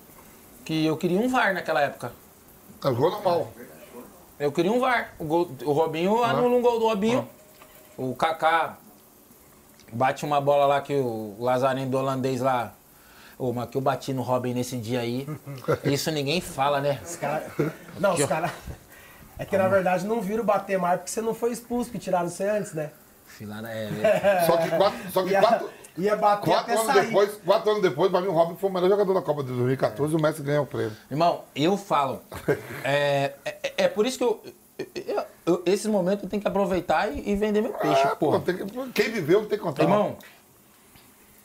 que 0.65 0.85
eu 0.85 0.97
queria 0.97 1.17
um 1.17 1.29
VAR 1.29 1.53
naquela 1.53 1.81
época. 1.81 2.11
É 2.83 2.91
gol 2.91 3.11
normal. 3.11 3.47
Eu 4.37 4.51
queria 4.51 4.73
um 4.73 4.81
VAR. 4.81 5.13
O, 5.17 5.23
gol, 5.23 5.49
o 5.63 5.71
Robinho 5.71 6.21
anula 6.23 6.57
um 6.57 6.61
gol 6.61 6.77
do 6.77 6.87
Robinho. 6.87 7.25
O 7.97 8.13
Kaká 8.15 8.77
bate 9.93 10.25
uma 10.25 10.41
bola 10.41 10.65
lá 10.65 10.81
que 10.81 10.93
o 10.93 11.37
Lazareno 11.39 11.89
do 11.89 11.97
holandês 11.97 12.41
lá. 12.41 12.73
Ô, 13.38 13.51
mas 13.51 13.69
que 13.69 13.77
eu 13.77 13.81
bati 13.81 14.13
no 14.13 14.21
Robin 14.21 14.53
nesse 14.53 14.77
dia 14.77 15.01
aí. 15.01 15.27
Isso 15.83 16.09
ninguém 16.11 16.39
fala, 16.41 16.79
né? 16.79 16.99
Os 17.03 17.15
cara... 17.17 17.45
Não, 17.99 18.13
os 18.13 18.25
caras. 18.25 18.51
É 19.38 19.43
que 19.43 19.57
na 19.57 19.67
verdade 19.67 20.05
não 20.05 20.21
viram 20.21 20.45
bater 20.45 20.77
mais 20.79 20.99
porque 20.99 21.11
você 21.11 21.21
não 21.21 21.33
foi 21.33 21.51
expulso, 21.51 21.91
que 21.91 21.99
tiraram 21.99 22.29
você 22.29 22.45
antes, 22.45 22.73
né? 22.73 22.91
Filada 23.27 23.69
é. 23.69 23.89
Só 24.47 24.55
que 24.57 24.69
quatro, 24.69 24.99
só 25.11 25.23
que 25.23 25.29
Ia, 25.31 25.41
quatro, 25.41 25.69
ia 25.97 26.15
bater 26.15 26.45
quatro 26.49 26.71
até 26.71 26.73
anos 26.81 26.86
sair. 26.93 27.05
depois, 27.07 27.31
quatro 27.45 27.69
anos 27.71 27.81
depois, 27.81 28.09
pra 28.11 28.21
mim 28.21 28.27
o 28.27 28.31
Robin 28.31 28.55
foi 28.55 28.69
o 28.69 28.73
melhor 28.73 28.89
jogador 28.89 29.13
da 29.13 29.21
Copa 29.21 29.43
de 29.43 29.49
2014 29.49 30.13
e 30.13 30.15
o 30.17 30.21
Messi 30.21 30.41
ganhou 30.41 30.63
o 30.63 30.67
prêmio. 30.67 30.95
Irmão, 31.11 31.41
eu 31.53 31.75
falo. 31.75 32.21
É, 32.86 33.33
é, 33.43 33.73
é 33.79 33.88
por 33.89 34.05
isso 34.05 34.17
que 34.17 34.23
eu, 34.23 34.41
eu- 34.95 35.23
eu- 35.45 35.63
Esses 35.65 35.88
momentos 35.88 36.23
eu 36.23 36.29
tenho 36.29 36.41
que 36.41 36.47
aproveitar 36.47 37.09
e, 37.11 37.29
e 37.31 37.36
vender 37.36 37.61
meu 37.61 37.73
peixe, 37.73 38.01
Ah, 38.05 38.15
pô, 38.15 38.39
que- 38.39 38.53
quem 38.93 39.09
viveu 39.11 39.41
tem 39.41 39.57
que 39.57 39.63
contar. 39.63 39.83
Irmão, 39.83 40.15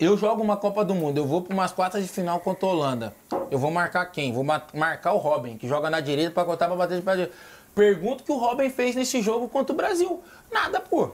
eu 0.00 0.16
jogo 0.16 0.42
uma 0.42 0.56
Copa 0.56 0.84
do 0.84 0.94
Mundo, 0.94 1.18
eu 1.18 1.26
vou 1.26 1.42
para 1.42 1.52
umas 1.54 1.70
quartas 1.72 2.02
de 2.02 2.08
final 2.08 2.40
contra 2.40 2.66
a 2.66 2.72
Holanda. 2.72 3.14
Eu 3.50 3.58
vou 3.58 3.70
marcar 3.70 4.06
quem? 4.06 4.32
Vou 4.32 4.42
ma- 4.42 4.62
marcar 4.74 5.12
o 5.12 5.18
Robin, 5.18 5.56
que 5.56 5.68
joga 5.68 5.90
na 5.90 6.00
direita 6.00 6.30
para 6.32 6.44
cortar 6.44 6.66
para 6.66 6.76
bater 6.76 6.96
de 6.98 7.02
pé 7.02 7.12
direito. 7.12 7.34
Pergunto 7.74 8.22
o 8.22 8.26
que 8.26 8.32
o 8.32 8.36
Robin 8.38 8.68
fez 8.70 8.96
nesse 8.96 9.20
jogo 9.22 9.48
contra 9.48 9.72
o 9.72 9.76
Brasil. 9.76 10.22
Nada, 10.50 10.80
pô. 10.80 11.10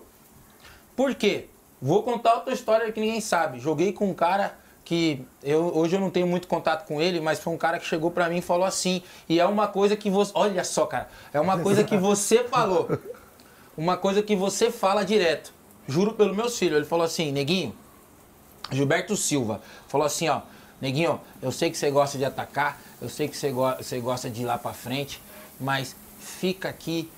Por 0.95 1.14
quê? 1.14 1.47
Vou 1.80 2.03
contar 2.03 2.34
outra 2.37 2.55
história 2.55 2.91
que 2.93 3.01
ninguém 3.01 3.20
sabe. 3.20 3.59
Joguei 3.61 3.93
com 3.93 4.09
um 4.09 4.14
cara 4.14 4.57
que 4.84 5.22
eu, 5.43 5.76
hoje 5.76 5.97
eu 5.97 6.01
não 6.01 6.11
tenho 6.11 6.26
muito 6.26 6.47
contato 6.49 6.87
com 6.87 7.03
ele, 7.03 7.20
mas 7.20 7.39
foi 7.41 7.53
um 7.53 7.59
cara 7.59 7.78
que 7.78 7.84
chegou 7.84 8.11
pra 8.11 8.28
mim 8.30 8.39
e 8.39 8.43
falou 8.43 8.64
assim. 8.64 9.03
E 9.28 9.39
é 9.39 9.45
uma 9.45 9.66
coisa 9.68 9.97
que 9.97 10.09
você. 10.09 10.32
Olha 10.34 10.64
só, 10.64 10.87
cara. 10.87 11.09
É 11.34 11.41
uma 11.41 11.59
coisa 11.59 11.84
que 11.84 11.97
você 11.99 12.45
falou. 12.49 12.89
Uma 13.76 13.97
coisa 13.97 14.22
que 14.22 14.34
você 14.34 14.70
fala 14.70 15.05
direto. 15.05 15.53
Juro 15.87 16.14
pelo 16.14 16.34
meus 16.34 16.59
filhos. 16.59 16.76
Ele 16.76 16.87
falou 16.87 17.05
assim, 17.05 17.30
neguinho. 17.32 17.74
Gilberto 18.71 19.17
Silva 19.17 19.61
falou 19.89 20.07
assim, 20.07 20.29
ó, 20.29 20.41
neguinho, 20.81 21.21
eu 21.41 21.53
sei 21.53 21.71
que 21.71 21.77
você 21.79 21.91
gosta 21.91 22.19
de 22.19 22.25
atacar, 22.25 22.81
eu 23.01 23.09
sei 23.09 23.29
que 23.29 23.37
você, 23.37 23.51
go 23.51 23.75
você 23.77 23.99
gosta 24.01 24.29
de 24.29 24.43
ir 24.43 24.45
lá 24.45 24.59
pra 24.59 24.73
frente, 24.73 25.23
mas 25.61 25.95
fica 26.19 26.69
aqui, 26.69 27.11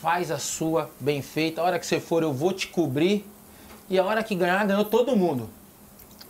faz 0.00 0.30
a 0.30 0.38
sua 0.38 0.90
bem 1.00 1.22
feita. 1.22 1.60
A 1.60 1.64
hora 1.64 1.78
que 1.78 1.86
você 1.86 2.00
for, 2.00 2.22
eu 2.22 2.32
vou 2.32 2.52
te 2.52 2.68
cobrir. 2.68 3.26
E 3.88 3.98
a 3.98 4.04
hora 4.04 4.22
que 4.22 4.34
ganhar, 4.34 4.66
ganhou 4.66 4.84
todo 4.84 5.14
mundo. 5.14 5.48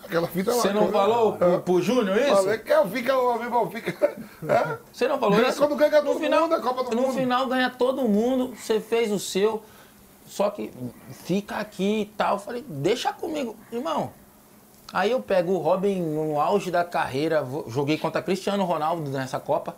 Aquela 0.04 0.28
fita. 0.28 0.52
Você 0.52 0.72
não 0.72 0.92
falou 0.92 1.32
pro, 1.32 1.60
pro 1.62 1.82
Júnior 1.82 2.16
isso? 2.16 2.36
Falei 2.36 2.58
que 2.58 2.70
eu 2.70 2.88
fica, 2.88 3.18
o 3.18 3.30
amigo, 3.30 3.70
fica. 3.70 4.16
É? 4.46 4.78
Você 4.92 5.08
não 5.08 5.18
falou 5.18 5.36
Ganha 5.36 5.48
isso? 5.48 5.58
quando 5.58 5.74
ganha 5.74 6.00
no 6.02 6.12
todo 6.12 6.20
final, 6.20 6.42
mundo, 6.42 6.54
é 6.54 6.60
Copa 6.60 6.84
do 6.84 6.94
No 6.94 7.02
Mundo. 7.02 7.14
final 7.14 7.46
ganha 7.48 7.70
todo 7.70 8.02
mundo, 8.06 8.54
você 8.54 8.78
fez 8.78 9.10
o 9.10 9.18
seu, 9.18 9.64
só 10.26 10.50
que 10.50 10.70
fica 11.24 11.56
aqui 11.56 12.02
e 12.02 12.06
tal. 12.16 12.34
Eu 12.34 12.40
falei, 12.40 12.64
deixa 12.68 13.12
comigo, 13.12 13.56
irmão. 13.72 14.12
Aí 14.92 15.10
eu 15.10 15.20
pego 15.20 15.52
o 15.52 15.58
Robin 15.58 16.00
no 16.00 16.40
auge 16.40 16.70
da 16.70 16.84
carreira, 16.84 17.44
joguei 17.68 17.98
contra 17.98 18.22
Cristiano 18.22 18.64
Ronaldo 18.64 19.10
nessa 19.10 19.38
Copa. 19.40 19.76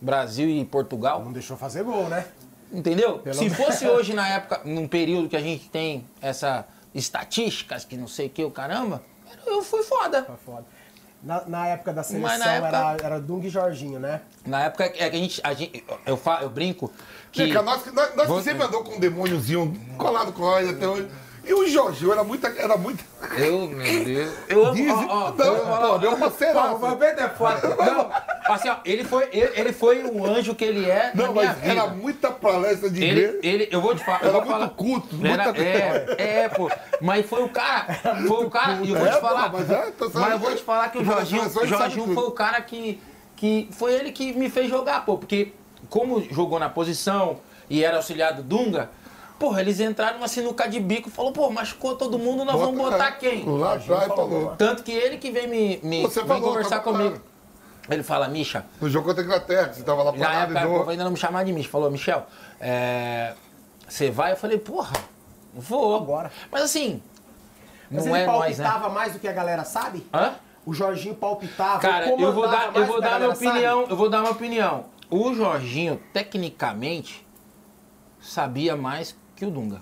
Brasil 0.00 0.48
e 0.48 0.64
Portugal. 0.64 1.22
Não 1.24 1.32
deixou 1.32 1.56
fazer 1.56 1.84
gol, 1.84 2.08
né? 2.08 2.26
Entendeu? 2.72 3.18
Pelo 3.20 3.36
Se 3.36 3.48
fosse 3.50 3.86
hoje 3.88 4.12
na 4.12 4.28
época, 4.28 4.60
num 4.64 4.88
período 4.88 5.28
que 5.28 5.36
a 5.36 5.40
gente 5.40 5.68
tem 5.68 6.04
essa 6.20 6.66
estatísticas 6.94 7.84
que 7.84 7.96
não 7.96 8.08
sei 8.08 8.26
o 8.26 8.30
que, 8.30 8.44
o 8.44 8.50
caramba, 8.50 9.02
eu 9.46 9.62
fui 9.62 9.82
foda. 9.82 10.24
Foi 10.24 10.36
foda. 10.36 10.64
Na, 11.22 11.44
na 11.46 11.68
época 11.68 11.92
da 11.92 12.02
seleção 12.02 12.50
época- 12.50 12.66
era, 12.76 12.96
era 13.04 13.20
Dung 13.20 13.44
e 13.44 13.48
Jorginho, 13.48 14.00
né? 14.00 14.22
Na 14.44 14.64
época 14.64 14.84
é 14.84 14.88
que 14.88 15.02
a 15.04 15.10
gente, 15.12 15.40
a 15.44 15.54
gente 15.54 15.84
eu, 16.04 16.16
fa, 16.16 16.40
eu 16.42 16.50
brinco 16.50 16.90
que 17.30 17.44
Fica, 17.46 17.62
nós, 17.62 17.82
que- 17.82 17.92
nós, 17.92 18.16
nós 18.16 18.26
Você- 18.26 18.50
sempre 18.50 18.66
andou 18.66 18.82
com 18.82 18.96
um 18.96 18.98
demôniozinho 18.98 19.72
colado 19.96 20.32
com 20.32 20.42
nós 20.42 20.68
até 20.68 20.88
hoje. 20.88 21.08
E 21.44 21.52
o 21.52 21.66
Jorginho 21.68 22.12
era 22.12 22.22
muito. 22.22 22.46
Era 22.46 22.76
muito 22.76 23.04
Eu, 23.36 23.66
meu 23.68 24.04
Deus. 24.04 24.32
Eu 24.48 24.64
amo. 24.66 24.74
Dizem- 24.74 25.06
ó, 25.08 25.28
ó, 25.28 25.30
não, 25.32 25.90
pô, 25.90 25.98
deu 25.98 26.14
uma 26.14 26.30
ceraça. 26.30 26.68
Roberto 26.68 27.18
é 27.20 27.28
foda. 27.30 27.60
Não, 27.84 28.54
assim, 28.54 28.68
ó, 28.68 28.76
ele 28.84 29.02
foi, 29.04 29.28
ele, 29.32 29.50
ele 29.54 29.72
foi 29.72 30.04
um 30.04 30.24
anjo 30.24 30.54
que 30.54 30.64
ele 30.64 30.88
é 30.88 31.10
na 31.14 31.24
Não, 31.26 31.32
minha 31.32 31.46
mas 31.46 31.56
vida. 31.58 31.72
era 31.72 31.86
muita 31.88 32.30
palestra 32.30 32.88
de 32.90 33.02
Ele, 33.02 33.20
igreja. 33.20 33.38
ele, 33.42 33.68
eu 33.72 33.80
vou 33.80 33.94
te 33.94 34.04
falar. 34.04 34.20
eu 34.22 34.28
Era 34.28 34.38
muito 34.38 34.50
falar- 34.52 34.68
culto, 34.70 35.08
Era- 35.24 35.44
muita- 35.44 35.60
é, 35.62 36.42
é, 36.44 36.48
pô. 36.48 36.70
Mas 37.00 37.26
foi 37.26 37.42
o 37.42 37.48
cara. 37.48 37.94
Foi 38.26 38.44
o 38.44 38.50
cara. 38.50 38.72
E 38.82 38.90
eu 38.90 38.96
vou 38.98 39.06
É, 39.06 39.10
te 39.10 39.20
falar. 39.20 39.50
pô, 39.50 39.58
mas 39.58 39.70
é, 39.70 39.90
tô 39.98 40.10
mas 40.14 40.30
eu 40.32 40.38
vou 40.38 40.54
te 40.54 40.62
falar 40.62 40.88
que 40.90 40.98
o 40.98 41.04
Jorginho, 41.04 41.50
Jorginho 41.66 42.14
foi 42.14 42.24
o 42.24 42.30
cara 42.32 42.60
que, 42.60 43.00
que. 43.36 43.68
Foi 43.72 43.92
ele 43.94 44.12
que 44.12 44.32
me 44.32 44.48
fez 44.48 44.68
jogar, 44.70 45.04
pô. 45.04 45.18
Porque, 45.18 45.52
como 45.88 46.20
jogou 46.30 46.58
na 46.60 46.68
posição 46.68 47.38
e 47.68 47.82
era 47.84 47.96
auxiliar 47.96 48.32
do 48.34 48.42
Dunga. 48.42 48.90
Porra, 49.42 49.60
eles 49.60 49.80
entraram 49.80 50.18
numa 50.18 50.28
sinuca 50.28 50.68
de 50.68 50.78
bico 50.78 51.08
e 51.08 51.10
falou, 51.12 51.32
pô, 51.32 51.50
machucou 51.50 51.96
todo 51.96 52.16
mundo, 52.16 52.44
nós 52.44 52.54
vamos 52.54 52.76
Bota- 52.76 52.92
botar 52.92 53.08
é, 53.08 53.12
quem? 53.12 53.44
Lá 53.44 53.74
atrás 53.74 54.06
falou. 54.06 54.54
Tanto 54.56 54.84
que 54.84 54.92
ele 54.92 55.16
que 55.18 55.32
vem 55.32 55.48
me, 55.48 55.80
me 55.82 56.02
Você 56.02 56.20
vem 56.20 56.28
falou, 56.28 56.42
conversar 56.50 56.78
comigo. 56.78 57.16
claro. 57.16 57.22
Ele 57.90 58.04
fala, 58.04 58.28
Misha, 58.28 58.64
No 58.80 58.88
jogo 58.88 59.08
contra 59.08 59.20
a 59.20 59.24
Inglaterra, 59.24 59.72
você 59.72 59.82
tava 59.82 60.04
lá 60.04 60.12
na 60.12 60.18
parado 60.18 60.52
época 60.52 60.60
e 60.60 60.64
o 60.64 60.68
povo 60.68 60.80
deu. 60.84 60.90
ainda 60.90 61.02
não 61.02 61.10
me 61.10 61.16
chamava 61.16 61.44
de 61.44 61.52
Misha. 61.52 61.68
Falou, 61.68 61.90
Michel, 61.90 62.24
é, 62.60 63.34
você 63.88 64.12
vai? 64.12 64.30
Eu 64.30 64.36
falei, 64.36 64.58
porra, 64.58 64.92
vou. 65.52 66.00
Bora. 66.00 66.30
Mas 66.52 66.62
assim, 66.62 67.02
Mas 67.90 68.06
não 68.06 68.14
ele 68.14 68.22
é 68.22 68.26
nós, 68.28 68.58
né? 68.58 68.64
palpitava 68.64 68.94
mais 68.94 69.12
do 69.14 69.18
que 69.18 69.26
a 69.26 69.32
galera 69.32 69.64
sabe? 69.64 70.06
Hã? 70.14 70.34
O 70.64 70.72
Jorginho 70.72 71.16
palpitava. 71.16 71.80
Cara, 71.80 72.08
eu 72.08 72.32
vou 72.32 72.48
dar, 72.48 72.66
eu 72.66 72.72
mais 72.74 72.86
vou 72.86 72.96
do 72.98 73.02
que 73.02 73.08
a 73.08 73.10
dar 73.10 73.18
minha 73.18 73.28
galera 73.30 73.34
sabe? 73.34 73.48
opinião, 73.48 73.86
eu 73.90 73.96
vou 73.96 74.08
dar 74.08 74.20
uma 74.20 74.30
opinião. 74.30 74.84
O 75.10 75.34
Jorginho, 75.34 76.00
tecnicamente, 76.12 77.26
sabia 78.20 78.76
mais 78.76 79.20
que 79.42 79.46
o 79.46 79.50
Dunga. 79.50 79.80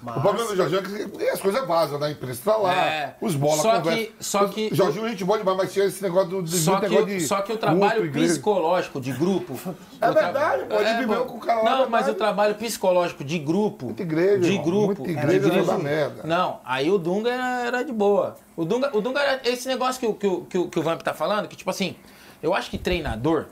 Mas- 0.00 0.16
O 0.16 0.20
problema 0.20 0.48
do 0.48 0.56
Jorginho 0.56 0.78
é 0.80 0.82
que 1.18 1.28
as 1.28 1.40
coisas 1.40 1.66
vazam, 1.66 1.98
né? 1.98 2.06
A 2.06 2.10
imprensa 2.12 2.40
tá 2.44 2.56
lá, 2.56 2.72
É. 2.72 3.16
os 3.20 3.34
bola 3.34 3.60
Só 3.60 3.76
conversa. 3.80 3.98
que- 3.98 4.12
só 4.20 4.44
Os- 4.44 4.54
que- 4.54 4.72
Jorginho 4.72 5.04
a 5.06 5.08
gente 5.08 5.24
boa 5.24 5.38
demais, 5.40 5.56
mas 5.56 5.72
tinha 5.72 5.86
esse 5.86 6.00
negócio 6.00 6.28
do, 6.30 6.42
de, 6.44 6.56
Só 6.56 6.70
muito 6.72 6.84
que, 6.84 6.88
negócio 6.94 7.14
o- 7.16 7.18
de 7.18 7.26
só 7.26 7.42
que 7.42 7.52
o 7.52 7.56
trabalho 7.58 8.04
igreja. 8.04 8.28
psicológico 8.34 9.00
de 9.00 9.10
grupo. 9.12 9.54
É 10.00 10.10
tra- 10.12 10.22
verdade, 10.22 10.64
pô, 10.66 10.76
ele 10.76 10.94
viveu 10.98 11.24
pô. 11.24 11.32
com 11.32 11.36
o 11.38 11.40
cara 11.40 11.62
lá, 11.62 11.70
Não, 11.78 11.84
é 11.84 11.88
mas 11.88 12.06
o 12.08 12.14
trabalho 12.14 12.54
psicológico 12.54 13.24
de 13.24 13.38
grupo. 13.40 13.86
Muita 13.86 14.02
igreja, 14.02 14.38
De 14.38 14.48
irmão, 14.52 14.64
grupo. 14.64 15.02
muita 15.04 15.10
igreja 15.10 15.50
de 15.50 15.56
não 15.58 15.66
dá 15.66 15.78
merda. 15.78 16.22
Não, 16.22 16.60
aí 16.64 16.88
o 16.92 16.96
Dunga 16.96 17.30
era, 17.32 17.66
era 17.66 17.82
de 17.84 17.92
boa. 17.92 18.36
O 18.56 18.64
Dunga, 18.64 18.96
o 18.96 19.00
Dunga 19.00 19.18
era 19.20 19.40
esse 19.50 19.66
negócio 19.66 19.98
que, 20.00 20.06
o- 20.06 20.14
que, 20.14 20.26
o- 20.28 20.40
que, 20.44 20.68
que 20.68 20.78
o 20.78 20.82
Vamp 20.82 21.02
tá 21.02 21.12
falando, 21.12 21.48
que 21.48 21.56
tipo 21.56 21.68
assim, 21.70 21.96
eu 22.40 22.54
acho 22.54 22.70
que 22.70 22.78
treinador, 22.78 23.46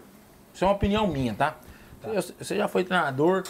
isso 0.54 0.62
é 0.64 0.68
uma 0.68 0.74
opinião 0.74 1.08
minha, 1.08 1.34
tá? 1.34 1.56
Eu- 2.04 2.22
Você 2.38 2.54
já 2.56 2.68
foi 2.68 2.84
treinador, 2.84 3.42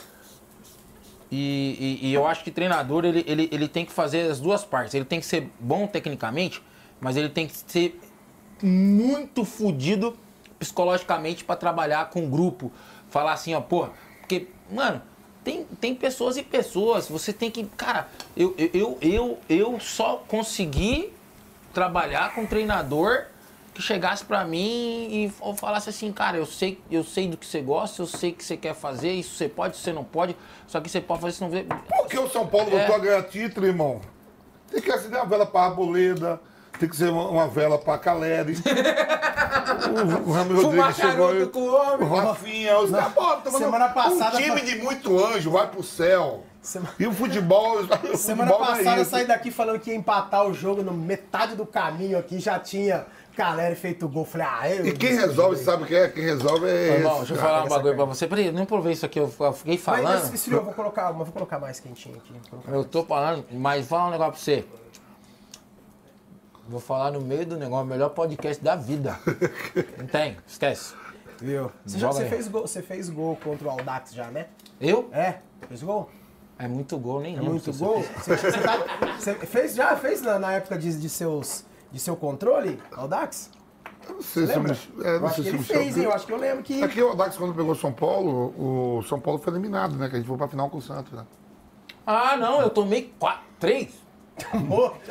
E, 1.30 1.98
e- 2.02 2.08
e 2.08 2.14
eu 2.14 2.26
acho 2.26 2.44
que 2.44 2.50
treinador 2.50 3.04
ele, 3.04 3.24
ele, 3.26 3.48
ele 3.52 3.68
tem 3.68 3.84
que 3.84 3.92
fazer 3.92 4.30
as 4.30 4.40
duas 4.40 4.64
partes. 4.64 4.94
Ele 4.94 5.04
tem 5.04 5.18
que 5.20 5.26
ser 5.26 5.50
bom 5.58 5.86
tecnicamente, 5.86 6.62
mas 7.00 7.16
ele 7.16 7.28
tem 7.28 7.46
que 7.46 7.56
ser 7.56 8.00
muito 8.62 9.44
fodido 9.44 10.16
psicologicamente 10.58 11.44
pra 11.44 11.56
trabalhar 11.56 12.10
com 12.10 12.24
o 12.24 12.28
grupo. 12.28 12.72
Falar 13.10 13.32
assim, 13.32 13.54
ó, 13.54 13.60
porra, 13.60 13.90
porque, 14.20 14.48
mano, 14.70 15.02
tem, 15.44 15.64
tem 15.80 15.94
pessoas 15.94 16.36
e 16.36 16.42
pessoas. 16.42 17.08
Você 17.08 17.32
tem 17.32 17.50
que. 17.50 17.64
Cara, 17.76 18.08
eu, 18.36 18.54
eu, 18.56 18.98
eu, 19.00 19.38
eu, 19.48 19.80
só 19.80 20.24
consegui 20.26 21.12
trabalhar 21.72 22.34
com 22.34 22.46
treinador 22.46 23.26
que 23.76 23.82
chegasse 23.82 24.24
pra 24.24 24.42
mim 24.44 25.06
e 25.10 25.26
f- 25.26 25.54
falasse 25.58 25.90
assim, 25.90 26.10
cara, 26.10 26.38
eu 26.38 26.46
sei, 26.46 26.80
eu 26.90 27.04
sei 27.04 27.28
do 27.28 27.36
que 27.36 27.44
você 27.44 27.60
gosta, 27.60 28.00
eu 28.00 28.06
sei 28.06 28.32
que 28.32 28.42
você 28.42 28.56
quer 28.56 28.74
fazer, 28.74 29.12
isso 29.12 29.36
você 29.36 29.48
pode, 29.50 29.74
isso 29.74 29.84
você 29.84 29.92
não 29.92 30.02
pode, 30.02 30.34
só 30.66 30.80
que 30.80 30.88
você 30.88 30.98
pode 30.98 31.20
fazer, 31.20 31.32
isso 31.34 31.44
não 31.44 31.50
vê. 31.50 31.64
Por 31.64 32.06
que 32.08 32.18
o 32.18 32.26
São 32.30 32.46
Paulo 32.46 32.68
É. 32.74 32.78
voltou 32.78 32.96
a 32.96 32.98
ganhar 32.98 33.22
título, 33.24 33.66
irmão? 33.66 34.00
Tem 34.70 34.80
que 34.80 34.90
acender 34.90 35.18
uma 35.20 35.26
vela 35.26 35.44
pra 35.44 35.60
Arboleda, 35.64 36.40
tem 36.80 36.88
que 36.88 36.96
ser 36.96 37.10
uma, 37.10 37.28
uma 37.28 37.48
vela 37.48 37.76
pra 37.76 37.98
Caleri. 37.98 38.54
o, 40.24 40.30
o 40.30 40.32
Rami 40.32 40.54
Rodrigues 40.62 40.96
chegou 40.96 41.28
aí. 41.32 41.46
com 41.46 41.60
o 41.60 41.74
homem. 41.74 42.08
O 42.08 42.14
Rafinha, 42.14 42.78
os 42.78 42.90
caras, 42.90 43.12
pô, 43.12 43.36
tá 43.36 43.50
Semana 43.50 43.88
passada- 43.90 44.36
Um 44.38 44.40
time 44.40 44.62
de 44.62 44.76
muito 44.76 45.22
anjo 45.22 45.50
vai 45.50 45.66
pro 45.68 45.82
céu. 45.82 46.44
Sema- 46.66 46.88
E 46.98 47.06
o 47.06 47.12
futebol. 47.12 47.78
o 48.12 48.16
Semana 48.16 48.50
futebol 48.50 48.74
é 48.74 48.76
passada 48.78 48.96
eu 48.96 49.02
isso. 49.02 49.10
saí 49.12 49.24
daqui 49.24 49.50
falando 49.52 49.78
que 49.78 49.90
ia 49.90 49.96
empatar 49.96 50.44
o 50.46 50.52
jogo 50.52 50.82
no 50.82 50.92
metade 50.92 51.54
do 51.54 51.64
caminho 51.64 52.18
aqui, 52.18 52.40
já 52.40 52.58
tinha 52.58 53.06
Caleri 53.36 53.76
feito 53.76 54.08
gol. 54.08 54.24
Falei, 54.24 54.46
ah, 54.50 54.70
eu. 54.70 54.86
E 54.86 54.92
quem 54.92 55.14
resolve, 55.14 55.56
sabe 55.58 55.84
o 55.84 55.86
que 55.86 55.94
é? 55.94 56.08
Quem 56.08 56.24
resolve 56.24 56.66
é. 56.66 56.96
Irmão, 56.96 57.12
esse, 57.12 57.18
deixa 57.26 57.34
eu 57.34 57.38
falar 57.38 57.64
um 57.64 57.68
bagulho 57.68 57.94
pra 57.94 58.04
você. 58.04 58.26
Peraí, 58.26 58.46
eu 58.46 58.52
nem 58.52 58.64
provei 58.64 58.94
isso 58.94 59.06
aqui, 59.06 59.20
eu 59.20 59.32
eu 59.38 59.52
fiquei 59.52 59.74
Mas 59.74 59.82
falando. 59.82 60.24
esse 60.24 60.34
esfriou, 60.34 60.60
eu 60.60 60.64
vou 60.64 60.74
colocar, 60.74 61.12
mas 61.12 61.26
vou 61.28 61.32
colocar 61.32 61.58
mais 61.60 61.78
quentinho 61.78 62.16
aqui. 62.16 62.34
Eu 62.66 62.84
tô 62.84 63.04
falando, 63.04 63.44
mas 63.52 63.86
fala 63.86 64.08
um 64.08 64.10
negócio 64.10 64.32
pra 64.32 64.40
você. 64.40 64.64
Vou 66.68 66.80
falar 66.80 67.12
no 67.12 67.20
meio 67.20 67.46
do 67.46 67.56
negócio, 67.56 67.84
o 67.84 67.88
melhor 67.88 68.08
podcast 68.10 68.62
da 68.62 68.74
vida. 68.74 69.16
Não 69.96 70.06
tem, 70.06 70.36
esquece. 70.44 70.94
Viu? 71.40 71.70
Você, 71.84 71.98
já, 71.98 72.08
você, 72.08 72.24
fez 72.26 72.48
gol, 72.48 72.62
você 72.62 72.82
fez 72.82 73.08
gol 73.08 73.36
contra 73.36 73.68
o 73.68 73.70
Aldax 73.70 74.12
já, 74.12 74.26
né? 74.32 74.46
Eu? 74.80 75.08
É? 75.12 75.36
Fez 75.68 75.82
gol? 75.82 76.10
É 76.58 76.66
muito 76.66 76.96
gol, 76.98 77.20
nem 77.20 77.34
É 77.34 77.36
lembro 77.36 77.52
muito 77.52 77.72
gol? 77.74 78.02
Você, 78.16 78.36
você 78.36 78.58
tá- 78.60 78.78
você 79.18 79.34
fez, 79.34 79.74
já 79.74 79.94
fez 79.96 80.22
na, 80.22 80.38
na 80.38 80.52
época 80.52 80.78
de, 80.78 80.98
de, 80.98 81.08
seus, 81.08 81.64
de 81.92 81.98
seu 82.00 82.16
controle, 82.16 82.80
Aldax? 82.96 83.50
Não 84.08 84.22
sei 84.22 84.46
se 84.46 84.54
eu 84.54 84.62
me- 84.62 84.70
é, 84.70 85.16
eu 85.16 85.20
não 85.20 85.26
acho 85.26 85.42
sei 85.42 85.44
que 85.44 85.48
se 85.48 85.48
ele 85.48 85.58
me 85.58 85.64
fez, 85.84 85.96
hein? 85.98 86.04
Eu 86.04 86.12
acho 86.14 86.26
que 86.26 86.32
eu 86.32 86.38
lembro 86.38 86.62
que... 86.62 86.82
Aqui 86.82 87.02
o 87.02 87.14
Dax, 87.14 87.36
quando 87.36 87.52
pegou 87.54 87.74
São 87.74 87.92
Paulo, 87.92 88.54
o 88.56 89.02
São 89.02 89.18
Paulo 89.20 89.38
foi 89.40 89.52
eliminado, 89.52 89.96
né? 89.96 90.08
Que 90.08 90.14
a 90.14 90.18
gente 90.18 90.28
foi 90.28 90.36
pra 90.38 90.46
final 90.48 90.70
com 90.70 90.78
o 90.78 90.82
Santos, 90.82 91.12
né? 91.12 91.26
Ah, 92.06 92.36
não, 92.36 92.60
eu 92.62 92.70
tomei 92.70 93.12
quatro, 93.18 93.42
três. 93.58 93.88
Pô, 94.68 94.92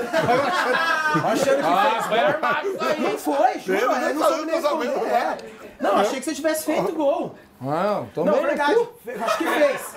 achando 1.26 1.58
que 1.58 1.64
Ah, 1.64 1.92
fez 1.92 2.06
foi 2.06 2.20
armado 2.20 2.68
isso 2.70 2.84
aí. 2.84 3.02
Não 3.02 3.18
foi, 3.18 3.60
juro, 3.60 3.80
Eu 3.80 3.92
eu 3.92 4.16
não 4.16 4.28
soube 4.30 4.46
nem 4.46 4.56
responder. 4.56 4.88
É. 5.10 5.38
Não, 5.80 5.98
achei 5.98 6.20
que 6.20 6.26
você 6.26 6.34
tivesse 6.34 6.64
feito 6.66 6.94
gol. 6.94 7.36
Não, 7.60 8.06
tomei 8.08 8.34
Não, 8.34 8.42
verdade, 8.44 8.76
acho 9.24 9.38
que 9.38 9.44
fez. 9.46 9.96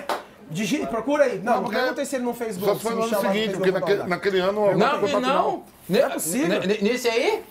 Digi- 0.51 0.86
procura 0.86 1.24
aí. 1.24 1.38
Não, 1.40 1.55
não 1.57 1.62
porque- 1.64 1.76
perguntei 1.76 2.05
se 2.05 2.16
ele 2.16 2.24
não 2.24 2.34
fez 2.34 2.57
gol. 2.57 2.68
Só 2.70 2.76
foi 2.80 2.94
no 2.94 3.01
o 3.01 3.05
ano 3.05 3.20
seguinte, 3.20 3.55
porque 3.55 3.70
naquele, 3.70 4.01
o 4.01 4.07
naquele 4.07 4.38
ano 4.40 4.61
o 4.62 4.76
Não, 4.76 5.07
final. 5.07 5.20
não. 5.20 5.64
Ne- 5.88 5.99
é 5.99 6.09
possível. 6.09 6.61
ne- 6.61 6.78
Nesse 6.80 7.09
aí? 7.09 7.44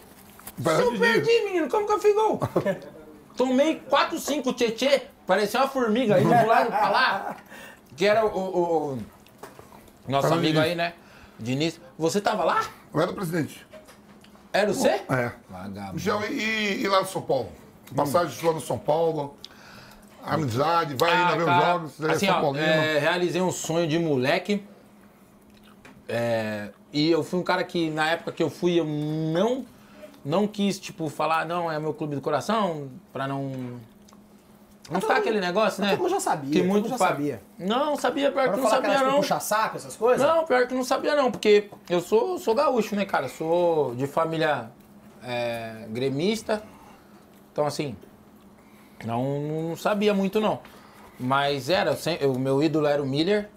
Eu 0.65 0.71
antes 0.89 0.99
perdi, 0.99 1.21
disso. 1.27 1.43
menino. 1.45 1.69
Como 1.69 1.85
que 1.85 1.93
eu 1.93 1.99
fiz 1.99 2.15
gol? 2.15 2.39
Tomei 3.37 3.75
4, 3.87 4.17
5 4.19 4.51
tchê 4.53 5.03
parecia 5.27 5.59
uma 5.59 5.67
formiga 5.67 6.19
indo 6.19 6.29
pro 6.35 6.47
lado 6.47 6.67
pra 6.67 6.89
lá. 6.89 7.37
Que 7.95 8.05
era 8.07 8.25
o, 8.25 8.29
o- 8.29 8.93
o 8.93 8.99
nosso 10.07 10.23
Tava 10.29 10.39
amigo 10.39 10.53
Diniz. 10.53 10.69
aí, 10.69 10.75
né? 10.75 10.93
Diniz. 11.39 11.79
Você 11.99 12.19
tava 12.19 12.43
lá? 12.43 12.61
Eu 12.93 13.01
era 13.01 13.13
presidente. 13.13 13.65
Era 14.51 14.73
você? 14.73 14.89
É. 15.09 15.31
Vagabundo. 15.49 16.25
E, 16.31 16.81
e 16.81 16.87
lá 16.87 17.01
no 17.01 17.07
São 17.07 17.21
Paulo? 17.21 17.49
Passagem 17.95 18.33
sua 18.35 18.53
no 18.53 18.59
São 18.61 18.77
Paulo, 18.79 19.37
amizade, 20.23 20.95
vai 20.95 21.11
ainda 21.11 21.35
ver 21.35 21.49
os 21.49 21.65
jogos, 21.65 22.03
assim, 22.05 22.25
São 22.25 22.51
ó, 22.51 22.55
é, 22.55 22.99
realizei 22.99 23.41
um 23.41 23.51
sonho 23.51 23.87
de 23.87 23.97
moleque. 23.97 24.63
É, 26.07 26.69
e 26.91 27.09
eu 27.11 27.23
fui 27.23 27.39
um 27.39 27.43
cara 27.43 27.63
que, 27.63 27.89
na 27.89 28.11
época 28.11 28.31
que 28.31 28.41
eu 28.41 28.49
fui, 28.49 28.79
eu 28.79 28.85
não, 28.85 29.65
não 30.23 30.47
quis, 30.47 30.79
tipo, 30.79 31.09
falar, 31.09 31.45
não, 31.45 31.71
é 31.71 31.79
meu 31.79 31.93
clube 31.93 32.15
do 32.15 32.21
coração, 32.21 32.89
pra 33.11 33.27
não. 33.27 33.79
Não 34.89 35.01
ficar 35.01 35.17
aquele 35.17 35.41
negócio, 35.41 35.83
né? 35.83 35.97
todo 35.97 36.07
já 36.07 36.19
sabia, 36.19 36.49
Que 36.49 36.63
muito 36.65 36.87
já 36.87 36.97
sabia. 36.97 37.41
Não, 37.59 37.97
sabia, 37.97 38.31
pior 38.31 38.43
que 38.43 38.47
Pra 38.51 38.57
não 38.57 38.63
falar 38.63 38.77
que 38.77 38.83
sabia, 38.83 38.97
tipo 38.99 39.11
não. 39.11 39.17
puxa-saco, 39.17 39.75
essas 39.75 39.97
coisas? 39.97 40.25
Não, 40.25 40.45
pior 40.45 40.65
que 40.65 40.73
não 40.73 40.83
sabia 40.85 41.13
não, 41.13 41.29
porque 41.29 41.69
eu 41.89 41.99
sou, 41.99 42.37
sou 42.37 42.55
gaúcho, 42.55 42.95
né, 42.95 43.03
cara? 43.03 43.27
Sou 43.27 43.93
de 43.95 44.07
família 44.07 44.71
é, 45.21 45.85
gremista. 45.89 46.63
Então, 47.51 47.65
assim, 47.65 47.97
não, 49.05 49.69
não 49.69 49.75
sabia 49.77 50.13
muito 50.13 50.39
não. 50.39 50.59
Mas 51.19 51.69
era, 51.69 51.97
eu 52.19 52.33
o 52.33 52.39
meu 52.39 52.61
ídolo 52.61 52.85
era 52.87 53.01
o 53.01 53.05
Miller. 53.05 53.49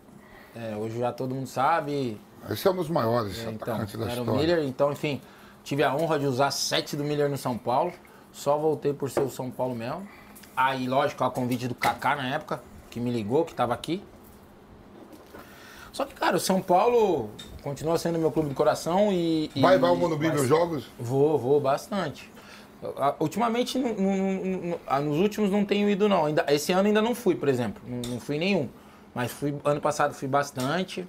É, 0.57 0.74
hoje 0.76 0.99
já 0.99 1.12
todo 1.12 1.34
mundo 1.34 1.47
sabe. 1.47 2.20
Esse 2.51 2.66
é 2.66 2.70
um 2.70 2.76
dos 2.76 2.88
maiores 2.88 3.38
Então, 3.38 3.55
atacantes 3.74 3.97
da 3.97 4.07
era 4.07 4.20
o 4.20 4.24
história. 4.24 4.41
Miller. 4.41 4.64
Então, 4.66 4.91
enfim, 4.93 5.20
tive 5.62 5.82
a 5.82 5.95
honra 5.95 6.18
de 6.18 6.26
usar 6.26 6.51
sete 6.51 6.97
do 6.97 7.05
Miller 7.05 7.28
no 7.28 7.36
São 7.36 7.57
Paulo. 7.59 7.93
Só 8.32 8.57
voltei 8.57 8.93
por 8.93 9.11
ser 9.11 9.20
o 9.22 9.30
São 9.30 9.51
Paulo 9.51 9.74
mesmo. 9.74 10.07
Aí, 10.57 10.86
lógico, 10.88 11.22
a 11.24 11.30
convite 11.30 11.68
do 11.68 11.74
Kaká 11.74 12.16
na 12.16 12.28
época, 12.34 12.62
que 12.91 12.99
me 12.99 13.11
ligou, 13.11 13.45
que 13.45 13.55
tava 13.55 13.74
aqui. 13.74 14.03
Só 15.93 16.05
que, 16.05 16.14
cara, 16.14 16.36
o 16.36 16.41
São 16.41 16.61
Paulo 16.62 17.30
continua 17.62 17.99
sendo 17.99 18.18
meu 18.18 18.30
clube 18.30 18.49
de 18.49 18.55
coração 18.55 19.12
e. 19.12 19.51
e- 19.55 19.61
Vai, 19.61 19.78
vai 19.78 19.91
o 19.91 20.16
ver 20.16 20.34
os 20.34 20.47
jogos? 20.47 20.86
Vou, 20.99 21.38
vou 21.38 21.61
bastante. 21.61 22.30
A- 22.97 23.14
Ultimamente, 23.20 23.78
no- 23.78 23.93
no- 23.95 24.16
no- 24.45 24.57
no- 24.68 24.81
ah, 24.87 25.01
nos 25.01 25.18
últimos 25.18 25.51
não 25.51 25.64
tenho 25.64 25.89
ido 25.91 26.09
não. 26.09 26.24
Ainda, 26.26 26.45
esse 26.49 26.72
ano 26.72 26.87
ainda 26.89 27.03
não 27.03 27.14
fui, 27.14 27.35
por 27.35 27.49
exemplo. 27.49 27.83
Não, 27.87 28.01
não 28.12 28.20
fui 28.20 28.39
nenhum. 28.39 28.68
Mas 29.14 29.31
fui 29.33 29.55
ano 29.64 29.81
passado 29.81 30.14
fui 30.14 30.28
bastante. 30.28 31.07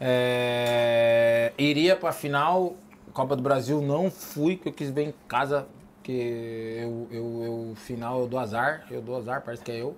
É, 0.00 1.52
iria 1.58 1.96
pra 1.96 2.12
final, 2.12 2.74
Copa 3.12 3.34
do 3.36 3.42
Brasil 3.42 3.80
não 3.80 4.10
fui, 4.10 4.56
porque 4.56 4.68
eu 4.68 4.72
quis 4.72 4.90
ver 4.90 5.04
em 5.08 5.14
casa, 5.26 5.66
porque 5.96 6.78
eu, 6.82 7.08
eu, 7.10 7.42
eu 7.44 7.74
final 7.76 8.20
eu 8.20 8.26
dou 8.26 8.38
azar, 8.38 8.86
eu 8.90 9.00
dou 9.00 9.16
azar, 9.16 9.42
parece 9.42 9.62
que 9.62 9.72
é 9.72 9.80
eu. 9.80 9.96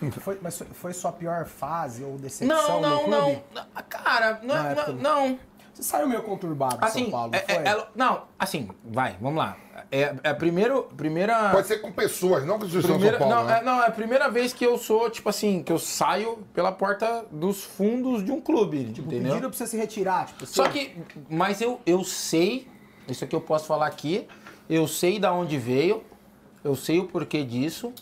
Foi, 0.20 0.36
mas 0.42 0.60
foi- 0.72 0.92
sua 0.92 1.12
pior 1.12 1.44
fase 1.46 2.02
ou 2.02 2.18
decepção 2.18 2.80
Não, 2.80 2.82
no 2.82 2.88
não, 2.88 3.04
clube? 3.28 3.42
não. 3.54 3.64
Cara, 3.88 4.40
não, 4.42 4.54
Na 4.54 4.62
não, 4.62 4.70
época. 4.70 4.92
não. 4.92 5.38
Você 5.76 5.82
saiu 5.82 6.08
meio 6.08 6.22
conturbado 6.22 6.78
do 6.78 6.84
Assim, 6.86 7.02
São 7.02 7.10
Paulo, 7.10 7.34
é- 7.34 7.44
é- 7.48 7.68
é- 7.68 7.86
não, 7.94 8.22
assim, 8.38 8.70
vai, 8.82 9.14
vamos 9.20 9.36
lá. 9.36 9.58
É, 9.90 10.14
é 10.24 10.30
a 10.30 10.34
primeiro, 10.34 10.84
primeira. 10.96 11.50
Pode 11.50 11.66
ser 11.66 11.82
com 11.82 11.92
pessoas, 11.92 12.46
não 12.46 12.58
com 12.58 12.64
instituição 12.64 12.94
Primeira, 12.94 13.18
São 13.18 13.28
Paulo. 13.28 13.42
não, 13.42 13.50
né? 13.50 13.58
é, 13.60 13.62
não, 13.62 13.82
é 13.82 13.86
a 13.86 13.90
primeira 13.90 14.30
vez 14.30 14.54
que 14.54 14.64
eu 14.64 14.78
sou, 14.78 15.10
tipo 15.10 15.28
assim, 15.28 15.62
que 15.62 15.70
eu 15.70 15.78
saio 15.78 16.38
pela 16.54 16.72
porta 16.72 17.26
dos 17.30 17.62
fundos 17.62 18.24
de 18.24 18.32
um 18.32 18.40
clube, 18.40 18.84
Tipo, 18.86 19.08
entendeu? 19.08 19.32
pediram 19.32 19.50
pra 19.50 19.58
você 19.58 19.66
se 19.66 19.76
retirar, 19.76 20.28
tipo, 20.28 20.46
Só 20.46 20.66
que, 20.66 20.96
mas 21.28 21.60
eu, 21.60 21.78
eu 21.84 22.02
sei, 22.04 22.66
isso 23.06 23.22
aqui 23.22 23.36
eu 23.36 23.40
posso 23.42 23.66
falar 23.66 23.86
aqui, 23.86 24.26
eu 24.70 24.88
sei 24.88 25.18
da 25.18 25.30
onde 25.30 25.58
veio, 25.58 26.02
eu 26.64 26.74
sei 26.74 27.00
o 27.00 27.04
porquê 27.06 27.44
disso. 27.44 27.92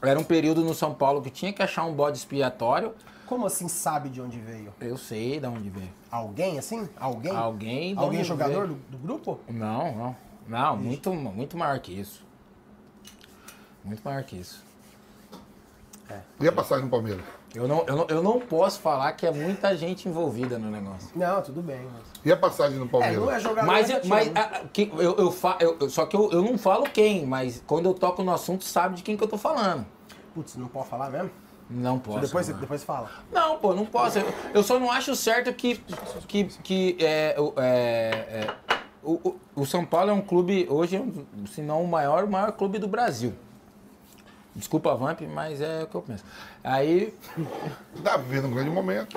Era 0.00 0.18
um 0.18 0.24
período 0.24 0.62
no 0.64 0.72
São 0.72 0.94
Paulo 0.94 1.20
que 1.20 1.28
tinha 1.30 1.52
que 1.52 1.62
achar 1.62 1.84
um 1.84 1.92
bode 1.92 2.16
expiatório. 2.16 2.94
Como 3.26 3.44
assim 3.46 3.68
sabe 3.68 4.08
de 4.08 4.20
onde 4.20 4.38
veio? 4.38 4.72
Eu 4.80 4.96
sei 4.96 5.38
da 5.38 5.48
onde 5.50 5.68
veio. 5.68 6.00
Alguém, 6.12 6.58
assim? 6.58 6.86
Alguém? 7.00 7.34
Alguém. 7.34 7.94
Alguém 7.96 8.22
jogador 8.22 8.66
do, 8.66 8.74
do 8.74 8.98
grupo? 8.98 9.40
Não, 9.48 9.96
não. 9.96 10.16
Não, 10.46 10.76
muito, 10.76 11.10
muito 11.10 11.56
maior 11.56 11.78
que 11.80 11.98
isso. 11.98 12.22
Muito 13.82 14.02
maior 14.04 14.22
que 14.22 14.36
isso. 14.36 14.62
E 16.38 16.46
a 16.46 16.52
passagem 16.52 16.84
no 16.84 16.90
Palmeiras? 16.90 17.24
Eu 17.54 17.66
não, 17.66 17.84
eu, 17.86 17.96
não, 17.96 18.06
eu 18.08 18.22
não 18.22 18.38
posso 18.40 18.78
falar 18.80 19.12
que 19.12 19.26
é 19.26 19.30
muita 19.30 19.74
gente 19.74 20.06
envolvida 20.06 20.58
no 20.58 20.70
negócio. 20.70 21.08
Não, 21.16 21.40
tudo 21.40 21.62
bem. 21.62 21.80
Mas... 21.90 22.02
E 22.22 22.30
a 22.30 22.36
passagem 22.36 22.78
no 22.78 22.84
É, 22.84 22.88
Palmeiras? 22.88 23.16
não 23.18 23.30
é 23.30 23.40
jogador. 23.40 23.66
Mas, 23.66 23.88
é 23.88 23.96
eu- 23.96 24.00
mas 24.06 24.24
time. 24.24 24.38
ah, 24.38 24.64
que, 24.70 24.92
eu, 24.94 25.16
eu, 25.16 25.30
fa, 25.32 25.56
eu- 25.60 25.88
só 25.88 26.04
que 26.04 26.14
eu, 26.14 26.30
eu 26.30 26.42
não 26.42 26.58
falo 26.58 26.84
quem, 26.84 27.24
mas 27.24 27.62
quando 27.66 27.86
eu 27.86 27.94
toco 27.94 28.22
no 28.22 28.32
assunto, 28.32 28.64
sabe 28.64 28.96
de 28.96 29.02
quem 29.02 29.16
que 29.16 29.24
eu 29.24 29.28
tô 29.28 29.38
falando. 29.38 29.86
Putz, 30.34 30.56
não 30.56 30.68
pode 30.68 30.88
falar 30.88 31.08
mesmo? 31.08 31.30
Não 31.74 31.98
posso. 31.98 32.20
depois, 32.20 32.48
mano. 32.48 32.60
depois 32.60 32.84
fala. 32.84 33.10
Não, 33.32 33.58
pô, 33.58 33.74
não 33.74 33.86
posso. 33.86 34.18
Eu, 34.18 34.32
eu 34.54 34.62
só 34.62 34.78
não 34.78 34.90
acho 34.90 35.14
certo 35.16 35.52
que, 35.52 35.80
que, 36.28 36.44
que 36.44 36.96
é, 37.00 37.34
o- 37.38 37.52
é, 37.56 38.46
é, 38.48 38.54
o, 39.02 39.34
o- 39.54 39.66
São 39.66 39.84
Paulo 39.84 40.10
é 40.10 40.12
um 40.12 40.20
clube, 40.20 40.66
hoje, 40.68 40.96
é 40.96 41.00
um- 41.00 41.24
se 41.46 41.62
não 41.62 41.82
o 41.82 41.88
maior, 41.88 42.24
o 42.24 42.30
maior 42.30 42.52
clube 42.52 42.78
do 42.78 42.86
Brasil. 42.88 43.32
Desculpa, 44.54 44.94
Vamp, 44.94 45.22
mas 45.22 45.60
é 45.62 45.84
o 45.84 45.86
que 45.86 45.94
eu 45.94 46.02
penso. 46.02 46.24
Aí. 46.62 47.14
Tá 48.04 48.16
vivendo 48.18 48.48
um 48.48 48.50
grande 48.50 48.70
momento. 48.70 49.16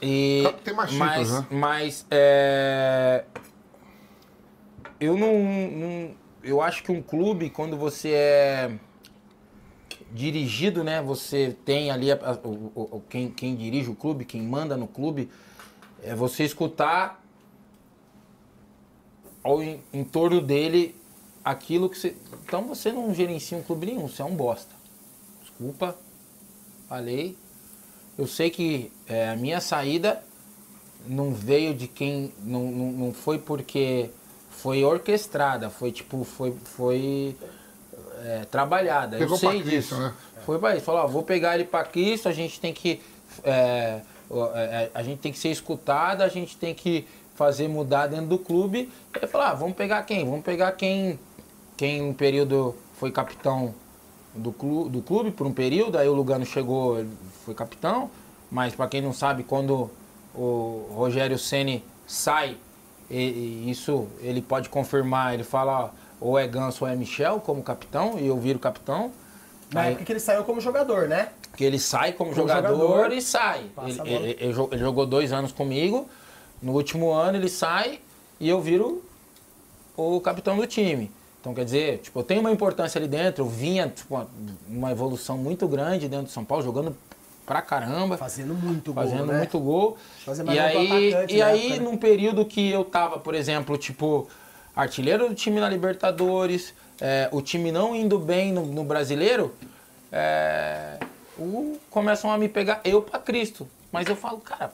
E, 0.00 0.44
Tem 0.62 0.74
mais 0.74 0.92
mas, 0.92 1.26
títulos, 1.26 1.40
né? 1.40 1.46
mas 1.58 2.06
é, 2.10 3.24
eu 5.00 5.16
não, 5.16 5.38
não- 5.42 6.10
Eu 6.42 6.60
acho 6.62 6.82
que 6.84 6.92
um 6.92 7.02
clube, 7.02 7.50
quando 7.50 7.76
você 7.76 8.10
é. 8.12 8.70
Dirigido, 10.12 10.84
né? 10.84 11.02
Você 11.02 11.56
tem 11.64 11.90
ali 11.90 12.12
a- 12.12 12.16
a- 12.16 12.38
o, 12.46 13.02
quem, 13.08 13.30
quem 13.30 13.56
dirige 13.56 13.90
o 13.90 13.94
clube, 13.94 14.24
quem 14.24 14.42
manda 14.42 14.76
no 14.76 14.86
clube, 14.86 15.30
é 16.02 16.14
você 16.14 16.44
escutar 16.44 17.22
ao 19.42 19.62
em, 19.62 19.80
em 19.92 20.04
torno 20.04 20.40
dele 20.40 20.94
aquilo 21.44 21.88
que 21.88 21.98
você. 21.98 22.16
Então 22.44 22.62
você 22.66 22.92
não 22.92 23.14
gerencia 23.14 23.56
um 23.56 23.62
clube 23.62 23.86
nenhum, 23.86 24.08
você 24.08 24.22
é 24.22 24.24
um 24.24 24.34
bosta. 24.34 24.74
Desculpa, 25.42 25.96
falei. 26.88 27.36
Eu 28.18 28.26
sei 28.26 28.50
que 28.50 28.90
é, 29.06 29.28
a 29.30 29.36
minha 29.36 29.60
saída 29.60 30.22
não 31.06 31.32
veio 31.32 31.74
de 31.74 31.86
quem. 31.86 32.32
Não, 32.42 32.64
não, 32.70 32.92
não 32.92 33.12
foi 33.12 33.38
porque 33.38 34.10
foi 34.50 34.82
orquestrada, 34.84 35.68
foi 35.70 35.92
tipo, 35.92 36.24
foi, 36.24 36.52
foi 36.64 37.36
é, 38.26 38.44
trabalhada. 38.50 39.16
Pegou 39.16 39.34
eu 39.34 39.38
sei 39.38 39.62
Cristo, 39.62 39.94
disso. 39.94 39.96
né? 39.98 40.12
Foi 40.44 40.58
pra 40.58 40.74
isso. 40.74 40.84
Falou, 40.84 41.02
ó, 41.02 41.06
vou 41.06 41.22
pegar 41.22 41.54
ele 41.54 41.64
pra 41.64 41.84
Cristo, 41.84 42.28
a 42.28 42.32
gente 42.32 42.58
tem 42.58 42.72
que. 42.72 43.00
é, 43.44 44.00
ó, 44.28 44.50
é, 44.54 44.90
a 44.92 45.02
gente 45.02 45.18
tem 45.18 45.32
que 45.32 45.38
ser 45.38 45.50
escutado, 45.50 46.22
a 46.22 46.28
gente 46.28 46.56
tem 46.56 46.74
que 46.74 47.06
fazer 47.36 47.68
mudar 47.68 48.08
dentro 48.08 48.26
do 48.26 48.38
clube. 48.38 48.90
Ele 49.14 49.26
falou, 49.26 49.46
ah, 49.46 49.54
vamos 49.54 49.76
pegar 49.76 50.02
quem? 50.02 50.24
Vamos 50.24 50.44
pegar 50.44 50.72
quem, 50.72 51.18
quem 51.76 52.02
um 52.02 52.12
período 52.12 52.74
foi 52.94 53.12
capitão 53.12 53.74
do 54.34 54.52
clube, 54.52 54.90
do 54.90 55.02
clube 55.02 55.30
por 55.30 55.46
um 55.46 55.52
período, 55.52 55.96
aí 55.98 56.08
o 56.08 56.12
Lugano 56.12 56.44
chegou, 56.44 56.98
ele 56.98 57.10
foi 57.44 57.54
capitão, 57.54 58.10
mas 58.50 58.74
para 58.74 58.86
quem 58.88 59.00
não 59.00 59.12
sabe, 59.12 59.42
quando 59.42 59.90
o 60.34 60.90
Rogério 60.94 61.38
Ceni 61.38 61.82
sai, 62.06 62.56
e, 63.08 63.64
e 63.66 63.70
isso 63.70 64.08
ele 64.20 64.42
pode 64.42 64.68
confirmar, 64.68 65.34
ele 65.34 65.44
fala 65.44 65.86
ó, 65.86 65.90
ou 66.20 66.38
é 66.38 66.46
Ganso 66.46 66.84
ou 66.84 66.90
é 66.90 66.96
Michel 66.96 67.40
como 67.40 67.62
capitão, 67.62 68.18
e 68.18 68.26
eu 68.26 68.36
viro 68.38 68.58
capitão. 68.58 69.10
Na 69.72 69.82
Aí- 69.82 69.88
época 69.90 70.04
que 70.04 70.12
ele 70.12 70.20
saiu 70.20 70.44
como 70.44 70.60
jogador, 70.60 71.08
né? 71.08 71.30
que 71.56 71.64
ele 71.64 71.78
sai 71.78 72.12
como, 72.12 72.30
Como 72.34 72.42
jogador, 72.46 72.76
jogador, 72.76 73.12
e 73.12 73.22
sai. 73.22 73.70
Ele, 73.86 74.00
ele- 74.14 74.36
ele 74.40 74.54
ele 74.72 74.78
jogou 74.78 75.06
dois 75.06 75.32
anos 75.32 75.52
comigo. 75.52 76.06
No 76.60 76.72
último 76.72 77.10
ano 77.12 77.38
ele 77.38 77.48
sai 77.48 77.98
e 78.38 78.46
eu 78.46 78.60
viro 78.60 79.02
o 79.96 80.20
capitão 80.20 80.54
do 80.56 80.66
time. 80.66 81.10
Então 81.40 81.54
quer 81.54 81.64
dizer, 81.64 81.98
tipo, 82.00 82.18
eu 82.18 82.22
tenho 82.22 82.40
uma 82.40 82.50
importância 82.52 82.98
ali 82.98 83.08
dentro. 83.08 83.44
Eu 83.44 83.48
vinha, 83.48 83.88
tipo, 83.88 84.14
uma- 84.16 84.28
uma 84.68 84.90
evolução 84.90 85.38
muito 85.38 85.66
grande 85.66 86.08
dentro 86.08 86.26
do 86.26 86.30
São 86.30 86.44
Paulo, 86.44 86.62
jogando 86.62 86.94
pra 87.46 87.62
caramba. 87.62 88.18
Fazendo 88.18 88.52
muito 88.52 88.92
gol, 88.92 89.02
Fazendo 89.04 89.26
né? 89.32 89.38
muito 89.38 89.58
gol. 89.58 89.96
Mais 90.26 90.38
E 90.38 90.58
aí, 90.58 91.10
e 91.30 91.40
aí 91.42 91.66
época, 91.68 91.80
né? 91.84 91.90
num 91.90 91.96
período 91.96 92.44
que 92.44 92.68
eu 92.70 92.84
tava, 92.84 93.18
por 93.18 93.34
exemplo, 93.34 93.78
tipo, 93.78 94.28
artilheiro 94.76 95.28
do 95.28 95.34
time 95.34 95.58
na 95.58 95.68
Libertadores, 95.68 96.74
é, 97.00 97.28
o 97.32 97.40
time 97.42 97.72
não 97.72 97.96
indo 97.96 98.18
bem 98.18 98.52
no, 98.52 98.64
no 98.66 98.84
brasileiro, 98.84 99.54
é, 100.12 100.98
o- 101.38 101.78
começam 101.90 102.30
a 102.30 102.36
me 102.38 102.48
pegar 102.48 102.80
eu 102.84 103.00
pra 103.02 103.18
Cristo. 103.18 103.66
Mas 103.90 104.06
eu 104.06 104.14
falo, 104.14 104.38
cara, 104.38 104.72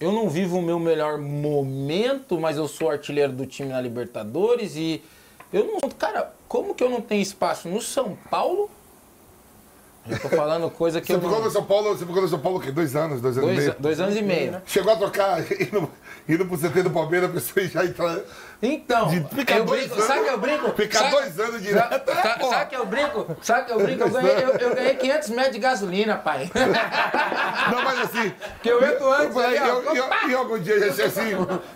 eu 0.00 0.12
não 0.12 0.28
vivo 0.28 0.58
o 0.58 0.62
meu 0.62 0.78
melhor 0.78 1.18
momento, 1.18 2.38
mas 2.40 2.56
eu 2.56 2.66
sou 2.68 2.90
artilheiro 2.90 3.32
do 3.32 3.46
time 3.46 3.68
na 3.70 3.80
Libertadores 3.80 4.76
e 4.76 5.02
eu 5.52 5.64
não. 5.66 5.80
Cara, 5.90 6.32
como 6.48 6.74
que 6.74 6.82
eu 6.82 6.90
não 6.90 7.00
tenho 7.00 7.22
espaço 7.22 7.68
no 7.68 7.80
São 7.80 8.16
Paulo? 8.30 8.70
Eu 10.08 10.18
tô 10.18 10.28
falando 10.30 10.68
coisa 10.68 11.00
que 11.00 11.06
Você 11.06 11.12
eu 11.14 11.20
ficou 11.20 11.36
não. 11.38 11.44
no 11.44 11.50
São 11.50 11.62
Paulo, 11.64 11.96
você 11.96 12.04
ficou 12.04 12.22
no 12.22 12.28
São 12.28 12.38
Paulo 12.40 12.58
o 12.58 12.60
quê? 12.60 12.72
Dois 12.72 12.96
anos, 12.96 13.20
dois 13.20 13.38
anos 13.38 13.50
e 13.50 13.54
Dois, 13.54 13.66
meio? 13.66 13.76
dois 13.78 14.00
anos 14.00 14.16
e 14.16 14.22
meio. 14.22 14.60
Chegou 14.66 14.92
a 14.92 14.96
trocar, 14.96 15.38
indo, 15.60 15.88
indo 16.28 16.44
pro 16.46 16.58
CT 16.58 16.82
do 16.82 16.90
Palmeiras, 16.90 17.30
a 17.30 17.32
pessoa 17.32 17.64
já 17.68 17.84
entra. 17.84 18.24
Então, 18.60 19.06
De 19.08 19.22
ficar 19.34 19.58
eu 19.58 19.64
dois 19.64 19.82
brinco, 19.82 19.94
anos- 19.94 20.06
sabe 20.06 20.24
que 20.24 20.30
eu 20.30 20.38
brinco? 20.40 20.70
ficar 20.72 20.98
Sabe- 20.98 21.10
dois 21.12 21.38
anos 21.40 21.62
direto, 21.62 21.90
Sabe, 21.90 22.10
é, 22.10 22.48
sabe- 22.48 22.70
que 22.70 22.76
eu 22.76 22.86
brinco? 22.86 23.36
Sabe 23.42 23.66
que 23.66 23.72
eu 23.72 23.80
brinco? 23.80 24.02
Eu 24.02 24.10
ganhei, 24.10 24.44
eu, 24.44 24.48
eu 24.50 24.74
ganhei 24.74 24.94
500 24.96 25.28
metros 25.30 25.52
de 25.54 25.58
gasolina, 25.60 26.16
pai. 26.16 26.50
Não, 27.70 27.82
mas 27.84 28.00
assim. 28.00 28.32
Que 28.62 28.68
eu 28.70 28.84
entro 28.84 29.12
antes 29.12 29.36
E 29.36 29.40
ali, 29.40 29.58
ó. 29.60 29.66
eu, 29.66 29.94
eu, 29.94 30.30
e 30.30 30.34
algum 30.34 30.58
dia 30.58 30.80
já 30.80 30.92
ser 30.92 31.02
assim, 31.04 31.30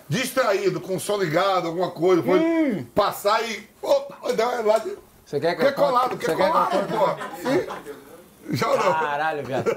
distraído, 0.09 0.81
com 0.81 0.97
o 0.97 0.99
som 0.99 1.17
ligado, 1.17 1.67
alguma 1.67 1.91
coisa, 1.91 2.21
foi 2.23 2.39
Hum. 2.39 2.85
passar 2.93 3.41
e. 3.43 3.67
Opa, 3.81 4.33
dá 4.33 4.49
uma 4.49 4.61
lá. 4.73 4.77
de- 4.79 4.97
Você 5.25 5.39
quer 5.39 5.55
que 5.55 5.61
Quer 5.61 5.69
eu 5.71 5.73
colado, 5.75 6.17
quer 6.17 6.25
Você 6.25 6.35
quer 6.35 6.35
que 6.35 6.41
eu 6.41 6.47
colado, 6.47 6.87
pô. 6.87 8.06
Já 8.51 8.67
ou 8.69 8.77
não? 8.77 8.93
Caralho, 8.93 9.43
viado. 9.45 9.69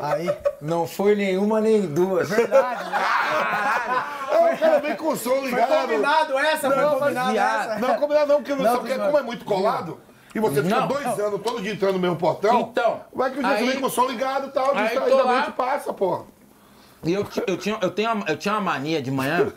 Aí, 0.00 0.30
Não 0.60 0.86
foi 0.86 1.14
nenhuma 1.14 1.60
nem 1.60 1.82
duas. 1.82 2.28
verdade, 2.28 2.84
né? 2.90 2.96
Ah, 2.96 4.50
o 4.54 4.58
cara 4.58 4.78
vem 4.80 4.96
com 4.96 5.08
o 5.08 5.16
som 5.16 5.30
Foi 5.30 5.40
ligado. 5.50 5.82
combinado 5.82 6.38
essa, 6.38 6.68
Não, 6.68 6.76
foi 6.90 6.98
combinado 7.00 7.32
viado. 7.32 7.70
essa. 7.70 7.78
Não, 7.80 7.94
combinado 7.96 8.26
não, 8.28 8.36
porque, 8.36 8.54
Não, 8.54 8.64
não, 8.64 8.78
porque 8.78 8.94
não. 8.94 9.06
como 9.06 9.18
é 9.18 9.22
muito 9.22 9.44
colado, 9.44 10.00
e 10.34 10.40
você 10.40 10.62
fica 10.62 10.80
Não. 10.80 10.86
dois 10.88 11.06
anos 11.18 11.40
todo 11.42 11.62
dia 11.62 11.72
entrando 11.72 11.94
no 11.94 11.98
mesmo 12.00 12.16
portão, 12.16 12.60
Então, 12.60 13.00
vai 13.14 13.30
que 13.30 13.40
o 13.40 13.46
aí- 13.46 13.66
vem 13.68 13.80
com 13.80 13.86
o 13.86 13.90
som 13.90 14.06
ligado 14.06 14.48
e 14.48 14.50
tal, 14.50 14.74
aí 14.76 14.98
lá. 14.98 15.52
passa, 15.56 15.92
pô. 15.92 16.24
E 17.04 17.12
eu, 17.12 17.26
eu, 17.46 17.56
tinha, 17.58 17.78
eu, 17.82 17.90
tenho 17.90 18.12
uma, 18.12 18.24
eu 18.26 18.36
tinha 18.38 18.54
uma 18.54 18.60
mania 18.62 19.02
de 19.02 19.10
manhã. 19.10 19.52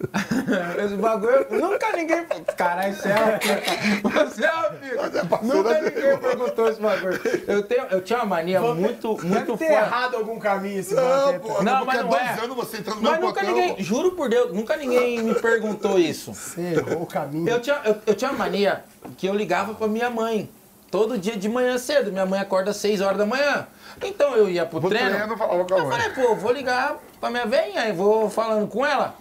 Esse 0.84 0.94
bagulho, 0.96 1.46
nunca 1.50 1.92
ninguém. 1.94 2.24
Caralho, 2.56 2.94
você 2.94 3.08
é 3.10 3.14
uma 3.16 3.38
pica. 3.38 4.24
Você 4.26 4.44
é 4.44 4.50
uma 4.52 4.70
pica. 4.70 4.96
Mas 5.02 5.14
é 5.14 5.22
Nunca 5.54 5.80
ninguém 5.82 6.18
perguntou 6.18 6.68
esse 6.68 6.80
bagulho. 6.80 7.20
Eu, 7.46 7.62
tenho, 7.64 7.82
eu 7.90 8.00
tinha 8.02 8.18
uma 8.20 8.24
mania 8.26 8.60
muito, 8.62 9.14
Deve 9.16 9.28
muito 9.28 9.56
ter 9.58 9.66
forte. 9.68 9.72
errado 9.72 10.16
algum 10.16 10.38
caminho 10.38 10.80
esse 10.80 10.94
Não, 10.94 11.38
pô, 11.40 11.62
Não, 11.62 11.84
mas 11.84 12.02
não 12.02 12.16
é. 12.16 12.32
anos 12.42 12.56
você 12.56 12.78
entrando 12.78 13.02
Mas 13.02 13.20
nunca 13.20 13.40
portão. 13.42 13.44
ninguém, 13.54 13.82
juro 13.82 14.12
por 14.12 14.28
Deus, 14.30 14.52
nunca 14.54 14.76
ninguém 14.76 15.22
me 15.22 15.34
perguntou 15.34 15.98
isso. 15.98 16.32
Você 16.32 16.60
errou 16.76 17.02
o 17.02 17.06
caminho. 17.06 17.48
Eu 17.48 17.60
tinha, 17.60 17.78
eu, 17.84 17.96
eu 18.06 18.14
tinha 18.14 18.30
uma 18.30 18.38
mania 18.38 18.82
que 19.18 19.26
eu 19.26 19.34
ligava 19.34 19.74
pra 19.74 19.86
minha 19.86 20.08
mãe. 20.08 20.50
Todo 20.90 21.16
dia 21.18 21.36
de 21.36 21.48
manhã 21.48 21.78
cedo. 21.78 22.10
Minha 22.10 22.26
mãe 22.26 22.40
acorda 22.40 22.70
às 22.72 22.76
6 22.78 23.00
horas 23.00 23.18
da 23.18 23.24
manhã. 23.26 23.66
Então 24.02 24.34
eu 24.34 24.48
ia 24.50 24.66
pro 24.66 24.80
Pro 24.80 24.88
treino. 24.88 25.10
treino, 25.14 25.36
falava 25.36 25.64
com 25.64 25.74
a 25.74 25.78
eu 25.78 25.86
mãe. 25.86 25.98
falei, 26.00 26.10
pô, 26.26 26.34
vou 26.34 26.50
ligar 26.52 26.96
pra 27.20 27.30
minha 27.30 27.46
velhinha 27.46 27.86
e 27.88 27.92
vou 27.92 28.28
falando 28.30 28.66
com 28.66 28.84
ela. 28.84 29.14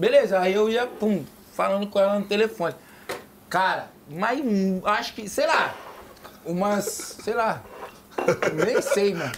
Beleza, 0.00 0.40
aí 0.40 0.54
eu 0.54 0.70
ia, 0.70 0.86
pum, 0.86 1.22
falando 1.52 1.86
com 1.86 2.00
ela 2.00 2.18
no 2.18 2.24
telefone. 2.24 2.74
Cara, 3.50 3.88
mas 4.08 4.40
acho 4.86 5.12
que, 5.12 5.28
sei 5.28 5.46
lá, 5.46 5.74
umas, 6.42 7.18
sei 7.22 7.34
lá, 7.34 7.60
nem 8.54 8.80
sei, 8.80 9.12
mano. 9.14 9.30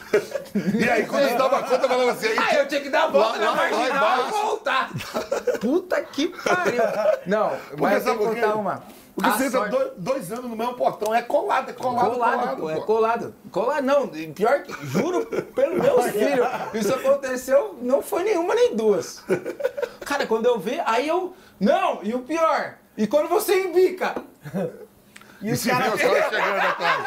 E 0.78 0.88
aí, 0.88 1.04
quando 1.04 1.28
você 1.28 1.34
dava 1.36 1.64
conta, 1.64 1.88
falava 1.88 2.12
assim, 2.12 2.28
aí, 2.28 2.38
Aí 2.38 2.58
eu 2.58 2.68
tinha 2.68 2.80
que 2.80 2.90
dar 2.90 3.06
a 3.06 3.08
volta 3.08 3.38
Lá- 3.40 3.44
na 3.44 3.54
marginal 3.56 4.28
e 4.28 4.30
voltar. 4.30 4.90
Puta 5.60 6.00
que 6.00 6.28
pariu. 6.28 6.82
Não, 7.26 7.56
mas 7.76 8.06
eu 8.06 8.16
quê? 8.16 8.24
contar 8.24 8.54
uma. 8.54 8.84
Porque 9.14 9.28
A 9.28 9.32
você 9.34 9.44
entra 9.46 9.58
sorte- 9.60 9.70
dois, 9.76 9.90
dois 9.98 10.32
anos 10.32 10.50
no 10.50 10.56
mesmo 10.56 10.74
portão, 10.74 11.14
é 11.14 11.20
colado, 11.20 11.68
é 11.70 11.72
colado, 11.74 12.12
Colado, 12.12 12.36
colado, 12.36 12.56
pô, 12.60 12.70
é 12.70 12.80
colado. 12.80 13.34
Colado 13.50 13.84
não, 13.84 14.08
pior 14.08 14.62
que, 14.62 14.72
juro 14.86 15.26
pelo 15.54 15.82
meus 15.82 16.06
filhos, 16.12 16.46
isso 16.72 16.94
aconteceu, 16.94 17.78
não 17.82 18.00
foi 18.00 18.24
nenhuma 18.24 18.54
nem 18.54 18.74
duas. 18.74 19.22
Cara, 20.04 20.26
quando 20.26 20.46
eu 20.46 20.58
vi, 20.58 20.80
aí 20.86 21.06
eu, 21.08 21.34
não, 21.60 22.00
e 22.02 22.14
o 22.14 22.20
pior, 22.20 22.76
e 22.96 23.06
quando 23.06 23.28
você 23.28 23.64
embica, 23.66 24.14
E 25.42 25.48
E 25.48 25.52
os 25.52 25.62
caras... 25.66 25.94
os 25.94 26.00
caras 26.00 26.24
chegando 26.30 26.60
atrás. 26.66 27.04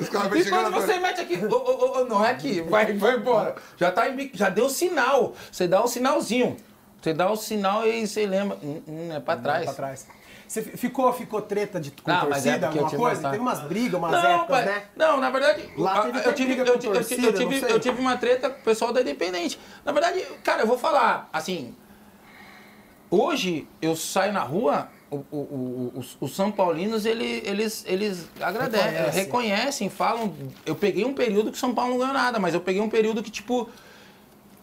Os 0.00 0.08
caras 0.08 0.46
e 0.46 0.50
quando 0.50 0.66
atrás. 0.66 0.84
você 0.84 0.98
mete 0.98 1.20
aqui, 1.20 1.44
ô, 1.46 1.54
ô, 1.54 2.00
ô, 2.00 2.04
não 2.06 2.24
é 2.24 2.30
aqui, 2.30 2.60
vai, 2.62 2.92
vai 2.94 3.16
embora. 3.16 3.54
Já 3.76 3.92
tá 3.92 4.08
em 4.08 4.16
bico, 4.16 4.36
já 4.36 4.48
deu 4.48 4.68
sinal, 4.68 5.34
você 5.52 5.68
dá 5.68 5.80
o 5.84 5.86
sinalzinho, 5.86 6.56
você 7.00 7.12
dá 7.14 7.30
o 7.30 7.36
sinal 7.36 7.86
e 7.86 8.04
você 8.06 8.26
lembra, 8.26 8.58
hum, 8.62 8.82
hum, 8.88 9.12
é 9.14 9.20
pra 9.20 9.36
trás. 9.36 9.64
Pra 9.66 9.74
trás. 9.74 10.06
Você 10.48 10.62
fi- 10.62 10.76
ficou, 10.76 11.12
ficou 11.12 11.42
treta 11.42 11.80
de, 11.80 11.90
com 11.90 12.10
Não, 12.10 12.18
é 12.18 12.20
torcida, 12.26 12.56
eu 12.58 12.66
alguma 12.68 12.88
tive 12.88 13.02
coisa? 13.02 13.20
uma- 13.20 13.30
Teve 13.30 13.42
umas 13.42 13.60
brigas, 13.60 13.94
umas 13.98 14.12
não, 14.12 14.30
épocas, 14.30 14.46
pai, 14.48 14.64
né? 14.64 14.82
Não, 14.94 15.20
na 15.20 15.30
verdade, 15.30 15.68
Lá 15.76 16.02
teve 16.02 16.18
eu, 16.18 16.34
tive, 16.34 16.54
briga 16.54 16.62
eu, 16.70 16.72
com 16.74 16.78
ti- 16.78 16.86
eu, 16.86 16.92
ti- 16.92 16.98
torcida, 16.98 17.26
eu 17.26 17.32
tive, 17.32 17.72
eu 17.72 17.80
tive 17.80 18.00
uma 18.00 18.16
treta 18.16 18.50
com 18.50 18.60
o 18.60 18.62
pessoal 18.62 18.92
da 18.92 19.00
Independente. 19.00 19.58
Na 19.84 19.90
verdade, 19.92 20.24
cara, 20.44 20.62
eu 20.62 20.66
vou 20.66 20.78
falar, 20.78 21.28
assim, 21.32 21.74
hoje 23.10 23.66
eu 23.80 23.94
saio 23.96 24.32
na 24.32 24.40
rua, 24.42 24.88
o- 25.10 25.16
o- 25.30 25.36
o- 25.36 25.92
os, 25.96 26.16
os 26.20 26.34
São 26.34 26.50
Paulinos, 26.50 27.06
ele- 27.06 27.42
eles, 27.44 27.84
eles 27.86 28.28
agradecem, 28.40 28.90
Reconhece. 28.90 29.18
reconhecem, 29.18 29.90
falam. 29.90 30.34
Eu 30.64 30.74
peguei 30.74 31.04
um 31.04 31.14
período 31.14 31.52
que 31.52 31.58
São 31.58 31.74
Paulo 31.74 31.92
não 31.92 31.98
ganhou 31.98 32.14
nada, 32.14 32.38
mas 32.38 32.54
eu 32.54 32.60
peguei 32.60 32.80
um 32.82 32.88
período 32.88 33.22
que, 33.22 33.30
tipo, 33.30 33.68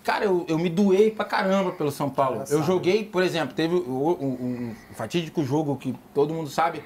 Cara, 0.04 0.26
eu, 0.26 0.46
eu 0.50 0.58
me 0.60 0.70
doei 0.70 1.10
pra 1.12 1.24
caramba 1.24 1.72
pelo 1.72 1.90
São 1.92 2.10
Paulo. 2.10 2.44
Eu 2.50 2.62
joguei, 2.64 3.06
por 3.06 3.24
exemplo, 3.24 3.56
teve 3.56 3.74
o- 3.76 4.72
o 4.92 4.96
fatídico 4.96 5.44
jogo 5.46 5.78
que 5.78 5.96
todo 6.14 6.34
mundo 6.34 6.50
sabe, 6.50 6.84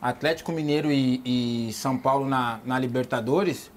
Atlético 0.00 0.52
Mineiro 0.52 0.90
e, 0.90 1.20
e 1.68 1.72
São 1.74 1.98
Paulo 1.98 2.26
na, 2.26 2.60
na 2.64 2.78
Libertadores, 2.78 3.70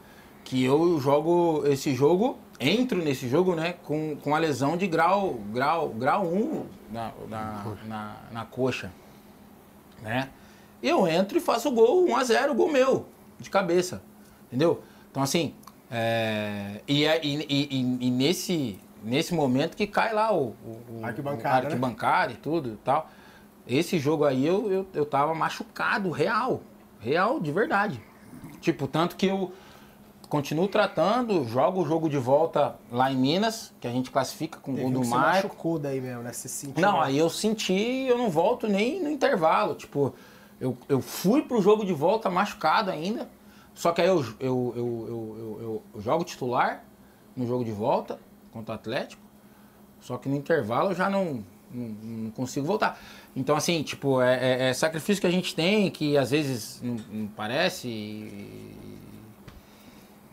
que 0.46 0.64
eu 0.64 1.00
jogo 1.00 1.64
esse 1.68 1.94
jogo, 1.94 2.38
entro 2.60 3.00
nesse 3.04 3.28
jogo, 3.28 3.54
né, 3.54 3.74
com, 3.84 4.16
com 4.24 4.34
a 4.34 4.40
lesão 4.40 4.78
de 4.78 4.88
grau, 4.88 5.34
grau, 5.54 5.90
grau 5.90 6.26
1 6.26 6.64
na, 6.92 7.12
na, 7.30 7.66
na, 7.88 8.16
na 8.32 8.46
coxa, 8.46 8.92
né? 10.02 10.30
Eu 10.82 11.06
entro 11.08 11.38
e 11.38 11.42
faço 11.42 11.68
o 11.68 11.72
gol 11.74 12.06
1 12.10 12.16
a 12.16 12.24
0 12.24 12.54
gol 12.56 12.72
meu, 12.72 13.06
de 13.38 13.50
cabeça, 13.50 14.02
entendeu? 14.48 14.82
Então, 15.12 15.22
assim, 15.22 15.54
é, 15.92 16.82
e, 16.88 17.06
é- 17.06 17.20
e, 17.26 17.36
e- 17.50 17.68
e- 17.72 18.08
e 18.08 18.12
nesse, 18.12 18.80
nesse 19.04 19.34
momento 19.34 19.76
que 19.76 19.88
cai 19.88 20.14
lá 20.14 20.34
o, 20.34 20.56
o, 20.66 21.00
o- 21.02 21.06
Arquibancada, 21.06 21.58
o 21.58 21.62
né? 21.62 21.68
arquibancada 21.68 22.32
e 22.34 22.38
tudo 22.38 22.70
e 22.74 22.78
tal. 22.78 23.10
Esse 23.68 24.00
jogo 24.00 24.26
aí 24.26 24.46
eu, 24.46 24.72
eu, 24.72 24.88
eu 24.94 25.06
tava 25.06 25.34
machucado, 25.36 26.10
real. 26.12 26.62
Real, 27.00 27.40
de 27.40 27.52
verdade. 27.52 28.02
Tipo, 28.62 28.88
tanto 28.88 29.16
que 29.16 29.28
eu 29.28 29.52
continuo 30.28 30.68
tratando, 30.68 31.44
jogo 31.48 31.82
o 31.82 31.86
jogo 31.88 32.10
de 32.10 32.18
volta 32.18 32.76
lá 32.92 33.12
em 33.12 33.16
Minas, 33.18 33.74
que 33.80 33.88
a 33.88 33.92
gente 33.92 34.12
classifica 34.12 34.60
com 34.60 34.74
o 34.74 34.76
gol 34.76 34.92
do 34.92 35.02
que 35.02 35.08
você 35.08 35.16
machucou 35.16 35.80
daí 35.80 36.00
mesmo, 36.02 36.22
né? 36.24 36.32
Você 36.34 36.48
sentiu. 36.48 36.82
Não, 36.82 37.02
aí 37.02 37.18
eu 37.18 37.30
senti, 37.30 38.06
eu 38.08 38.18
não 38.18 38.30
volto 38.30 38.68
nem 38.68 39.02
no 39.02 39.10
intervalo. 39.10 39.74
Tipo, 39.76 40.14
eu, 40.60 40.78
eu 40.88 41.02
fui 41.02 41.42
pro 41.42 41.62
jogo 41.62 41.84
de 41.86 41.94
volta 41.94 42.30
machucado 42.30 42.92
ainda. 42.92 43.28
Só 43.80 43.94
que 43.94 44.02
aí 44.02 44.10
eu, 44.10 44.26
eu, 44.42 44.74
eu, 44.76 45.82
eu, 45.96 46.02
jogo 46.02 46.26
titular 46.26 46.84
no 47.34 47.48
jogo 47.48 47.64
de 47.64 47.72
volta 47.72 48.20
contra 48.52 48.74
o 48.74 48.76
Atlético. 48.76 49.22
Só 50.02 50.18
que 50.18 50.28
no 50.28 50.36
intervalo 50.36 50.92
eu 50.92 50.96
já 50.96 51.10
não, 51.10 51.46
não, 51.72 52.30
consigo 52.32 52.68
voltar. 52.68 53.00
Então, 53.34 53.56
assim, 53.56 53.82
tipo, 53.82 54.22
é, 54.22 54.36
é- 54.36 54.70
é 54.70 54.74
sacrifício 54.74 55.22
que 55.22 55.28
a 55.28 55.32
gente 55.32 55.56
tem, 55.56 55.90
que 55.90 56.18
às 56.18 56.32
vezes 56.32 56.82
não, 56.84 57.28
parece. 57.28 58.76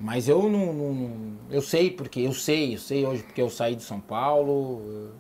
Mas 0.01 0.29
eu 0.29 0.51
não, 0.51 1.37
Eu 1.49 1.63
sei 1.63 1.89
porque, 1.89 2.19
eu 2.19 2.33
sei, 2.33 2.75
eu 2.75 2.79
sei 2.79 3.07
hoje 3.07 3.23
porque 3.23 3.41
eu 3.41 3.49
saí 3.49 3.77
de 3.77 3.85
São 3.85 4.01
Paulo. 4.01 5.13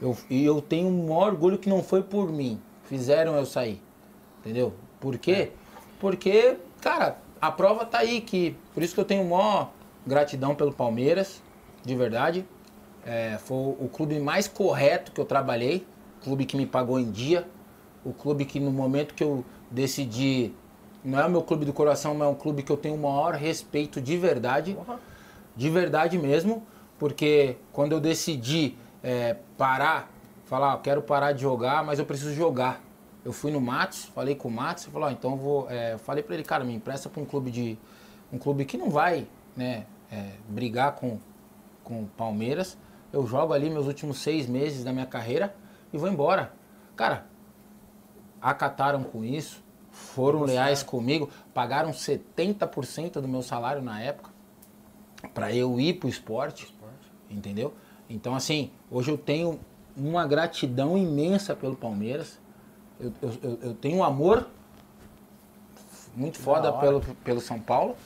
Eu, 0.00 0.16
e 0.30 0.42
eu 0.46 0.62
tenho 0.62 0.88
um 0.88 1.08
maior 1.08 1.32
orgulho 1.32 1.58
que 1.58 1.68
não 1.68 1.82
foi 1.82 2.02
por 2.02 2.32
mim. 2.32 2.58
Fizeram 2.84 3.36
eu 3.36 3.44
sair. 3.44 3.82
Entendeu? 4.40 4.72
Por 4.98 5.18
quê? 5.18 5.52
Porque, 6.00 6.56
cara, 6.80 7.18
a 7.40 7.50
prova 7.50 7.84
tá 7.84 7.98
aí. 7.98 8.20
que 8.20 8.56
Por 8.74 8.82
isso 8.82 8.94
que 8.94 9.00
eu 9.00 9.04
tenho 9.04 9.24
maior 9.24 9.70
gratidão 10.06 10.54
pelo 10.54 10.72
Palmeiras, 10.72 11.42
de 11.84 11.94
verdade. 11.94 12.44
É, 13.04 13.38
foi 13.38 13.56
o 13.56 13.88
clube 13.88 14.18
mais 14.20 14.46
correto 14.46 15.12
que 15.12 15.20
eu 15.20 15.24
trabalhei. 15.24 15.86
Clube 16.22 16.44
que 16.44 16.56
me 16.56 16.66
pagou 16.66 16.98
em 17.00 17.10
dia. 17.10 17.46
O 18.04 18.12
clube 18.12 18.44
que 18.44 18.60
no 18.60 18.70
momento 18.70 19.14
que 19.14 19.24
eu 19.24 19.44
decidi. 19.70 20.52
Não 21.02 21.18
é 21.18 21.24
o 21.24 21.30
meu 21.30 21.42
clube 21.42 21.64
do 21.64 21.72
coração, 21.72 22.14
mas 22.14 22.28
é 22.28 22.30
um 22.30 22.34
clube 22.34 22.62
que 22.62 22.70
eu 22.70 22.76
tenho 22.76 22.94
o 22.94 22.98
maior 22.98 23.34
respeito 23.34 24.02
de 24.02 24.18
verdade 24.18 24.76
de 25.56 25.68
verdade 25.68 26.18
mesmo, 26.18 26.62
porque 26.98 27.56
quando 27.72 27.92
eu 27.92 28.00
decidi 28.00 28.76
é, 29.02 29.36
parar, 29.56 30.10
falar, 30.44 30.72
"Ah, 30.72 30.78
quero 30.78 31.02
parar 31.02 31.32
de 31.32 31.42
jogar, 31.42 31.84
mas 31.84 31.98
eu 31.98 32.04
preciso 32.06 32.34
jogar. 32.34 32.80
Eu 33.24 33.32
fui 33.32 33.50
no 33.50 33.60
Matos, 33.60 34.04
falei 34.06 34.34
com 34.34 34.48
o 34.48 34.50
Matos, 34.50 34.84
falou, 34.86 35.08
"Ó, 35.08 35.10
então 35.10 35.32
eu 35.32 35.36
vou, 35.36 35.70
é, 35.70 35.98
falei 35.98 36.22
para 36.22 36.34
ele, 36.34 36.44
cara, 36.44 36.64
me 36.64 36.74
empresta 36.74 37.08
para 37.08 37.20
um 37.20 37.26
clube 37.26 37.50
de 37.50 37.78
um 38.32 38.38
clube 38.38 38.64
que 38.64 38.78
não 38.78 38.88
vai, 38.90 39.26
né, 39.56 39.86
é, 40.10 40.30
brigar 40.48 40.94
com 40.94 41.18
com 41.90 42.02
o 42.02 42.06
Palmeiras. 42.06 42.78
Eu 43.12 43.26
jogo 43.26 43.52
ali 43.52 43.68
meus 43.68 43.86
últimos 43.86 44.18
seis 44.18 44.46
meses 44.46 44.84
da 44.84 44.92
minha 44.92 45.06
carreira 45.06 45.54
e 45.92 45.98
vou 45.98 46.08
embora. 46.08 46.52
Cara, 46.94 47.26
acataram 48.40 49.02
com 49.02 49.24
isso, 49.24 49.62
foram 49.90 50.42
leais 50.42 50.84
comigo, 50.84 51.28
pagaram 51.52 51.90
70% 51.90 53.20
do 53.20 53.26
meu 53.26 53.42
salário 53.42 53.82
na 53.82 54.00
época 54.00 54.30
para 55.34 55.52
eu 55.52 55.80
ir 55.80 55.94
pro 55.94 56.08
esporte, 56.08 56.72
entendeu? 57.28 57.74
Então, 58.08 58.34
assim, 58.34 58.70
hoje 58.88 59.10
eu 59.10 59.18
tenho 59.18 59.58
uma 59.96 60.26
gratidão 60.26 60.96
imensa 60.96 61.54
pelo 61.54 61.76
Palmeiras. 61.76 62.38
Eu, 63.00 63.12
eu, 63.22 63.58
eu- 63.62 63.74
tenho 63.74 63.96
um 63.98 64.04
amor 64.04 64.46
muito 66.14 66.38
foda 66.38 66.72
pelo, 66.72 67.00
pelo 67.24 67.40
São 67.40 67.58
Paulo, 67.58 67.96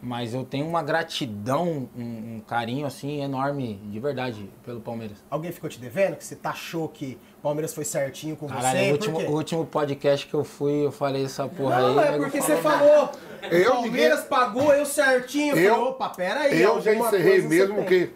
mas 0.00 0.32
eu 0.32 0.44
tenho 0.44 0.66
uma 0.66 0.82
gratidão, 0.82 1.88
um, 1.96 2.36
um 2.36 2.42
carinho, 2.46 2.86
assim, 2.86 3.20
enorme, 3.22 3.74
de 3.90 3.98
verdade, 4.00 4.48
pelo 4.64 4.80
Palmeiras. 4.80 5.18
Alguém 5.30 5.50
ficou 5.52 5.68
te 5.68 5.78
devendo? 5.80 6.16
Que 6.16 6.24
você 6.24 6.36
taxou 6.36 6.88
que 6.88 7.18
o 7.38 7.42
Palmeiras 7.42 7.74
foi 7.74 7.84
certinho 7.84 8.36
com 8.36 8.46
Caralho, 8.46 8.78
você? 8.78 8.84
o 8.84 8.86
Por 8.86 8.92
último, 9.08 9.18
o 9.30 9.34
último 9.36 9.66
podcast 9.66 10.26
que 10.26 10.34
eu 10.34 10.44
fui, 10.44 10.86
eu 10.86 10.92
falei 10.92 11.24
essa 11.24 11.46
porra 11.48 11.80
Não, 11.80 11.98
aí. 11.98 12.06
é 12.06 12.10
nego 12.12 12.24
porque 12.24 12.40
você 12.40 12.56
falou. 12.56 13.10
Eu, 13.50 13.70
o 13.70 13.74
Palmeiras 13.74 14.18
ninguém- 14.20 14.28
pagou 14.28 14.72
eu 14.72 14.86
certinho. 14.86 15.56
Eu, 15.56 15.62
Eu- 15.62 15.74
falei, 15.74 15.88
opa, 15.90 16.08
peraí. 16.10 16.62
Eu 16.62 16.80
já 16.80 16.94
encerrei 16.94 17.42
mesmo 17.42 17.76
tem. 17.76 17.84
que 17.84 18.12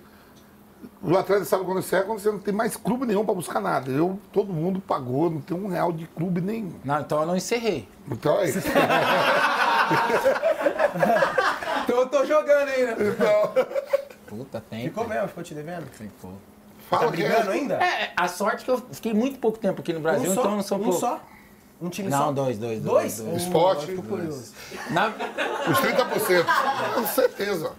o 1.03 1.17
atleta 1.17 1.45
sabe 1.45 1.65
quando 1.65 1.83
você 1.83 1.97
é 1.97 2.03
quando 2.03 2.19
você 2.21 2.31
não 2.31 2.39
tem 2.39 2.55
mais 2.55 2.77
clube 2.77 3.07
nenhum 3.07 3.25
pra 3.25 3.35
buscar 3.35 3.61
nada. 3.61 3.91
Eu, 3.91 4.19
todo 4.33 4.53
mundo 4.53 4.81
pagou, 4.81 5.31
não 5.31 5.41
tem 5.41 5.57
um 5.57 5.69
real 5.69 5.93
de 5.93 6.07
clube 6.07 6.41
nenhum. 6.41 6.73
Não, 6.85 7.01
então 7.01 7.21
eu 7.21 7.27
não 7.27 7.37
encerrei. 7.37 7.89
Então 8.11 8.39
é 8.41 8.49
isso. 8.49 8.59
Então 11.85 11.99
eu 11.99 12.09
tô 12.09 12.25
jogando 12.25 12.69
ainda. 12.69 12.93
Então, 13.03 13.53
Puta, 14.27 14.63
tem. 14.71 14.85
Ficou 14.85 15.07
mesmo, 15.07 15.29
ficou 15.29 15.43
te 15.43 15.55
devendo? 15.55 15.87
Ficou. 15.91 16.33
fala 16.89 17.07
Tá 17.07 17.11
que 17.11 17.17
brigando 17.23 17.51
é. 17.51 17.55
ainda? 17.55 17.75
É, 17.75 18.13
a 18.17 18.29
sorte 18.29 18.65
que 18.65 18.71
eu 18.71 18.79
fiquei 18.93 19.13
muito 19.13 19.39
pouco 19.39 19.59
tempo 19.59 19.81
aqui 19.81 19.93
no 19.93 20.01
Brasil, 20.01 20.31
um 20.31 20.35
só? 20.35 20.41
então 20.41 20.51
eu 20.53 20.57
não 20.57 20.63
sou 20.63 20.79
um 20.79 20.83
pouco. 20.85 20.99
só? 21.01 21.21
Um 21.81 21.89
time 21.89 22.09
Não, 22.09 22.27
só? 22.27 22.33
dois, 22.33 22.59
dois, 22.59 22.81
Dois? 22.81 23.17
dois, 23.19 23.29
dois. 23.31 23.43
Esporte. 23.43 23.93
curioso. 23.97 24.53
Na... 24.91 25.09
Os 25.09 25.79
30%. 25.79 26.45
Com 26.95 27.07
certeza. 27.09 27.73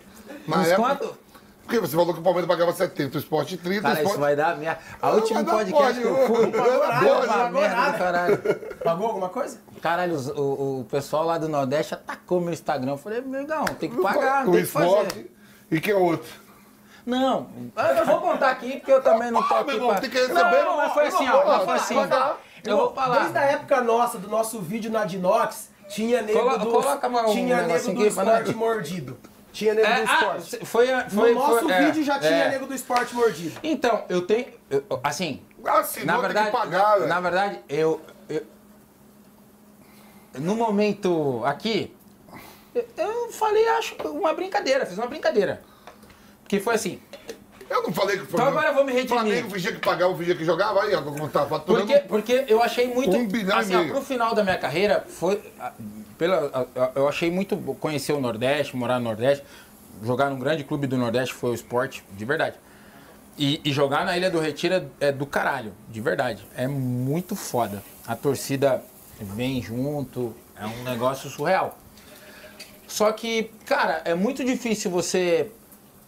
Na 0.46 0.58
Uns 0.60 0.68
época, 0.68 0.88
quanto? 0.98 1.18
Porque 1.66 1.80
você 1.80 1.96
falou 1.96 2.14
que 2.14 2.20
o 2.20 2.24
Palmeiras 2.24 2.48
pagava 2.48 2.74
70, 2.74 3.16
o 3.18 3.20
esporte 3.20 3.56
30, 3.58 3.80
o 3.80 3.82
Cara, 3.84 3.94
esporte... 3.96 4.12
isso 4.12 4.20
vai 4.20 4.36
dar 4.36 4.58
minha. 4.58 4.78
A 5.02 5.08
Não, 5.08 5.16
última 5.16 5.44
podcast 5.46 6.00
que 6.02 6.06
eu 6.08 6.28
fui. 6.28 6.46
não 6.48 7.52
não 7.52 7.52
do 7.92 7.98
caralho. 7.98 8.38
Pagou 8.84 9.08
alguma 9.08 9.30
coisa? 9.30 9.60
Caralho, 9.82 10.14
os- 10.14 10.28
o, 10.28 10.80
o 10.82 10.88
pessoal 10.92 11.26
lá 11.26 11.38
do 11.38 11.48
Nordeste 11.48 11.94
atacou 11.94 12.42
meu 12.42 12.52
Instagram. 12.54 12.92
Eu 12.92 12.98
falei, 12.98 13.22
negão, 13.22 13.64
tem 13.80 13.90
que 13.90 14.02
pagar, 14.02 14.48
o 14.48 14.52
tem 14.52 14.62
que 14.62 14.68
fazer. 14.68 14.88
esporte. 14.88 15.32
E 15.72 15.80
que 15.80 15.92
é 15.92 15.96
outro? 15.96 16.30
Não, 17.06 17.48
eu 17.98 18.06
vou 18.06 18.22
contar 18.22 18.52
aqui 18.52 18.74
porque 18.78 18.92
eu 18.92 19.02
também 19.02 19.30
não 19.32 19.42
tô 19.44 19.54
Ah, 19.54 19.58
aqui 19.60 19.68
meu 19.68 19.76
irmão, 19.76 19.90
pra... 19.92 20.02
tem 20.02 20.10
que 20.10 20.18
receber, 20.18 20.42
Não, 20.42 20.52
meu 20.52 20.78
mas 20.78 20.94
foi 20.94 21.08
assim, 21.08 21.30
ó, 21.30 21.60
foi 21.66 21.74
assim. 21.76 21.96
Eu 22.66 22.78
vou 22.78 22.94
falar. 22.94 23.20
Desde 23.20 23.38
a 23.38 23.42
época 23.42 23.82
nossa, 23.82 24.18
do 24.18 24.30
nosso 24.30 24.60
vídeo 24.62 24.90
na 24.92 25.04
Dinox, 25.04 25.70
tinha 25.90 26.22
nego 26.22 26.58
do, 26.58 26.68
coloca 26.68 27.08
um 27.08 27.26
tinha 27.34 27.58
nego 27.68 27.84
do 27.84 27.92
aqui 27.92 28.08
esporte 28.08 28.54
mordido. 28.56 29.18
Tinha 29.54 29.74
nego 29.76 29.88
É, 29.88 30.02
do 30.04 30.10
ah, 30.12 30.14
esporte. 30.38 30.66
foi, 30.66 30.88
No 30.92 31.10
foi, 31.12 31.34
nosso 31.36 31.60
foi- 31.60 31.72
é, 31.72 31.86
vídeo 31.86 32.04
já 32.04 32.18
tinha 32.20 32.32
é. 32.32 32.50
nego 32.50 32.66
do 32.66 32.74
esporte 32.74 33.14
mordido. 33.16 33.60
Então, 33.64 34.04
eu 34.10 34.24
tenho. 34.26 34.48
eu- 34.70 34.84
assim, 35.04 35.42
Assinou, 35.64 36.06
na 36.08 36.14
tem 36.14 36.22
verdade, 36.24 36.46
que 36.48 36.52
pagar, 36.58 36.96
velho. 36.96 37.08
na 37.08 37.20
verdade, 37.22 37.60
eu, 37.70 38.02
eu- 38.28 38.42
no 40.40 40.56
momento 40.56 41.42
aqui, 41.46 41.96
eu, 42.98 43.32
falei, 43.32 43.68
acho 43.70 43.96
uma 44.08 44.34
brincadeira, 44.34 44.86
fiz 44.88 44.98
uma 44.98 45.06
brincadeira. 45.08 45.62
Que 46.48 46.60
foi 46.60 46.74
assim, 46.76 47.00
Eu 47.70 47.82
não 47.84 47.94
falei 47.94 48.18
que 48.20 48.26
foi. 48.26 48.40
Então 48.40 48.48
agora 48.52 48.68
eu 48.70 48.74
vou 48.74 48.84
me 48.84 48.92
redimir. 48.92 49.10
Flamengo 49.20 49.50
fingia 49.52 49.72
que 49.72 49.80
pagava, 49.80 50.16
fingia 50.18 50.36
que 50.36 50.44
jogava, 50.46 50.84
aí, 50.84 50.94
ó, 50.94 51.02
como 51.02 51.28
tá 51.30 51.46
faturando. 51.46 51.86
porque, 51.88 52.00
porque 52.08 52.46
eu 52.48 52.62
achei 52.62 52.88
muito. 52.94 53.16
Um 53.16 53.28
bilhão 53.28 53.58
e 53.58 53.60
assim, 53.62 53.76
ó, 53.76 53.80
meio. 53.80 53.94
pro 53.94 54.02
final 54.02 54.36
da 54.36 54.44
minha 54.44 54.58
carreira, 54.58 55.06
foi. 55.08 55.42
Pela, 56.18 56.68
eu 56.96 57.08
achei 57.08 57.32
muito 57.32 57.58
conhecer 57.80 58.14
o 58.14 58.22
Nordeste, 58.22 58.76
morar 58.76 59.00
no 59.00 59.06
Nordeste. 59.06 59.44
Jogar 60.04 60.30
num 60.30 60.40
grande 60.40 60.64
clube 60.64 60.88
do 60.88 60.98
Nordeste 60.98 61.34
foi 61.34 61.52
o 61.52 61.54
esporte, 61.54 62.04
de 62.12 62.26
verdade. 62.26 62.58
E, 63.38 63.62
e 63.64 63.72
jogar 63.72 64.06
na 64.06 64.16
Ilha 64.16 64.30
do 64.30 64.40
Retiro 64.40 64.76
é, 64.76 65.08
é 65.08 65.12
do 65.12 65.26
caralho, 65.26 65.74
de 65.90 66.02
verdade. 66.02 66.46
É 66.56 66.68
muito 66.68 67.36
foda. 67.36 67.84
A 68.06 68.16
torcida 68.16 68.84
vem 69.20 69.62
junto, 69.62 70.36
é 70.56 70.66
um 70.66 70.84
negócio 70.84 71.30
surreal. 71.30 71.78
Só 72.88 73.12
que, 73.12 73.52
cara, 73.66 74.02
é 74.06 74.14
muito 74.14 74.44
difícil 74.44 74.92
você 74.92 75.52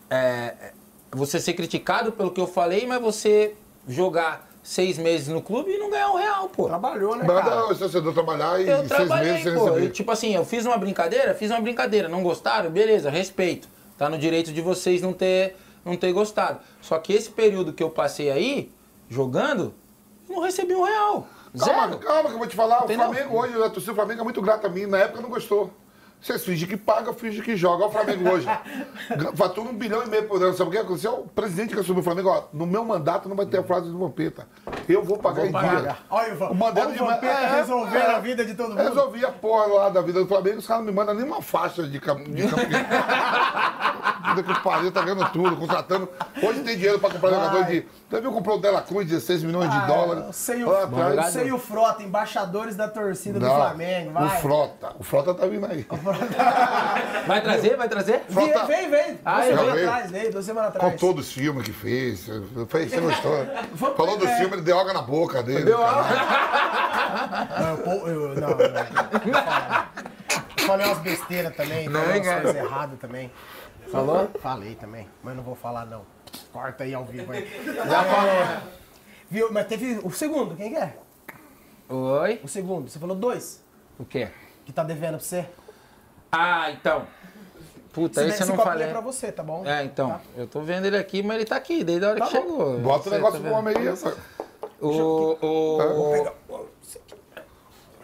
é, 0.10 0.72
você 1.12 1.40
ser 1.40 1.54
criticado 1.54 2.12
pelo 2.12 2.32
que 2.32 2.40
eu 2.40 2.48
falei, 2.48 2.86
mas 2.86 3.02
você 3.02 3.56
jogar 3.88 4.45
seis 4.66 4.98
meses 4.98 5.28
no 5.28 5.44
clube 5.44 5.72
e 5.72 5.78
não 5.78 5.92
ganhar 5.92 6.12
um 6.12 6.16
real, 6.16 6.50
pô. 6.50 6.66
Trabalhou, 6.66 7.16
né, 7.16 7.24
Manda 7.24 7.42
cara? 7.44 7.66
o 7.68 7.76
torcedor 7.76 8.12
trabalhar 8.14 8.60
e 8.60 8.68
Eu 8.68 8.78
seis 8.80 8.88
trabalhei, 8.90 9.32
meses 9.34 9.44
sem 9.44 9.54
pô. 9.54 9.66
receber. 9.66 9.86
Eu, 9.86 9.92
tipo 9.92 10.12
assim, 10.12 10.34
eu 10.36 10.44
fiz 10.44 10.66
uma 10.66 10.76
brincadeira, 10.78 11.36
fiz 11.36 11.52
uma 11.52 11.62
brincadeira. 11.62 12.10
Não 12.10 12.24
gostaram? 12.24 12.72
Beleza, 12.72 13.12
respeito. 13.12 13.70
Tá 13.96 14.10
no 14.10 14.18
direito 14.18 14.52
de 14.52 14.62
vocês 14.62 15.02
não 15.04 15.14
ter, 15.14 15.56
não 15.86 15.96
ter 15.96 16.12
gostado. 16.12 16.60
Só 16.82 16.98
que 16.98 17.14
esse 17.14 17.30
período 17.30 17.72
que 17.74 17.84
eu 17.84 17.92
passei 17.92 18.32
aí, 18.32 18.72
jogando, 19.08 19.72
eu 20.28 20.36
não 20.36 20.42
recebi 20.42 20.74
um 20.76 20.84
real. 20.84 21.28
Calma, 21.58 21.88
Zero. 21.88 22.00
calma, 22.00 22.30
que 22.30 22.36
eu 22.36 22.40
vou 22.40 22.48
te 22.48 22.56
falar. 22.56 22.84
Entendeu? 22.84 23.08
O 23.08 23.14
Flamengo 23.14 23.38
hoje, 23.40 23.54
a 23.64 23.70
torcida 23.70 23.92
do 23.92 23.96
Flamengo 23.96 24.22
é 24.22 24.24
muito 24.24 24.42
grata 24.42 24.68
a 24.68 24.70
mim. 24.70 24.86
Na 24.88 24.98
época 24.98 25.22
não 25.22 25.30
gostou. 25.30 25.72
Vocês 26.22 26.44
fingem 26.44 26.68
que 26.68 26.76
paga, 26.76 27.14
fingem 27.14 27.44
que 27.44 27.56
joga. 27.56 27.84
Olha 27.84 27.90
o 27.90 27.92
Flamengo 27.92 28.30
hoje. 28.32 28.48
Fatura 29.36 29.70
um 29.70 29.76
bilhão 29.76 30.02
e 30.04 30.10
meio 30.10 30.28
por 30.28 30.42
ano. 30.42 30.56
Sabe 30.56 30.70
o 30.70 30.72
que 30.72 30.78
aconteceu? 30.80 31.14
O 31.20 31.28
presidente 31.28 31.74
que 31.76 31.80
assumiu 31.80 32.00
o 32.02 32.04
Flamengo, 32.04 32.30
ó, 32.30 32.44
no 32.52 32.66
meu 32.66 32.84
mandato 32.84 33.30
não 33.30 33.36
vai 33.36 33.46
ter 33.46 33.60
a 33.60 33.64
frase 33.64 33.90
do 33.92 33.98
Vampeta. 34.00 34.48
Eu 34.90 35.04
vou 35.04 35.18
pagar 35.20 35.42
Vou 35.42 35.46
em 35.50 35.52
pagar. 35.52 35.82
dia. 35.82 35.98
Olha 36.10 36.34
o, 36.34 36.38
Van- 36.38 36.50
O 36.50 36.56
Mandela 36.56 36.88
olha 36.88 36.98
de 36.98 37.04
Vampeta 37.04 37.28
é, 37.28 37.56
resolvendo 37.58 37.96
é. 38.10 38.16
a 38.16 38.20
vida 38.20 38.44
de 38.44 38.56
todo 38.56 38.70
mundo. 38.70 38.78
Resolvi 38.82 39.24
a 39.24 39.32
porra 39.32 39.66
lá 39.68 39.90
da 39.90 40.02
vida 40.02 40.20
do 40.20 40.28
Flamengo, 40.28 40.58
os 40.58 40.66
caras 40.66 40.84
não 40.84 40.92
me 40.92 40.98
mandam 40.98 41.14
nenhuma 41.14 41.42
faixa 41.44 41.84
de, 41.84 42.00
cam... 42.00 42.16
de 42.24 42.42
campeão. 42.48 42.82
Puta 44.36 44.44
que 44.54 44.60
pariu, 44.64 44.92
tá 44.92 45.02
ganhando 45.02 45.30
tudo, 45.32 45.56
contratando. 45.58 46.10
Hoje 46.42 46.62
tem 46.62 46.76
dinheiro 46.76 47.00
pra 47.00 47.12
comprar 47.12 47.30
jogador 47.30 47.66
de. 47.66 47.86
Você 48.10 48.22
viu 48.22 48.32
comprou 48.32 48.58
o 48.58 48.62
Dela 48.62 48.82
Cruz, 48.82 49.08
16 49.08 49.44
milhões 49.44 49.70
de 49.70 49.78
Ah, 49.78 49.86
dólares. 49.86 50.36
Sei 50.36 50.64
o, 50.64 50.72
eu 50.72 51.24
sei 51.32 51.52
o 51.52 51.58
Frota, 51.60 52.02
embaixadores 52.02 52.76
da 52.76 52.88
torcida 52.88 53.40
do 53.40 53.46
Não, 53.46 53.56
Flamengo. 53.56 54.12
Vai. 54.14 54.26
O 54.26 54.30
Frota. 54.42 54.96
O 55.00 55.04
Frota 55.04 55.34
tá 55.34 55.46
vindo 55.46 55.66
aí. 55.66 55.86
Vai 57.28 57.42
trazer? 57.42 57.76
Vai 57.78 57.90
trazer? 57.90 58.22
Vem, 58.30 58.50
Frota- 58.52 58.66
vem, 58.68 58.90
vem. 58.90 59.20
Ah, 59.26 59.36
Duas 59.42 59.48
semanas 59.48 59.78
atrás, 59.84 60.12
veio, 60.12 60.32
duas 60.32 60.46
semanas 60.46 60.70
atrás. 60.76 60.92
Contou 60.94 61.14
dos 61.14 61.32
filmes 61.32 61.64
que 61.66 61.74
fez. 61.74 62.26
Fez, 62.70 62.92
você 62.92 63.00
gostou. 63.02 63.46
Falou 63.96 64.18
dos 64.18 64.28
é. 64.30 64.36
filmes, 64.38 64.54
ele 64.54 64.62
deu 64.62 64.80
água 64.80 64.94
na 64.94 65.02
boca 65.02 65.42
dele. 65.42 65.64
Deu 65.66 65.84
água. 65.84 66.06
Não, 67.60 68.08
eu, 68.08 68.08
eu- 68.08 68.36
não, 68.36 68.50
não, 68.50 68.58
falei 70.68 70.86
umas 70.88 70.98
besteiras 71.00 71.56
também, 71.56 71.88
Não, 71.88 72.02
falei 72.02 72.22
umas 72.22 72.42
coisas 72.42 72.56
erradas 72.56 73.00
também. 73.00 73.32
Falou? 73.92 74.30
Falei 74.42 74.76
também, 74.76 75.08
mas 75.24 75.36
não 75.36 75.44
vou 75.44 75.56
falar 75.56 75.86
não. 75.86 76.02
Corta 76.52 76.84
aí 76.84 76.94
ao 76.94 77.06
vivo 77.06 77.32
aí. 77.32 77.48
Já 77.66 78.04
falou. 78.04 78.62
Viu? 79.30 79.52
Mas 79.52 79.68
teve 79.68 80.00
o 80.04 80.12
segundo, 80.12 80.56
quem 80.56 80.72
que 80.72 80.78
é? 80.78 80.98
Oi? 81.88 82.42
O 82.44 82.48
segundo, 82.48 82.90
você 82.90 83.00
falou 83.00 83.16
dois, 83.16 83.64
O 83.98 84.04
quê? 84.04 84.30
que 84.66 84.74
tá 84.74 84.84
devendo 84.84 85.12
pra 85.18 85.20
você. 85.20 85.46
Ah, 86.38 86.72
então. 86.72 87.04
Puta, 87.94 88.22
Esse, 88.26 88.32
esse 88.32 88.44
eu 88.44 88.48
não 88.48 88.58
falei. 88.64 88.88
é 88.88 88.92
pra 88.92 89.00
você, 89.00 89.32
tá 89.32 89.42
bom? 89.42 89.66
É, 89.66 89.84
então. 89.86 90.20
Eu 90.36 90.46
tô 90.48 90.60
vendo 90.62 90.86
ele 90.86 90.98
aqui, 90.98 91.24
mas 91.24 91.38
ele 91.38 91.46
tá 91.46 91.56
aqui, 91.56 91.82
desde 91.84 92.04
a 92.06 92.10
hora 92.10 92.20
Tá 92.20 92.28
que 92.28 92.34
bom. 92.34 92.42
chegou. 92.42 92.80
Bota 92.80 93.04
Você 93.04 93.10
o 93.10 93.14
negócio 93.14 93.40
tá 93.40 93.48
pro 93.48 93.58
homem 93.58 93.78
aí. 93.78 93.88
essa- 93.88 94.18
O, 94.82 95.38
o, 95.42 96.28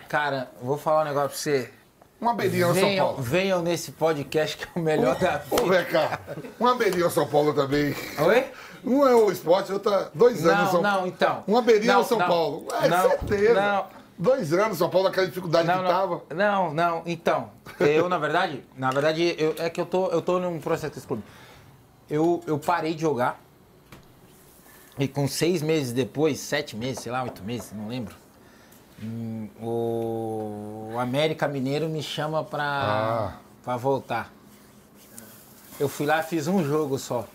Cara, 0.08 0.49
vou 0.62 0.78
falar 0.78 1.02
um 1.02 1.06
negócio 1.06 1.30
pra 1.30 1.38
você. 1.38 1.70
Uma 2.20 2.32
abelhinha 2.32 2.68
no 2.68 2.76
São 2.76 2.95
Paulo. 2.98 3.18
venham 3.22 3.62
nesse 3.62 3.91
podcast 3.94 4.58
que 4.58 4.64
é 4.66 4.80
o 4.80 4.84
melhor 4.84 5.16
da 5.18 5.41
Ô, 5.49 5.56
vem 5.66 5.84
cá. 5.86 6.20
Uma 6.60 6.74
abelhinha 6.74 7.06
no 7.06 7.10
São 7.12 7.28
Paulo 7.28 7.53
também. 7.53 7.95
Oi? 8.20 8.45
Um 8.84 9.06
é 9.08 9.16
o 9.16 9.32
esporte, 9.32 9.72
outro 9.74 9.91
é 9.94 10.08
dois 10.14 10.45
anos 10.45 10.58
no 10.58 10.64
Não, 10.66 10.72
São 10.72 10.82
não, 11.02 11.08
então. 11.08 11.44
Uma 11.48 11.60
abelhinha 11.60 11.95
no 11.95 12.03
São 12.03 12.20
não. 12.20 12.28
Paulo. 12.28 12.68
É 12.84 12.88
Não, 12.88 13.10
certeza. 13.10 13.53
não. 13.62 14.01
Dois 14.22 14.53
anos 14.53 14.68
no 14.69 14.76
São 14.76 14.89
Paulo, 14.91 15.07
aquela 15.07 15.26
dificuldade 15.26 15.68
Não, 15.68 15.77
que 15.77 15.81
não, 15.81 15.89
tava. 15.89 16.22
não, 16.35 16.73
não, 16.76 17.02
então. 17.07 17.49
Eu, 17.80 18.07
na 18.07 18.19
verdade, 18.19 18.64
na 18.77 18.91
verdade, 18.91 19.35
eu- 19.35 19.56
é 19.57 19.68
que 19.68 19.81
eu 19.81 19.85
tô, 19.85 20.10
eu 20.10 20.22
tô 20.22 20.39
num 20.39 20.60
processo 20.60 20.93
com 20.93 20.98
esse 20.99 21.07
clube. 21.07 21.23
Eu, 22.07 22.43
eu 22.45 22.60
parei 22.60 22.93
de 22.93 23.02
jogar. 23.02 23.41
E 24.99 25.07
com 25.07 25.27
seis 25.27 25.64
meses 25.64 25.91
depois, 25.91 26.39
sete 26.39 26.76
meses, 26.76 26.99
sei 27.02 27.11
lá, 27.11 27.23
oito 27.23 27.41
meses, 27.43 27.72
não 27.73 27.88
lembro. 27.88 28.14
hum, 29.03 29.49
o 29.60 30.95
América 30.99 31.48
Mineiro 31.48 31.89
me 31.89 32.03
chama 32.03 32.43
pra, 32.43 32.64
Ah. 32.64 33.34
pra 33.64 33.76
voltar. 33.76 34.31
Eu 35.80 35.89
fui 35.89 36.06
lá 36.06 36.19
e 36.19 36.23
fiz 36.23 36.48
um 36.48 36.64
jogo 36.64 36.99
só. 36.99 37.26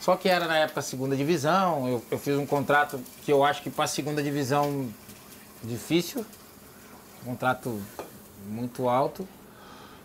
Só 0.00 0.16
que 0.16 0.26
era 0.30 0.46
na 0.46 0.56
época 0.56 0.80
segunda 0.80 1.14
divisão, 1.14 1.86
eu, 1.86 2.02
eu 2.10 2.18
fiz 2.18 2.34
um 2.38 2.46
contrato 2.46 2.98
que 3.22 3.30
eu 3.30 3.44
acho 3.44 3.60
que 3.62 3.68
para 3.68 3.86
segunda 3.86 4.22
divisão 4.22 4.88
difícil, 5.64 6.24
contrato 7.24 7.80
muito 8.46 8.88
alto. 8.88 9.26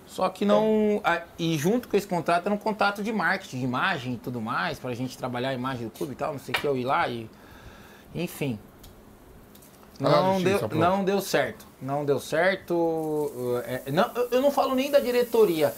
Só 0.07 0.27
que 0.27 0.43
não. 0.43 0.99
a- 1.05 1.21
E 1.39 1.57
junto 1.57 1.87
com 1.87 1.95
esse 1.95 2.05
contrato 2.07 2.45
era 2.45 2.53
um 2.53 2.57
contrato 2.57 3.01
de 3.01 3.13
marketing, 3.13 3.59
de 3.59 3.63
imagem 3.63 4.13
e 4.15 4.17
tudo 4.17 4.41
mais, 4.41 4.77
pra 4.77 4.93
gente 4.93 5.17
trabalhar 5.17 5.49
a 5.49 5.53
imagem 5.53 5.85
do 5.87 5.91
clube 5.91 6.13
e 6.13 6.15
tal, 6.15 6.33
não 6.33 6.39
sei 6.39 6.53
o 6.53 6.57
que, 6.59 6.67
eu 6.67 6.75
ir 6.77 6.83
lá 6.83 7.07
e. 7.07 7.29
Enfim. 8.13 8.59
Ah, 10.03 10.09
Não 10.09 10.33
justiça, 10.39 10.67
deu, 10.67 10.77
não 10.79 11.03
deu 11.05 11.21
certo. 11.21 11.65
Não 11.81 12.03
deu 12.03 12.19
certo. 12.19 13.31
é, 13.65 13.91
não, 13.91 14.11
eu- 14.15 14.27
eu 14.31 14.41
não 14.41 14.51
falo 14.51 14.75
nem 14.75 14.89
da 14.91 14.99
diretoria. 14.99 15.73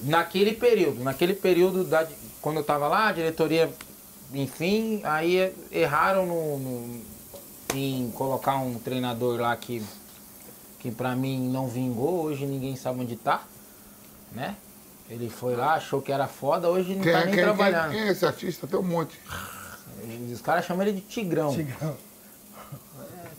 Naquele 0.00 0.52
período, 0.54 1.02
naquele 1.04 1.34
período 1.34 1.84
da, 1.84 2.06
quando 2.40 2.56
eu 2.56 2.64
tava 2.64 2.88
lá, 2.88 3.08
a 3.08 3.12
diretoria, 3.12 3.70
enfim, 4.32 5.00
aí 5.04 5.52
erraram 5.70 6.24
no, 6.26 6.58
no- 6.58 7.02
em 7.74 8.10
colocar 8.12 8.56
um 8.56 8.74
treinador 8.78 9.40
lá 9.40 9.54
que, 9.56 9.82
que 10.78 10.90
pra 10.90 11.14
mim 11.14 11.48
não 11.50 11.68
vingou, 11.68 12.22
hoje 12.24 12.46
ninguém 12.46 12.76
sabe 12.76 13.00
onde 13.00 13.16
tá, 13.16 13.42
né? 14.32 14.54
Ele 15.10 15.30
foi 15.30 15.56
lá, 15.56 15.74
achou 15.74 16.02
que 16.02 16.12
era 16.12 16.26
foda, 16.26 16.68
hoje 16.68 16.94
não 16.94 17.02
Quem, 17.02 17.12
tá 17.12 17.20
é- 17.20 17.24
nem 17.24 17.34
quem, 17.34 17.44
quem, 17.44 17.54
trabalhando. 17.54 17.90
quem 17.92 18.00
é 18.02 18.08
esse 18.08 18.26
artista? 18.26 18.66
Tem 18.66 18.78
um 18.78 18.82
monte. 18.82 19.18
Os 20.32 20.40
caras 20.40 20.64
chamam 20.64 20.82
ele 20.86 20.92
de 20.92 21.00
Tigrão. 21.02 21.52
Tigrão. 21.52 21.96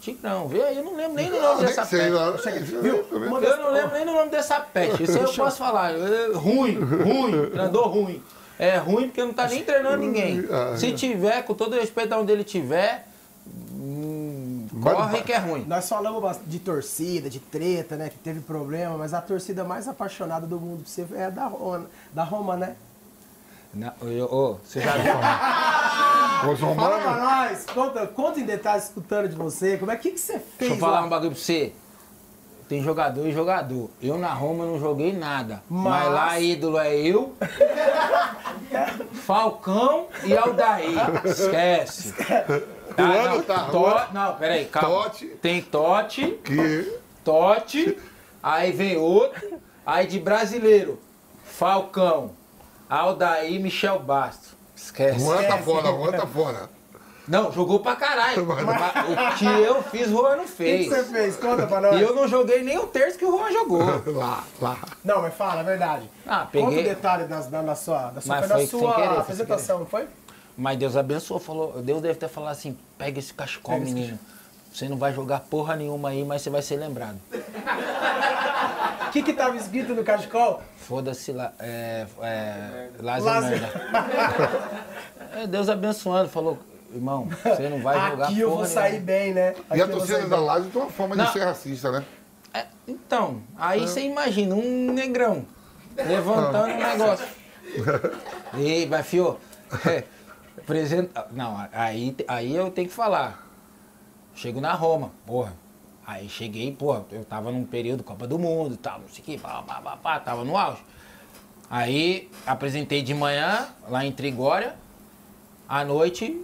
Tigrão, 0.02 0.48
vê 0.48 0.64
aí, 0.64 0.78
eu 0.78 0.84
não 0.84 0.96
lembro 0.96 1.14
nem 1.16 1.30
do 1.30 1.38
Ah, 1.38 1.42
nome 1.42 1.66
dessa 1.66 1.86
sei, 1.86 2.00
peste. 2.10 2.72
não. 2.74 2.82
Viu? 2.82 3.06
Uma 3.12 3.42
das- 3.42 3.50
Eu 3.52 3.58
não 3.64 3.72
lembro 3.74 3.92
nem 3.98 4.06
do 4.06 4.14
nome 4.14 4.32
dessa 4.32 4.60
peste. 4.62 5.04
Isso 5.04 5.18
aí 5.18 5.24
eu 5.24 5.34
posso 5.34 5.58
falar. 5.58 5.92
É 5.94 6.32
ruim, 6.34 6.80
ruim, 6.80 7.32
treinador 7.50 7.88
ruim. 7.90 8.24
É 8.58 8.78
ruim 8.78 9.08
porque 9.08 9.24
não 9.24 9.34
tá 9.34 9.48
nem 9.48 9.64
treinando 9.64 9.98
ninguém. 9.98 10.46
Ah, 10.50 10.76
Se 10.78 10.92
tiver, 10.94 11.44
com 11.44 11.54
todo 11.54 11.76
respeito 11.76 12.14
a 12.14 12.18
onde 12.18 12.32
ele 12.32 12.44
tiver, 12.46 13.08
corre 14.82 15.22
que 15.24 15.32
é 15.34 15.38
ruim. 15.38 15.66
Nós 15.68 15.88
falamos 15.90 16.38
de 16.46 16.60
torcida, 16.60 17.30
de 17.30 17.40
treta, 17.40 17.96
né? 17.96 18.10
Que 18.10 18.18
teve 18.18 18.40
problema, 18.40 18.98
mas 18.98 19.14
a 19.14 19.22
torcida 19.22 19.64
mais 19.64 19.88
apaixonada 19.88 20.46
do 20.48 20.60
mundo 20.60 20.84
pra 20.84 20.90
você 20.92 21.06
é 21.16 21.26
a 21.26 21.30
da 21.30 21.46
Roma, 21.48 21.86
da 22.14 22.24
Roma 22.24 22.56
né? 22.58 22.76
Não, 23.74 23.92
eu- 24.02 24.26
ô, 24.26 24.54
você 24.64 24.82
já 24.82 24.94
viu? 24.98 25.14
Os 26.52 26.60
Fala 26.60 26.76
pra 26.76 26.86
romanos. 26.98 27.22
nós, 27.24 27.66
conta, 27.66 28.08
conta 28.08 28.40
em 28.40 28.46
detalhes 28.46 28.86
escutando 28.86 29.28
de 29.28 29.36
você, 29.36 29.78
como 29.78 29.92
é 29.92 29.96
que, 29.98 30.12
que 30.12 30.20
você 30.20 30.34
fez 30.40 30.46
Deixa 30.60 30.74
eu 30.76 30.80
falar 30.80 31.02
lá? 31.02 31.06
um 31.06 31.10
bagulho 31.10 31.32
pra 31.32 31.40
você. 31.40 31.74
Tem 32.70 32.82
jogador 32.84 33.28
e 33.28 33.32
jogador. 33.34 33.90
Eu 34.02 34.18
na 34.18 34.32
Roma 34.34 34.64
não 34.66 34.80
joguei 34.80 35.12
nada. 35.12 35.62
Mas, 35.70 35.84
Mas- 36.06 36.14
lá 36.14 36.40
ídolo 36.40 36.80
é 36.80 36.96
eu, 36.96 37.34
Falcão 39.26 40.08
e 40.24 40.36
Aldair. 40.38 40.96
Esquece. 41.26 42.14
Ah, 42.30 42.62
ano 43.04 43.36
não, 43.36 43.44
tá 43.44 43.64
To- 43.66 44.14
Não, 44.14 44.36
peraí, 44.36 44.66
calma. 44.66 44.90
Totti. 45.04 45.26
Tem 45.42 45.62
Totti, 45.62 46.32
Que 46.44 47.00
Totti, 47.24 47.98
aí 48.42 48.72
vem 48.72 48.98
outro, 48.98 49.60
aí 49.86 50.08
de 50.08 50.20
brasileiro, 50.20 51.00
Falcão, 51.44 52.32
Aldair, 52.90 53.60
Michel 53.62 54.00
Bastos. 54.00 54.50
Esquece. 54.76 55.20
Juan 55.20 55.44
tá 55.44 55.58
fora, 55.58 55.88
Juan 55.90 56.12
tá 56.12 56.26
fora. 56.28 56.70
Não, 57.28 57.52
jogou 57.52 57.80
pra 57.82 57.96
caralho. 57.96 58.44
Mas- 58.44 59.36
o 59.36 59.38
que 59.38 59.46
eu 59.46 59.84
fiz, 59.84 60.08
o 60.08 60.12
Juan 60.12 60.38
não 60.38 60.44
O 60.46 60.48
que, 60.48 60.52
que 60.52 60.56
fez. 60.56 60.88
você 60.88 61.04
fez? 61.04 61.36
Conta 61.36 61.68
pra 61.68 61.80
nós. 61.80 62.00
E 62.00 62.02
eu 62.02 62.16
não 62.16 62.28
joguei 62.28 62.64
nem 62.64 62.80
o 62.80 62.88
terço 62.88 63.20
que 63.20 63.26
o 63.26 63.38
Juan 63.38 63.52
jogou. 63.52 63.84
Lá, 64.18 64.44
lá. 64.60 64.78
Não, 65.04 65.22
mas 65.22 65.36
fala, 65.36 65.62
é 65.62 65.64
verdade. 65.64 66.10
Ah, 66.26 66.48
Conta 66.52 66.58
o 66.66 66.70
peguei. 66.70 66.84
detalhe 66.86 67.26
das- 67.26 67.46
da, 67.46 67.62
da 67.62 67.76
sua, 67.76 68.10
da 68.10 68.20
sua, 68.22 68.36
Mas 68.36 68.40
foi 68.40 68.48
na 68.48 68.56
foi 68.56 68.66
sem 68.66 68.80
sua 68.80 69.20
apresentação, 69.20 69.80
não 69.80 69.86
foi? 69.86 70.08
Mas 70.60 70.78
Deus 70.78 70.98
abençoou, 70.98 71.40
falou. 71.40 71.82
Deus 71.82 72.02
deve 72.02 72.16
ter 72.20 72.28
falado 72.28 72.52
assim: 72.52 72.78
pega 72.98 73.18
esse 73.18 73.34
cachecol, 73.34 73.76
Pega 73.76 73.86
esse 73.86 73.94
menino. 73.94 74.20
Você 74.74 74.90
não 74.90 74.98
vai 74.98 75.14
jogar 75.14 75.40
porra 75.40 75.76
nenhuma 75.76 76.10
aí, 76.10 76.24
mas 76.26 76.42
você 76.42 76.50
vai 76.50 76.62
ser 76.62 76.76
lembrado. 76.76 77.18
O 79.08 79.12
que 79.12 79.24
que 79.24 79.32
tava 79.34 79.56
escrito 79.56 79.96
no 79.96 80.04
cachecol? 80.04 80.62
Foda-se 80.78 81.32
lá. 81.32 81.54
É, 81.60 82.06
é, 82.22 82.90
Lázaro 83.00 83.26
Lázaro. 83.46 83.60
merda. 83.62 84.90
É, 85.32 85.46
Deus 85.46 85.70
abençoando, 85.70 86.28
falou, 86.28 86.58
irmão, 86.92 87.30
você 87.44 87.70
não 87.70 87.84
vai 87.84 88.10
jogar 88.10 88.26
Aqui 88.26 88.40
eu 88.40 88.50
porra 88.50 88.64
vou 88.64 88.74
sair 88.74 88.94
nenhuma. 88.94 89.06
bem, 89.06 89.34
né? 89.34 89.50
Aqui 89.70 89.80
E 89.80 89.82
a 89.82 89.88
torcida 89.88 90.28
da. 90.28 90.40
Lazio 90.40 90.72
tem 90.72 90.82
uma 90.82 90.92
forma 90.92 91.16
de 91.16 91.22
Não. 91.22 91.32
ser 91.32 91.44
racista, 91.46 91.92
né? 91.92 92.04
É, 92.52 92.66
então, 92.88 93.44
aí 93.56 93.82
você 93.82 94.02
imagina 94.02 94.56
um 94.56 94.92
negrão 94.92 95.46
levantando 95.96 96.74
um 96.74 96.78
negócio. 96.78 97.28
Ei, 98.58 98.88
vai, 98.88 99.04
fio. 99.04 99.38
Apresenta- 100.64 101.28
Não, 101.32 101.68
aí, 101.72 102.16
aí 102.28 102.56
eu 102.56 102.70
tenho 102.72 102.88
que 102.88 102.94
falar. 102.94 103.48
Chego 104.36 104.62
na 104.62 104.74
Roma, 104.74 105.12
porra. 105.26 105.54
Aí 106.06 106.28
cheguei, 106.30 106.72
porra, 106.74 107.06
eu 107.12 107.24
tava 107.24 107.52
num 107.52 107.64
período 107.66 108.04
Copa 108.04 108.26
do 108.26 108.40
Mundo 108.40 108.76
tal, 108.78 109.00
não 109.00 109.08
sei 109.10 109.22
o 109.22 109.26
que, 109.26 109.38
pá, 109.38 109.62
pá, 109.62 109.80
pá, 109.82 109.96
pá, 109.98 110.20
tava 110.20 110.44
no 110.44 110.58
auge. 110.58 110.82
Aí 111.70 112.32
apresentei 112.48 113.04
de 113.04 113.14
manhã, 113.14 113.68
lá 113.88 114.04
em 114.04 114.12
Trigória, 114.12 114.76
à 115.68 115.84
noite, 115.86 116.44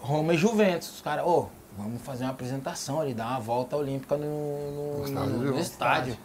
Roma 0.00 0.32
e 0.32 0.38
Juventus. 0.38 0.88
Os 0.94 1.00
caras, 1.02 1.26
ô, 1.26 1.48
vamos 1.76 2.00
fazer 2.00 2.24
uma 2.24 2.30
apresentação 2.30 2.98
ali, 3.00 3.12
dar 3.12 3.26
uma 3.28 3.40
volta 3.40 3.76
olímpica 3.76 4.16
no, 4.16 4.98
no- 5.00 5.04
estádio, 5.04 5.28
no 5.38 5.52
no 5.52 5.58
estádio. 5.58 6.16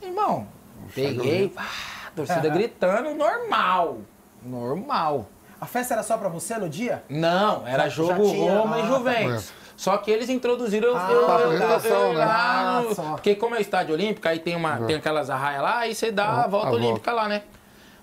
Irmão, 0.00 0.46
peguei, 0.94 1.48
pá, 1.48 1.66
torcida 2.14 2.48
gritando, 2.50 3.14
normal. 3.14 3.98
Normal. 4.44 5.26
A 5.60 5.66
festa 5.66 5.94
era 5.94 6.02
só 6.02 6.16
pra 6.16 6.28
você 6.28 6.56
no 6.56 6.68
dia? 6.68 7.02
Não, 7.08 7.66
era 7.66 7.84
Já- 7.84 7.88
jogo 7.90 8.24
já 8.24 8.30
tinha- 8.32 8.58
Roma 8.58 8.76
ah, 8.76 8.78
e 8.78 8.82
tá. 8.82 8.88
Juventus. 8.88 9.52
Só 9.76 9.96
que 9.98 10.10
eles 10.10 10.28
introduziram 10.28 10.94
Ah, 10.96 11.08
eu, 11.10 11.20
eu, 11.22 11.52
eu, 11.52 11.80
eu 11.80 12.12
né? 12.12 12.18
lá 12.24 12.78
Ah, 12.78 12.82
no- 12.82 12.94
só. 12.94 13.02
Porque 13.12 13.34
como 13.34 13.54
é 13.54 13.58
o 13.58 13.60
estádio 13.60 13.94
olímpico, 13.94 14.26
aí 14.28 14.38
tem, 14.38 14.54
uma, 14.56 14.76
tem 14.78 14.96
aquelas 14.96 15.30
arraias 15.30 15.62
lá, 15.62 15.78
aí 15.78 15.94
você 15.94 16.10
dá 16.12 16.24
a 16.26 16.44
Ah, 16.44 16.46
volta 16.46 16.68
a 16.68 16.72
olímpica 16.72 17.12
lá, 17.12 17.28
né? 17.28 17.42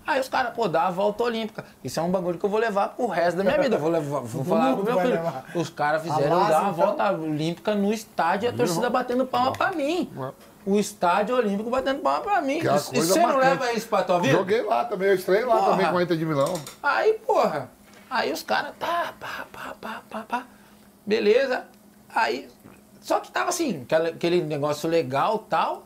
Aí 0.05 0.21
os 0.21 0.29
caras, 0.29 0.53
pô, 0.53 0.69
dá 0.69 0.83
a 0.87 0.89
volta 0.91 1.21
olímpica. 1.23 1.65
Isso 1.83 1.99
é 1.99 2.03
um 2.03 2.09
bagulho 2.09 2.39
que 2.39 2.45
eu 2.45 2.49
vou 2.49 2.59
levar 2.59 2.89
pro 2.89 3.07
resto 3.07 3.35
da 3.37 3.43
minha 3.43 3.59
vida. 3.61 3.75
Eu 3.75 3.79
vou, 3.79 3.89
levar, 3.89 4.21
vou 4.21 4.43
falar 4.45 4.73
pro 4.73 4.83
meu 4.85 4.99
filho. 5.01 5.19
Os 5.53 5.69
caras 5.69 6.01
A 6.01 6.03
fizeram 6.15 6.37
Lázaro, 6.37 6.53
dar 6.53 6.61
uma 6.61 6.71
então? 6.71 6.85
volta 6.85 7.11
olímpica 7.11 7.75
no 7.75 7.91
estádio 7.93 8.47
e 8.47 8.49
a 8.49 8.53
torcida 8.53 8.89
batendo 8.89 9.25
palma 9.25 9.51
pra 9.51 9.71
mim. 9.73 10.09
O 10.67 10.77
estádio 10.77 11.33
olímpico 11.33 11.69
batendo 11.69 12.01
palma 12.01 12.19
pra 12.19 12.41
mim. 12.41 12.59
Que 12.59 12.67
é 12.67 12.75
E 12.75 12.79
coisa 12.81 13.13
você 13.13 13.19
não 13.21 13.37
leva 13.37 13.71
isso 13.71 13.87
pra 13.87 14.03
tua 14.03 14.19
vida? 14.19 14.33
Joguei 14.33 14.61
lá 14.61 14.83
também, 14.83 15.07
eu 15.07 15.15
estreiei 15.15 15.45
lá 15.45 15.55
Porra. 15.55 15.71
também 15.71 15.89
com 15.89 15.97
a 15.97 16.03
Inter 16.03 16.17
de 16.17 16.25
Milão. 16.25 16.61
Aí, 16.83 17.13
porra, 17.25 17.71
aí 18.09 18.33
os 18.33 18.43
caras, 18.43 18.73
tá, 18.77 19.13
pá, 19.17 19.47
pá, 19.49 19.75
pá, 19.79 20.01
pá, 20.09 20.25
pá, 20.27 20.45
beleza. 21.05 21.63
Aí, 22.13 22.49
só 22.99 23.21
que 23.21 23.31
tava 23.31 23.47
assim, 23.47 23.87
aquele 24.09 24.41
negócio 24.41 24.89
legal 24.89 25.39
tal. 25.39 25.85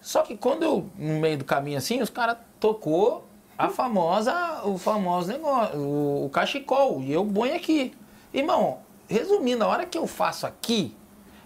Só 0.00 0.22
que 0.22 0.36
quando 0.36 0.62
eu, 0.62 0.86
no 0.96 1.18
meio 1.18 1.38
do 1.38 1.44
caminho 1.44 1.78
assim, 1.78 2.00
os 2.00 2.10
caras 2.10 2.36
tocou 2.60 3.26
a 3.58 3.68
famosa, 3.68 4.60
o 4.62 4.78
famoso 4.78 5.26
negócio, 5.26 5.76
o, 5.76 6.26
o 6.26 6.30
cachecol, 6.30 7.00
e 7.00 7.12
eu 7.12 7.26
ponho 7.26 7.56
aqui. 7.56 7.92
Irmão, 8.32 8.78
resumindo, 9.08 9.64
a 9.64 9.66
hora 9.66 9.86
que 9.86 9.98
eu 9.98 10.06
faço 10.06 10.46
aqui, 10.46 10.96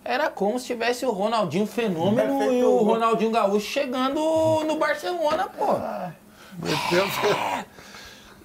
Era 0.07 0.31
como 0.31 0.59
se 0.59 0.66
tivesse 0.66 1.05
o 1.05 1.11
Ronaldinho 1.11 1.66
Fenômeno 1.66 2.39
Perfeito. 2.39 2.55
e 2.55 2.65
o 2.65 2.77
Ronaldinho 2.78 3.31
Gaúcho 3.31 3.66
chegando 3.66 4.20
no 4.65 4.77
Barcelona, 4.77 5.49
pô. 5.49 5.66
Meu 6.59 6.77
Deus. 6.91 7.11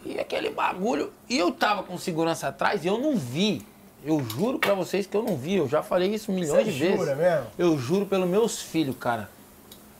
E 0.03 0.19
aquele 0.19 0.49
bagulho. 0.49 1.13
E 1.29 1.37
eu 1.37 1.51
tava 1.51 1.83
com 1.83 1.95
segurança 1.95 2.47
atrás 2.47 2.83
e 2.83 2.87
eu 2.87 2.97
não 2.97 3.15
vi. 3.15 3.61
Eu 4.03 4.19
juro 4.27 4.57
pra 4.57 4.73
vocês 4.73 5.05
que 5.05 5.15
eu 5.15 5.21
não 5.21 5.37
vi. 5.37 5.57
Eu 5.57 5.69
já 5.69 5.83
falei 5.83 6.11
isso 6.15 6.31
milhões 6.31 6.65
Você 6.65 6.71
de 6.71 6.79
vezes. 6.79 6.97
jura 6.97 7.15
mesmo? 7.15 7.45
Eu 7.55 7.77
juro 7.77 8.07
pelos 8.07 8.27
meus 8.27 8.59
filhos, 8.63 8.95
cara. 8.99 9.29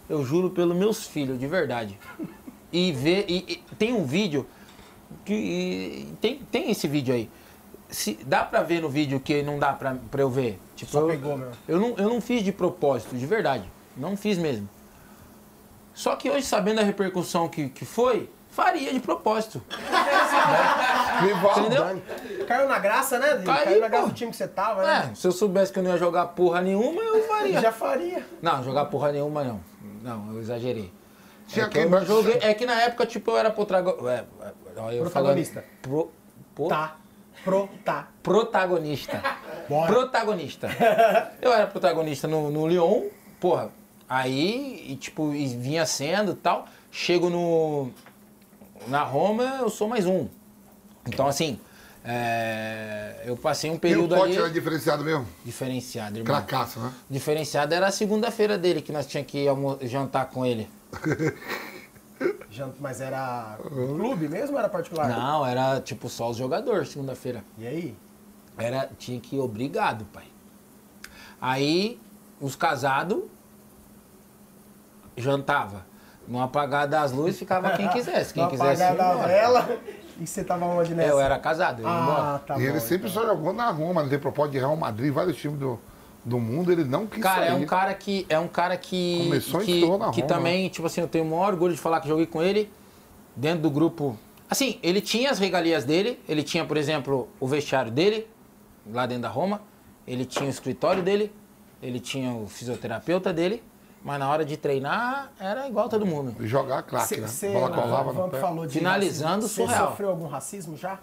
Eu 0.10 0.26
juro 0.26 0.50
pelos 0.50 0.76
meus 0.76 1.06
filhos, 1.06 1.40
de 1.40 1.46
verdade. 1.48 2.00
E 2.74 2.92
ver. 2.94 3.26
E, 3.28 3.46
e 3.70 3.76
tem 3.76 3.94
um 3.94 4.06
vídeo. 4.06 4.48
Que, 5.26 5.34
e 5.34 6.14
tem, 6.22 6.40
tem 6.50 6.72
esse 6.72 6.88
vídeo 6.88 7.14
aí. 7.14 7.30
Se, 7.90 8.18
dá 8.26 8.46
pra 8.46 8.64
ver 8.64 8.82
no 8.82 8.88
vídeo 8.90 9.20
que 9.20 9.44
não 9.44 9.60
dá 9.60 9.74
pra, 9.74 9.98
pra 10.10 10.22
eu 10.22 10.30
ver? 10.30 10.58
Tipo, 10.82 10.92
Só 10.94 11.00
eu, 11.02 11.08
pegou 11.08 11.38
mesmo. 11.38 11.54
Eu 11.68 11.80
não, 11.80 11.90
eu 11.96 12.10
não 12.10 12.20
fiz 12.20 12.44
de 12.44 12.52
propósito, 12.52 13.16
de 13.16 13.26
verdade. 13.28 13.64
Não 13.96 14.18
fiz 14.18 14.36
mesmo. 14.38 14.68
Só 15.94 16.16
que 16.16 16.28
hoje, 16.28 16.44
sabendo 16.46 16.80
a 16.80 16.84
repercussão 16.84 17.48
que, 17.48 17.70
que 17.70 17.86
foi, 17.86 18.32
faria 18.50 18.92
de 18.92 19.00
propósito. 19.00 19.62
Me 21.22 21.34
volta. 21.34 21.60
Entendeu? 21.60 22.02
Caiu 22.48 22.68
na 22.68 22.80
graça, 22.80 23.20
né? 23.20 23.44
Caiu, 23.46 23.64
Caiu 23.66 23.82
na 23.82 23.88
graça 23.90 24.08
do 24.08 24.14
time 24.14 24.32
que 24.32 24.38
você 24.38 24.48
tava, 24.48 24.82
né? 24.82 25.10
É, 25.12 25.16
se 25.16 25.28
eu 25.28 25.32
soubesse 25.32 25.72
que 25.72 25.78
eu 25.78 25.84
não 25.84 25.92
ia 25.92 25.98
jogar 25.98 26.26
porra 26.28 26.62
nenhuma, 26.62 27.00
eu 27.00 27.28
faria. 27.28 27.62
Já 27.62 27.72
faria. 27.72 28.26
Não, 28.42 28.64
jogar 28.64 28.86
porra 28.86 29.12
nenhuma 29.12 29.44
não. 29.44 29.60
Não, 30.02 30.34
eu 30.34 30.40
exagerei. 30.42 30.92
Tinha 31.48 31.66
é, 31.66 31.70
que 31.70 31.78
eu 31.78 32.06
joguei, 32.06 32.40
é 32.42 32.54
que 32.56 32.66
na 32.66 32.82
época, 32.82 33.06
tipo, 33.06 33.30
eu 33.30 33.38
era 33.38 33.52
protagonista. 33.52 34.10
É, 34.10 34.48
é, 34.48 34.54
ó, 34.78 34.92
eu 34.92 35.02
Protagonista. 35.04 35.62
falando- 35.62 35.82
pro- 35.82 36.12
pro- 36.56 36.68
Tá. 36.70 36.96
Pro, 37.44 37.70
tá. 37.84 38.10
Protagonista. 38.22 39.22
Bora. 39.68 39.92
Protagonista. 39.92 40.68
Eu 41.42 41.54
era 41.54 41.68
protagonista 41.68 42.28
no, 42.28 42.52
no 42.52 42.68
Lyon, 42.68 43.04
porra. 43.40 43.70
Aí, 44.08 44.86
e, 44.90 44.96
tipo, 44.98 45.34
e 45.34 45.48
vinha 45.48 45.86
sendo 45.86 46.34
e 46.34 46.36
tal. 46.36 46.68
Chego 46.92 47.30
no. 47.30 47.92
Na 48.88 49.04
Roma, 49.04 49.60
eu 49.62 49.70
sou 49.70 49.88
mais 49.88 50.06
um. 50.06 50.28
Então, 51.08 51.28
assim, 51.28 51.60
é, 52.04 53.22
eu 53.26 53.38
passei 53.38 53.70
um 53.70 53.76
E 53.76 53.78
o 53.78 53.80
período 53.80 54.16
pote 54.16 54.32
ali. 54.32 54.38
era 54.38 54.50
diferenciado 54.50 55.04
mesmo? 55.04 55.28
Diferenciado, 55.46 56.18
irmão. 56.18 56.26
Cracaço, 56.26 56.80
né? 56.80 56.92
Diferenciado 57.10 57.74
era 57.74 57.88
a 57.88 57.92
segunda-feira 57.92 58.58
dele, 58.58 58.82
que 58.82 58.92
nós 58.92 59.06
tínhamos 59.06 59.32
que 59.32 59.88
jantar 59.88 60.26
com 60.26 60.46
ele. 60.46 60.68
Mas 62.80 63.02
era 63.02 63.58
clube 63.64 64.28
mesmo 64.28 64.54
ou 64.54 64.60
era 64.60 64.70
particular? 64.70 65.10
Não, 65.10 65.46
era 65.46 65.80
tipo 65.82 66.10
só 66.10 66.30
os 66.30 66.38
jogadores, 66.38 66.90
segunda-feira. 66.90 67.44
E 67.58 67.66
aí? 67.68 67.98
Era, 68.58 68.90
tinha 68.98 69.20
que 69.20 69.36
ir 69.36 69.40
obrigado, 69.40 70.06
pai. 70.06 70.26
Aí, 71.40 72.00
os 72.40 72.56
casados 72.56 73.24
jantava. 75.18 75.86
No 76.28 76.42
apagar 76.42 76.88
das 76.88 77.12
luzes 77.12 77.40
ficava 77.40 77.72
quem 77.72 77.88
quisesse. 77.90 78.34
Quem 78.34 78.48
quisesse. 78.48 78.84
apagar 78.84 79.16
ir 79.16 79.18
da 79.20 79.28
vela. 79.28 79.80
E 80.20 80.28
você 80.28 80.44
tava 80.44 80.66
onde 80.66 80.94
nessa? 80.94 81.10
Eu 81.10 81.20
era 81.20 81.40
casado, 81.40 81.82
eu. 81.82 81.88
Ah, 81.88 82.40
tá 82.46 82.56
e 82.56 82.58
bom. 82.58 82.64
ele 82.64 82.80
sempre 82.80 83.10
então. 83.10 83.24
só 83.24 83.28
jogou 83.28 83.54
na 83.54 83.72
Roma, 83.72 84.04
não 84.04 84.10
tem 84.10 84.20
propósito 84.20 84.52
de 84.52 84.60
Real 84.60 84.76
Madrid, 84.76 85.12
vários 85.12 85.36
times 85.38 85.58
do, 85.58 85.80
do 86.24 86.40
mundo, 86.40 86.72
ele 86.72 86.84
não 86.84 87.08
quis 87.08 87.22
Cara, 87.22 87.46
é 87.46 87.50
sair. 87.50 87.64
um 87.64 87.66
cara 87.66 87.94
que. 87.94 88.26
É 88.30 88.38
um 88.40 88.48
cara 88.48 88.78
que. 88.78 89.24
Começou 89.26 89.62
e 89.62 89.66
que, 89.66 89.74
na 89.98 90.12
que 90.12 90.22
Roma, 90.22 90.28
também, 90.28 90.70
tipo 90.70 90.86
assim, 90.88 91.02
eu 91.02 91.08
tenho 91.08 91.24
o 91.26 91.30
maior 91.30 91.54
orgulho 91.54 91.74
de 91.74 91.80
falar 91.80 92.00
que 92.00 92.08
joguei 92.08 92.26
com 92.28 92.42
ele 92.42 92.72
dentro 93.36 93.62
do 93.64 93.70
grupo. 93.72 94.18
Assim, 94.50 94.80
ele 94.84 95.02
tinha 95.02 95.32
as 95.32 95.40
regalias 95.40 95.86
dele, 95.86 96.20
ele 96.28 96.44
tinha, 96.44 96.66
por 96.66 96.78
exemplo, 96.78 97.28
o 97.40 97.48
vestiário 97.48 97.92
dele, 97.92 98.28
lá 98.92 99.06
dentro 99.06 99.24
da 99.24 99.30
Roma, 99.30 99.62
ele 100.06 100.26
tinha 100.26 100.46
o 100.46 100.50
escritório 100.50 101.02
dele, 101.02 101.32
ele 101.82 102.00
tinha 102.00 102.34
o 102.34 102.48
fisioterapeuta 102.48 103.32
dele, 103.32 103.64
mas 104.04 104.20
na 104.20 104.30
hora 104.30 104.44
de 104.44 104.58
treinar 104.58 105.32
era 105.40 105.68
igual 105.70 105.88
todo 105.88 106.06
mundo. 106.06 106.36
E 106.40 106.48
Jogar 106.48 106.84
craque, 106.84 107.22
né? 107.22 107.28
cê, 107.28 107.54
Bola 107.54 107.70
o 107.72 107.82
colava 107.82 108.12
no 108.14 108.30
pé. 108.30 108.40
falou 108.42 108.66
de 108.68 108.74
Finalizando, 108.78 109.44
racismo. 109.44 109.48
Você 109.66 109.72
surreal. 109.72 109.88
sofreu 109.90 110.10
algum 110.10 110.28
racismo 110.28 110.76
já? 110.78 111.00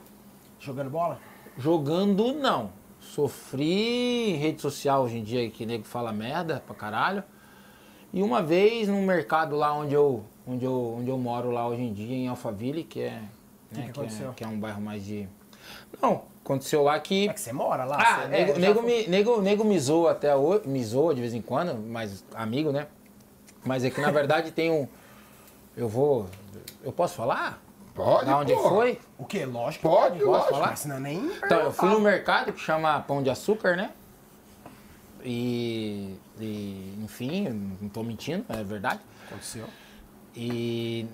Jogando 0.61 0.91
bola? 0.91 1.19
Jogando, 1.57 2.33
não. 2.35 2.71
Sofri 3.15 4.31
em 4.31 4.37
rede 4.37 4.61
social 4.61 5.05
hoje 5.05 5.19
em 5.19 5.23
dia, 5.23 5.49
que 5.51 5.65
nego 5.65 5.85
fala 5.85 6.13
merda 6.13 6.63
pra 6.67 6.75
caralho. 6.75 7.23
E 8.13 8.23
uma 8.23 8.43
vez 8.43 8.89
no 8.89 9.01
mercado 9.03 9.57
lá 9.57 9.73
onde 9.73 9.95
eu, 9.95 10.25
onde 10.47 10.65
eu, 10.65 10.97
onde 10.99 11.09
eu 11.09 11.19
moro 11.19 11.51
lá 11.51 11.67
hoje 11.67 11.83
em 11.83 11.93
dia, 11.93 12.17
em 12.17 12.29
Alphaville, 12.29 12.85
que 12.85 13.01
é, 13.01 13.11
né, 13.11 13.23
que 13.71 13.75
que, 13.75 13.81
é, 13.81 13.91
aconteceu? 13.91 14.33
que 14.35 14.45
é 14.45 14.47
um 14.47 14.59
bairro 14.59 14.81
mais 14.81 15.05
de... 15.05 15.29
Não, 16.01 16.23
aconteceu 16.45 16.83
lá 16.83 16.99
que... 17.01 17.29
É 17.29 17.33
que 17.33 17.41
você 17.41 17.53
mora 17.53 17.85
lá? 17.85 17.97
Ah, 17.99 18.23
você, 18.23 18.29
né, 18.29 18.45
nego, 18.45 18.59
nego, 18.59 18.83
me, 18.83 19.07
nego, 19.07 19.43
nego 19.43 19.65
me 19.65 19.79
zoa 19.79 20.13
até 20.13 20.35
hoje, 20.35 20.69
me 20.69 20.83
zoa 20.85 21.15
de 21.15 21.21
vez 21.21 21.35
em 21.35 21.43
quando, 21.43 21.75
mas 21.75 22.25
amigo, 22.35 22.73
né? 22.73 22.87
Mas 23.65 23.85
é 23.85 23.91
que 23.91 24.01
na 24.01 24.11
verdade 24.11 24.51
tem 24.53 24.71
um... 24.71 24.87
Eu 25.77 25.89
vou... 25.89 26.27
Eu 26.83 26.93
posso 26.93 27.15
falar? 27.15 27.63
Pode, 27.99 28.27
Da 28.27 28.39
onde 28.39 28.55
porra. 28.55 28.69
foi? 28.69 29.01
O 29.19 29.25
quê? 29.25 29.45
Lógico. 29.45 29.89
Pode, 29.89 30.19
Posso 30.21 30.31
lógico. 30.31 30.51
falar? 30.53 30.67
Mas 30.69 30.85
não 30.87 30.97
é 30.97 31.01
nem 31.01 31.19
Então, 31.45 31.59
eu 31.61 31.73
fui 31.73 31.89
no 31.89 31.99
mercado 32.01 32.53
que 32.53 32.61
chama 32.61 33.01
Pão 33.01 33.23
de 33.23 33.29
Açúcar, 33.29 33.77
né? 33.77 33.91
E, 35.25 36.15
e, 36.41 36.95
enfim, 37.03 37.77
não 37.81 37.89
tô 37.89 38.05
mentindo, 38.05 38.45
é 38.49 38.63
verdade. 38.63 39.01
Aconteceu. 39.27 39.67
E 40.37 41.07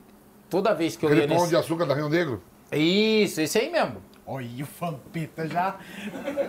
toda 0.51 0.75
vez 0.75 0.95
que 0.95 1.05
eu 1.07 1.09
Aquele 1.09 1.23
ia 1.23 1.29
pão 1.29 1.39
nesse... 1.39 1.49
de 1.49 1.57
açúcar 1.57 1.87
da 1.87 1.95
Rio 1.95 2.11
Negro? 2.11 2.43
Isso, 2.71 3.41
esse 3.41 3.59
aí 3.59 3.71
mesmo. 3.73 4.03
Olha 4.27 4.47
o 4.63 4.67
Vampeta 4.79 5.49
já. 5.49 5.77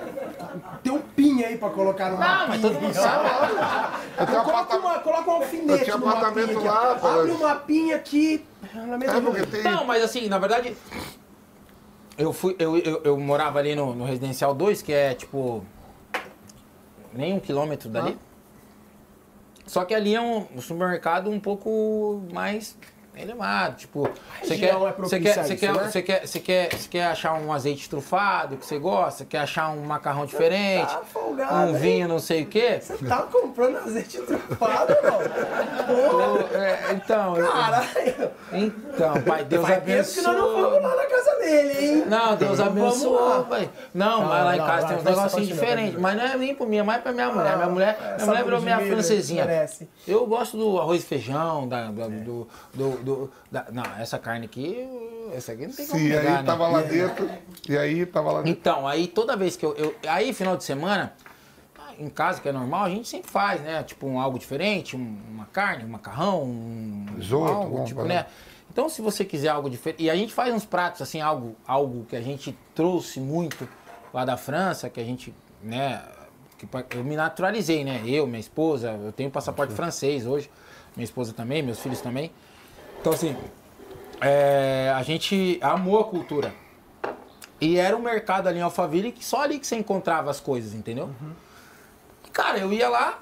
Tem 0.84 0.92
um 0.92 1.02
pinho 1.36 1.48
aí 1.48 1.58
pra 1.58 1.70
colocar 1.70 2.10
no 2.10 2.18
Não, 2.18 2.48
mas 2.48 2.62
todo 2.62 2.80
mundo 2.80 2.94
sabe. 2.94 3.30
Eu 4.18 4.26
tenho 4.26 4.44
Coloca, 4.44 4.78
uma, 4.78 5.00
coloca 5.00 5.30
um 5.30 5.34
alfinete 5.34 5.80
Eu 5.80 5.84
tinha 5.84 5.98
no 5.98 6.08
apartamento 6.08 6.54
mapinha 6.54 6.72
lá, 6.72 6.92
aqui. 6.94 7.08
Abre 7.08 7.32
um 7.32 7.40
mapinha 7.40 7.96
aqui. 7.98 8.46
É 8.64 9.22
porque 9.22 9.46
tem. 9.46 9.64
Não, 9.64 9.86
mas 9.86 10.04
assim, 10.04 10.30
na 10.30 10.40
verdade, 10.40 10.76
eu 12.18 12.32
fui, 12.32 12.56
eu, 12.58 12.78
eu, 12.78 13.02
eu 13.04 13.20
morava 13.20 13.60
ali 13.60 13.76
no, 13.76 13.94
no 13.94 14.06
Residencial 14.06 14.54
2, 14.54 14.82
que 14.82 14.94
é 14.94 15.14
tipo 15.14 15.66
nem 17.14 17.34
um 17.34 17.40
quilômetro 17.40 17.90
dali. 17.90 18.18
Só 19.66 19.84
que 19.84 19.94
ali 19.94 20.16
é 20.16 20.22
um, 20.22 20.48
um 20.56 20.62
supermercado 20.62 21.30
um 21.30 21.40
pouco 21.40 22.24
mais 22.32 22.78
elevado, 23.18 23.76
tipo, 23.78 24.10
você 24.42 24.58
quer, 24.58 24.66
região 24.74 24.88
é 24.88 24.92
você 24.94 25.20
quer, 25.20 25.40
a 25.40 25.44
você 25.44 25.56
quer, 25.56 25.74
né? 25.74 25.84
você 25.90 26.02
quer, 26.02 26.28
você 26.28 26.40
quer, 26.40 26.74
você 26.76 26.90
quer 26.90 27.06
achar 27.08 27.34
um 27.34 27.52
azeite 27.54 27.90
trufado 27.90 28.58
que 28.58 28.66
você 28.66 28.78
gosta, 28.80 29.26
quer 29.26 29.40
achar 29.40 29.70
um 29.72 29.82
macarrão 29.86 30.26
diferente, 30.26 30.88
tá 30.88 31.02
folgado, 31.06 31.56
um 31.56 31.70
hein? 31.70 31.76
vinho 31.76 32.08
não 32.08 32.20
sei 32.20 32.44
o 32.44 32.46
quê. 32.48 32.80
Você 32.82 32.98
tá 33.06 33.24
comprando 33.24 33.78
azeite 33.78 34.20
trufado? 34.22 34.96
Porra, 34.96 36.60
É, 36.60 36.94
então, 36.94 37.38
eu- 37.38 37.52
caralho. 37.52 38.32
então, 38.52 39.22
pai, 39.24 39.44
Deus 39.46 39.68
Faz 39.68 39.84
tempo 39.84 40.10
que 40.14 40.22
nós 40.22 40.38
não 40.38 40.46
abençoe. 40.52 40.62
vamos 40.72 40.84
lá 40.84 40.96
na 40.96 41.06
casa 41.06 41.36
dele, 41.40 41.86
hein? 41.86 42.04
Não, 42.08 42.36
Deus 42.36 42.60
abençoe, 42.60 43.44
pai. 43.50 43.70
Não, 43.94 44.20
Não, 44.22 44.28
mas 44.28 44.46
lá 44.46 44.56
em 44.56 44.60
casa 44.60 44.82
não, 44.82 44.88
tem 44.90 44.98
uns 44.98 45.04
vai, 45.04 45.14
negocinhos 45.16 45.50
continua, 45.50 45.66
diferentes. 45.66 46.00
Mas 46.00 46.18
não 46.18 46.24
é 46.26 46.38
nem 46.38 46.56
por 46.56 46.68
minha, 46.68 46.84
mais 46.84 47.02
pra 47.02 47.12
minha 47.12 47.30
mulher. 47.32 47.56
Minha 47.56 47.70
mulher, 47.70 47.98
minha 48.00 48.16
essa 48.16 48.26
mulher 48.26 48.44
virou 48.44 48.62
minha 48.62 48.80
francesinha. 48.80 49.70
Eu 50.08 50.26
gosto 50.26 50.58
do 50.58 50.80
arroz 50.80 51.02
e 51.04 51.06
feijão, 51.06 51.68
da, 51.68 51.86
da- 51.92 52.08
do, 52.08 52.48
do, 52.74 52.90
do- 53.06 53.32
da- 53.52 53.68
Não, 53.72 53.84
essa 54.00 54.20
carne 54.20 54.46
aqui, 54.46 54.78
essa 55.34 55.54
aqui 55.54 55.66
não 55.68 55.74
tem 55.74 55.88
como 55.88 56.00
Sim, 56.00 56.10
pegar, 56.10 56.20
aí 56.22 56.38
né? 56.38 56.44
tava 56.44 56.68
lá 56.68 56.82
dentro. 56.82 57.30
E 57.70 57.78
aí 57.78 58.06
tava 58.06 58.32
lá 58.32 58.42
dentro. 58.42 58.52
Então, 58.60 58.88
aí 58.88 59.08
toda 59.08 59.38
vez 59.38 59.56
que 59.56 59.66
eu, 59.66 59.74
eu- 59.76 59.96
Aí, 60.08 60.34
final 60.34 60.58
de 60.58 60.64
semana, 60.64 61.14
em 61.98 62.10
casa, 62.10 62.42
que 62.42 62.50
é 62.50 62.52
normal, 62.52 62.84
a 62.86 62.90
gente 62.90 63.08
sempre 63.08 63.32
faz, 63.32 63.62
né? 63.62 63.82
Tipo, 63.84 64.06
um 64.08 64.20
algo 64.20 64.38
diferente, 64.38 64.98
um- 64.98 65.18
uma 65.32 65.46
carne, 65.46 65.86
um 65.86 65.88
macarrão, 65.88 66.44
um. 66.44 67.06
Risoto, 67.16 67.52
algo, 67.54 67.86
tipo, 67.86 68.04
né? 68.04 68.26
Então, 68.70 68.90
se 68.90 69.02
você 69.02 69.24
quiser 69.24 69.48
algo 69.50 69.70
diferente. 69.70 70.04
E 70.04 70.10
a 70.10 70.16
gente 70.16 70.34
faz 70.34 70.54
uns 70.54 70.66
pratos, 70.66 71.02
assim, 71.02 71.22
algo, 71.22 71.56
algo 71.66 72.04
que 72.10 72.16
a 72.16 72.22
gente 72.22 72.58
trouxe 72.74 73.22
muito 73.22 73.68
lá 74.14 74.26
da 74.26 74.36
França, 74.36 74.90
que 74.90 75.00
a 75.00 75.04
gente, 75.06 75.34
né? 75.64 76.02
que 76.58 76.98
eu 76.98 77.04
me 77.04 77.18
naturalizei, 77.18 77.84
né? 77.84 78.02
Eu, 78.06 78.26
minha 78.26 78.40
esposa, 78.40 78.92
eu 78.92 79.12
tenho 79.12 79.30
passaporte 79.30 79.74
francês 79.74 80.26
hoje, 80.26 80.50
minha 80.96 81.04
esposa 81.04 81.34
também, 81.34 81.62
meus 81.62 81.80
filhos 81.82 82.00
também. 82.00 82.32
Então, 83.06 83.14
assim, 83.14 83.38
é, 84.20 84.92
a 84.96 85.04
gente 85.04 85.60
amou 85.62 86.00
a 86.00 86.06
cultura. 86.06 86.52
E 87.62 87.78
era 87.78 87.96
um 87.96 88.02
mercado 88.02 88.48
ali 88.48 88.58
em 88.58 88.64
Alphaville 88.64 89.12
que 89.12 89.24
só 89.24 89.44
ali 89.44 89.60
que 89.60 89.68
você 89.68 89.76
encontrava 89.76 90.32
as 90.32 90.40
coisas, 90.40 90.74
entendeu? 90.74 91.12
E, 92.26 92.30
Cara, 92.32 92.58
eu 92.58 92.74
ia 92.74 92.90
lá, 92.90 93.20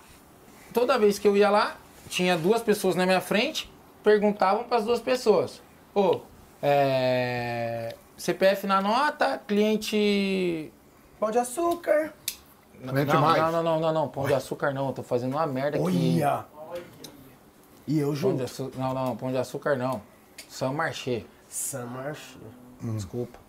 toda 0.74 0.98
vez 0.98 1.20
que 1.20 1.28
eu 1.28 1.36
ia 1.36 1.50
lá, 1.50 1.76
tinha 2.08 2.38
duas 2.38 2.62
pessoas 2.62 2.96
na 2.96 3.06
minha 3.06 3.20
frente, 3.20 3.70
perguntavam 4.02 4.64
para 4.64 4.78
as 4.78 4.86
duas 4.86 5.02
pessoas: 5.02 5.62
Ô, 5.94 6.22
é, 6.62 7.94
CPF 8.16 8.66
na 8.66 8.80
nota, 8.80 9.38
cliente. 9.46 10.72
Pão 11.20 11.30
de 11.30 11.40
açúcar. 11.40 12.14
Não, 12.80 12.94
não, 12.94 13.52
não, 13.52 13.64
não, 13.64 13.80
não, 13.82 13.94
não, 13.94 14.08
pão 14.08 14.28
de 14.28 14.34
açúcar 14.34 14.74
não, 14.74 14.88
eu 14.88 14.94
tô 14.94 15.04
fazendo 15.04 15.34
uma 15.34 15.46
merda 15.46 15.78
aqui. 15.78 16.22
Olha. 16.24 16.53
E 17.88 18.00
eu 18.00 18.08
Pão 18.08 18.16
junto. 18.16 18.38
de 18.38 18.44
açúcar, 18.44 18.78
não, 18.80 18.94
não, 18.94 19.16
pão 19.18 19.32
de 19.32 19.38
açúcar 19.38 19.76
não. 19.76 20.02
São 20.50 20.74
Marché. 20.74 21.24
San 21.50 21.86
Marche. 21.86 22.38
Desculpa. 22.82 23.40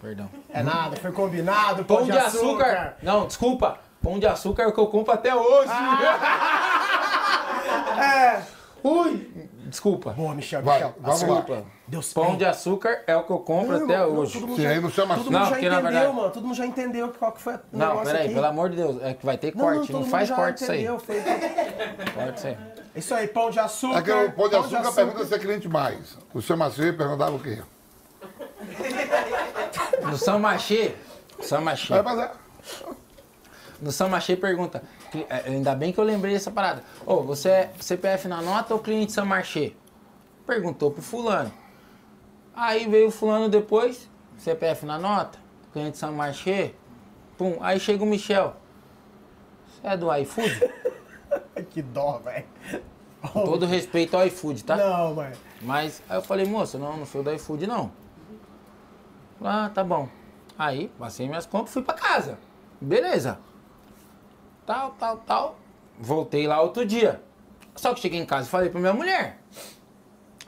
Perdão. 0.00 0.28
É 0.48 0.62
nada, 0.62 0.96
foi 0.96 1.12
combinado. 1.12 1.84
Pão 1.84 2.04
de 2.04 2.12
açúcar. 2.12 2.96
Não, 3.02 3.26
desculpa. 3.26 3.78
Pão 4.02 4.18
de 4.18 4.26
açúcar 4.26 4.64
é 4.64 4.66
o 4.66 4.72
que 4.72 4.80
eu 4.80 4.86
compro 4.88 5.12
até 5.12 5.34
hoje. 5.34 5.70
É. 7.98 8.42
Ui! 8.82 9.48
Desculpa. 9.72 10.10
Boa, 10.10 10.34
Michel, 10.34 10.62
Vai, 10.62 10.74
Michel. 10.80 10.94
vamos 11.00 11.22
lá. 11.22 11.26
Desculpa. 11.40 11.64
Deus 11.88 12.12
Pão 12.12 12.26
bem. 12.28 12.36
de 12.36 12.44
açúcar 12.44 13.02
é 13.06 13.16
o 13.16 13.24
que 13.24 13.30
eu 13.32 13.38
compro 13.38 13.78
Não, 13.78 13.84
até 13.86 13.98
não, 13.98 14.16
hoje. 14.16 14.32
todo 14.34 14.46
mundo 14.46 14.56
Sim, 14.56 14.62
já- 14.62 14.68
aí 14.68 14.80
não 14.80 14.90
chama 14.90 15.14
Todo 15.14 15.20
açúcar. 15.22 15.24
mundo 15.24 15.32
Não, 15.32 15.44
já 15.46 15.50
porque 15.52 15.68
na 15.68 15.74
entendeu, 15.76 15.92
verdade- 15.92 16.16
mano. 16.16 16.30
Todo 16.30 16.42
mundo 16.46 16.54
já 16.56 16.66
entendeu 16.66 17.08
qual 17.18 17.32
que 17.32 17.40
foi 17.42 17.54
o 17.54 17.60
Não, 17.72 18.02
peraí, 18.04 18.24
aqui. 18.26 18.34
pelo 18.34 18.46
amor 18.46 18.68
de 18.70 18.76
Deus, 18.76 19.02
é 19.02 19.14
que 19.14 19.24
vai 19.26 19.38
ter 19.38 19.54
Não, 19.56 19.64
corte. 19.64 19.92
não, 19.92 20.00
Não, 20.00 20.06
faz 20.06 20.30
corte 20.30 20.62
isso 20.62 20.72
aí. 20.72 20.78
entendeu, 20.84 20.98
foi- 21.00 21.20
Corte 21.20 22.36
isso 22.38 22.46
aí. 22.46 22.56
Isso 22.94 23.14
aí, 23.14 23.28
pão 23.28 23.50
de 23.50 23.58
açúcar. 23.60 23.98
É 23.98 24.02
que 24.02 24.10
o 24.12 24.32
pão 24.32 24.48
de 24.50 24.56
açúcar 24.56 24.92
pergunta 24.92 25.24
se 25.24 25.34
é 25.34 25.38
cliente 25.38 25.68
mais. 25.68 26.18
O 26.34 26.42
seu 26.42 26.56
Maceio 26.56 26.94
perguntava 26.96 27.34
o 27.34 27.38
quê? 27.40 27.62
No 30.02 30.16
São 30.18 30.38
Machê, 30.38 30.94
São 31.40 31.62
Machê. 31.62 31.94
Vai 31.94 32.02
fazer. 32.02 32.30
No 33.80 33.90
São 33.90 34.08
Machê 34.08 34.36
pergunta, 34.36 34.82
ainda 35.46 35.74
bem 35.74 35.92
que 35.92 35.98
eu 35.98 36.04
lembrei 36.04 36.34
dessa 36.34 36.50
parada. 36.50 36.82
Ô, 37.06 37.22
você 37.22 37.48
é 37.48 37.72
CPF 37.80 38.28
na 38.28 38.40
nota 38.40 38.74
ou 38.74 38.80
cliente 38.80 39.12
São 39.12 39.26
Machê? 39.26 39.72
Perguntou 40.46 40.90
pro 40.90 41.02
fulano. 41.02 41.52
Aí 42.54 42.86
veio 42.86 43.08
o 43.08 43.10
fulano 43.10 43.48
depois, 43.48 44.08
CPF 44.36 44.84
na 44.84 44.98
nota, 44.98 45.38
cliente 45.72 45.98
São 45.98 46.12
Machê. 46.12 46.72
Pum, 47.38 47.56
aí 47.60 47.80
chega 47.80 48.02
o 48.02 48.06
Michel. 48.06 48.54
Você 49.66 49.86
é 49.86 49.96
do 49.96 50.14
iFood? 50.14 50.70
Que 51.70 51.80
dó, 51.80 52.18
velho. 52.18 52.44
Com 53.32 53.44
todo 53.44 53.64
respeito 53.66 54.16
ao 54.16 54.26
iFood, 54.26 54.64
tá? 54.64 54.76
Não, 54.76 55.14
mano. 55.14 55.34
Mas 55.62 56.02
aí 56.08 56.16
eu 56.18 56.22
falei, 56.22 56.44
moça, 56.44 56.78
não, 56.78 56.96
não 56.96 57.06
sou 57.06 57.22
do 57.22 57.32
iFood 57.32 57.66
não. 57.66 57.90
Ah, 59.40 59.70
tá 59.72 59.82
bom. 59.82 60.08
Aí, 60.58 60.90
passei 60.98 61.26
minhas 61.26 61.46
compras, 61.46 61.72
fui 61.72 61.82
pra 61.82 61.94
casa. 61.94 62.38
Beleza. 62.80 63.38
Tal, 64.66 64.92
tal, 64.92 65.18
tal. 65.18 65.58
Voltei 65.98 66.46
lá 66.46 66.60
outro 66.60 66.84
dia. 66.84 67.22
Só 67.74 67.94
que 67.94 68.00
cheguei 68.00 68.20
em 68.20 68.26
casa 68.26 68.46
e 68.46 68.50
falei 68.50 68.70
pra 68.70 68.80
minha 68.80 68.92
mulher. 68.92 69.38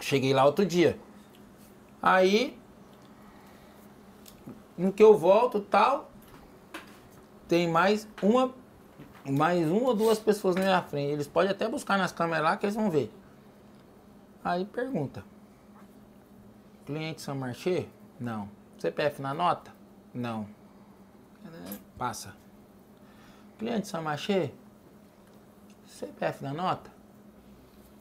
Cheguei 0.01 0.33
lá 0.33 0.45
outro 0.45 0.65
dia. 0.65 0.99
Aí, 2.03 2.59
no 4.77 4.93
que 4.93 5.03
eu 5.03 5.17
volto, 5.17 5.61
tal, 5.61 6.11
tem 7.49 7.69
mais 7.69 8.07
uma, 8.23 8.55
mais 9.29 9.69
uma 9.71 9.89
ou 9.89 9.95
duas 9.95 10.19
pessoas 10.19 10.55
na 10.55 10.63
minha 10.63 10.83
frente. 10.83 11.13
Eles 11.13 11.27
podem 11.27 11.51
até 11.51 11.69
buscar 11.69 11.97
nas 11.97 12.13
câmeras 12.13 12.45
lá 12.45 12.57
que 12.57 12.67
eles 12.67 12.75
vão 12.75 12.91
ver. 12.91 13.13
Aí 14.45 14.65
pergunta. 14.65 15.25
Cliente 16.85 17.23
São 17.23 17.35
Marché? 17.35 17.87
Não. 18.21 18.49
CPF 18.79 19.23
na 19.23 19.33
nota? 19.33 19.73
Não. 20.13 20.47
Passa. 21.97 22.44
Cliente 23.59 23.87
São 23.87 24.03
Marché? 24.03 24.53
CPF 25.87 26.43
na 26.43 26.53
nota? 26.53 26.91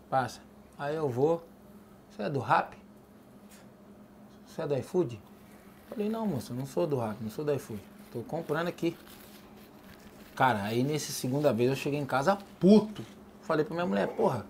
Passa. 0.09 0.41
Aí 0.77 0.95
eu 0.95 1.07
vou. 1.09 1.43
Você 2.09 2.23
é 2.23 2.29
do 2.29 2.39
RAP? 2.39 2.73
Você 4.47 4.61
é 4.61 4.67
do 4.67 4.77
iFood? 4.77 5.19
Falei, 5.89 6.09
não, 6.09 6.25
moça, 6.27 6.53
não 6.53 6.65
sou 6.65 6.87
do 6.87 6.97
RAP, 6.97 7.17
não 7.21 7.29
sou 7.29 7.45
do 7.45 7.53
iFood. 7.53 7.81
Tô 8.11 8.21
comprando 8.21 8.67
aqui. 8.67 8.95
Cara, 10.35 10.63
aí 10.63 10.83
nessa 10.83 11.11
segunda 11.11 11.53
vez 11.53 11.69
eu 11.69 11.75
cheguei 11.75 11.99
em 11.99 12.05
casa 12.05 12.37
puto. 12.59 13.03
Falei 13.41 13.65
pra 13.65 13.73
minha 13.73 13.85
mulher, 13.85 14.07
porra, 14.07 14.45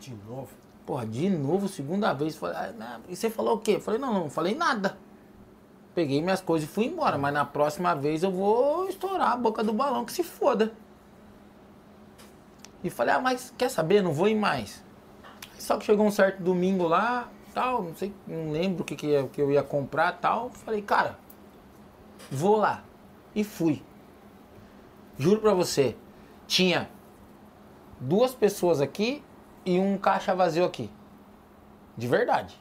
De 0.00 0.12
novo. 0.26 0.48
Porra, 0.84 1.06
de 1.06 1.30
novo, 1.30 1.68
segunda 1.68 2.12
vez. 2.12 2.36
Falei, 2.36 2.56
ah, 2.56 2.72
não, 2.76 3.00
e 3.08 3.14
você 3.16 3.30
falou 3.30 3.56
o 3.56 3.58
quê? 3.58 3.78
Falei, 3.78 4.00
não, 4.00 4.12
não 4.12 4.30
falei 4.30 4.54
nada. 4.54 4.98
Peguei 5.94 6.22
minhas 6.22 6.40
coisas 6.40 6.68
e 6.68 6.72
fui 6.72 6.86
embora. 6.86 7.18
Mas 7.18 7.34
na 7.34 7.44
próxima 7.44 7.94
vez 7.94 8.22
eu 8.22 8.30
vou 8.30 8.88
estourar 8.88 9.32
a 9.32 9.36
boca 9.36 9.62
do 9.62 9.72
balão, 9.72 10.04
que 10.04 10.12
se 10.12 10.22
foda. 10.22 10.72
E 12.82 12.90
falei, 12.90 13.14
ah, 13.14 13.20
mas 13.20 13.54
quer 13.56 13.68
saber? 13.68 14.02
Não 14.02 14.12
vou 14.12 14.28
ir 14.28 14.34
mais. 14.34 14.84
Só 15.58 15.76
que 15.76 15.84
chegou 15.84 16.04
um 16.04 16.10
certo 16.10 16.42
domingo 16.42 16.88
lá, 16.88 17.28
tal, 17.54 17.84
não 17.84 17.94
sei, 17.94 18.12
não 18.26 18.50
lembro 18.50 18.82
o 18.82 18.84
que, 18.84 18.96
que, 18.96 19.22
que 19.28 19.40
eu 19.40 19.52
ia 19.52 19.62
comprar 19.62 20.12
tal. 20.18 20.50
Falei, 20.50 20.82
cara, 20.82 21.18
vou 22.30 22.56
lá. 22.56 22.82
E 23.34 23.44
fui. 23.44 23.82
Juro 25.16 25.40
pra 25.40 25.54
você, 25.54 25.96
tinha 26.46 26.90
duas 28.00 28.34
pessoas 28.34 28.80
aqui 28.80 29.22
e 29.64 29.78
um 29.78 29.96
caixa 29.96 30.34
vazio 30.34 30.64
aqui. 30.64 30.90
De 31.96 32.08
verdade. 32.08 32.60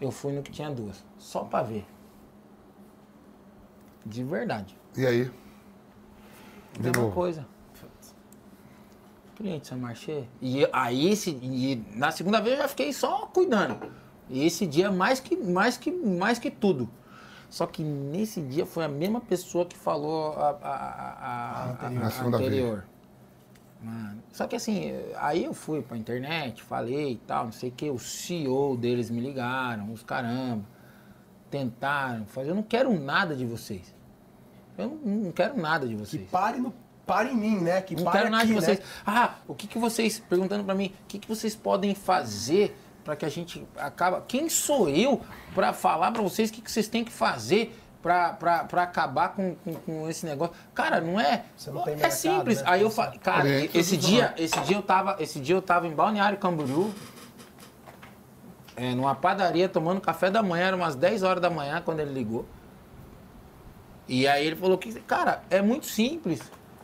Eu 0.00 0.10
fui 0.10 0.32
no 0.32 0.42
que 0.42 0.50
tinha 0.50 0.70
duas. 0.70 1.04
Só 1.16 1.44
pra 1.44 1.62
ver. 1.62 1.86
De 4.04 4.22
verdade. 4.24 4.76
E 4.96 5.06
aí? 5.06 5.30
De 6.74 6.82
Mesma 6.82 7.02
novo. 7.02 7.14
coisa. 7.14 7.46
Cliente 9.36 9.66
São 9.66 9.78
Marché. 9.78 10.24
E 10.40 10.66
aí, 10.72 11.08
esse, 11.10 11.30
e 11.30 11.84
na 11.96 12.10
segunda 12.12 12.40
vez 12.40 12.56
eu 12.56 12.62
já 12.62 12.68
fiquei 12.68 12.92
só 12.92 13.26
cuidando. 13.26 13.90
E 14.30 14.44
esse 14.46 14.66
dia 14.66 14.90
mais 14.92 15.18
que, 15.20 15.36
mais 15.36 15.76
que, 15.76 15.90
mais 15.90 16.38
que 16.38 16.50
tudo. 16.50 16.88
Só 17.50 17.66
que 17.66 17.82
nesse 17.82 18.40
dia 18.40 18.64
foi 18.64 18.84
a 18.84 18.88
mesma 18.88 19.20
pessoa 19.20 19.64
que 19.66 19.76
falou 19.76 20.32
a, 20.34 20.50
a, 20.50 20.74
a, 20.74 21.64
a, 21.64 21.70
anterior. 21.72 22.04
a- 22.04 22.24
anterior. 22.36 22.84
Mano, 23.82 24.22
só 24.32 24.46
que 24.46 24.56
assim, 24.56 24.92
aí 25.16 25.44
eu 25.44 25.52
fui 25.52 25.82
pra 25.82 25.96
internet, 25.96 26.62
falei 26.62 27.12
e 27.12 27.16
tal, 27.16 27.44
não 27.44 27.52
sei 27.52 27.68
o 27.68 27.72
que, 27.72 27.90
o 27.90 27.98
CEO 27.98 28.76
deles 28.78 29.10
me 29.10 29.20
ligaram, 29.20 29.92
os 29.92 30.02
caramba, 30.02 30.64
tentaram 31.50 32.24
fazer, 32.24 32.50
eu 32.50 32.54
não 32.54 32.62
quero 32.62 32.98
nada 32.98 33.36
de 33.36 33.44
vocês. 33.44 33.93
Eu 34.76 34.88
não, 34.88 34.96
não 34.96 35.32
quero 35.32 35.56
nada 35.56 35.86
de 35.86 35.94
Que 35.94 36.00
vocês. 36.00 36.30
pare, 36.30 36.58
no, 36.58 36.74
pare 37.06 37.30
em 37.30 37.36
mim, 37.36 37.58
né? 37.60 37.80
Que 37.80 37.94
Não 37.94 38.04
pare 38.04 38.18
quero 38.18 38.30
nada 38.30 38.46
de 38.46 38.52
aqui, 38.52 38.60
vocês. 38.60 38.78
Né? 38.78 38.84
Ah, 39.06 39.34
o 39.46 39.54
que, 39.54 39.66
que 39.66 39.78
vocês, 39.78 40.18
perguntando 40.28 40.64
pra 40.64 40.74
mim, 40.74 40.92
o 41.04 41.06
que, 41.06 41.18
que 41.18 41.28
vocês 41.28 41.54
podem 41.54 41.94
fazer 41.94 42.76
pra 43.04 43.14
que 43.14 43.24
a 43.24 43.28
gente 43.28 43.66
acaba... 43.76 44.22
Quem 44.26 44.48
sou 44.48 44.88
eu 44.88 45.20
pra 45.54 45.72
falar 45.72 46.10
pra 46.10 46.22
vocês 46.22 46.50
o 46.50 46.52
que, 46.52 46.62
que 46.62 46.70
vocês 46.70 46.88
têm 46.88 47.04
que 47.04 47.12
fazer 47.12 47.78
pra, 48.02 48.32
pra, 48.32 48.64
pra 48.64 48.82
acabar 48.82 49.30
com, 49.30 49.54
com, 49.56 49.74
com 49.74 50.08
esse 50.08 50.24
negócio? 50.24 50.54
Cara, 50.74 51.00
não 51.00 51.20
é... 51.20 51.44
Você 51.56 51.70
não 51.70 51.82
tem 51.82 51.92
é 51.92 51.96
mercado, 51.96 52.18
simples. 52.18 52.58
né? 52.58 52.64
Aí 52.66 52.80
eu 52.82 52.90
falei, 52.90 53.18
cara, 53.18 53.42
Cliente, 53.42 53.78
esse 53.78 53.96
dia, 53.96 54.34
esse 54.38 54.58
dia 54.62 54.76
eu 54.76 54.82
tava, 54.82 55.16
esse 55.20 55.38
dia 55.38 55.54
eu 55.54 55.62
tava 55.62 55.86
em 55.86 55.94
Balneário 55.94 56.38
Camboriú, 56.38 56.92
é, 58.76 58.94
numa 58.94 59.14
padaria 59.14 59.68
tomando 59.68 60.00
café 60.00 60.30
da 60.30 60.42
manhã, 60.42 60.66
era 60.68 60.76
umas 60.76 60.96
10 60.96 61.22
horas 61.22 61.40
da 61.40 61.50
manhã 61.50 61.80
quando 61.84 62.00
ele 62.00 62.12
ligou. 62.12 62.44
E 64.06 64.26
aí 64.28 64.46
ele 64.46 64.56
falou 64.56 64.76
que, 64.76 64.92
cara, 65.00 65.42
é 65.50 65.62
muito 65.62 65.86
simples. 65.86 66.40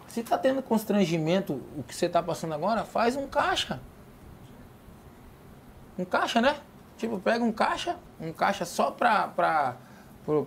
Se 0.09 0.23
tá 0.23 0.37
tendo 0.39 0.63
constrangimento, 0.63 1.61
o 1.77 1.83
que 1.83 1.95
você 1.95 2.09
tá 2.09 2.23
passando 2.23 2.55
agora, 2.55 2.85
faz 2.85 3.15
um 3.17 3.27
caixa. 3.29 3.81
Um 5.99 6.05
caixa, 6.05 6.41
né? 6.41 6.57
Tipo, 6.97 7.19
pega 7.19 7.45
um 7.45 7.53
caixa, 7.53 7.97
um 8.21 8.33
caixa 8.33 8.65
só 8.65 8.91
pra, 8.91 9.29
pra, 9.29 9.77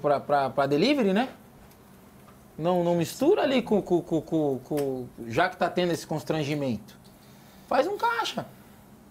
pra, 0.02 0.20
pra, 0.20 0.50
pra 0.50 0.68
delivery, 0.68 1.14
né? 1.14 1.30
Não, 2.58 2.84
não 2.84 2.96
mistura 2.96 3.44
ali 3.44 3.62
com, 3.62 3.82
com, 3.82 4.02
com, 4.02 4.22
com, 4.22 4.60
com- 4.60 5.08
Já 5.28 5.50
que 5.50 5.58
tá 5.58 5.70
tendo 5.70 5.92
esse 5.92 6.06
constrangimento. 6.06 6.96
Faz 7.68 7.88
um 7.88 7.98
caixa. 7.98 8.46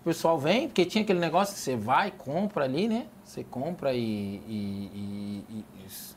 O 0.00 0.04
pessoal 0.04 0.38
vem, 0.38 0.68
porque 0.68 0.84
tinha 0.84 1.02
aquele 1.02 1.18
negócio 1.18 1.54
que 1.54 1.60
você 1.60 1.76
vai, 1.76 2.10
compra 2.10 2.64
ali, 2.64 2.88
né? 2.88 3.06
Você 3.32 3.42
compra 3.44 3.94
e, 3.94 3.98
e- 4.46 5.42
e- 5.48 5.64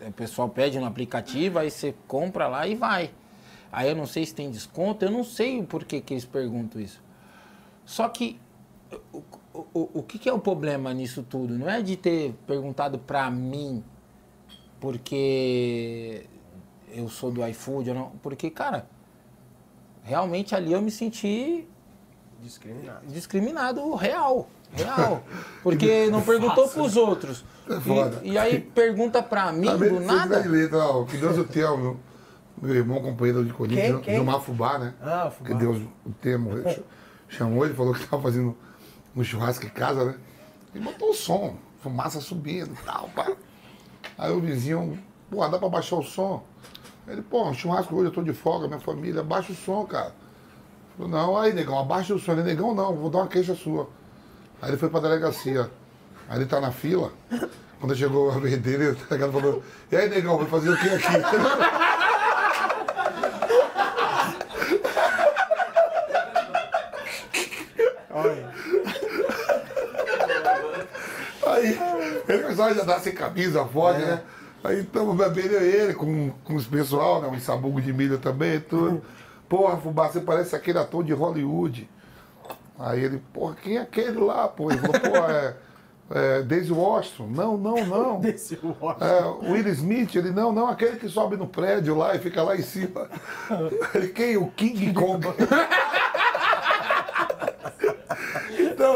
e- 0.01 0.05
o 0.05 0.11
pessoal 0.11 0.49
pede 0.49 0.77
no 0.77 0.85
aplicativo, 0.85 1.57
aí 1.59 1.71
você 1.71 1.95
compra 2.09 2.45
lá 2.49 2.67
e 2.67 2.75
vai. 2.75 3.09
Aí 3.71 3.87
eu 3.87 3.95
não 3.95 4.05
sei 4.05 4.25
se 4.25 4.35
tem 4.35 4.51
desconto, 4.51 5.05
eu 5.05 5.09
não 5.09 5.23
sei 5.23 5.61
o 5.61 5.63
porquê 5.65 6.01
que 6.01 6.13
eles 6.13 6.25
perguntam 6.25 6.81
isso. 6.81 7.01
Só 7.85 8.09
que 8.09 8.37
o, 9.13 9.21
o, 9.53 9.89
o- 9.99 10.03
que, 10.03 10.19
que 10.19 10.27
é 10.27 10.33
o 10.33 10.39
problema 10.39 10.93
nisso 10.93 11.23
tudo? 11.23 11.57
Não 11.57 11.69
é 11.69 11.81
de 11.81 11.95
ter 11.95 12.33
perguntado 12.45 12.99
pra 12.99 13.31
mim 13.31 13.81
porque 14.81 16.25
eu 16.91 17.07
sou 17.07 17.31
do 17.31 17.47
iFood 17.47 17.93
não. 17.93 18.09
Porque, 18.21 18.49
cara, 18.49 18.89
realmente 20.03 20.53
ali 20.53 20.73
eu 20.73 20.81
me 20.81 20.91
senti 20.91 21.65
Discriminado. 22.41 23.07
discriminado 23.07 23.95
real. 23.95 24.49
Real. 24.75 25.23
Porque 25.63 26.07
não 26.09 26.21
perguntou 26.21 26.67
pros 26.67 26.95
outros. 26.95 27.45
É. 27.67 28.27
E, 28.27 28.31
e 28.33 28.37
aí 28.37 28.59
pergunta 28.59 29.23
pra 29.23 29.51
mim 29.51 29.67
Também 29.67 29.89
do 29.89 29.95
você 29.95 30.05
nada. 30.05 30.41
de 30.41 30.47
letra, 30.47 30.77
ó, 30.77 31.03
que 31.03 31.17
Deus 31.17 31.37
o 31.37 31.43
tenha, 31.43 31.75
meu, 31.75 31.97
meu 32.61 32.75
irmão 32.75 33.01
companheiro 33.01 33.43
de 33.43 33.51
Corinthians? 33.51 34.05
Gilmar 34.05 34.39
Fubá, 34.41 34.77
né? 34.77 34.93
Ah, 35.01 35.31
Fubá. 35.35 35.49
Que 35.49 35.55
Deus 35.55 35.81
o 36.05 36.11
termo 36.21 36.51
chamou, 37.27 37.65
ele 37.65 37.73
falou 37.73 37.93
que 37.93 38.01
estava 38.01 38.21
fazendo 38.21 38.55
um 39.15 39.23
churrasco 39.23 39.65
em 39.65 39.69
casa, 39.69 40.05
né? 40.05 40.15
E 40.75 40.79
botou 40.79 41.09
o 41.09 41.13
som, 41.13 41.55
fumaça 41.81 42.21
subindo 42.21 42.71
e 42.73 42.85
tal, 42.85 43.09
pá. 43.15 43.31
Aí 44.17 44.31
o 44.31 44.39
vizinho, 44.39 44.99
pô, 45.31 45.47
dá 45.47 45.57
pra 45.57 45.69
baixar 45.69 45.95
o 45.95 46.03
som? 46.03 46.43
Ele, 47.07 47.21
pô, 47.21 47.51
churrasco 47.53 47.95
hoje, 47.95 48.05
eu 48.05 48.11
tô 48.11 48.21
de 48.21 48.33
folga, 48.33 48.67
minha 48.67 48.79
família, 48.79 49.23
baixa 49.23 49.51
o 49.51 49.55
som, 49.55 49.85
cara. 49.85 50.13
Falei, 50.97 51.11
não, 51.11 51.37
aí, 51.37 51.53
negão, 51.53 51.77
abaixa 51.77 52.13
o 52.15 52.19
som. 52.19 52.31
Ele, 52.33 52.43
negão, 52.43 52.73
não, 52.73 52.95
vou 52.95 53.09
dar 53.09 53.19
uma 53.19 53.27
queixa 53.27 53.53
sua. 53.53 53.89
Aí 54.65 54.71
ele 54.71 54.77
foi 54.77 54.89
pra 54.89 54.99
delegacia. 54.99 55.69
Aí 56.27 56.39
ele 56.39 56.47
tá 56.47 56.59
na 56.59 56.71
fila. 56.71 57.11
Quando 57.79 57.95
chegou 57.95 58.31
a 58.31 58.39
vez 58.39 58.57
dele, 58.57 58.87
o 58.89 58.95
delegado 58.95 59.31
falou, 59.31 59.63
e 59.91 59.95
aí, 59.95 60.09
negão, 60.09 60.39
vai 60.39 60.47
fazer 60.47 60.71
o 60.71 60.77
que 60.77 60.89
aqui? 60.89 61.05
Olha. 68.09 68.49
Aí 71.45 71.79
ele 72.27 72.41
começou 72.41 72.65
a 72.65 72.69
andar 72.69 72.99
sem 73.01 73.13
camisa, 73.13 73.63
forte, 73.65 73.99
né? 73.99 74.23
Aí 74.63 74.79
estamos 74.79 75.15
bebendo 75.15 75.57
ele 75.57 75.93
com, 75.93 76.31
com 76.43 76.55
os 76.55 76.65
pessoal, 76.65 77.21
né? 77.21 77.27
Um 77.27 77.39
sabugo 77.39 77.79
de 77.79 77.93
milho 77.93 78.17
também 78.17 78.55
e 78.55 78.59
tudo. 78.59 79.03
Porra, 79.47 79.77
Fubá, 79.77 80.09
você 80.09 80.21
parece 80.21 80.55
aquele 80.55 80.79
ator 80.79 81.03
de 81.03 81.13
Hollywood. 81.13 81.87
Aí 82.77 83.03
ele, 83.03 83.21
porra, 83.33 83.55
quem 83.61 83.77
é 83.77 83.81
aquele 83.81 84.19
lá, 84.19 84.47
pô? 84.47 84.69
Ele 84.69 84.79
falou, 84.79 84.99
pô, 84.99 85.31
é, 85.31 85.55
é 86.11 86.41
Daisy 86.43 86.71
Washington. 86.73 87.27
Não, 87.27 87.57
não, 87.57 87.85
não. 87.85 88.19
Desse 88.21 88.59
Washington. 88.61 89.05
É, 89.05 89.49
Will 89.51 89.67
Smith, 89.69 90.15
ele, 90.15 90.31
não, 90.31 90.51
não, 90.51 90.67
aquele 90.67 90.97
que 90.97 91.07
sobe 91.07 91.37
no 91.37 91.47
prédio 91.47 91.95
lá 91.97 92.15
e 92.15 92.19
fica 92.19 92.43
lá 92.43 92.55
em 92.55 92.61
cima. 92.61 93.09
Ele, 93.95 94.09
quem? 94.09 94.37
O 94.37 94.47
King 94.51 94.93
Kong. 94.93 95.25
Então, 98.57 98.95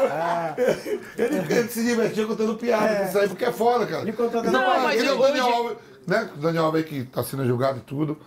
ele, 1.18 1.38
ele 1.38 1.68
se 1.70 1.84
divertia 1.84 2.26
contando 2.26 2.56
piada, 2.56 3.06
isso 3.06 3.18
aí, 3.18 3.28
porque 3.30 3.46
é 3.46 3.52
foda, 3.52 3.86
cara. 3.86 4.02
Ele 4.02 4.12
contando- 4.14 4.52
Não, 4.52 4.60
Não, 4.62 4.82
mas 4.84 5.00
ele 5.00 5.08
é 5.08 5.14
o 5.14 5.18
Daniel 5.18 5.78
né? 6.06 6.30
O 6.36 6.38
Daniel 6.38 6.66
Alves 6.66 6.86
que 6.86 7.04
tá 7.06 7.24
sendo 7.24 7.46
julgado 7.46 7.78
e 7.78 7.82
tudo. 7.82 8.18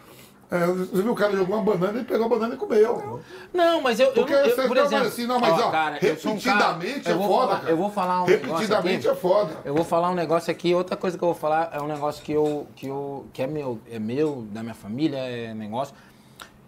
É, 0.52 0.66
você 0.66 1.00
viu 1.02 1.12
o 1.12 1.14
cara 1.14 1.32
jogou 1.34 1.56
uma 1.56 1.64
banana, 1.64 1.98
ele 1.98 2.04
pegou 2.04 2.26
a 2.26 2.28
banana 2.28 2.54
e 2.54 2.56
comeu. 2.58 3.20
Não, 3.54 3.80
mas 3.80 3.98
eu, 3.98 4.08
eu, 4.08 4.12
Porque 4.12 4.34
não- 4.34 4.40
eu, 4.40 4.54
você 4.54 4.68
por 4.68 4.76
não, 4.76 4.84
exemplo... 4.84 5.06
assim, 5.08 5.26
não, 5.26 5.40
mas 5.40 5.58
ó, 5.58 5.70
cara, 5.70 5.98
eu 6.04 6.16
sou 6.18 6.32
um 6.32 6.38
cara- 6.40 6.72
repetidamente 6.74 7.08
eu 7.08 7.14
é 7.14 7.18
vou 7.18 7.26
foda, 7.26 7.46
falar- 7.46 7.58
cara. 7.60 7.70
Eu 7.72 7.76
vou 7.78 7.90
falar 7.90 8.22
um 8.22 8.26
negócio 8.26 8.52
Repetidamente 8.52 9.08
aqui. 9.08 9.16
é 9.16 9.20
foda. 9.20 9.52
Eu 9.64 9.74
vou 9.74 9.84
falar 9.84 10.10
um 10.10 10.14
negócio 10.14 10.50
aqui, 10.50 10.74
outra 10.74 10.94
coisa 10.94 11.16
que 11.16 11.24
eu 11.24 11.28
vou 11.28 11.34
falar 11.34 11.70
é 11.72 11.80
um 11.80 11.86
negócio 11.86 12.22
que 12.22 12.32
eu 12.32 12.66
que 12.76 12.86
eu 12.86 13.24
que 13.32 13.40
é 13.42 13.46
meu, 13.46 13.78
é 13.90 13.98
meu, 13.98 14.44
da 14.52 14.62
minha 14.62 14.74
família, 14.74 15.16
é 15.18 15.54
negócio. 15.54 15.94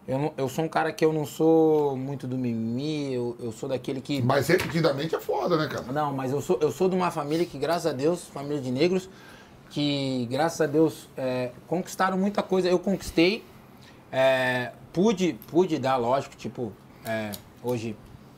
Eu, 0.08 0.18
não- 0.18 0.32
eu 0.36 0.48
sou 0.48 0.64
um 0.64 0.68
cara 0.68 0.90
que 0.90 1.04
eu 1.04 1.12
não 1.12 1.26
sou 1.26 1.94
muito 1.94 2.26
do 2.26 2.38
mimimi, 2.38 3.12
eu, 3.12 3.36
eu 3.38 3.52
sou 3.52 3.68
daquele 3.68 4.00
que 4.00 4.22
Mas 4.22 4.48
repetidamente 4.48 5.14
é 5.14 5.20
foda, 5.20 5.56
né, 5.58 5.66
cara? 5.66 5.84
não, 5.92 6.10
mas 6.12 6.32
eu 6.32 6.40
sou, 6.40 6.58
eu 6.62 6.70
sou 6.72 6.88
de 6.88 6.96
uma 6.96 7.10
família 7.10 7.44
que, 7.44 7.58
graças 7.58 7.86
a 7.86 7.92
Deus, 7.92 8.24
família 8.28 8.60
de 8.62 8.70
negros, 8.70 9.08
que, 9.70 10.26
graças 10.30 10.60
a 10.60 10.66
Deus, 10.66 11.08
é, 11.16 11.50
conquistaram 11.66 12.16
muita 12.16 12.42
coisa. 12.42 12.68
Eu 12.68 12.78
conquistei, 12.78 13.44
é, 14.16 14.72
pude, 14.92 15.32
pude 15.48 15.76
dar, 15.76 15.96
lógico, 15.96 16.36
tipo, 16.36 16.72
é, 17.04 17.32
hoje, 17.62 17.96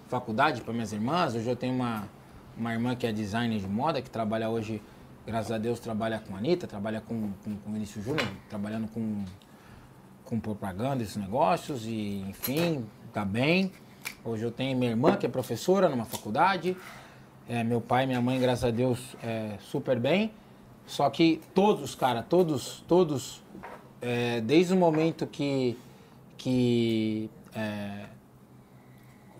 faculdade 0.08 0.62
para 0.62 0.72
minhas 0.72 0.90
irmãs. 0.90 1.34
Hoje 1.34 1.46
eu 1.46 1.56
tenho 1.56 1.74
uma, 1.74 2.08
uma 2.56 2.72
irmã 2.72 2.96
que 2.96 3.06
é 3.06 3.12
designer 3.12 3.60
de 3.60 3.68
moda, 3.68 4.00
que 4.00 4.08
trabalha 4.08 4.48
hoje, 4.48 4.82
graças 5.26 5.52
a 5.52 5.58
Deus, 5.58 5.78
trabalha 5.78 6.18
com 6.18 6.34
a 6.34 6.38
Anitta, 6.38 6.66
trabalha 6.66 7.02
com, 7.02 7.30
com, 7.44 7.56
com 7.56 7.70
o 7.70 7.72
Vinícius 7.74 8.02
Júnior, 8.02 8.26
trabalhando 8.48 8.88
com 8.88 9.22
com 10.26 10.40
propaganda, 10.40 11.02
esses 11.02 11.16
negócios, 11.16 11.86
e 11.86 12.24
enfim, 12.28 12.84
tá 13.12 13.24
bem. 13.24 13.72
Hoje 14.24 14.42
eu 14.42 14.50
tenho 14.50 14.76
minha 14.76 14.90
irmã, 14.90 15.16
que 15.16 15.24
é 15.24 15.28
professora 15.28 15.88
numa 15.88 16.04
faculdade. 16.04 16.76
É, 17.48 17.62
meu 17.62 17.80
pai 17.80 18.04
e 18.04 18.06
minha 18.08 18.20
mãe, 18.20 18.38
graças 18.40 18.64
a 18.64 18.70
Deus, 18.70 19.16
é, 19.22 19.56
super 19.60 19.98
bem. 20.00 20.32
Só 20.84 21.08
que 21.10 21.40
todos, 21.54 21.94
cara, 21.94 22.22
todos, 22.22 22.84
todos, 22.88 23.42
é, 24.00 24.40
desde 24.40 24.72
o 24.72 24.76
momento 24.76 25.26
que, 25.26 25.76
que 26.36 27.30
é, 27.54 28.04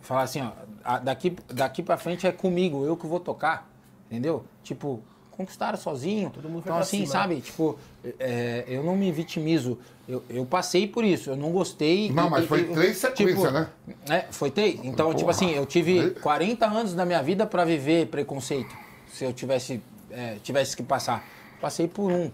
falar 0.01 0.23
assim, 0.23 0.41
ó, 0.43 0.53
a- 0.85 0.99
daqui, 0.99 1.37
daqui 1.53 1.83
pra 1.83 1.97
frente 1.97 2.27
é 2.27 2.33
comigo, 2.33 2.85
eu 2.85 2.97
que 2.97 3.07
vou 3.07 3.21
tocar, 3.21 3.69
entendeu? 4.11 4.45
Tipo, 4.63 5.01
conquistaram 5.33 5.77
sozinho. 5.77 6.31
Todo 6.31 6.49
mundo 6.49 6.63
então, 6.65 6.79
assim, 6.79 7.01
cima, 7.01 7.13
sabe? 7.13 7.41
Tipo, 7.41 7.79
é, 8.19 8.65
eu 8.69 8.83
não 8.83 8.97
me 8.97 9.11
vitimizo. 9.13 9.79
Eu, 10.09 10.23
eu 10.31 10.47
passei 10.47 10.87
por 10.87 11.05
isso, 11.05 11.31
eu 11.31 11.37
não 11.37 11.51
gostei. 11.51 12.11
Não, 12.13 12.29
e- 12.29 12.31
mas 12.31 12.47
foi 12.47 12.61
e- 12.61 12.65
três 12.73 12.97
sequências, 12.97 13.39
tipo, 13.41 13.51
né? 13.51 13.69
É, 14.09 14.27
foi 14.31 14.51
três. 14.51 14.77
Então, 14.85 15.09
tipo 15.11 15.21
Porra. 15.23 15.31
assim, 15.33 15.51
eu 15.51 15.67
tive 15.67 16.11
40 16.21 16.65
anos 16.67 16.95
da 16.95 17.05
minha 17.05 17.23
vida 17.23 17.45
pra 17.45 17.65
viver 17.65 18.07
preconceito. 18.07 18.75
Se 19.13 19.25
eu 19.25 19.33
tivesse, 19.33 19.83
é, 20.11 20.37
tivesse 20.43 20.77
que 20.77 20.83
passar. 20.83 21.25
Passei 21.61 21.89
por 21.89 22.11
um. 22.13 22.31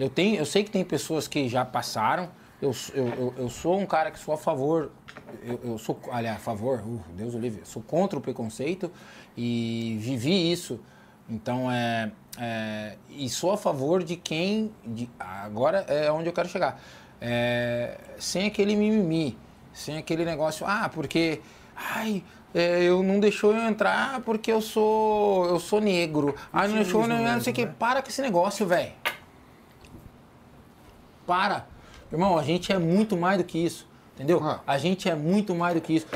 Eu, 0.00 0.08
tenho, 0.08 0.36
eu 0.36 0.46
sei 0.46 0.64
que 0.64 0.70
tem 0.70 0.82
pessoas 0.82 1.28
que 1.28 1.46
já 1.46 1.62
passaram. 1.62 2.30
Eu, 2.60 2.74
eu, 2.94 3.34
eu, 3.36 3.50
sou 3.50 3.78
um 3.78 3.84
cara 3.84 4.10
que 4.10 4.18
sou 4.18 4.32
a 4.32 4.38
favor. 4.38 4.90
Eu, 5.42 5.60
eu 5.62 5.78
sou, 5.78 6.00
aliás, 6.10 6.38
a 6.38 6.40
favor, 6.40 6.80
uh, 6.80 7.02
Deus 7.14 7.34
o 7.34 7.38
livre, 7.38 7.60
sou 7.64 7.82
contra 7.82 8.18
o 8.18 8.22
preconceito 8.22 8.90
e 9.36 9.98
vivi 10.00 10.50
isso. 10.50 10.80
Então, 11.28 11.70
é, 11.70 12.10
é, 12.38 12.96
e 13.10 13.28
sou 13.28 13.52
a 13.52 13.58
favor 13.58 14.02
de 14.02 14.16
quem. 14.16 14.72
De, 14.86 15.10
agora 15.18 15.84
é 15.86 16.10
onde 16.10 16.30
eu 16.30 16.32
quero 16.32 16.48
chegar. 16.48 16.80
É, 17.20 17.98
sem 18.18 18.46
aquele 18.46 18.74
mimimi, 18.76 19.36
sem 19.70 19.98
aquele 19.98 20.24
negócio, 20.24 20.64
ah, 20.66 20.88
porque. 20.88 21.42
Ai, 21.76 22.24
é, 22.54 22.82
eu 22.82 23.02
não 23.02 23.20
deixou 23.20 23.54
eu 23.54 23.62
entrar 23.68 24.20
porque 24.22 24.50
eu 24.50 24.62
sou 24.62 25.46
eu 25.46 25.60
sou 25.60 25.78
negro. 25.78 26.34
Ai, 26.50 26.68
não 26.68 26.76
deixou 26.76 27.02
eu 27.02 27.08
não, 27.08 27.22
não 27.22 27.40
sei 27.40 27.52
o 27.52 27.56
que. 27.56 27.66
Para 27.66 28.00
com 28.00 28.08
esse 28.08 28.22
negócio, 28.22 28.66
velho. 28.66 28.92
Para. 31.30 31.64
Irmão, 32.10 32.36
a 32.36 32.42
gente 32.42 32.72
é 32.72 32.78
muito 32.78 33.16
mais 33.16 33.38
do 33.38 33.44
que 33.44 33.56
isso. 33.56 33.86
Entendeu? 34.16 34.40
Ah. 34.42 34.60
A 34.66 34.76
gente 34.78 35.08
é 35.08 35.14
muito 35.14 35.54
mais 35.54 35.76
do 35.76 35.80
que 35.80 35.92
isso. 35.92 36.08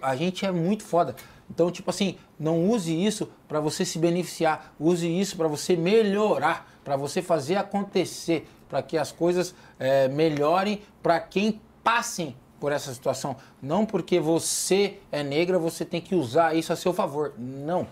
A 0.00 0.14
gente 0.14 0.46
é 0.46 0.52
muito 0.52 0.84
foda. 0.84 1.16
Então, 1.50 1.72
tipo 1.72 1.90
assim, 1.90 2.16
não 2.38 2.70
use 2.70 2.94
isso 2.94 3.28
para 3.48 3.58
você 3.58 3.84
se 3.84 3.98
beneficiar. 3.98 4.72
Use 4.78 5.08
isso 5.08 5.36
para 5.36 5.48
você 5.48 5.74
melhorar, 5.74 6.72
para 6.84 6.96
você 6.96 7.20
fazer 7.20 7.56
acontecer, 7.56 8.48
para 8.68 8.80
que 8.80 8.96
as 8.96 9.10
coisas 9.10 9.56
eh, 9.76 10.06
melhorem 10.06 10.82
para 11.02 11.18
quem 11.18 11.60
passem 11.82 12.36
por 12.60 12.70
essa 12.70 12.94
situação. 12.94 13.36
Não 13.60 13.84
porque 13.84 14.20
você 14.20 15.00
é 15.10 15.24
negra, 15.24 15.58
você 15.58 15.84
tem 15.84 16.00
que 16.00 16.14
usar 16.14 16.54
isso 16.54 16.72
a 16.72 16.76
seu 16.76 16.92
favor. 16.92 17.34
Não. 17.36 17.88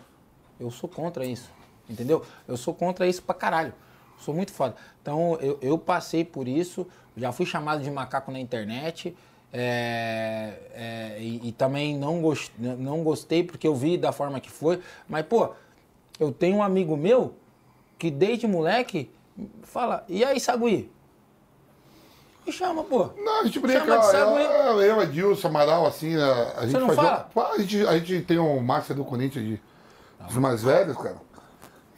Eu 0.61 0.71
sou 0.71 0.89
contra 0.89 1.27
isso. 1.27 1.51
Entendeu? 1.91 2.25
Eu 2.47 2.57
sou 2.57 2.73
contra 2.73 3.05
isso 3.05 3.21
pra 3.21 3.35
caralho. 3.35 3.75
Sou 4.23 4.33
muito 4.35 4.53
foda. 4.53 4.75
Então, 5.03 5.37
eu, 5.41 5.59
eu 5.61 5.77
passei 5.77 6.25
por 6.25 6.47
isso, 6.49 6.87
já 7.17 7.33
fui 7.33 7.45
chamado 7.45 7.83
de 7.83 7.91
macaco 7.91 8.31
na 8.31 8.39
internet. 8.41 9.15
é, 9.53 10.55
é, 10.75 11.17
e, 11.21 11.49
e 11.49 11.53
também 11.53 11.97
não, 11.97 12.23
gos- 12.23 12.51
não 12.59 13.03
gostei 13.03 13.43
porque 13.45 13.67
eu 13.69 13.75
vi 13.75 13.99
da 13.99 14.11
forma 14.13 14.41
que 14.41 14.51
foi. 14.51 14.81
Mas, 15.09 15.27
pô, 15.27 15.51
eu 16.19 16.33
tenho 16.33 16.57
um 16.59 16.63
amigo 16.63 16.97
meu 16.97 17.35
que 17.99 18.11
desde 18.11 18.47
moleque 18.47 19.11
fala, 19.63 20.05
e 20.09 20.25
aí, 20.25 20.41
Sagui? 20.41 20.91
Me 22.47 22.53
chama, 22.53 22.83
pô. 22.83 23.11
Não, 23.17 23.41
a 23.41 23.45
gente 23.45 23.61
brinca, 23.61 23.81
Chama 23.85 23.99
de 23.99 24.41
hein? 24.41 24.47
eu, 24.47 24.83
eu, 24.83 25.03
Edilson, 25.03 25.49
Amaral, 25.49 25.87
assim, 25.87 26.17
a, 26.17 26.55
a 26.59 26.67
gente 26.67 26.81
não 26.81 26.89
faz 26.91 26.99
A 27.55 27.59
gente, 27.59 27.87
a 27.87 27.99
gente 27.99 28.23
tem 28.23 28.39
um 28.39 28.61
Márcia 28.61 28.95
do 28.95 29.05
Corinthians, 29.05 29.45
de, 29.45 29.61
dos 30.27 30.37
mais 30.39 30.63
velhos, 30.63 30.97
cara. 30.97 31.17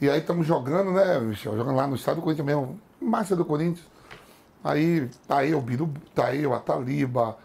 E 0.01 0.09
aí 0.09 0.19
estamos 0.19 0.45
jogando, 0.45 0.91
né, 0.91 1.19
Michel? 1.19 1.55
Jogando 1.55 1.75
lá 1.75 1.87
no 1.87 1.95
estado 1.95 2.17
do 2.17 2.21
Corinthians 2.21 2.45
mesmo. 2.45 2.79
Márcia 2.99 3.35
do 3.35 3.45
Corinthians. 3.45 3.87
Aí 4.63 5.09
tá 5.27 5.45
eu, 5.45 5.61
Biru, 5.61 5.93
tá 6.13 6.33
eu, 6.33 6.53
a 6.53 6.59
Taliba, 6.59 7.37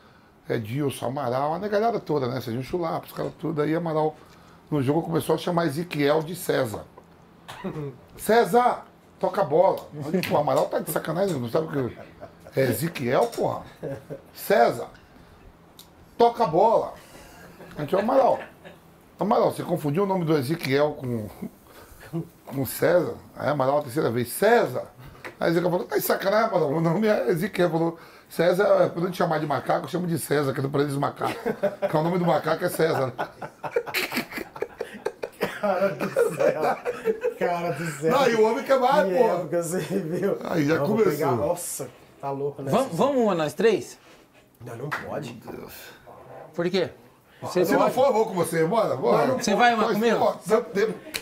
Edilson, 0.49 1.07
Amaral, 1.07 1.55
a 1.55 1.59
negalhada 1.59 2.01
toda, 2.01 2.27
né? 2.27 2.41
Serginho 2.41 2.65
Chulapa, 2.65 3.07
os 3.07 3.13
caras 3.13 3.33
tudo. 3.39 3.63
Aí 3.63 3.75
Amaral, 3.75 4.17
no 4.71 4.83
jogo, 4.83 5.03
começou 5.03 5.35
a 5.35 5.39
chamar 5.39 5.67
Ezequiel 5.67 6.23
de 6.23 6.35
César. 6.35 6.85
César, 8.17 8.85
toca 9.19 9.43
a 9.43 9.45
bola. 9.45 9.79
Pô, 10.29 10.35
o 10.35 10.39
Amaral 10.39 10.67
tá 10.67 10.79
de 10.79 10.91
sacanagem, 10.91 11.39
não 11.39 11.49
sabe 11.49 11.67
o 11.67 11.89
que. 11.91 11.99
É 12.57 12.63
Ezequiel, 12.63 13.27
porra. 13.27 13.63
César, 14.35 14.89
toca 16.19 16.45
a 16.45 16.47
bola. 16.47 16.95
A 17.77 17.83
gente, 17.83 17.95
Amaral. 17.95 18.41
Amaral, 19.19 19.53
você 19.53 19.63
confundiu 19.63 20.05
o 20.05 20.07
nome 20.07 20.25
do 20.25 20.37
Ezequiel 20.37 20.93
com, 20.93 21.29
com 22.47 22.67
César? 22.67 23.15
Aí 23.37 23.49
Amaral, 23.49 23.79
a 23.79 23.83
terceira 23.83 24.11
vez, 24.11 24.29
César. 24.33 24.85
Aí 25.39 25.51
Ezequiel 25.51 25.71
falou, 25.71 25.87
tá 25.87 25.97
de 25.97 26.03
sacanagem, 26.03 26.49
Amaral. 26.49 26.71
O 26.71 26.81
nome 26.81 27.07
é 27.07 27.29
Ezequiel. 27.31 27.71
Falou, 27.71 27.99
César, 28.29 28.91
pra 28.91 29.03
não 29.03 29.11
te 29.11 29.17
chamar 29.17 29.39
de 29.41 29.47
macaco, 29.47 29.87
eu 29.87 29.89
chamo 29.89 30.07
de 30.07 30.19
César, 30.19 30.53
que 30.53 30.61
é 30.61 30.63
do 30.63 30.71
País 30.71 30.89
dos 30.89 30.97
Macacos. 30.99 31.35
Que 31.91 31.97
é 31.97 31.99
o 31.99 32.03
nome 32.03 32.19
do 32.19 32.27
macaco 32.27 32.65
é 32.65 32.69
César. 32.69 33.13
Cara 35.61 35.89
do 35.91 36.37
céu. 36.37 36.63
Cara 37.39 37.71
do 37.73 37.87
céu. 37.87 38.11
Não, 38.13 38.29
e 38.29 38.35
o 38.35 38.43
homem 38.45 38.65
mais, 38.67 39.09
Que 39.09 39.15
porra. 39.19 39.35
época 39.35 39.63
você 39.63 39.79
viu. 39.81 40.39
Aí 40.45 40.65
já 40.67 40.79
Não, 40.79 40.87
começou. 40.87 41.13
pegar- 41.13 41.33
Nossa, 41.33 41.89
tá 42.21 42.31
louco, 42.31 42.63
né? 42.63 42.71
Vamos, 42.71 42.97
vamos 42.97 43.23
uma, 43.23 43.35
nós 43.35 43.53
três? 43.53 43.99
Não, 44.65 44.77
não 44.77 44.89
pode. 44.91 45.41
Por 46.55 46.69
quê? 46.71 46.91
Você 47.43 47.65
Se 47.65 47.73
não 47.73 47.91
for, 47.91 48.07
eu 48.09 48.13
vou 48.13 48.27
com 48.27 48.35
você, 48.35 48.65
bora, 48.67 48.95
bora. 48.97 49.33
Você 49.35 49.55
vai 49.55 49.75
uma 49.75 49.85
Nós- 49.85 49.95
comigo? 49.95 50.37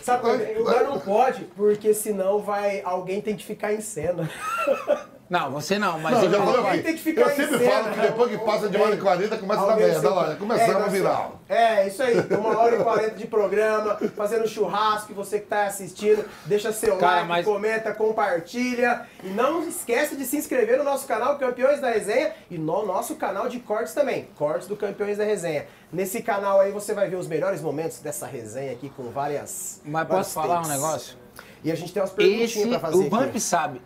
Sabe 0.02 0.38
quê? 0.38 0.54
O 0.56 0.58
lugar 0.60 0.84
não 0.84 0.98
pode, 0.98 1.44
porque 1.56 1.94
senão 1.94 2.40
vai 2.40 2.80
alguém 2.84 3.20
tem 3.20 3.36
que 3.36 3.44
ficar 3.44 3.72
em 3.72 3.80
cena. 3.80 4.28
Não, 5.30 5.50
você 5.50 5.78
não, 5.78 5.98
mas 5.98 6.14
Não, 6.14 6.24
eu 6.24 6.30
já 6.30 6.38
falei 6.42 6.70
aqui. 6.70 6.82
tem 6.82 6.94
que 6.94 7.02
ficar 7.02 7.20
Eu 7.20 7.30
em 7.30 7.34
sempre 7.36 7.58
cena, 7.58 7.70
falo 7.82 7.94
que 7.94 8.00
depois 8.00 8.30
que 8.30 8.38
passa 8.38 8.68
de 8.70 8.76
uma 8.78 8.86
hora 8.86 8.94
e 8.94 8.98
40 8.98 9.36
começa 9.38 9.60
a 9.62 9.66
dar 9.66 9.76
merda. 9.76 9.94
sempre- 9.94 10.08
Olha, 10.08 10.36
começamos 10.36 10.86
É, 10.86 10.88
virar. 10.88 11.30
É, 11.50 11.86
isso 11.86 12.02
aí. 12.02 12.14
Uma 12.30 12.58
hora 12.58 12.76
e 12.76 12.82
quarenta 12.82 13.10
de 13.14 13.26
programa, 13.26 13.98
fazendo 14.16 14.48
churrasco. 14.48 15.12
E 15.12 15.14
você 15.14 15.38
que 15.38 15.46
tá 15.46 15.66
assistindo, 15.66 16.24
deixa 16.46 16.72
seu 16.72 16.96
Cara, 16.96 17.16
like, 17.16 17.28
mas- 17.28 17.44
comenta, 17.44 17.92
compartilha. 17.92 19.02
E 19.22 19.28
não 19.28 19.62
esquece 19.68 20.16
de 20.16 20.24
se 20.24 20.36
inscrever 20.38 20.78
no 20.78 20.84
nosso 20.84 21.06
canal 21.06 21.36
Campeões 21.38 21.80
da 21.80 21.90
Resenha 21.90 22.32
e 22.50 22.56
no 22.56 22.86
nosso 22.86 23.14
canal 23.16 23.48
de 23.48 23.60
cortes 23.60 23.92
também. 23.92 24.28
Cortes 24.36 24.66
do 24.66 24.76
Campeões 24.76 25.18
da 25.18 25.24
Resenha. 25.24 25.66
Nesse 25.92 26.22
canal 26.22 26.60
aí 26.60 26.72
você 26.72 26.94
vai 26.94 27.08
ver 27.08 27.16
os 27.16 27.26
melhores 27.26 27.60
momentos 27.60 27.98
dessa 28.00 28.26
resenha 28.26 28.72
aqui 28.72 28.90
com 28.96 29.04
várias. 29.10 29.80
Mas 29.84 30.08
posso 30.08 30.32
falar 30.32 30.62
um 30.62 30.68
negócio? 30.68 31.16
E 31.62 31.70
a 31.72 31.74
gente 31.74 31.92
tem 31.92 32.00
umas 32.00 32.12
perguntinhas 32.12 32.52
Esse, 32.56 32.68
pra 32.68 32.78
fazer. 32.78 32.96
o 32.96 33.00
aqui. 33.00 33.10
Vamp 33.10 33.36
sabe. 33.38 33.82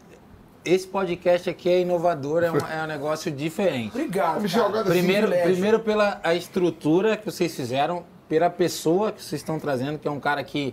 Esse 0.65 0.87
podcast 0.87 1.51
aqui 1.51 1.69
é 1.69 1.81
inovador, 1.81 2.45
é 2.45 2.51
um, 2.51 2.57
é 2.57 2.85
um 2.85 2.87
negócio 2.87 3.33
diferente. 3.33 3.91
Obrigado. 3.91 4.41
Michel, 4.41 4.65
cara. 4.65 4.81
agora 4.81 4.91
Primeiro, 4.91 5.29
primeiro 5.29 5.81
pela 5.81 6.21
a 6.23 6.35
estrutura 6.35 7.17
que 7.17 7.27
vocês 7.27 7.55
fizeram, 7.55 8.05
pela 8.29 8.49
pessoa 8.49 9.11
que 9.11 9.23
vocês 9.23 9.41
estão 9.41 9.59
trazendo, 9.59 9.99
que 9.99 10.07
é 10.07 10.11
um 10.11 10.21
cara 10.21 10.45
que, 10.45 10.73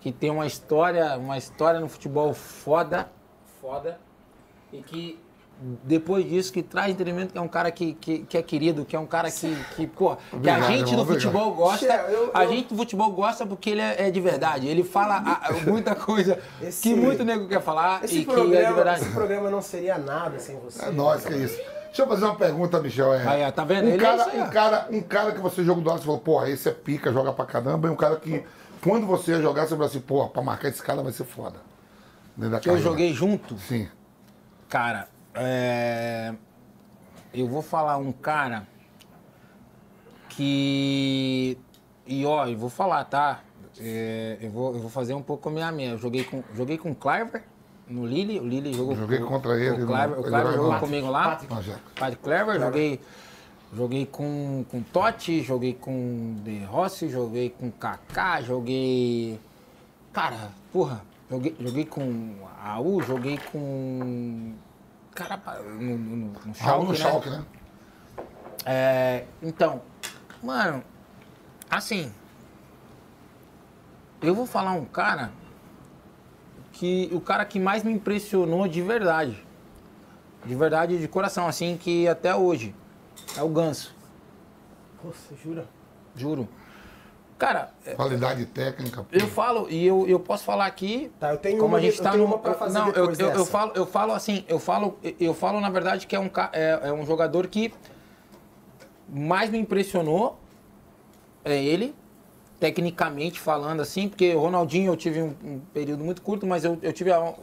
que 0.00 0.10
tem 0.10 0.30
uma 0.30 0.46
história, 0.46 1.16
uma 1.16 1.38
história 1.38 1.78
no 1.78 1.88
futebol 1.88 2.34
foda, 2.34 3.08
foda, 3.60 4.00
e 4.72 4.82
que 4.82 5.18
depois 5.82 6.24
disso 6.28 6.52
que 6.52 6.62
traz 6.62 6.92
entendimento 6.92 7.32
que 7.32 7.38
é 7.38 7.40
um 7.40 7.48
cara 7.48 7.70
que, 7.70 7.94
que, 7.94 8.18
que 8.20 8.38
é 8.38 8.42
querido, 8.42 8.84
que 8.84 8.94
é 8.94 8.98
um 8.98 9.06
cara 9.06 9.28
que, 9.30 9.54
que 9.74 9.86
pô, 9.86 10.14
que 10.16 10.22
a 10.34 10.36
Obrigado, 10.36 10.62
gente 10.68 10.90
irmão, 10.90 11.04
do 11.04 11.12
futebol 11.12 11.52
gosta, 11.54 11.86
eu- 11.86 12.30
a 12.32 12.44
eu- 12.44 12.50
gente 12.50 12.68
do 12.68 12.76
futebol 12.76 13.10
gosta 13.10 13.44
porque 13.46 13.70
ele 13.70 13.80
é, 13.80 14.06
é 14.06 14.10
de 14.10 14.20
verdade, 14.20 14.68
ele 14.68 14.84
fala 14.84 15.16
a- 15.16 15.52
muita 15.66 15.94
coisa 15.96 16.38
Esse- 16.62 16.82
que 16.82 16.94
muito 16.94 17.24
nego 17.24 17.48
quer 17.48 17.60
falar 17.60 18.04
Esse 18.04 18.20
e 18.20 18.24
que 18.24 18.30
é 18.30 18.34
de 18.34 18.40
programa, 18.40 18.74
verdade. 18.76 19.00
esse 19.02 19.10
programa 19.10 19.50
não 19.50 19.60
seria 19.60 19.98
nada 19.98 20.38
sem 20.38 20.56
você. 20.60 20.84
É 20.84 20.90
nóis, 20.90 21.24
que 21.24 21.32
é 21.32 21.36
isso. 21.38 21.56
Deixa 21.86 22.02
eu 22.02 22.06
fazer 22.06 22.24
uma 22.26 22.36
pergunta, 22.36 22.80
Michel. 22.80 23.14
É, 23.14 23.26
Aí, 23.44 23.52
tá 23.52 23.64
vendo? 23.64 23.86
Um 23.86 23.92
Ele 23.94 23.96
é 23.96 24.06
cara, 24.06 24.26
ó. 24.32 24.36
um, 24.44 24.50
cara, 24.50 24.88
um 24.92 25.00
cara 25.00 25.32
que 25.32 25.40
você 25.40 25.64
jogou 25.64 25.82
do 25.82 25.88
lado, 25.88 25.98
você 26.00 26.04
falou, 26.04 26.20
porra, 26.20 26.48
esse 26.50 26.68
é 26.68 26.72
pica, 26.72 27.10
joga 27.12 27.32
pra 27.32 27.46
caramba. 27.46 27.88
E 27.88 27.90
um 27.90 27.96
cara 27.96 28.16
que, 28.16 28.44
quando 28.82 29.06
você 29.06 29.32
ia 29.32 29.40
jogar, 29.42 29.62
você 29.62 29.70
falou 29.70 29.86
assim, 29.86 30.00
porra, 30.00 30.28
pra 30.28 30.42
marcar 30.42 30.68
esse 30.68 30.82
cara 30.82 31.02
vai 31.02 31.10
ser 31.12 31.24
foda. 31.24 31.56
Que 32.62 32.68
eu 32.68 32.78
joguei 32.78 33.12
junto, 33.12 33.58
Sim. 33.58 33.88
Cara, 34.68 35.08
é... 35.34 36.34
eu 37.34 37.46
vou 37.48 37.62
falar 37.62 37.96
um 37.98 38.12
cara 38.12 38.66
que. 40.28 41.58
E 42.06 42.24
ó, 42.24 42.46
eu 42.46 42.56
vou 42.56 42.70
falar, 42.70 43.04
tá? 43.04 43.40
É, 43.80 44.38
eu, 44.40 44.50
vou, 44.50 44.74
eu 44.74 44.80
vou 44.80 44.90
fazer 44.90 45.14
um 45.14 45.22
pouco 45.22 45.44
com 45.44 45.48
a 45.50 45.52
minha 45.52 45.70
minha. 45.72 45.90
Eu 45.90 45.98
joguei 45.98 46.24
com, 46.24 46.42
joguei 46.54 46.78
com 46.78 46.90
o 46.90 46.94
Cliver 46.94 47.44
no 47.86 48.06
Lille. 48.06 48.40
O 48.40 48.46
Lille 48.46 48.72
jogou 48.72 48.96
Joguei 48.96 49.18
com- 49.18 49.26
contra 49.26 49.50
com 49.52 49.56
ele 49.56 49.70
O 49.70 49.78
no- 49.80 49.86
Cliver, 49.86 50.18
o 50.18 50.22
Cliver 50.22 50.52
jogou 50.52 50.68
lá. 50.68 50.80
comigo 50.80 51.10
lá. 51.10 51.38
Padre 51.98 52.18
Clever, 52.22 52.60
joguei, 52.60 53.00
joguei 53.74 54.06
com, 54.06 54.64
com 54.70 54.82
Totti, 54.82 55.42
joguei 55.42 55.74
com 55.74 56.36
De 56.42 56.58
Rossi, 56.64 57.08
joguei 57.08 57.50
com 57.50 57.70
Kaká, 57.70 58.40
joguei. 58.40 59.38
Cara, 60.12 60.50
porra, 60.72 61.02
joguei, 61.30 61.54
joguei 61.60 61.84
com 61.84 62.34
Raul, 62.62 63.02
joguei 63.02 63.38
com. 63.52 64.54
Cara, 65.18 65.36
no, 65.64 65.98
no, 65.98 66.16
no 66.46 66.54
Schalke, 66.54 66.84
no 66.84 66.92
né? 66.92 66.96
Schalke, 66.96 67.30
né? 67.30 67.44
É, 68.64 69.24
então, 69.42 69.82
mano, 70.40 70.84
assim, 71.68 72.12
eu 74.22 74.32
vou 74.32 74.46
falar 74.46 74.72
um 74.74 74.84
cara 74.84 75.32
que 76.72 77.10
o 77.12 77.20
cara 77.20 77.44
que 77.44 77.58
mais 77.58 77.82
me 77.82 77.90
impressionou 77.92 78.68
de 78.68 78.80
verdade, 78.80 79.44
de 80.46 80.54
verdade, 80.54 80.98
de 80.98 81.08
coração, 81.08 81.48
assim, 81.48 81.76
que 81.76 82.06
até 82.06 82.32
hoje 82.36 82.72
é 83.36 83.42
o 83.42 83.48
Ganso, 83.48 83.92
Você 85.02 85.34
jura? 85.42 85.66
juro. 86.14 86.48
Cara, 87.38 87.70
é, 87.86 87.94
Qualidade 87.94 88.44
técnica. 88.46 89.04
pô. 89.04 89.08
eu 89.16 89.28
falo 89.28 89.68
e 89.70 89.86
eu, 89.86 90.08
eu 90.08 90.18
posso 90.18 90.42
falar 90.44 90.66
aqui. 90.66 91.10
Tá, 91.20 91.30
eu 91.30 91.38
tenho 91.38 91.56
como 91.58 91.68
uma- 91.68 91.78
a 91.78 91.80
gente 91.80 91.98
eu 91.98 92.02
tá 92.02 92.10
tenho 92.10 92.24
no, 92.24 92.28
uma 92.30 92.38
pra 92.38 92.54
fazer 92.54 92.76
não, 92.78 92.88
eu, 92.88 93.12
eu, 93.12 93.30
eu 93.30 93.46
falo, 93.46 93.72
eu 93.76 93.86
falo 93.86 94.12
assim, 94.12 94.44
eu 94.48 94.58
falo, 94.58 94.98
eu 95.20 95.32
falo 95.32 95.60
na 95.60 95.70
verdade 95.70 96.06
que 96.06 96.16
é 96.16 96.20
um 96.20 96.28
é, 96.52 96.80
é 96.88 96.92
um 96.92 97.06
jogador 97.06 97.46
que 97.46 97.72
mais 99.08 99.50
me 99.50 99.58
impressionou 99.58 100.38
é 101.44 101.62
ele, 101.62 101.94
tecnicamente 102.58 103.38
falando 103.40 103.80
assim, 103.80 104.08
porque 104.08 104.34
o 104.34 104.40
Ronaldinho 104.40 104.92
eu 104.92 104.96
tive 104.96 105.22
um, 105.22 105.34
um 105.44 105.60
período 105.72 106.02
muito 106.04 106.20
curto, 106.20 106.44
mas 106.46 106.64
eu, 106.64 106.76
eu 106.82 106.92
tive 106.92 107.12
a, 107.12 107.20
o, 107.20 107.36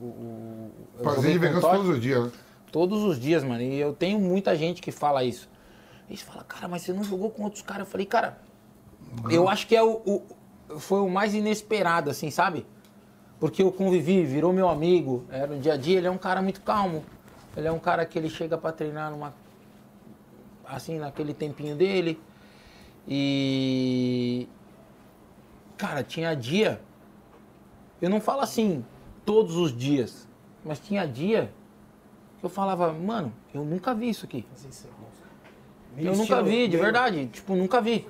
o, 0.00 0.04
o, 0.04 0.70
eu 0.98 1.02
Prazer 1.02 1.16
joguei 1.22 1.32
de 1.32 1.38
ver 1.38 1.60
todos 1.60 1.88
os 1.88 2.00
dias. 2.00 2.24
né? 2.24 2.32
todos 2.72 3.02
os 3.04 3.20
dias, 3.20 3.44
mano. 3.44 3.60
E 3.62 3.78
eu 3.78 3.92
tenho 3.92 4.18
muita 4.18 4.56
gente 4.56 4.80
que 4.80 4.90
fala 4.90 5.22
isso. 5.22 5.46
Eles 6.08 6.22
falam, 6.22 6.42
cara, 6.48 6.66
mas 6.68 6.80
você 6.82 6.92
não 6.92 7.04
jogou 7.04 7.30
com 7.30 7.42
outros 7.44 7.60
caras. 7.62 7.86
Eu 7.86 7.90
falei, 7.90 8.06
cara, 8.06 8.38
eu 9.30 9.48
acho 9.48 9.66
que 9.66 9.74
é 9.76 9.82
o, 9.82 10.00
o- 10.06 10.78
foi 10.78 11.00
o 11.00 11.08
mais 11.08 11.34
inesperado, 11.34 12.10
assim, 12.10 12.30
sabe? 12.30 12.66
Porque 13.38 13.62
eu 13.62 13.72
convivi, 13.72 14.22
virou 14.24 14.52
meu 14.52 14.68
amigo, 14.68 15.24
era 15.28 15.46
no 15.48 15.58
dia 15.60 15.74
a 15.74 15.76
dia, 15.76 15.98
ele 15.98 16.06
é 16.06 16.10
um 16.10 16.18
cara 16.18 16.40
muito 16.40 16.60
calmo. 16.60 17.04
Ele 17.56 17.66
é 17.68 17.72
um 17.72 17.78
cara 17.78 18.06
que 18.06 18.18
ele 18.18 18.30
chega 18.30 18.56
pra 18.56 18.72
treinar 18.72 19.10
numa. 19.10 19.34
Assim, 20.64 20.98
naquele 20.98 21.34
tempinho 21.34 21.76
dele. 21.76 22.18
E. 23.06 24.48
Cara, 25.76 26.02
tinha 26.02 26.34
dia. 26.34 26.80
Eu 28.00 28.08
não 28.08 28.20
falo 28.20 28.40
assim 28.40 28.84
todos 29.24 29.56
os 29.56 29.76
dias, 29.76 30.26
mas 30.64 30.78
tinha 30.80 31.06
dia 31.06 31.52
que 32.40 32.46
eu 32.46 32.50
falava, 32.50 32.92
mano, 32.92 33.32
eu 33.54 33.64
nunca 33.64 33.94
vi 33.94 34.08
isso 34.08 34.24
aqui. 34.24 34.44
Eu 35.98 36.16
nunca 36.16 36.36
vi, 36.42 36.68
de 36.68 36.76
verdade. 36.76 37.26
Tipo, 37.26 37.54
nunca 37.54 37.80
vi. 37.80 38.06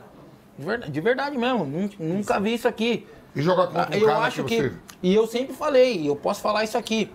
De 0.58 0.64
verdade, 0.64 0.92
de 0.92 1.00
verdade 1.00 1.38
mesmo, 1.38 1.64
nun- 1.64 1.90
nunca 1.98 2.38
vi 2.38 2.54
isso 2.54 2.68
aqui. 2.68 3.06
E 3.34 3.40
jogar 3.42 3.66
contra 3.68 3.96
um 3.96 4.00
eu 4.00 4.06
cara 4.06 4.18
acho 4.26 4.44
que 4.44 4.56
que, 4.56 4.68
você... 4.68 4.76
e 5.02 5.14
eu 5.14 5.26
sempre 5.26 5.54
falei, 5.54 6.08
eu 6.08 6.14
posso 6.14 6.40
falar 6.40 6.64
isso 6.64 6.76
aqui. 6.76 7.10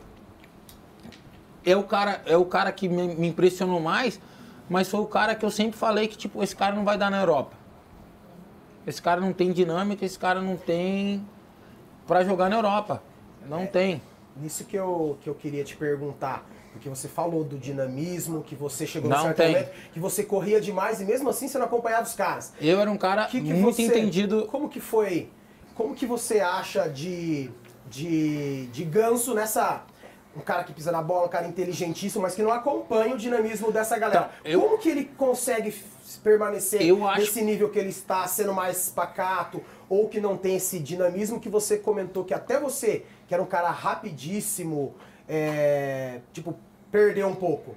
É 1.66 1.76
o 1.76 1.84
cara, 1.84 2.22
é 2.26 2.36
o 2.38 2.46
cara 2.46 2.72
que 2.72 2.88
me, 2.88 3.16
me 3.16 3.28
impressionou 3.28 3.80
mais, 3.80 4.20
mas 4.70 4.90
foi 4.90 5.00
o 5.02 5.06
cara 5.06 5.36
que 5.36 5.46
eu 5.46 5.52
sempre 5.52 5.78
falei 5.78 6.08
que 6.08 6.18
tipo, 6.18 6.42
esse 6.42 6.56
cara 6.56 6.76
não 6.76 6.84
vai 6.84 6.98
dar 6.98 7.12
na 7.12 7.20
Europa. 7.20 7.56
Esse 8.86 9.02
cara 9.02 9.20
não 9.20 9.34
tem 9.34 9.52
dinâmica, 9.52 10.06
esse 10.06 10.18
cara 10.18 10.42
não 10.42 10.56
tem 10.56 11.26
pra 12.08 12.24
jogar 12.24 12.50
na 12.50 12.56
Europa. 12.56 13.04
Não 13.48 13.66
tem. 13.68 14.02
Nisso 14.36 14.64
que 14.64 14.76
eu, 14.78 15.18
que 15.22 15.30
eu 15.30 15.36
queria 15.36 15.64
te 15.64 15.76
perguntar. 15.76 16.46
Porque 16.74 16.90
você 16.90 17.08
falou 17.08 17.44
do 17.44 17.58
dinamismo, 17.58 18.44
que 18.44 18.56
você 18.56 18.86
chegou 18.86 19.10
Não 19.10 19.18
num 19.18 19.24
certo 19.24 19.38
tem. 19.38 19.52
momento, 19.54 19.72
que 19.94 20.00
você 20.00 20.24
corria 20.24 20.62
demais 20.62 21.02
e 21.02 21.06
mesmo 21.06 21.30
assim 21.30 21.48
você 21.48 21.58
não 21.58 21.66
acompanhava 21.66 22.04
os 22.04 22.14
caras. 22.14 22.54
Eu 22.62 22.80
era 22.80 22.92
um 22.92 22.98
cara 22.98 23.26
Que 23.26 23.42
que 23.42 23.54
muito 23.54 23.76
você- 23.78 23.84
entendido. 23.84 24.48
Como 24.52 24.70
que 24.70 24.80
foi? 24.80 25.30
Como 25.74 25.96
que 25.96 26.06
você 26.06 26.40
acha 26.40 26.88
de, 26.88 27.50
de, 27.90 28.68
de 28.68 28.84
ganso 28.84 29.34
nessa. 29.34 29.84
Um 30.36 30.42
cara 30.42 30.64
que 30.64 30.72
pisa 30.72 30.92
na 30.92 31.02
bola, 31.02 31.26
um 31.26 31.30
cara 31.30 31.48
inteligentíssimo, 31.48 32.22
mas 32.22 32.36
que 32.36 32.44
não 32.44 32.52
acompanha 32.52 33.16
o 33.16 33.18
dinamismo 33.18 33.72
dessa 33.72 33.98
galera. 33.98 34.30
Então, 34.42 34.52
eu- 34.52 34.62
Como 34.62 34.78
que 34.78 34.88
ele 34.90 35.06
consegue 35.18 35.74
permanecer 36.24 36.80
acho- 36.82 37.20
nesse 37.20 37.42
nível 37.42 37.70
que 37.70 37.80
ele 37.80 37.90
está, 37.90 38.28
sendo 38.28 38.54
mais 38.54 38.88
pacato, 38.90 39.64
ou 39.90 40.08
que 40.08 40.20
não 40.22 40.38
tem 40.38 40.58
esse 40.58 40.78
dinamismo 40.78 41.40
que 41.40 41.50
você 41.50 41.78
comentou 41.78 42.24
que 42.24 42.36
até 42.36 42.60
você, 42.60 43.04
que 43.28 43.34
era 43.34 43.42
um 43.42 43.48
cara 43.48 43.72
rapidíssimo, 43.72 44.94
é, 45.28 46.22
tipo, 46.34 46.56
perdeu 46.92 47.28
um 47.28 47.36
pouco? 47.36 47.76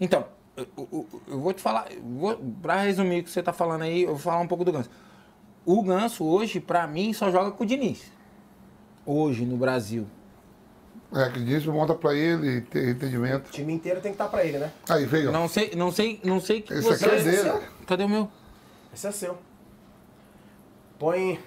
Então, 0.00 0.24
eu, 0.56 0.66
eu- 0.76 1.06
eu 1.28 1.40
vou 1.40 1.52
te 1.52 1.60
falar, 1.60 1.88
pra 2.62 2.82
resumir 2.82 3.20
o 3.20 3.24
que 3.24 3.30
você 3.30 3.42
tá 3.42 3.52
falando 3.52 3.82
aí, 3.82 4.02
eu 4.02 4.08
vou 4.10 4.18
falar 4.18 4.40
um 4.40 4.46
pouco 4.48 4.64
do 4.64 4.72
Ganso. 4.72 4.90
O 5.64 5.82
Ganso 5.82 6.24
hoje, 6.24 6.60
pra 6.60 6.86
mim, 6.86 7.12
só 7.12 7.30
joga 7.30 7.50
com 7.50 7.64
o 7.64 7.66
Diniz. 7.66 8.10
Hoje, 9.04 9.44
no 9.44 9.56
Brasil. 9.56 10.06
É, 11.14 11.30
que 11.30 11.42
disse, 11.42 11.66
monta 11.68 11.94
pra 11.94 12.12
ele, 12.14 12.60
ter 12.62 12.90
entendimento. 12.90 13.48
O 13.48 13.50
time 13.52 13.72
inteiro 13.72 14.00
tem 14.00 14.12
que 14.12 14.16
estar 14.16 14.28
pra 14.28 14.44
ele, 14.44 14.58
né? 14.58 14.70
Aí, 14.88 15.06
veio. 15.06 15.32
Não 15.32 15.48
sei, 15.48 15.72
não 15.74 15.90
sei, 15.90 16.20
não 16.22 16.38
sei 16.40 16.60
que 16.60 16.72
Esse 16.74 16.82
você... 16.82 17.04
aqui 17.06 17.14
é 17.14 17.22
dele. 17.22 17.66
Cadê 17.86 18.04
o 18.04 18.08
meu? 18.08 18.28
Esse 18.92 19.06
é 19.06 19.12
seu. 19.12 19.38
Põe. 20.98 21.38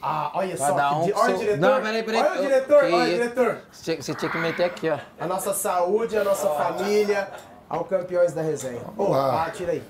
Ah, 0.00 0.30
olha 0.34 0.56
Cada 0.56 0.90
só. 0.90 1.00
um 1.00 1.04
que 1.04 1.12
olha 1.12 1.34
o 1.34 1.38
diretor. 1.38 1.58
Não, 1.58 1.82
peraí, 1.82 2.02
peraí. 2.02 2.20
Olha 2.20 2.38
o 2.38 2.42
diretor, 2.42 2.80
que 2.80 2.92
olha 2.92 3.02
o 3.02 3.06
diretor. 3.06 3.58
Você, 3.72 3.96
tinha 4.14 4.30
que 4.30 4.38
meter 4.38 4.64
aqui, 4.64 4.88
ó. 4.88 4.98
A 5.18 5.26
nossa 5.26 5.52
saúde, 5.52 6.16
a 6.16 6.22
nossa 6.22 6.48
família, 6.50 7.28
ao 7.68 7.84
campeões 7.84 8.32
da 8.32 8.42
resenha. 8.42 8.80
Ô, 8.96 9.08
lá. 9.08 9.46
ah, 9.46 9.50
tira 9.50 9.72
aí. 9.72 9.82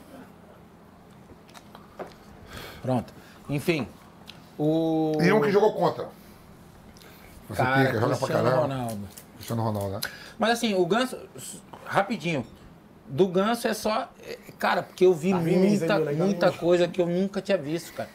Pronto. 2.80 3.12
Enfim. 3.48 3.86
O... 4.56 5.12
E 5.20 5.30
um 5.32 5.40
que 5.40 5.50
jogou 5.50 5.74
contra. 5.74 6.08
Você 7.48 7.62
Cara, 7.62 7.86
pica, 7.86 8.00
joga 8.00 8.06
pra 8.06 8.16
Cristiano 8.16 8.44
caramba. 8.44 8.62
Ronaldo. 8.62 9.08
Cristiano 9.34 9.62
Ronaldo, 9.62 9.90
né? 9.90 10.00
Mas 10.38 10.50
assim, 10.50 10.74
o 10.74 10.86
Ganso, 10.86 11.18
rapidinho. 11.84 12.46
Do 13.06 13.26
Ganso 13.28 13.66
é 13.68 13.74
só. 13.74 14.08
é, 14.26 14.38
Cara, 14.58 14.82
porque 14.82 15.06
eu 15.06 15.14
vi 15.14 15.30
Tá 15.32 15.38
muita, 15.38 15.96
legal, 15.96 16.26
muita 16.26 16.52
coisa 16.52 16.88
que 16.88 17.00
eu 17.00 17.06
nunca 17.06 17.40
tinha 17.40 17.56
visto, 17.56 17.92
cara. 17.94 18.10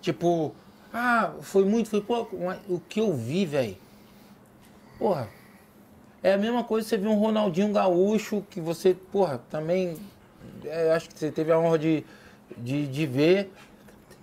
Tipo, 0.00 0.54
ah, 0.92 1.32
foi 1.40 1.64
muito, 1.64 1.88
foi 1.88 2.00
pouco. 2.00 2.36
Mas 2.36 2.58
o 2.68 2.80
que 2.80 3.00
eu 3.00 3.12
vi, 3.12 3.46
velho. 3.46 3.76
Porra. 4.98 5.28
É 6.22 6.34
a 6.34 6.38
mesma 6.38 6.62
coisa 6.62 6.88
você 6.88 6.96
ver 6.96 7.08
um 7.08 7.18
Ronaldinho 7.18 7.72
Gaúcho, 7.72 8.44
que 8.48 8.60
você, 8.60 8.94
porra, 8.94 9.40
também. 9.50 9.96
é, 10.64 10.92
acho 10.92 11.08
que 11.08 11.18
você 11.18 11.32
teve 11.32 11.50
a 11.50 11.58
honra 11.58 11.78
de, 11.78 12.04
de, 12.56 12.86
de 12.86 13.06
ver. 13.06 13.52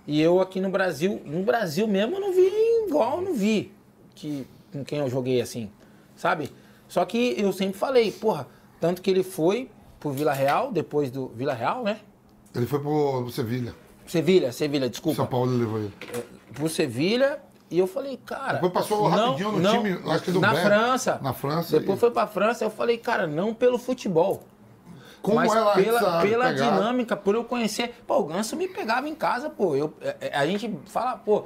E 0.06 0.20
eu 0.20 0.40
aqui 0.40 0.60
no 0.60 0.70
Brasil, 0.70 1.20
no 1.26 1.42
Brasil 1.42 1.86
mesmo, 1.86 2.16
eu 2.16 2.20
não 2.20 2.32
vi 2.32 2.50
igual 2.86 3.20
não 3.20 3.34
vi 3.34 3.72
que, 4.14 4.46
com 4.72 4.84
quem 4.84 4.98
eu 4.98 5.08
joguei 5.08 5.40
assim, 5.40 5.70
sabe? 6.16 6.50
Só 6.88 7.04
que 7.04 7.34
eu 7.38 7.52
sempre 7.52 7.78
falei, 7.78 8.10
porra, 8.10 8.48
tanto 8.80 9.00
que 9.00 9.10
ele 9.10 9.22
foi 9.22 9.70
pro 10.00 10.10
Vila 10.10 10.32
Real, 10.32 10.72
depois 10.72 11.10
do. 11.10 11.28
Vila 11.28 11.54
Real, 11.54 11.84
né? 11.84 12.00
Ele 12.54 12.66
foi 12.66 12.80
pro 12.80 13.30
Sevilha. 13.30 13.74
Sevilha, 14.06 14.50
Sevilha, 14.50 14.88
desculpa. 14.88 15.16
São 15.16 15.26
Paulo 15.26 15.56
levou 15.56 15.78
ele. 15.78 15.92
Pro 16.54 16.68
Sevilha. 16.68 17.38
E 17.70 17.78
eu 17.78 17.86
falei, 17.86 18.18
cara. 18.26 18.54
Depois 18.54 18.72
passou 18.72 19.06
rapidinho 19.06 19.52
no 19.52 19.70
time, 19.70 20.00
acho 20.10 20.24
que 20.24 20.32
do 20.32 20.40
Na 20.40 20.52
Bé- 20.52 20.62
França. 20.62 21.20
na 21.22 21.32
França, 21.32 21.78
Depois 21.78 21.98
e- 21.98 22.00
foi 22.00 22.10
pra 22.10 22.26
França. 22.26 22.64
Eu 22.64 22.70
falei, 22.70 22.98
cara, 22.98 23.28
não 23.28 23.54
pelo 23.54 23.78
futebol. 23.78 24.42
Como 25.22 25.36
mas 25.36 25.54
ela 25.54 25.74
pela, 25.74 26.00
pela 26.22 26.46
pegada? 26.48 26.54
dinâmica, 26.54 27.16
por 27.16 27.34
eu 27.36 27.44
conhecer. 27.44 27.94
Pô, 28.06 28.18
o 28.20 28.24
Ganso 28.24 28.56
me 28.56 28.66
pegava 28.66 29.08
em 29.08 29.14
casa, 29.14 29.48
pô. 29.50 29.76
Eu, 29.76 29.92
é, 30.00 30.16
é, 30.20 30.36
a 30.36 30.44
gente 30.46 30.74
fala, 30.86 31.16
pô, 31.18 31.44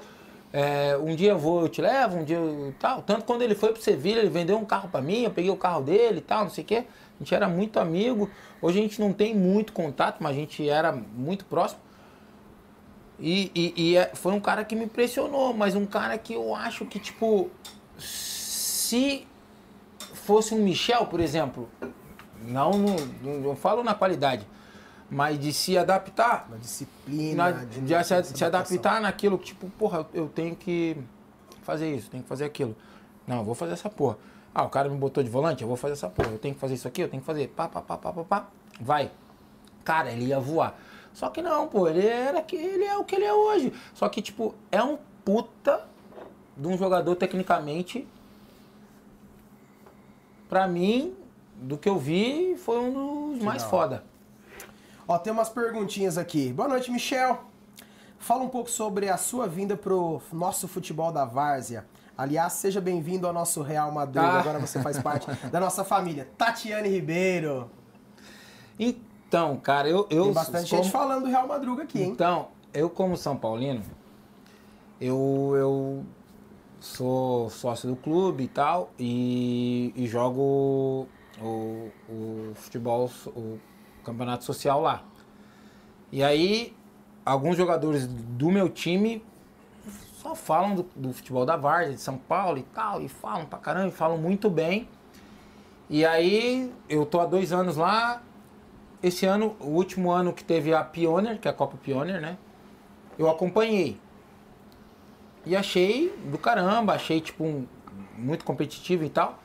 é, 0.53 0.97
um 0.97 1.15
dia 1.15 1.33
eu 1.33 1.39
vou, 1.39 1.61
eu 1.63 1.69
te 1.69 1.83
levo, 1.83 2.17
um 2.19 2.25
dia 2.25 2.37
eu 2.39 2.73
tal. 2.79 3.03
Tanto 3.03 3.25
quando 3.25 3.43
ele 3.43 3.55
foi 3.55 3.73
pro 3.73 3.83
Sevilha, 3.83 4.21
ele 4.21 4.31
vendeu 4.31 4.57
um 4.57 4.65
carro 4.65 4.89
pra 4.89 5.03
mim, 5.03 5.25
eu 5.25 5.31
peguei 5.31 5.51
o 5.51 5.57
carro 5.57 5.83
dele 5.83 6.19
e 6.19 6.23
tal, 6.23 6.45
não 6.45 6.51
sei 6.51 6.65
o 6.65 6.67
quê. 6.67 6.85
A 6.87 7.23
gente 7.23 7.35
era 7.35 7.49
muito 7.49 7.79
amigo. 7.79 8.31
Hoje 8.63 8.79
a 8.79 8.83
gente 8.83 8.99
não 9.01 9.13
tem 9.13 9.35
muito 9.35 9.73
contato, 9.75 10.19
mas 10.21 10.31
a 10.33 10.39
gente 10.39 10.67
era 10.67 10.91
muito 10.93 11.45
próximo. 11.45 11.81
E, 13.19 13.51
e- 13.55 13.75
e 13.77 13.97
é- 13.97 14.11
foi 14.15 14.33
um 14.33 14.41
cara 14.41 14.65
que 14.65 14.75
me 14.75 14.85
impressionou, 14.85 15.55
mas 15.55 15.75
um 15.77 15.87
cara 15.87 16.19
que 16.19 16.35
eu 16.35 16.55
acho 16.55 16.85
que, 16.87 16.99
tipo, 16.99 17.49
se 17.99 19.27
fosse 20.15 20.55
um 20.55 20.63
Michel, 20.63 21.07
por 21.07 21.21
exemplo, 21.21 21.69
não 22.47 22.73
no- 22.73 22.97
eu 23.45 23.55
falo 23.57 23.83
na 23.85 23.95
qualidade, 23.95 24.47
mas 25.11 25.39
de 25.39 25.53
se 25.53 25.79
adaptar, 25.79 26.47
Uma 26.49 26.59
disciplina. 26.59 27.51
na- 27.53 27.65
de, 27.65 28.05
se, 28.05 28.25
se 28.37 28.45
adaptar 28.45 29.01
naquilo 29.01 29.39
tipo, 29.39 29.69
porra, 29.79 30.07
eu 30.13 30.29
tenho 30.29 30.57
que 30.57 30.97
fazer 31.63 31.95
isso, 31.95 32.11
tenho 32.11 32.23
que 32.23 32.29
fazer 32.29 32.45
aquilo. 32.45 32.77
Não, 33.27 33.39
eu 33.39 33.45
vou 33.45 33.55
fazer 33.55 33.73
essa 33.73 33.89
porra. 33.89 34.19
Ah, 34.55 34.65
o 34.65 34.69
cara 34.69 34.89
me 34.89 34.97
botou 34.97 35.23
de 35.23 35.31
volante, 35.31 35.63
eu 35.63 35.69
vou 35.69 35.77
fazer 35.77 35.95
essa 35.95 36.09
porra. 36.09 36.29
Eu 36.31 36.39
tenho 36.39 36.55
que 36.55 36.61
fazer 36.61 36.75
isso 36.75 36.87
aqui, 36.87 37.01
eu 37.01 37.09
tenho 37.09 37.21
que 37.21 37.27
fazer. 37.27 37.49
Pá, 37.49 37.69
pá, 37.69 37.81
pá, 37.81 37.97
pá, 37.97 38.13
pá, 38.13 38.25
pá. 38.25 38.47
Vai. 38.81 39.11
Cara, 39.83 40.13
ele 40.13 40.27
ia 40.27 40.39
voar. 40.39 40.79
Só 41.15 41.31
que 41.31 41.41
não, 41.41 41.69
pô, 41.69 41.89
ele 41.89 42.05
era 42.05 42.43
que 42.43 42.57
ele 42.57 42.85
é 42.85 42.97
o 42.99 43.05
que 43.05 43.15
ele 43.15 43.25
é 43.25 43.33
hoje. 43.33 43.73
Só 43.95 44.09
que, 44.09 44.21
tipo, 44.21 44.53
é 44.71 44.83
um 44.83 44.99
puta 45.25 45.87
de 46.57 46.67
um 46.67 46.77
jogador 46.77 47.15
tecnicamente. 47.15 48.07
Pra 50.49 50.67
mim, 50.67 51.17
do 51.55 51.79
que 51.79 51.89
eu 51.89 51.97
vi, 51.97 52.57
foi 52.57 52.81
um 52.81 53.33
dos 53.33 53.43
mais 53.43 53.63
da 53.63 53.69
foda. 53.69 54.05
Ó, 55.07 55.17
tem 55.17 55.33
umas 55.33 55.49
perguntinhas 55.49 56.19
aqui. 56.19 56.53
Boa 56.53 56.69
noite, 56.69 56.91
Michel. 56.91 57.45
Fala 58.19 58.43
um 58.43 58.49
pouco 58.49 58.69
sobre 58.69 59.09
a 59.09 59.17
sua 59.17 59.47
vinda 59.47 59.77
pro 59.77 60.21
nosso 60.33 60.67
futebol 60.67 61.13
da 61.13 61.25
Várzea. 61.25 61.87
Aliás, 62.19 62.55
seja 62.55 62.81
bem-vindo 62.81 63.27
ao 63.27 63.33
nosso 63.33 63.63
Real 63.63 63.93
Madrid. 63.93 64.25
Ah. 64.25 64.41
Agora 64.41 64.59
você 64.59 64.83
faz 64.83 64.99
parte 64.99 65.31
da 65.51 65.61
nossa 65.61 65.85
família. 65.85 66.29
Tatiane 66.37 66.89
Ribeiro. 66.89 67.71
Então, 68.79 69.14
cara, 69.63 69.89
eu. 69.89 70.07
eu 70.11 70.25
Tem 70.25 70.33
bastante 70.33 70.71
como- 70.71 70.83
gente 70.83 70.93
falando 70.93 71.25
do 71.25 71.29
Real 71.29 71.47
Madruga 71.49 71.83
aqui, 71.83 72.03
hein? 72.03 72.11
Então, 72.11 72.49
eu 72.73 72.89
como 72.89 73.17
São 73.17 73.37
Paulino, 73.37 73.83
eu, 75.01 75.53
eu 75.57 76.05
sou 76.81 77.51
sócio 77.51 77.89
do 77.89 77.97
clube 77.97 78.45
e 78.45 78.49
tal, 78.49 78.91
e, 78.99 79.93
e 79.97 80.07
jogo 80.07 81.09
o, 81.41 81.91
o 82.09 82.53
futebol, 82.55 83.11
o 83.35 83.59
campeonato 84.05 84.45
social 84.45 84.81
lá. 84.81 85.03
E 86.13 86.23
aí, 86.23 86.75
alguns 87.25 87.57
jogadores 87.57 88.07
do 88.07 88.51
meu 88.51 88.69
time 88.69 89.25
só 90.23 90.35
falam 90.35 90.75
do, 90.77 90.87
do 90.95 91.13
futebol 91.13 91.45
da 91.45 91.57
Várzea, 91.57 91.95
de 91.95 92.01
São 92.01 92.17
Paulo 92.17 92.59
e 92.59 92.63
tal, 92.63 93.01
e 93.03 93.09
falam 93.09 93.47
pra 93.47 93.59
caramba, 93.59 93.89
e 93.89 93.93
falam 93.93 94.17
muito 94.17 94.49
bem. 94.49 94.89
E 95.91 96.05
aí, 96.07 96.73
eu 96.89 97.05
tô 97.05 97.21
há 97.21 97.27
dois 97.27 97.53
anos 97.53 97.77
lá, 97.77 98.23
esse 99.07 99.27
ano, 99.27 99.55
o 99.61 99.67
último 99.67 100.11
ano 100.11 100.33
que 100.33 100.43
teve 100.43 100.73
a 100.73 100.83
Pioneer, 100.83 101.39
que 101.39 101.47
é 101.47 101.51
a 101.51 101.55
Copa 101.55 101.77
Pioneer, 101.77 102.23
né? 102.23 102.39
Eu 103.19 103.29
acompanhei. 103.29 104.01
E 105.45 105.55
achei 105.55 106.09
do 106.25 106.39
caramba, 106.39 106.95
achei 106.95 107.21
tipo 107.21 107.45
um, 107.45 107.67
muito 108.17 108.47
competitivo 108.47 109.05
e 109.05 109.11
tal. 109.11 109.39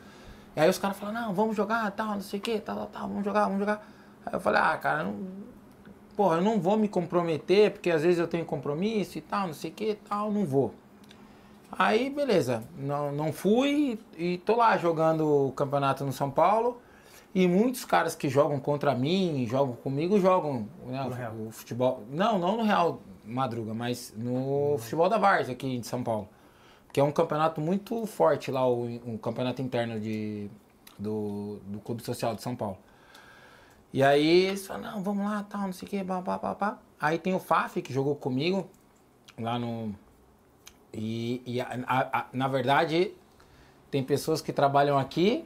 E 0.55 0.61
aí 0.61 0.69
os 0.69 0.77
caras 0.77 0.97
falaram, 0.97 1.27
não, 1.27 1.33
vamos 1.33 1.57
jogar, 1.57 1.91
tal, 1.91 2.13
não 2.13 2.21
sei 2.21 2.39
o 2.39 2.41
que, 2.41 2.57
tal, 2.61 2.77
tal, 2.77 2.87
tal, 2.87 3.07
vamos 3.09 3.25
jogar, 3.25 3.43
vamos 3.43 3.59
jogar. 3.59 3.85
Aí 4.25 4.33
eu 4.33 4.39
falei, 4.39 4.61
ah, 4.61 4.77
cara, 4.77 5.03
não, 5.03 5.27
porra, 6.15 6.37
eu 6.37 6.41
não 6.41 6.57
vou 6.57 6.77
me 6.77 6.87
comprometer, 6.87 7.71
porque 7.71 7.91
às 7.91 8.03
vezes 8.03 8.17
eu 8.17 8.27
tenho 8.27 8.45
compromisso 8.45 9.17
e 9.17 9.21
tal, 9.21 9.47
não 9.47 9.53
sei 9.53 9.71
o 9.71 9.73
que, 9.73 9.95
tal, 10.07 10.31
não 10.31 10.45
vou. 10.45 10.73
Aí, 11.69 12.09
beleza, 12.09 12.63
não, 12.77 13.11
não 13.11 13.33
fui 13.33 13.99
e 14.17 14.37
tô 14.37 14.55
lá 14.55 14.77
jogando 14.77 15.47
o 15.47 15.51
campeonato 15.51 16.05
no 16.05 16.13
São 16.13 16.31
Paulo. 16.31 16.81
E 17.33 17.47
muitos 17.47 17.85
caras 17.85 18.15
que 18.15 18.27
jogam 18.27 18.59
contra 18.59 18.95
mim, 18.95 19.45
jogam 19.47 19.75
comigo, 19.75 20.19
jogam 20.19 20.67
né, 20.85 21.03
No 21.03 21.09
Real. 21.11 21.33
o 21.47 21.51
futebol. 21.51 22.03
Não, 22.09 22.39
não 22.39 22.57
no 22.57 22.63
Real 22.63 22.99
Madruga, 23.23 23.73
mas 23.73 24.13
no 24.17 24.77
futebol 24.79 25.07
da 25.07 25.17
Várzea 25.17 25.53
aqui 25.53 25.77
de 25.77 25.85
São 25.85 26.03
Paulo. 26.03 26.27
Que 26.91 26.99
é 26.99 27.03
um 27.03 27.11
campeonato 27.11 27.61
muito 27.61 28.03
forte 28.07 28.49
lá, 28.49 28.67
o, 28.67 28.85
um 29.05 29.15
campeonato 29.17 29.61
interno 29.61 29.99
de, 29.99 30.49
do, 30.97 31.59
do 31.67 31.79
Clube 31.79 32.01
Social 32.03 32.33
de 32.33 32.41
São 32.41 32.55
Paulo. 32.55 32.77
E 33.93 34.01
aí 34.03 34.45
eles 34.47 34.65
falaram, 34.65 34.95
não, 34.95 35.03
vamos 35.03 35.23
lá, 35.23 35.43
tal, 35.47 35.61
não 35.61 35.73
sei 35.73 35.87
o 35.87 35.89
que, 35.91 36.03
pá, 36.03 36.21
pá, 36.21 36.39
pá, 36.39 36.55
pá. 36.55 36.79
Aí 36.99 37.17
tem 37.19 37.33
o 37.35 37.39
Faf 37.39 37.79
que 37.81 37.93
jogou 37.93 38.15
comigo 38.15 38.67
lá 39.39 39.57
no. 39.59 39.93
E, 40.91 41.41
e 41.45 41.61
a- 41.61 41.79
a- 41.85 42.19
a- 42.21 42.25
na 42.33 42.47
verdade, 42.47 43.13
tem 43.91 44.03
pessoas 44.03 44.41
que 44.41 44.51
trabalham 44.51 44.97
aqui, 44.97 45.45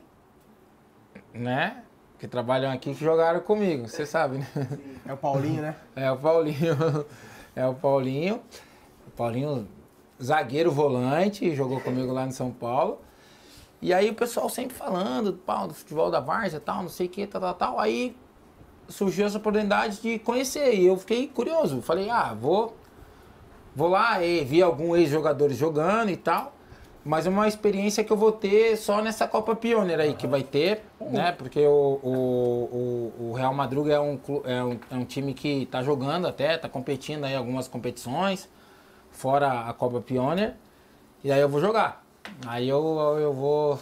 né? 1.34 1.84
Que 2.20 2.28
trabalham 2.28 2.72
aqui 2.72 2.94
que 2.94 3.04
jogaram 3.04 3.42
comigo, 3.42 3.88
você 3.88 4.06
sabe, 4.06 4.38
né? 4.38 4.48
É 5.06 5.14
o 5.14 5.18
Paulinho, 5.18 5.62
né? 5.62 5.76
É 5.96 6.12
o 6.12 6.18
Paulinho. 6.18 7.06
É 7.56 7.68
o 7.68 7.76
Paulinho. 7.76 8.42
O 9.08 9.12
Paulinho, 9.12 9.68
zagueiro 10.22 10.72
volante, 10.72 11.56
jogou 11.56 11.80
comigo 11.80 12.12
lá 12.12 12.26
em 12.26 12.32
São 12.32 12.50
Paulo. 12.50 13.00
E 13.80 13.94
aí 13.94 14.10
o 14.10 14.16
pessoal 14.16 14.50
sempre 14.50 14.76
falando 14.76 15.34
pau, 15.34 15.68
do 15.68 15.74
futebol 15.74 16.10
da 16.10 16.20
Várzea 16.20 16.60
tal, 16.60 16.84
não 16.84 16.90
sei 16.90 17.06
o 17.06 17.10
que, 17.10 17.28
tal, 17.28 17.42
tal, 17.42 17.54
tal. 17.54 17.80
Aí 17.80 18.16
surgiu 18.88 19.26
essa 19.26 19.38
oportunidade 19.38 20.02
de 20.02 20.20
conhecer. 20.20 20.74
E 20.74 20.86
eu 20.86 20.98
fiquei 20.98 21.28
curioso. 21.28 21.82
Falei, 21.82 22.10
ah, 22.10 22.34
vou, 22.34 22.76
vou 23.76 23.90
lá 23.90 24.24
e 24.24 24.44
vi 24.44 24.62
alguns 24.62 24.98
ex-jogadores 24.98 25.58
jogando 25.58 26.10
e 26.10 26.18
tal. 26.18 26.56
Mas 27.06 27.26
é 27.28 27.30
uma 27.30 27.48
experiência 27.48 28.04
que 28.04 28.12
eu 28.12 28.16
vou 28.16 28.32
ter 28.32 28.78
só 28.78 29.02
nessa 29.02 29.28
Copa 29.28 29.56
Pioneer 29.56 30.00
aí, 30.00 30.14
que 30.14 30.26
vai 30.26 30.42
ter, 30.42 30.84
né? 31.02 31.34
Porque 31.34 31.60
o, 31.66 32.00
o, 32.02 33.12
o, 33.20 33.30
o 33.30 33.34
Real 33.34 33.54
Madruga 33.54 33.94
é 33.94 34.00
um, 34.00 34.18
é, 34.46 34.64
um, 34.64 34.80
é 34.92 34.96
um 34.96 35.04
time 35.04 35.34
que 35.34 35.66
tá 35.66 35.84
jogando 35.84 36.28
até, 36.28 36.58
tá 36.58 36.70
competindo 36.70 37.26
aí 37.26 37.36
algumas 37.36 37.68
competições, 37.68 38.48
fora 39.12 39.70
a 39.70 39.74
Copa 39.74 40.00
Pioneer. 40.00 40.54
E 41.24 41.32
aí 41.32 41.42
eu 41.42 41.50
vou 41.50 41.60
jogar. 41.60 42.04
Aí 42.48 42.70
eu, 42.70 42.82
eu 43.20 43.34
vou. 43.34 43.80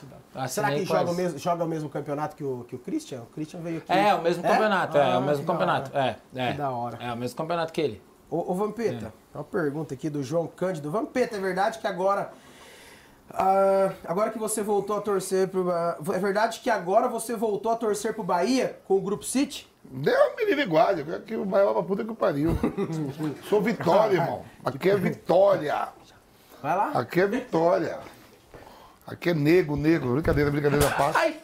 Será 0.48 0.72
que 0.72 0.86
joga 0.86 1.12
o, 1.12 1.14
mesmo, 1.14 1.38
joga 1.38 1.64
o 1.64 1.68
mesmo 1.68 1.90
campeonato 1.90 2.36
que 2.36 2.44
o, 2.44 2.66
que 2.68 2.76
o 2.76 2.80
Christian? 2.80 3.22
O 3.22 3.26
Christian 3.28 3.60
veio 3.60 3.78
aqui. 3.80 3.92
É, 3.92 4.16
o 4.16 4.22
mesmo 4.22 4.42
campeonato, 4.42 4.98
é, 4.98 5.12
Ah, 5.12 5.20
o 5.20 5.22
mesmo 5.22 5.42
que 5.42 5.46
da 5.46 5.54
campeonato. 5.54 5.98
É, 5.98 6.16
é. 6.36 6.52
Que 6.52 6.58
da 6.58 6.72
hora. 6.72 6.98
É 7.00 7.14
o 7.14 7.18
mesmo 7.18 7.38
campeonato 7.38 7.72
que 7.72 7.82
ele. 7.82 8.02
Ô, 8.30 8.52
ô 8.52 8.56
Vampeta, 8.56 9.14
uma 9.36 9.44
pergunta 9.44 9.94
aqui 9.94 10.10
do 10.10 10.24
João 10.24 10.48
Cândido. 10.48 10.90
Vampeta, 10.90 11.36
é 11.36 11.40
verdade 11.40 11.80
que 11.80 11.86
agora. 11.86 12.32
Ah, 13.34 13.94
agora 14.06 14.30
que 14.30 14.38
você 14.38 14.62
voltou 14.62 14.98
a 14.98 15.02
torcer 15.02 15.48
pro. 15.48 15.70
É 15.72 16.20
verdade 16.20 16.60
que 16.60 16.70
agora 16.70 17.08
você 17.08 17.36
voltou 17.36 17.72
a 17.72 17.76
torcer 17.76 18.14
pro 18.14 18.24
Bahia 18.24 18.80
com 18.86 18.98
o 18.98 19.02
Grupo 19.02 19.24
City? 19.24 19.70
Deu 19.84 20.14
um 20.14 20.36
menino 20.36 20.62
igual, 20.62 20.88
que 21.26 21.36
o 21.36 21.46
maior 21.46 21.74
pra 21.74 21.84
puta 21.84 22.04
que 22.04 22.14
pariu. 22.14 22.58
Sou 23.50 23.62
Vitória, 23.62 24.18
irmão. 24.18 24.46
Aqui 24.64 24.90
é 24.90 24.96
Vitória. 24.96 25.90
Vai 26.62 26.76
lá. 26.76 26.92
Aqui 26.92 27.22
é 27.22 27.28
Vitória. 27.28 28.00
Aqui 29.06 29.30
é 29.32 29.34
nego, 29.34 29.76
negro. 29.76 30.14
Brincadeira, 30.14 30.52
brincadeira 30.52 30.88
à 30.88 30.92
parte. 30.92 31.18
Ai! 31.18 31.40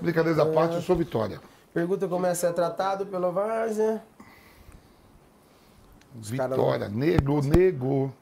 Brincadeira 0.00 0.42
à 0.42 0.46
parte, 0.46 0.74
eu 0.76 0.82
sou 0.82 0.96
Vitória. 0.96 1.40
Pergunta 1.72 2.08
como 2.08 2.26
é 2.26 2.34
ser 2.34 2.52
tratado 2.52 3.06
pelo 3.06 3.30
Várzea. 3.32 4.02
Vitória, 6.14 6.88
negro, 6.88 7.40
nego. 7.42 8.12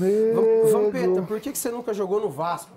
Nego. 0.00 0.72
Vampeta, 0.72 1.22
por 1.22 1.40
que, 1.40 1.52
que 1.52 1.58
você 1.58 1.70
nunca 1.70 1.92
jogou 1.92 2.20
no 2.20 2.30
Vasco? 2.30 2.70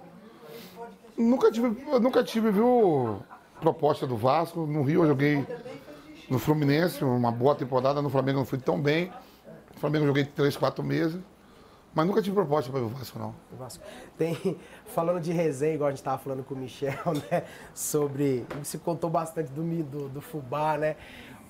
Nunca 1.17 1.51
tive, 1.51 1.75
eu 1.91 1.99
nunca 1.99 2.23
tive, 2.23 2.51
viu, 2.51 3.21
proposta 3.59 4.05
do 4.05 4.17
Vasco. 4.17 4.65
No 4.65 4.83
Rio 4.83 5.03
eu 5.03 5.07
joguei 5.07 5.45
no 6.29 6.39
Fluminense, 6.39 7.03
uma 7.03 7.31
boa 7.31 7.55
temporada. 7.55 8.01
No 8.01 8.09
Flamengo 8.09 8.39
não 8.39 8.45
fui 8.45 8.57
tão 8.57 8.81
bem. 8.81 9.11
No 9.73 9.79
Flamengo 9.79 10.03
eu 10.03 10.07
joguei 10.07 10.25
três, 10.25 10.57
quatro 10.57 10.83
meses. 10.83 11.19
Mas 11.95 12.07
nunca 12.07 12.21
tive 12.23 12.35
proposta 12.35 12.71
para 12.71 12.79
pro 12.79 12.89
Vasco, 12.89 13.19
não. 13.19 13.35
O 13.51 13.55
Vasco. 13.55 13.83
Tem, 14.17 14.57
falando 14.87 15.21
de 15.21 15.31
resenha, 15.31 15.75
igual 15.75 15.89
a 15.89 15.91
gente 15.91 15.99
estava 15.99 16.17
falando 16.17 16.43
com 16.43 16.55
o 16.55 16.57
Michel, 16.57 16.97
né? 17.31 17.43
Sobre. 17.73 18.45
Você 18.63 18.79
contou 18.79 19.09
bastante 19.09 19.51
do, 19.51 19.61
do, 19.83 20.09
do 20.09 20.21
Fubá, 20.21 20.77
né? 20.77 20.95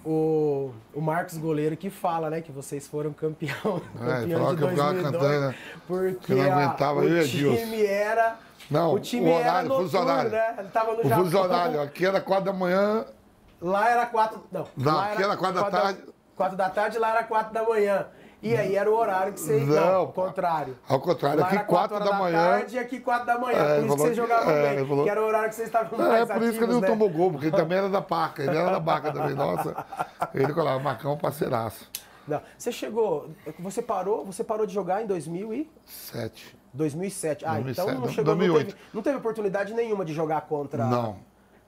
O, 0.06 0.72
o 0.94 1.00
Marcos 1.02 1.38
Goleiro 1.38 1.78
que 1.78 1.90
fala, 1.90 2.30
né? 2.30 2.42
Que 2.42 2.52
vocês 2.52 2.86
foram 2.88 3.14
campeão, 3.14 3.82
É, 4.02 4.22
campeão 4.22 4.50
de 4.52 4.58
que 4.58 4.64
eu 4.64 4.70
ficava 4.70 4.94
2002. 4.94 5.02
cantando, 5.04 5.40
né? 5.48 5.56
Porque 5.88 6.16
Que 6.26 6.34
não 6.36 6.42
a- 6.52 6.56
aguentava, 6.56 7.00
o 7.00 7.04
eu 7.08 7.26
time 7.28 7.86
era. 7.86 8.36
Não, 8.70 8.94
o 8.94 9.00
time 9.00 9.30
o 9.30 9.34
horário, 9.34 9.50
era 9.60 9.64
noturno, 9.64 10.00
horário. 10.00 10.32
né? 10.32 10.56
Ele 10.58 10.68
tava 10.70 10.94
no 10.94 11.00
O 11.00 11.04
Japão. 11.10 11.24
fuso 11.26 11.38
horário, 11.40 11.82
aqui 11.82 12.06
era 12.06 12.20
4 12.22 12.46
da 12.46 12.54
manhã, 12.54 13.06
Lá 13.62 13.90
era 13.90 14.06
quatro. 14.08 14.44
Não, 14.52 14.68
Não, 14.76 14.94
lá 14.94 15.14
aqui 15.14 15.24
era 15.24 15.38
quatro 15.38 15.56
da 15.64 15.72
tarde. 15.72 16.00
Quatro 16.36 16.58
da 16.58 16.70
tarde, 16.70 16.98
lá 17.00 17.12
era 17.12 17.24
quatro 17.24 17.54
da 17.54 17.64
manhã. 17.64 18.08
E 18.44 18.56
aí 18.58 18.76
era 18.76 18.92
o 18.92 18.94
horário 18.96 19.32
que 19.32 19.40
você. 19.40 19.62
Não, 19.62 19.74
Não, 19.76 19.96
ao 19.96 20.08
contrário. 20.12 20.78
Ao 20.88 21.00
contrário, 21.00 21.40
Lá 21.40 21.46
aqui 21.48 21.56
era 21.56 21.64
quatro 21.66 21.96
horas 21.96 22.10
da 22.10 22.16
manhã. 22.18 22.38
tarde 22.50 22.76
e 22.76 22.80
aqui 22.80 23.00
quatro 23.00 23.26
da 23.26 23.40
manhã. 23.40 23.58
É, 23.58 23.80
por 23.80 23.86
isso 23.86 23.96
que 23.98 24.10
que- 24.10 24.14
jogavam 24.16 24.54
é, 24.54 24.76
bem. 24.76 24.86
falou- 24.86 25.04
Que 25.06 25.10
era 25.10 25.22
o 25.22 25.26
horário 25.26 25.50
que 25.50 25.56
vocês 25.56 25.68
estavam 25.70 26.06
É, 26.06 26.10
mais 26.10 26.30
por 26.30 26.42
isso 26.44 26.52
que 26.52 26.58
ele 26.58 26.64
ativos, 26.66 26.74
não 26.76 26.82
né? 26.82 26.88
tomou 26.88 27.10
gol, 27.10 27.32
porque 27.32 27.46
ele 27.48 27.56
também 27.56 27.78
era 27.78 27.88
da 27.90 28.02
Barca. 28.02 28.44
Ele 28.44 28.58
era 28.58 28.70
da 28.70 28.80
Barca 28.82 29.12
também. 29.14 29.34
Nossa, 29.34 29.86
ele 30.34 30.54
colava 30.54 30.80
Marcão 30.80 31.18
parceiraço. 31.18 31.90
Não. 32.28 32.42
Você 32.58 32.72
chegou. 32.72 33.30
Você 33.60 33.82
parou, 33.82 34.26
você 34.26 34.44
parou 34.44 34.66
de 34.66 34.74
jogar 34.74 35.02
em 35.02 35.08
2000 35.08 35.54
e... 35.54 35.72
Sete. 35.86 36.56
2007. 36.74 37.46
Ah, 37.46 37.54
2007, 37.54 37.72
então 37.88 37.94
não 37.94 38.02
não, 38.08 38.14
chegou. 38.14 38.32
Não 38.36 38.38
2008. 38.40 38.68
teve, 38.68 38.78
não 38.94 39.02
teve 39.02 39.18
oportunidade 39.18 39.74
nenhuma 39.74 40.04
de 40.04 40.14
jogar 40.14 40.42
contra. 40.42 40.86
Não. 40.86 41.18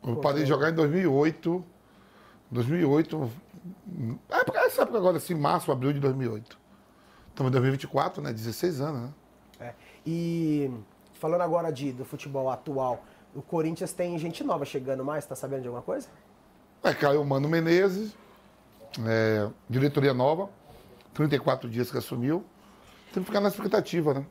Eu 0.05 0.17
parei 0.17 0.43
de 0.43 0.49
jogar 0.49 0.69
em 0.71 0.73
2008. 0.73 1.63
2008. 2.51 3.31
É 4.29 4.65
essa 4.65 4.83
época 4.83 4.97
agora, 4.97 5.17
assim, 5.17 5.33
março, 5.35 5.71
abril 5.71 5.91
de 5.93 5.99
2008. 5.99 6.57
Estamos 7.35 7.49
em 7.49 7.51
2024, 7.51 8.23
né? 8.23 8.31
16 8.31 8.79
anos, 8.79 9.01
né? 9.01 9.09
É. 9.59 9.73
E 10.07 10.71
falando 11.19 11.41
agora 11.41 11.69
de, 11.69 11.91
do 11.91 12.05
futebol 12.05 12.49
atual, 12.49 13.03
o 13.35 13.41
Corinthians 13.41 13.91
tem 13.91 14.17
gente 14.17 14.41
nova 14.41 14.63
chegando 14.63 15.03
mais, 15.03 15.25
tá 15.25 15.35
sabendo 15.35 15.63
de 15.63 15.67
alguma 15.67 15.83
coisa? 15.83 16.07
É, 16.81 16.93
caiu 16.93 17.21
o 17.21 17.25
Mano 17.25 17.49
Menezes, 17.49 18.15
é, 19.05 19.49
diretoria 19.69 20.13
nova, 20.13 20.49
34 21.13 21.69
dias 21.69 21.91
que 21.91 21.97
assumiu. 21.97 22.41
Tem 23.13 23.21
que 23.21 23.27
ficar 23.27 23.41
na 23.41 23.49
expectativa, 23.49 24.13
né? 24.13 24.25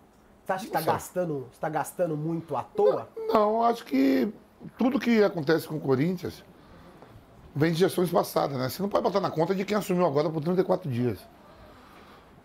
Você 0.46 0.52
acha 0.52 0.64
que 0.64 0.70
tá 0.70 0.78
Não 0.78 0.84
sei. 0.86 0.92
gastando, 0.94 1.48
tá 1.60 1.68
gastando 1.68 2.16
muito 2.16 2.56
à 2.56 2.62
toa? 2.62 3.06
Não, 3.28 3.62
acho 3.64 3.84
que 3.84 4.32
tudo 4.78 4.98
que 4.98 5.22
acontece 5.22 5.68
com 5.68 5.76
o 5.76 5.80
Corinthians 5.80 6.42
vem 7.54 7.70
de 7.70 7.80
gestões 7.80 8.10
passadas, 8.10 8.56
né? 8.56 8.70
Você 8.70 8.80
não 8.80 8.88
pode 8.88 9.02
botar 9.02 9.20
na 9.20 9.30
conta 9.30 9.54
de 9.54 9.62
quem 9.66 9.76
assumiu 9.76 10.06
agora 10.06 10.30
por 10.30 10.42
34 10.42 10.90
dias. 10.90 11.18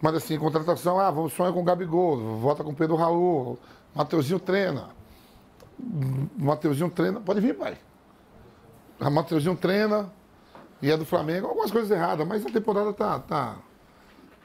Mas 0.01 0.15
assim, 0.15 0.37
contratação, 0.39 0.99
ah, 0.99 1.11
vamos 1.11 1.33
sonhar 1.33 1.51
com 1.51 1.59
o 1.59 1.63
Gabigol, 1.63 2.17
volta 2.37 2.63
com 2.63 2.71
o 2.71 2.75
Pedro 2.75 2.95
Raul, 2.95 3.57
Mateuzinho 3.93 4.39
treina. 4.39 4.89
Mateuzinho 6.37 6.89
treina, 6.89 7.19
pode 7.19 7.41
vir, 7.41 7.55
pai. 7.55 7.77
A 8.99 9.09
Mateuzinho 9.09 9.55
treina 9.55 10.09
e 10.81 10.89
é 10.89 10.95
do 10.95 11.05
Flamengo, 11.05 11.47
algumas 11.47 11.71
coisas 11.71 11.91
erradas, 11.91 12.25
mas 12.25 12.45
a 12.45 12.49
temporada 12.49 12.93
tá. 12.93 13.19
tá 13.19 13.55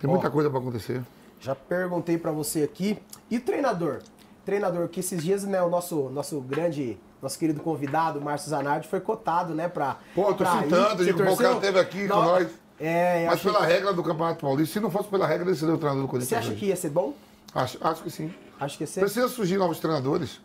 tem 0.00 0.10
muita 0.10 0.28
Ó. 0.28 0.30
coisa 0.30 0.50
para 0.50 0.58
acontecer. 0.58 1.02
Já 1.40 1.54
perguntei 1.54 2.18
pra 2.18 2.32
você 2.32 2.62
aqui. 2.62 2.98
E 3.30 3.38
treinador? 3.38 4.00
Treinador, 4.44 4.88
que 4.88 5.00
esses 5.00 5.22
dias, 5.22 5.44
né, 5.44 5.62
o 5.62 5.70
nosso, 5.70 6.10
nosso 6.10 6.40
grande, 6.40 6.98
nosso 7.22 7.38
querido 7.38 7.60
convidado, 7.60 8.20
Márcio 8.20 8.50
Zanardi, 8.50 8.88
foi 8.88 9.00
cotado, 9.00 9.54
né, 9.54 9.68
pra. 9.68 9.98
Pô, 10.14 10.28
eu 10.28 10.34
tô 10.34 10.44
pra 10.44 10.66
ir. 10.66 10.96
Diego, 10.96 11.22
o 11.22 11.36
cara 11.36 11.54
esteve 11.54 11.78
aqui 11.78 12.08
com 12.08 12.14
Não, 12.14 12.22
nós. 12.24 12.48
É, 12.78 13.26
Mas 13.26 13.40
pela 13.40 13.60
que- 13.60 13.66
regra 13.72 13.92
do 13.92 14.02
Campeonato 14.02 14.40
Paulista, 14.40 14.72
se 14.74 14.80
não 14.80 14.90
fosse 14.90 15.08
pela 15.08 15.26
regra, 15.26 15.48
ele 15.48 15.56
seria 15.56 15.74
o 15.74 15.78
treinador 15.78 16.02
do 16.02 16.08
Corinthians. 16.08 16.28
Você 16.28 16.34
acha 16.36 16.48
hoje. 16.50 16.58
que 16.58 16.66
ia 16.66 16.76
ser 16.76 16.90
bom? 16.90 17.14
Acho, 17.54 17.78
acho 17.86 18.02
que 18.02 18.10
sim. 18.10 18.34
Acho 18.58 18.76
que 18.76 18.82
ia 18.82 18.86
ser. 18.88 19.00
Precisa 19.00 19.28
surgir 19.28 19.56
novos 19.56 19.78
treinadores. 19.78 20.40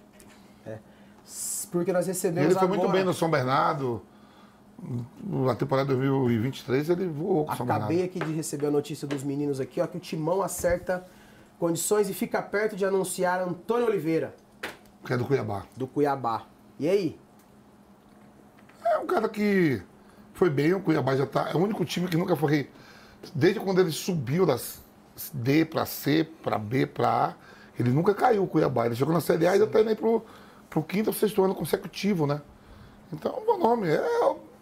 Porque 1.71 1.93
nós 1.93 2.07
recebemos 2.07 2.49
Ele 2.51 2.59
foi 2.59 2.67
muito 2.67 2.81
agora- 2.81 2.97
bem 2.97 3.05
no 3.05 3.13
São 3.13 3.29
Bernardo. 3.29 4.01
Na 5.23 5.53
temporada 5.55 5.87
2023 5.93 6.89
ele 6.89 7.05
voou 7.07 7.45
com 7.45 7.51
o 7.51 7.55
São 7.57 7.65
Acabei 7.65 7.97
Bernardo. 7.97 8.17
aqui 8.17 8.19
de 8.31 8.33
receber 8.35 8.67
a 8.67 8.71
notícia 8.71 9.07
dos 9.07 9.23
meninos 9.23 9.59
aqui, 9.59 9.79
ó, 9.81 9.85
que 9.85 9.97
o 9.97 9.99
Timão 9.99 10.41
acerta 10.41 11.05
condições 11.59 12.09
e 12.09 12.13
fica 12.13 12.41
perto 12.41 12.75
de 12.75 12.85
anunciar 12.85 13.41
Antônio 13.41 13.85
Oliveira, 13.87 14.33
Que 15.05 15.13
é 15.13 15.17
do 15.17 15.25
Cuiabá. 15.25 15.63
do 15.75 15.85
Cuiabá. 15.85 16.43
E 16.79 16.87
aí? 16.89 17.19
É 18.85 18.97
um 18.97 19.05
cara 19.05 19.27
que 19.29 19.81
foi 20.39 20.49
bem, 20.49 20.73
o 20.73 20.79
Cuiabá 20.79 21.17
já 21.17 21.25
tá. 21.25 21.49
É 21.53 21.57
o 21.57 21.59
único 21.59 21.83
time 21.83 22.07
que 22.07 22.15
nunca 22.15 22.33
foi. 22.33 22.69
Desde 23.35 23.59
quando 23.59 23.81
ele 23.81 23.91
subiu 23.91 24.45
das 24.45 24.79
D 25.33 25.65
para 25.65 25.85
C, 25.85 26.25
para 26.41 26.57
B, 26.57 26.85
para 26.85 27.09
A, 27.25 27.33
ele 27.77 27.89
nunca 27.89 28.13
caiu 28.13 28.43
o 28.43 28.47
Cuiabá. 28.47 28.85
Ele 28.85 28.95
chegou 28.95 29.13
na 29.13 29.19
Série 29.19 29.45
A 29.45 29.57
e 29.57 29.59
já 29.59 29.67
tá 29.67 29.81
indo 29.81 29.89
aí 29.89 29.95
pro, 29.95 30.23
pro 30.69 30.81
quinto 30.81 31.09
ou 31.09 31.13
sexto 31.13 31.43
ano 31.43 31.53
consecutivo, 31.53 32.25
né? 32.25 32.41
Então, 33.11 33.43
bom 33.45 33.57
nome. 33.57 33.89
É, 33.89 34.01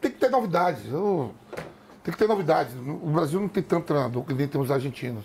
tem 0.01 0.09
que 0.09 0.17
ter 0.17 0.31
novidades. 0.31 0.81
Eu- 0.91 1.31
tem 2.03 2.11
que 2.11 2.17
ter 2.17 2.27
novidades. 2.27 2.73
O 2.75 3.11
Brasil 3.11 3.39
não 3.39 3.47
tem 3.47 3.61
tanto 3.61 3.85
treinador 3.85 4.23
que 4.23 4.33
nem 4.33 4.47
tem 4.47 4.59
os 4.59 4.71
argentinos. 4.71 5.23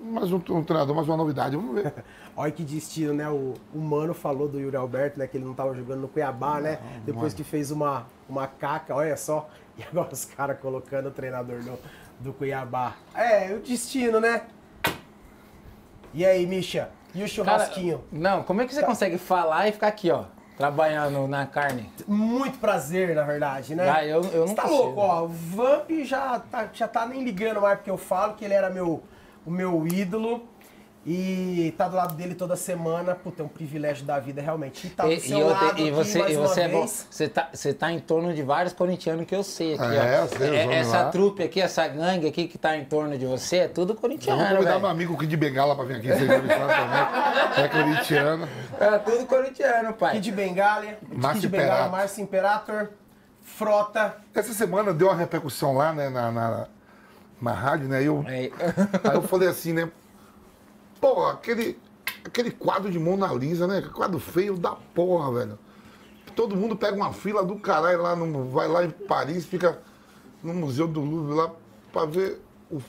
Mas 0.00 0.32
um, 0.32 0.36
um 0.36 0.64
treinador, 0.64 0.96
mais 0.96 1.06
uma 1.06 1.18
novidade. 1.18 1.54
Vamos 1.54 1.74
ver. 1.74 1.92
Olha 2.40 2.50
que 2.52 2.64
destino, 2.64 3.12
né? 3.12 3.28
O, 3.28 3.52
o 3.74 3.78
Mano 3.78 4.14
falou 4.14 4.48
do 4.48 4.58
Yuri 4.58 4.74
Alberto, 4.74 5.18
né? 5.18 5.26
Que 5.26 5.36
ele 5.36 5.44
não 5.44 5.52
tava 5.52 5.74
jogando 5.74 6.00
no 6.00 6.08
Cuiabá, 6.08 6.58
né? 6.58 6.78
Depois 7.04 7.34
que 7.34 7.44
fez 7.44 7.70
uma, 7.70 8.06
uma 8.26 8.46
caca, 8.46 8.94
olha 8.94 9.16
só. 9.16 9.48
E 9.78 9.82
agora 9.82 10.12
os 10.12 10.24
caras 10.26 10.58
colocando 10.58 11.08
o 11.08 11.10
treinador 11.10 11.62
do, 11.62 11.78
do 12.18 12.32
Cuiabá. 12.34 12.94
É, 13.14 13.54
o 13.54 13.60
destino, 13.60 14.20
né? 14.20 14.42
E 16.12 16.24
aí, 16.26 16.44
Misha? 16.46 16.90
E 17.14 17.18
o 17.18 17.20
Cara, 17.20 17.28
churrasquinho? 17.28 18.04
não, 18.12 18.42
como 18.42 18.60
é 18.62 18.66
que 18.66 18.74
você 18.74 18.82
consegue 18.82 19.16
falar 19.18 19.68
e 19.68 19.72
ficar 19.72 19.86
aqui, 19.88 20.10
ó, 20.10 20.24
trabalhando 20.56 21.26
na 21.28 21.46
carne? 21.46 21.90
Muito 22.06 22.58
prazer, 22.58 23.14
na 23.14 23.22
verdade, 23.22 23.74
né? 23.74 23.88
Ah, 23.88 24.04
eu- 24.04 24.22
eu 24.24 24.40
não 24.40 24.48
Você 24.48 24.54
tá 24.54 24.62
consigo. 24.62 24.82
louco, 24.82 25.00
ó. 25.00 25.24
O 25.24 25.28
Vamp 25.28 25.90
já 26.04 26.38
tá, 26.40 26.68
já 26.72 26.86
tá 26.88 27.06
nem 27.06 27.22
ligando 27.24 27.60
mais 27.60 27.76
porque 27.78 27.90
eu 27.90 27.96
falo 27.98 28.34
que 28.34 28.44
ele 28.44 28.54
era 28.54 28.68
meu, 28.70 29.02
o 29.46 29.50
meu 29.50 29.86
ídolo. 29.86 30.46
E 31.06 31.74
tá 31.78 31.88
do 31.88 31.96
lado 31.96 32.14
dele 32.14 32.34
toda 32.34 32.54
semana, 32.56 33.14
puta, 33.14 33.42
é 33.42 33.44
um 33.46 33.48
privilégio 33.48 34.04
da 34.04 34.18
vida, 34.20 34.42
realmente. 34.42 34.86
E 34.86 34.90
tá 34.90 35.04
do 35.04 35.10
E, 35.12 35.18
seu 35.18 35.38
e 35.38 35.40
eu 35.40 35.46
te- 35.46 35.52
lado 35.52 35.64
e 35.64 35.68
aqui 35.82 35.90
você, 35.90 36.18
mais 36.18 36.32
e 36.32 36.36
você 36.36 36.60
é 36.60 36.68
bom. 36.68 36.86
Você 36.86 37.26
tá, 37.28 37.48
você 37.54 37.72
tá 37.72 37.90
em 37.90 37.98
torno 37.98 38.34
de 38.34 38.42
vários 38.42 38.74
corintianos 38.74 39.24
que 39.24 39.34
eu 39.34 39.42
sei 39.42 39.74
aqui, 39.76 39.82
É, 39.96 40.20
ó. 40.20 40.24
eu 40.24 40.28
sei, 40.28 40.56
É- 40.56 40.74
essa 40.74 41.04
lá. 41.04 41.08
trupe 41.10 41.42
aqui, 41.42 41.58
essa 41.58 41.88
gangue 41.88 42.26
aqui 42.28 42.46
que 42.46 42.58
tá 42.58 42.76
em 42.76 42.84
torno 42.84 43.16
de 43.16 43.24
você, 43.24 43.56
é 43.60 43.68
tudo 43.68 43.94
Eu 43.94 43.96
corintiano, 43.96 44.38
vou 44.44 44.56
convidar 44.58 44.78
meu 44.78 44.88
amigo 44.90 45.16
Kid 45.16 45.34
Bengala 45.38 45.74
pra 45.74 45.84
vir 45.86 45.96
aqui 45.96 46.08
entrevistado 46.08 46.68
também. 46.68 47.64
É 47.64 47.68
corintiano. 47.68 48.48
É 48.78 48.98
tudo 48.98 49.26
corintiano, 49.26 49.92
pai. 49.94 50.12
Kid 50.16 50.32
Bengala, 50.32 50.84
Kid 51.32 51.48
Bengala. 51.48 51.88
Márcio 51.88 52.22
Imperator, 52.22 52.88
Frota. 53.42 54.16
Essa 54.34 54.52
semana 54.52 54.92
deu 54.92 55.08
uma 55.08 55.16
repercussão 55.16 55.74
lá, 55.74 55.94
né, 55.94 56.10
na, 56.10 56.30
na, 56.30 56.66
na 57.40 57.52
rádio, 57.54 57.88
né? 57.88 58.02
Eu, 58.02 58.22
É. 58.28 58.32
aí 58.32 58.52
eu 59.14 59.22
falei 59.22 59.48
assim, 59.48 59.72
né? 59.72 59.88
Pô, 61.00 61.26
aquele, 61.26 61.78
aquele 62.24 62.50
quadro 62.50 62.90
de 62.90 62.98
Mona 62.98 63.26
Lisa, 63.32 63.66
né? 63.66 63.80
Quadro 63.94 64.18
feio 64.18 64.56
da 64.56 64.72
porra, 64.72 65.32
velho. 65.32 65.58
Todo 66.36 66.56
mundo 66.56 66.76
pega 66.76 66.94
uma 66.96 67.12
fila 67.12 67.42
do 67.44 67.56
caralho 67.58 68.02
lá, 68.02 68.14
no, 68.14 68.48
vai 68.50 68.68
lá 68.68 68.84
em 68.84 68.90
Paris, 68.90 69.44
fica 69.46 69.78
no 70.42 70.54
Museu 70.54 70.86
do 70.86 71.00
Louvre 71.00 71.34
lá 71.34 71.50
pra 71.92 72.04
ver, 72.04 72.40
o- 72.70 72.80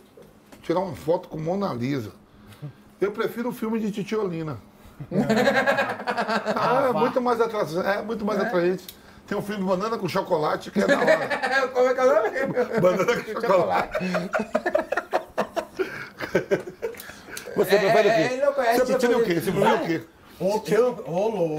tirar 0.61 0.79
uma 0.79 0.95
foto 0.95 1.27
com 1.27 1.37
Mona 1.39 1.73
Lisa. 1.73 2.11
Eu 2.99 3.11
prefiro 3.11 3.49
o 3.49 3.53
filme 3.53 3.79
de 3.79 3.91
Titiolina. 3.91 4.57
ah, 6.55 6.89
é 6.89 6.93
muito 6.93 7.19
mais 7.19 7.41
atraente. 7.41 7.77
É 7.79 8.01
muito 8.03 8.23
mais 8.23 8.39
atraente. 8.39 8.85
Tem 9.25 9.35
um 9.37 9.41
filme 9.41 9.63
Banana 9.63 9.97
com 9.97 10.07
Chocolate 10.07 10.69
que 10.69 10.79
é 10.81 10.85
da 10.85 10.99
hora. 10.99 11.67
Como 11.73 11.87
é 11.87 11.93
que 11.93 11.99
é 11.99 12.03
o 12.03 12.07
nome? 12.07 12.29
Banana 12.81 13.23
com 13.23 13.41
chocolate. 13.41 13.99
Você 17.55 17.77
prefere 17.77 18.07
é, 18.09 18.11
o 18.11 18.19
ele 18.19 18.29
quê? 18.29 18.45
não 18.45 18.53
conhece, 18.53 18.79
Você 18.79 18.85
prefere 18.97 19.15
o 19.15 19.23
quê? 19.23 19.33
Você 19.35 19.51
prefere 19.51 19.73
o 19.73 19.79
quê? 19.87 20.01
Que 20.65 20.73
eu-. 20.73 20.95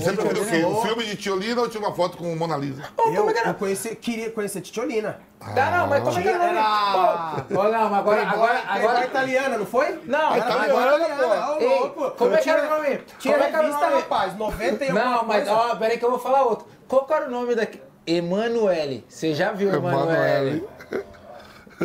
Você 0.01 0.13
prefere 0.13 0.41
o 0.41 0.45
quê? 0.47 0.65
O 0.65 0.83
filme 0.83 1.05
de 1.05 1.17
Tiolina 1.17 1.61
ou 1.61 1.69
tinha 1.69 1.81
uma 1.81 1.95
foto 1.95 2.17
com 2.17 2.35
Mona 2.35 2.57
Lisa? 2.57 2.83
Eu, 2.99 3.31
eu 3.31 3.55
conheci, 3.55 3.95
queria 3.95 4.29
conhecer 4.31 4.61
Titiolina. 4.61 5.21
Tá, 5.55 5.71
não, 5.71 5.87
mas 5.87 6.03
como 6.03 6.19
é 6.19 6.23
que 6.23 6.29
é 6.29 6.33
o? 6.33 6.43
Era- 6.43 7.45
Ô, 7.49 7.59
ô, 7.59 7.63
não, 7.65 7.91
mas 7.91 7.99
agora, 8.01 8.23
agora, 8.23 8.63
agora... 8.67 9.05
italiana, 9.05 9.59
não 9.59 9.67
foi? 9.67 10.01
Não, 10.05 10.35
Era 10.35 10.45
agora- 10.45 10.97
italiana, 10.97 11.47
pô. 11.47 11.61
Ei, 11.61 11.69
louco. 11.79 12.11
como 12.13 12.35
é 12.35 12.39
que 12.39 12.51
era 12.51 12.67
o 12.67 12.71
nome? 12.71 13.01
Tinha 13.21 13.35
Como 13.35 13.45
é 13.47 13.51
que 13.51 13.57
era 13.57 13.67
o 13.67 13.71
nome? 13.71 13.95
rapaz, 13.95 14.37
90 14.37 14.85
e 14.85 14.93
Não, 14.93 15.13
alguma 15.15 15.23
mas 15.35 15.49
ó, 15.49 15.77
peraí 15.77 15.99
que 15.99 16.05
eu 16.05 16.11
vou 16.11 16.19
falar 16.19 16.43
outro. 16.43 16.67
Qual 16.89 17.05
que 17.07 17.13
era 17.13 17.27
o 17.27 17.31
nome 17.31 17.55
daqui? 17.55 17.81
Emanuele. 18.05 19.05
Você 19.09 19.33
já 19.33 19.53
viu 19.53 19.73
Emanuele? 19.73 20.67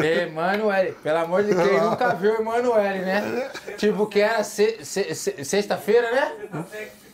Emanuele. 0.06 0.92
Pelo 1.04 1.18
amor 1.20 1.44
de 1.44 1.54
Deus, 1.54 1.70
quem 1.70 1.82
nunca 1.82 2.14
viu 2.16 2.36
Emanuele, 2.36 3.00
né? 3.00 3.50
Tipo, 3.78 4.06
que 4.08 4.20
era 4.22 4.44
se- 4.44 4.84
se- 4.84 5.14
se- 5.16 5.44
sexta-feira, 5.46 6.12
né? 6.12 6.32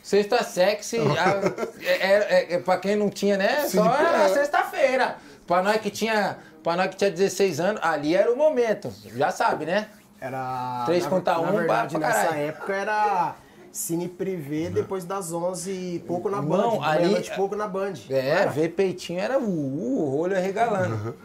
Sexta 0.01 0.43
sexy. 0.43 0.97
a- 0.99 1.81
é, 1.81 1.93
é, 1.93 2.53
é, 2.55 2.59
pra 2.59 2.77
quem 2.77 2.95
não 2.95 3.09
tinha, 3.09 3.37
né? 3.37 3.65
Só 3.67 3.85
era 3.95 4.27
sexta-feira. 4.29 5.15
Pra 5.47 5.61
nós 5.63 5.77
que 5.77 5.89
tinha. 5.89 6.37
Pra 6.61 6.75
nós 6.77 6.87
que 6.89 6.95
tinha 6.95 7.11
16 7.11 7.59
anos, 7.59 7.81
ali 7.83 8.15
era 8.15 8.31
o 8.31 8.35
momento. 8.37 8.91
Já 9.15 9.31
sabe, 9.31 9.65
né? 9.65 9.87
Era. 10.19 10.83
Três 10.85 11.03
na, 11.03 11.09
contra 11.09 11.33
na 11.33 11.39
um, 11.41 11.51
verdade, 11.57 11.97
pra- 11.97 12.07
pra 12.09 12.17
nessa 12.23 12.35
época 12.37 12.73
era 12.73 13.35
Cine 13.71 14.07
Privé 14.07 14.69
depois 14.69 15.03
das 15.03 15.33
11 15.33 15.71
e 15.71 15.99
pouco 16.07 16.29
na 16.29 16.41
Band. 16.41 16.57
Não, 16.57 16.83
ali- 16.83 16.99
meia-noite 17.03 17.31
e 17.31 17.35
pouco 17.35 17.55
na 17.55 17.67
Band. 17.67 17.93
É, 18.09 18.45
ver 18.47 18.69
peitinho 18.69 19.19
era 19.19 19.37
o, 19.37 19.43
o 19.43 20.17
olho 20.19 20.35
arregalando. 20.37 21.15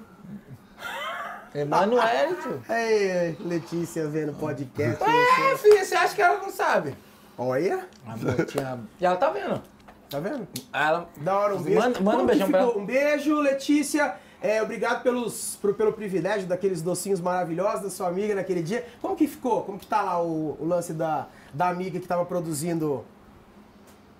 Emanuel, 1.54 2.36
tio. 2.36 2.62
Ei, 2.74 3.36
Letícia 3.40 4.06
vendo 4.08 4.32
podcast. 4.34 5.02
É, 5.02 5.56
filha, 5.56 5.84
você 5.84 5.94
acha 5.94 6.14
que 6.14 6.22
ela 6.22 6.38
não 6.42 6.50
sabe? 6.50 6.94
Olha, 7.36 7.86
A 8.06 8.16
botinha... 8.16 8.80
E 9.00 9.06
ela 9.06 9.16
tá 9.16 9.30
vendo. 9.30 9.62
tá 10.10 10.18
vendo? 10.20 10.46
Ela... 10.72 11.08
Da 11.18 11.38
hora, 11.38 11.54
um 11.56 11.62
beijo. 11.62 11.80
Manda, 11.80 12.00
manda 12.00 12.22
um 12.22 12.26
beijão 12.26 12.50
pra 12.50 12.60
ela. 12.60 12.76
Um 12.78 12.84
beijo, 12.84 13.34
Letícia. 13.40 14.16
É, 14.42 14.62
obrigado 14.62 15.02
pelos, 15.02 15.56
por- 15.60 15.74
pelo 15.74 15.92
privilégio 15.92 16.46
daqueles 16.46 16.80
docinhos 16.82 17.20
maravilhosos 17.20 17.82
da 17.82 17.90
sua 17.90 18.08
amiga 18.08 18.34
naquele 18.34 18.62
dia. 18.62 18.86
Como 19.00 19.16
que 19.16 19.26
ficou? 19.26 19.62
Como 19.62 19.78
que 19.78 19.86
tá 19.86 20.02
lá 20.02 20.22
o, 20.22 20.56
o 20.60 20.64
lance 20.66 20.92
da, 20.92 21.26
da 21.54 21.68
amiga 21.68 21.98
que 21.98 22.06
tava 22.06 22.24
produzindo... 22.24 23.04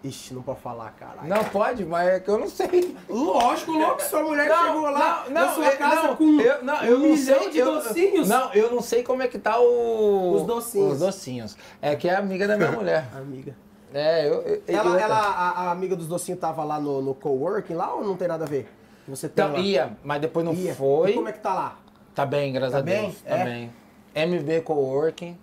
Ixi, 0.04 0.32
não 0.32 0.42
pode 0.42 0.60
falar, 0.60 0.92
caralho. 0.92 1.28
Não 1.28 1.42
pode, 1.44 1.84
mas 1.84 2.08
é 2.08 2.20
que 2.20 2.28
eu 2.30 2.38
não 2.38 2.48
sei. 2.48 2.96
Lógico, 3.08 3.72
louco, 3.72 4.00
sua 4.02 4.22
mulher 4.22 4.48
Não, 4.48 4.66
chegou 4.66 4.82
lá 4.90 5.24
não, 5.26 5.30
na 5.32 5.46
não, 5.46 5.54
sua 5.54 5.66
eu- 5.66 5.76
casa 5.78 6.02
não, 6.02 6.16
com 6.16 6.40
eu, 6.40 6.64
não, 6.64 6.84
eu 6.84 6.96
um 6.96 7.00
não 7.00 7.08
milhão 7.08 7.38
sei, 7.40 7.50
de 7.50 7.58
eu- 7.58 7.74
docinhos. 7.74 8.28
Não, 8.28 8.52
eu 8.54 8.70
não 8.70 8.80
sei 8.80 9.02
como 9.02 9.22
é 9.22 9.28
que 9.28 9.38
tá 9.40 9.58
o... 9.58 10.34
Os 10.36 10.42
docinhos. 10.44 10.92
Os 10.92 10.98
docinhos. 11.00 11.56
É 11.82 11.96
que 11.96 12.08
é 12.08 12.14
amiga 12.14 12.46
da 12.46 12.56
minha 12.56 12.70
mulher. 12.70 13.08
Amiga. 13.16 13.56
É, 13.92 14.28
eu... 14.28 14.42
eu 14.42 14.62
Ela, 14.68 14.90
eu- 14.90 14.98
ela 14.98 15.16
a, 15.16 15.50
a 15.62 15.70
amiga 15.72 15.96
dos 15.96 16.06
docinhos 16.06 16.40
tava 16.40 16.62
lá 16.62 16.78
no, 16.78 17.02
no 17.02 17.14
coworking 17.14 17.74
lá 17.74 17.92
ou 17.94 18.04
não 18.04 18.16
tem 18.16 18.28
nada 18.28 18.44
a 18.44 18.48
ver? 18.48 18.68
Você 19.08 19.28
tem 19.28 19.44
Então, 19.46 19.58
ia, 19.58 19.96
mas 20.04 20.20
depois 20.20 20.44
não 20.46 20.52
Ia. 20.54 20.74
foi. 20.74 21.10
E 21.10 21.14
como 21.14 21.28
é 21.28 21.32
que 21.32 21.40
tá 21.40 21.54
lá? 21.54 21.78
Tá 22.14 22.24
bem, 22.26 22.52
graças 22.52 22.72
Tá 22.72 22.78
a 22.78 22.82
bem? 22.82 23.02
Deus. 23.02 23.20
Tá 23.22 23.36
É? 23.36 23.44
bem. 23.44 23.72
MB 24.14 24.60
Coworking, 24.62 25.36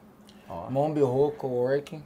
Ó. 0.47 0.69
Mombi 0.69 1.01
Coworking. 1.37 2.03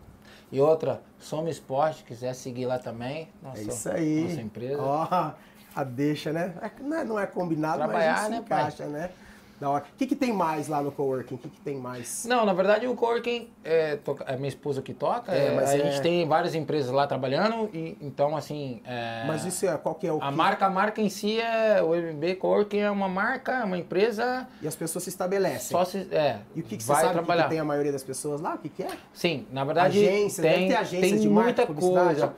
E 0.52 0.60
outra, 0.62 1.02
Soma 1.20 1.50
Esporte, 1.50 2.04
quiser 2.04 2.34
seguir 2.34 2.66
lá 2.66 2.80
também. 2.80 3.30
Nossa, 3.44 3.60
É 3.60 3.64
isso 3.64 3.90
aí. 3.90 4.24
Nossa 4.24 4.42
empresa. 4.42 4.82
Ó, 4.82 5.34
a 5.76 5.84
deixa, 5.84 6.32
né? 6.34 6.54
É 6.62 6.72
Não 6.82 6.98
é, 6.98 7.04
não 7.04 7.20
é 7.20 7.28
combinado, 7.28 7.78
Trabalhar, 7.78 8.14
mas 8.14 8.20
a 8.20 8.24
gente 8.24 8.32
né, 8.32 8.38
se 8.38 8.44
pai? 8.50 8.60
encaixa, 8.62 8.86
né? 8.88 9.12
Da 9.60 9.70
hora. 9.70 9.84
O 9.94 9.98
que, 9.98 10.06
que 10.08 10.16
tem 10.16 10.32
mais 10.32 10.68
lá 10.70 10.82
no 10.82 10.90
coworking? 10.92 11.36
O 11.36 11.38
que, 11.38 11.50
que 11.50 11.60
tem 11.60 11.78
mais? 11.78 12.26
Não, 12.26 12.46
na 12.46 12.54
verdade 12.54 12.88
o 12.88 12.96
Coworking 12.96 13.50
é, 13.64 13.98
toca- 13.98 14.24
é 14.26 14.36
minha 14.38 14.48
esposa 14.48 14.82
que 14.82 14.94
toca. 14.94 15.34
É, 15.34 15.54
é, 15.56 15.60
a 15.60 15.64
é- 15.76 15.78
gente 15.92 16.02
tem 16.02 16.26
várias 16.28 16.56
empresas 16.56 16.90
lá 16.92 17.06
trabalhando. 17.06 17.70
E, 17.74 17.98
então, 18.02 18.38
assim. 18.38 18.82
é, 18.86 19.26
Mas 19.28 19.44
isso 19.44 19.66
é 19.66 19.78
qual 19.78 19.96
que 19.96 20.08
é 20.08 20.14
o 20.14 20.18
A 20.24 20.30
que- 20.30 20.36
marca, 20.38 20.66
a 20.66 20.70
marca 20.70 21.02
em 21.02 21.10
si 21.10 21.40
é. 21.42 21.82
O 21.84 21.94
MB 21.94 22.36
Coworking 22.36 22.80
é 22.80 22.90
uma 22.92 23.10
marca, 23.10 23.66
uma 23.66 23.78
empresa. 23.78 24.48
E 24.62 24.68
as 24.68 24.76
pessoas 24.76 25.04
se 25.04 25.10
estabelecem. 25.10 25.72
Só 25.72 25.84
se. 25.84 26.08
É, 26.12 26.40
E 26.56 26.62
o 26.62 26.64
que, 26.64 26.78
que 26.78 26.84
você 26.84 26.94
sabe 26.94 27.12
trabalhar. 27.14 27.44
que 27.44 27.50
tem 27.50 27.60
a 27.60 27.66
maioria 27.66 27.92
das 27.92 28.04
pessoas 28.04 28.40
lá? 28.40 28.56
O 28.56 28.60
que, 28.60 28.70
que 28.70 28.84
é? 28.84 28.92
Sim, 29.14 29.46
na 29.52 29.66
verdade 29.66 30.00
Agência, 30.00 30.42
deve 30.42 30.56
tem, 30.56 30.68
ter 30.70 30.76
agência 30.76 31.10
tem 31.10 31.20
de 31.20 31.28
muita 31.30 31.66
publicidade. 31.68 32.06
coisa. 32.22 32.34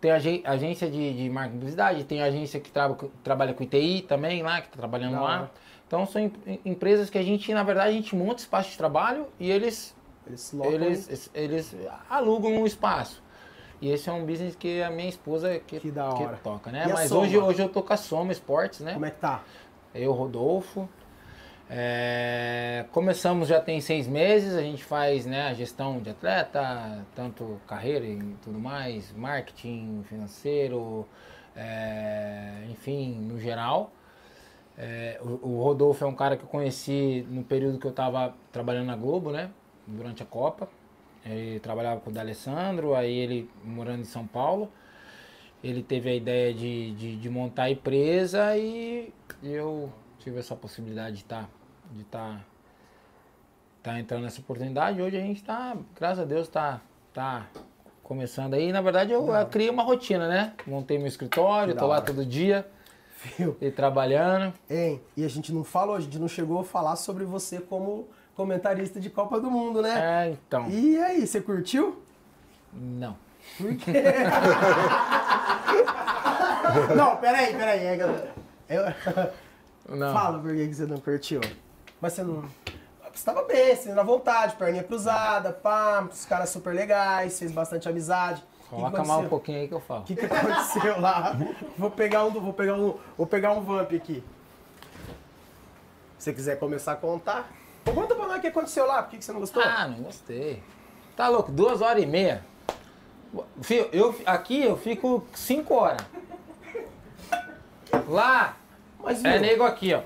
Tem 0.00 0.10
agência 0.44 0.90
de, 0.90 1.14
de 1.14 1.30
marketing 1.30 1.56
e 1.56 1.58
publicidade, 1.60 2.04
tem 2.04 2.20
agência 2.22 2.60
que 2.60 2.70
traba- 2.70 2.96
trabalha 3.22 3.54
com 3.54 3.62
ITI 3.62 4.02
também 4.02 4.42
lá, 4.42 4.60
que 4.60 4.66
está 4.66 4.76
trabalhando 4.76 5.14
Da 5.14 5.20
lá. 5.22 5.50
Então 5.94 6.06
são 6.06 6.20
em- 6.22 6.60
empresas 6.64 7.08
que 7.08 7.16
a 7.16 7.22
gente, 7.22 7.54
na 7.54 7.62
verdade, 7.62 7.90
a 7.90 7.92
gente 7.92 8.16
monta 8.16 8.40
espaço 8.40 8.70
de 8.70 8.76
trabalho 8.76 9.28
e 9.38 9.48
eles, 9.48 9.94
Eles 10.26 10.52
eles, 10.64 11.30
eles 11.32 11.76
alugam 12.10 12.50
um 12.52 12.66
espaço. 12.66 13.22
E 13.80 13.90
esse 13.90 14.08
é 14.08 14.12
um 14.12 14.24
business 14.26 14.56
que 14.56 14.82
a 14.82 14.90
minha 14.90 15.08
esposa 15.08 15.60
que, 15.60 15.78
Que 15.78 15.90
da 15.92 16.08
hora. 16.12 16.40
toca, 16.42 16.72
né? 16.72 16.86
E 16.88 16.92
Mas 16.92 17.12
hoje, 17.12 17.38
hoje 17.38 17.62
eu 17.62 17.68
tô 17.68 17.80
com 17.82 17.92
a 17.92 17.96
Soma 17.96 18.32
Esportes, 18.32 18.80
né? 18.80 18.94
Como 18.94 19.04
é 19.06 19.10
que 19.10 19.20
tá? 19.20 19.42
Eu, 19.94 20.12
Rodolfo. 20.12 20.88
É, 21.70 22.84
começamos 22.92 23.48
já 23.48 23.60
tem 23.60 23.80
seis 23.80 24.06
meses, 24.06 24.54
a 24.54 24.60
gente 24.62 24.84
faz 24.84 25.24
né, 25.24 25.48
a 25.48 25.54
gestão 25.54 25.98
de 26.00 26.10
atleta, 26.10 27.04
tanto 27.14 27.58
carreira 27.66 28.04
e 28.04 28.18
tudo 28.42 28.58
mais, 28.58 29.12
marketing 29.12 30.02
financeiro, 30.08 31.06
é, 31.56 32.64
enfim, 32.70 33.14
no 33.14 33.38
geral. 33.40 33.92
É, 34.76 35.20
o, 35.22 35.48
o 35.48 35.62
Rodolfo 35.62 36.04
é 36.04 36.06
um 36.06 36.14
cara 36.14 36.36
que 36.36 36.42
eu 36.42 36.48
conheci 36.48 37.26
no 37.30 37.44
período 37.44 37.78
que 37.78 37.86
eu 37.86 37.90
estava 37.90 38.34
trabalhando 38.52 38.86
na 38.86 38.96
Globo, 38.96 39.30
né? 39.30 39.50
Durante 39.86 40.22
a 40.22 40.26
Copa. 40.26 40.68
Ele 41.24 41.58
trabalhava 41.60 42.00
com 42.00 42.10
o 42.10 42.12
D'Alessandro, 42.12 42.94
aí 42.94 43.16
ele 43.16 43.50
morando 43.64 44.00
em 44.00 44.04
São 44.04 44.26
Paulo. 44.26 44.70
Ele 45.62 45.82
teve 45.82 46.10
a 46.10 46.14
ideia 46.14 46.52
de, 46.52 46.92
de, 46.92 47.16
de 47.16 47.30
montar 47.30 47.64
a 47.64 47.70
empresa 47.70 48.54
e 48.56 49.10
eu 49.42 49.90
tive 50.18 50.38
essa 50.38 50.54
possibilidade 50.54 51.16
de 51.16 51.22
estar 51.22 51.48
de 51.90 52.04
tá, 52.04 52.40
tá 53.82 53.98
entrando 53.98 54.24
nessa 54.24 54.40
oportunidade. 54.40 55.00
Hoje 55.00 55.16
a 55.16 55.20
gente 55.20 55.36
está, 55.36 55.74
graças 55.94 56.18
a 56.18 56.24
Deus, 56.26 56.46
está 56.46 56.82
tá 57.14 57.46
começando 58.02 58.52
aí. 58.52 58.72
Na 58.72 58.82
verdade, 58.82 59.12
eu, 59.12 59.26
eu 59.26 59.46
criei 59.46 59.70
uma 59.70 59.82
rotina, 59.82 60.28
né? 60.28 60.52
Montei 60.66 60.98
meu 60.98 61.06
escritório, 61.06 61.74
da 61.74 61.86
lá 61.86 61.96
hora. 61.96 62.04
todo 62.04 62.26
dia 62.26 62.66
Viu? 63.38 63.56
e 63.60 63.70
trabalhando. 63.70 64.52
Hein? 64.68 65.00
E 65.16 65.24
a 65.24 65.28
gente 65.28 65.52
não 65.52 65.64
falou, 65.64 65.96
a 65.96 66.00
gente 66.00 66.18
não 66.18 66.28
chegou 66.28 66.60
a 66.60 66.64
falar 66.64 66.96
sobre 66.96 67.24
você 67.24 67.60
como 67.60 68.08
comentarista 68.34 69.00
de 69.00 69.08
Copa 69.10 69.40
do 69.40 69.50
Mundo, 69.50 69.80
né? 69.80 70.26
É, 70.26 70.30
então. 70.30 70.68
E 70.68 70.98
aí, 70.98 71.26
você 71.26 71.40
curtiu? 71.40 72.02
Não. 72.72 73.16
Por 73.56 73.74
quê? 73.76 73.92
não, 76.96 77.16
peraí, 77.16 77.54
peraí. 77.54 77.84
é, 77.84 77.96
galera. 77.96 78.34
Eu... 78.68 78.84
Não. 79.88 80.12
Fala 80.12 80.38
por 80.38 80.54
que 80.54 80.66
que 80.66 80.74
você 80.74 80.86
não 80.86 80.98
curtiu. 80.98 81.40
Mas 82.00 82.14
você 82.14 82.22
não. 82.22 82.44
Você 83.12 83.24
tava 83.24 83.44
bem, 83.44 83.76
você 83.76 83.92
na 83.92 84.02
vontade, 84.02 84.56
perninha 84.56 84.82
cruzada, 84.82 85.52
pá, 85.52 86.08
os 86.10 86.24
caras 86.24 86.50
super 86.50 86.74
legais, 86.74 87.38
fez 87.38 87.52
bastante 87.52 87.88
amizade. 87.88 88.42
Que 88.64 88.70
que 88.70 88.76
Coloca 88.76 89.04
mais 89.04 89.24
um 89.24 89.28
pouquinho 89.28 89.60
aí 89.60 89.68
que 89.68 89.74
eu 89.74 89.80
falo. 89.80 90.00
O 90.00 90.04
que, 90.04 90.16
que 90.16 90.24
aconteceu 90.24 91.00
lá? 91.00 91.36
Vou 91.76 91.90
pegar 91.90 92.24
um, 92.24 92.30
vou 92.30 92.52
pegar 92.52 92.74
um, 92.74 92.94
vou 93.16 93.26
pegar 93.26 93.52
um 93.52 93.60
vamp 93.60 93.92
aqui. 93.92 94.24
Se 96.18 96.24
você 96.24 96.32
quiser 96.32 96.58
começar 96.58 96.92
a 96.92 96.96
contar, 96.96 97.50
conta 97.84 98.14
pra 98.14 98.26
nós 98.26 98.38
o 98.38 98.40
que 98.40 98.46
aconteceu 98.46 98.86
lá. 98.86 99.02
Por 99.02 99.10
que, 99.10 99.18
que 99.18 99.24
você 99.24 99.32
não 99.32 99.40
gostou? 99.40 99.62
Ah, 99.62 99.86
não 99.86 100.02
gostei. 100.04 100.62
Tá 101.14 101.28
louco, 101.28 101.52
duas 101.52 101.82
horas 101.82 102.02
e 102.02 102.06
meia. 102.06 102.42
Fio, 103.60 103.88
eu, 103.92 104.14
aqui 104.24 104.62
eu 104.62 104.76
fico 104.76 105.24
cinco 105.34 105.74
horas. 105.74 106.04
Lá 108.08 108.56
Mas 109.02 109.24
é 109.24 109.32
viu, 109.32 109.40
nego 109.40 109.64
aqui, 109.64 109.92
ó. 109.94 110.02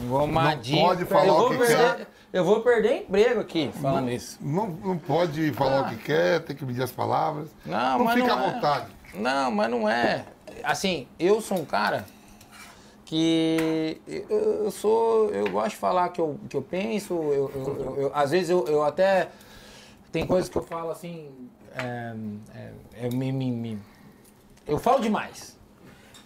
Engomadinho. 0.00 0.86
pode 0.86 1.04
falar 1.04 1.26
eu 1.26 1.34
o 1.34 1.50
que 1.50 1.58
perder, 1.58 1.96
quer. 1.96 2.06
Eu 2.32 2.44
vou 2.44 2.60
perder 2.62 3.02
emprego 3.02 3.40
aqui 3.40 3.70
falando 3.80 4.10
isso. 4.10 4.38
Não, 4.40 4.66
não 4.68 4.96
pode 4.98 5.52
falar 5.52 5.82
o 5.82 5.88
que 5.90 5.96
quer, 6.02 6.40
tem 6.40 6.56
que 6.56 6.64
medir 6.64 6.82
as 6.82 6.90
palavras. 6.92 7.48
Não, 7.66 7.98
não 7.98 8.04
mas 8.06 8.14
fica 8.14 8.26
não 8.34 8.38
à 8.38 8.46
é. 8.46 8.52
vontade. 8.54 8.86
Não, 9.14 9.50
mas 9.50 9.70
não 9.70 9.88
é. 9.88 10.24
Assim, 10.64 11.06
eu 11.18 11.40
sou 11.42 11.58
um 11.58 11.64
cara 11.66 12.06
que 13.04 14.00
eu, 14.30 14.70
sou. 14.70 15.28
Eu 15.30 15.50
gosto 15.50 15.70
de 15.70 15.76
falar 15.76 16.08
que 16.08 16.20
eu, 16.20 16.38
que 16.48 16.56
eu 16.56 16.62
penso. 16.62 17.12
Eu, 17.14 17.50
eu- 17.54 17.94
eu- 17.98 18.12
às 18.14 18.30
vezes 18.30 18.48
eu, 18.48 18.66
eu 18.66 18.82
até. 18.82 19.28
Tem 20.10 20.26
coisas 20.26 20.48
que 20.48 20.56
eu 20.56 20.62
falo 20.62 20.90
assim. 20.90 21.28
é, 21.76 22.14
é, 22.54 22.70
eu, 23.06 23.12
me, 23.12 23.30
me- 23.32 23.50
me- 23.50 23.78
eu 24.66 24.78
falo 24.78 25.00
demais. 25.00 25.51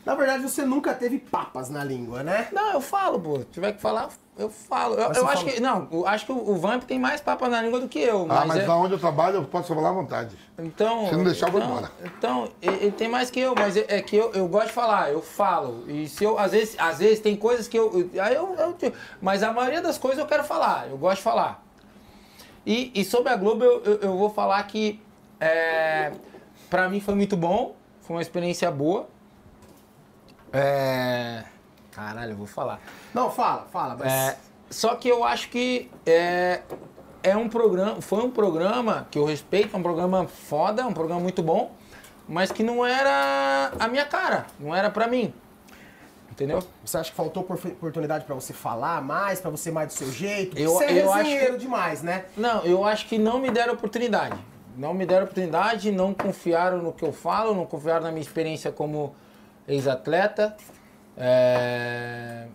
Na 0.07 0.15
verdade, 0.15 0.41
você 0.45 0.65
nunca 0.65 0.95
teve 0.95 1.19
papas 1.19 1.69
na 1.69 1.83
língua, 1.83 2.23
né? 2.23 2.47
Não, 2.53 2.75
eu 2.75 2.81
falo, 2.81 3.19
pô. 3.19 3.41
Se 3.41 3.47
tiver 3.47 3.73
que 3.73 3.81
falar, 3.81 4.09
eu 4.39 4.49
falo. 4.49 4.95
Eu, 4.95 5.09
Mas 5.09 5.17
eu 5.17 5.27
acho 5.29 5.39
fala- 5.43 5.53
que. 5.53 5.61
Não, 5.61 5.89
eu 5.91 6.07
acho 6.07 6.25
que 6.27 6.31
o, 6.31 6.55
Vamp 6.55 6.85
tem 6.85 6.97
mais 6.97 7.21
papas 7.21 7.51
na 7.51 7.61
língua 7.61 7.81
do 7.81 7.89
que 7.89 7.99
eu. 7.99 8.25
ah, 8.31 8.45
mas 8.47 8.63
é- 8.63 8.67
lá 8.69 8.77
onde 8.77 8.93
eu 8.93 9.01
trabalho 9.01 9.39
eu 9.39 9.45
posso 9.45 9.75
falar 9.75 9.89
à 9.89 9.93
vontade. 9.93 10.39
Então, 10.57 11.09
Se 11.09 11.17
não 11.17 11.25
deixar, 11.25 11.49
eu 11.49 11.53
vou 11.53 11.61
então, 11.61 11.73
embora. 11.73 11.93
Então, 12.05 12.49
ele, 12.63 12.93
tem 12.93 13.09
mais 13.09 13.31
que 13.33 13.41
eu, 13.41 13.53
mas 13.59 13.77
é, 13.77 13.85
é 13.89 14.01
que 14.01 14.15
eu, 14.15 14.31
eu 14.33 14.47
gosto 14.47 14.69
de 14.69 14.75
falar, 14.75 15.11
eu 15.11 15.21
falo. 15.21 15.83
E 15.91 16.09
se 16.09 16.23
eu, 16.23 16.39
às 16.39 16.53
vezes, 16.53 16.77
às 16.79 16.99
vezes 17.01 17.19
tem 17.19 17.35
coisas 17.35 17.67
que 17.67 17.77
eu. 17.77 18.09
eu- 18.15 18.23
Aí 18.23 18.37
eu, 18.37 18.55
eu- 18.81 18.93
mas 19.21 19.43
a 19.43 19.53
maioria 19.53 19.83
das 19.83 19.99
coisas 19.99 20.21
eu 20.21 20.27
quero 20.27 20.45
falar, 20.45 20.87
eu 20.89 20.97
gosto 20.97 21.17
de 21.17 21.23
falar. 21.25 21.65
E, 22.65 22.93
e 22.95 23.05
sobre 23.05 23.33
a 23.33 23.37
Globo, 23.37 23.65
eu, 23.65 23.83
eu, 23.83 23.95
eu 24.03 24.17
vou 24.17 24.31
falar 24.31 24.63
que 24.69 25.01
é, 25.41 26.13
pra 26.71 26.89
mim 26.89 27.01
foi 27.01 27.17
muito 27.17 27.37
bom, 27.37 27.75
foi 28.03 28.15
uma 28.15 28.23
experiência 28.23 28.71
boa. 28.71 29.09
É, 30.57 31.43
caralho, 31.93 32.33
eu 32.33 32.37
vou 32.37 32.47
falar. 32.47 32.81
Não, 33.13 33.31
fala, 33.31 33.67
fala, 33.73 33.97
mas. 33.99 34.11
É, 34.13 34.37
só 34.71 34.95
que 34.95 35.07
eu 35.09 35.23
acho 35.23 35.49
que 35.51 35.91
é, 36.07 36.61
é 37.23 37.37
um 37.37 37.49
programa, 37.49 38.01
foi 38.01 38.23
um 38.25 38.31
programa 38.31 39.07
que 39.11 39.19
eu 39.19 39.25
respeito, 39.25 39.75
é 39.75 39.79
um 39.79 39.83
programa 39.83 40.27
foda, 40.27 40.87
um 40.87 40.93
programa 40.95 41.21
muito 41.21 41.43
bom, 41.43 41.73
mas 42.29 42.51
que 42.51 42.63
não 42.63 42.85
era 42.85 43.73
a 43.79 43.87
minha 43.87 44.07
cara, 44.07 44.47
não 44.59 44.75
era 44.75 44.89
pra 44.91 45.07
mim. 45.07 45.33
Entendeu? 46.31 46.63
Você 46.85 46.99
acha 46.99 47.11
que 47.11 47.17
faltou 47.17 47.43
por- 47.45 47.57
oportunidade 47.57 48.25
pra 48.25 48.35
você 48.35 48.53
falar 48.53 49.01
mais, 49.01 49.41
pra 49.41 49.51
você 49.51 49.71
mais 49.71 49.89
do 49.89 49.93
seu 49.95 50.11
jeito? 50.13 50.59
Eu- 50.59 50.73
você 50.73 50.85
é 50.85 51.03
eu 51.03 51.11
acho 51.13 51.23
resenheiro 51.25 51.59
demais, 51.59 52.03
né? 52.03 52.25
Não, 52.37 52.63
eu 52.63 52.85
acho 52.85 53.07
que 53.07 53.17
não 53.19 53.39
me 53.39 53.51
deram 53.51 53.73
oportunidade. 53.75 54.37
Não 54.77 54.93
me 54.93 55.07
deram 55.07 55.25
oportunidade, 55.25 55.91
não 55.91 56.13
confiaram 56.13 56.79
no 56.79 56.93
que 56.93 57.03
eu 57.05 57.13
falo, 57.13 57.55
não 57.55 57.65
confiaram 57.65 58.03
na 58.03 58.11
minha 58.11 58.21
experiência 58.23 58.71
como 58.71 59.15
ex-atleta. 59.69 60.57
É, 61.17 62.47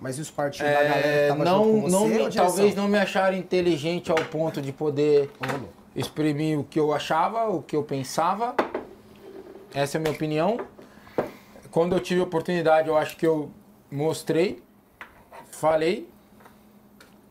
Mas 0.00 0.18
e 0.18 0.20
os 0.20 0.30
partidos 0.30 0.66
da 0.72 0.82
galera 0.82 1.02
que 1.02 1.08
É, 1.08 1.28
tava 1.28 1.44
não, 1.44 1.64
não 1.88 2.00
você, 2.08 2.18
direção? 2.18 2.46
talvez 2.46 2.74
não 2.74 2.88
me 2.88 2.98
acharam 2.98 3.36
inteligente 3.36 4.10
ao 4.10 4.16
ponto 4.26 4.60
de 4.60 4.72
poder 4.72 5.30
louco. 5.40 5.68
exprimir 5.94 6.58
o 6.58 6.64
que 6.64 6.78
eu 6.78 6.92
achava, 6.92 7.48
o 7.48 7.62
que 7.62 7.74
eu 7.76 7.82
pensava. 7.82 8.54
Essa 9.74 9.96
é 9.96 9.98
a 9.98 10.02
minha 10.02 10.12
opinião. 10.14 10.58
Quando 11.70 11.94
eu 11.94 12.00
tive 12.00 12.20
a 12.20 12.24
oportunidade, 12.24 12.88
eu 12.88 12.96
acho 12.96 13.16
que 13.16 13.26
eu 13.26 13.50
mostrei, 13.90 14.62
falei. 15.50 16.08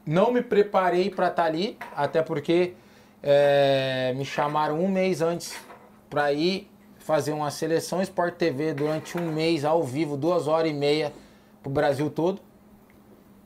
Não 0.06 0.32
me 0.32 0.42
preparei 0.42 1.10
para 1.10 1.28
estar 1.28 1.44
ali, 1.46 1.78
até 1.96 2.22
porque 2.22 2.74
é, 3.22 4.14
me 4.16 4.24
chamaram 4.24 4.80
um 4.80 4.88
mês 4.88 5.22
antes 5.22 5.54
para 6.10 6.32
ir 6.32 6.70
fazer 7.08 7.32
uma 7.32 7.50
seleção 7.50 8.02
Sport 8.02 8.36
TV 8.36 8.74
durante 8.74 9.18
um 9.18 9.32
mês 9.32 9.64
ao 9.64 9.82
vivo, 9.82 10.18
duas 10.18 10.46
horas 10.46 10.70
e 10.70 10.74
meia 10.74 11.14
pro 11.64 11.72
Brasil 11.72 12.10
todo. 12.10 12.42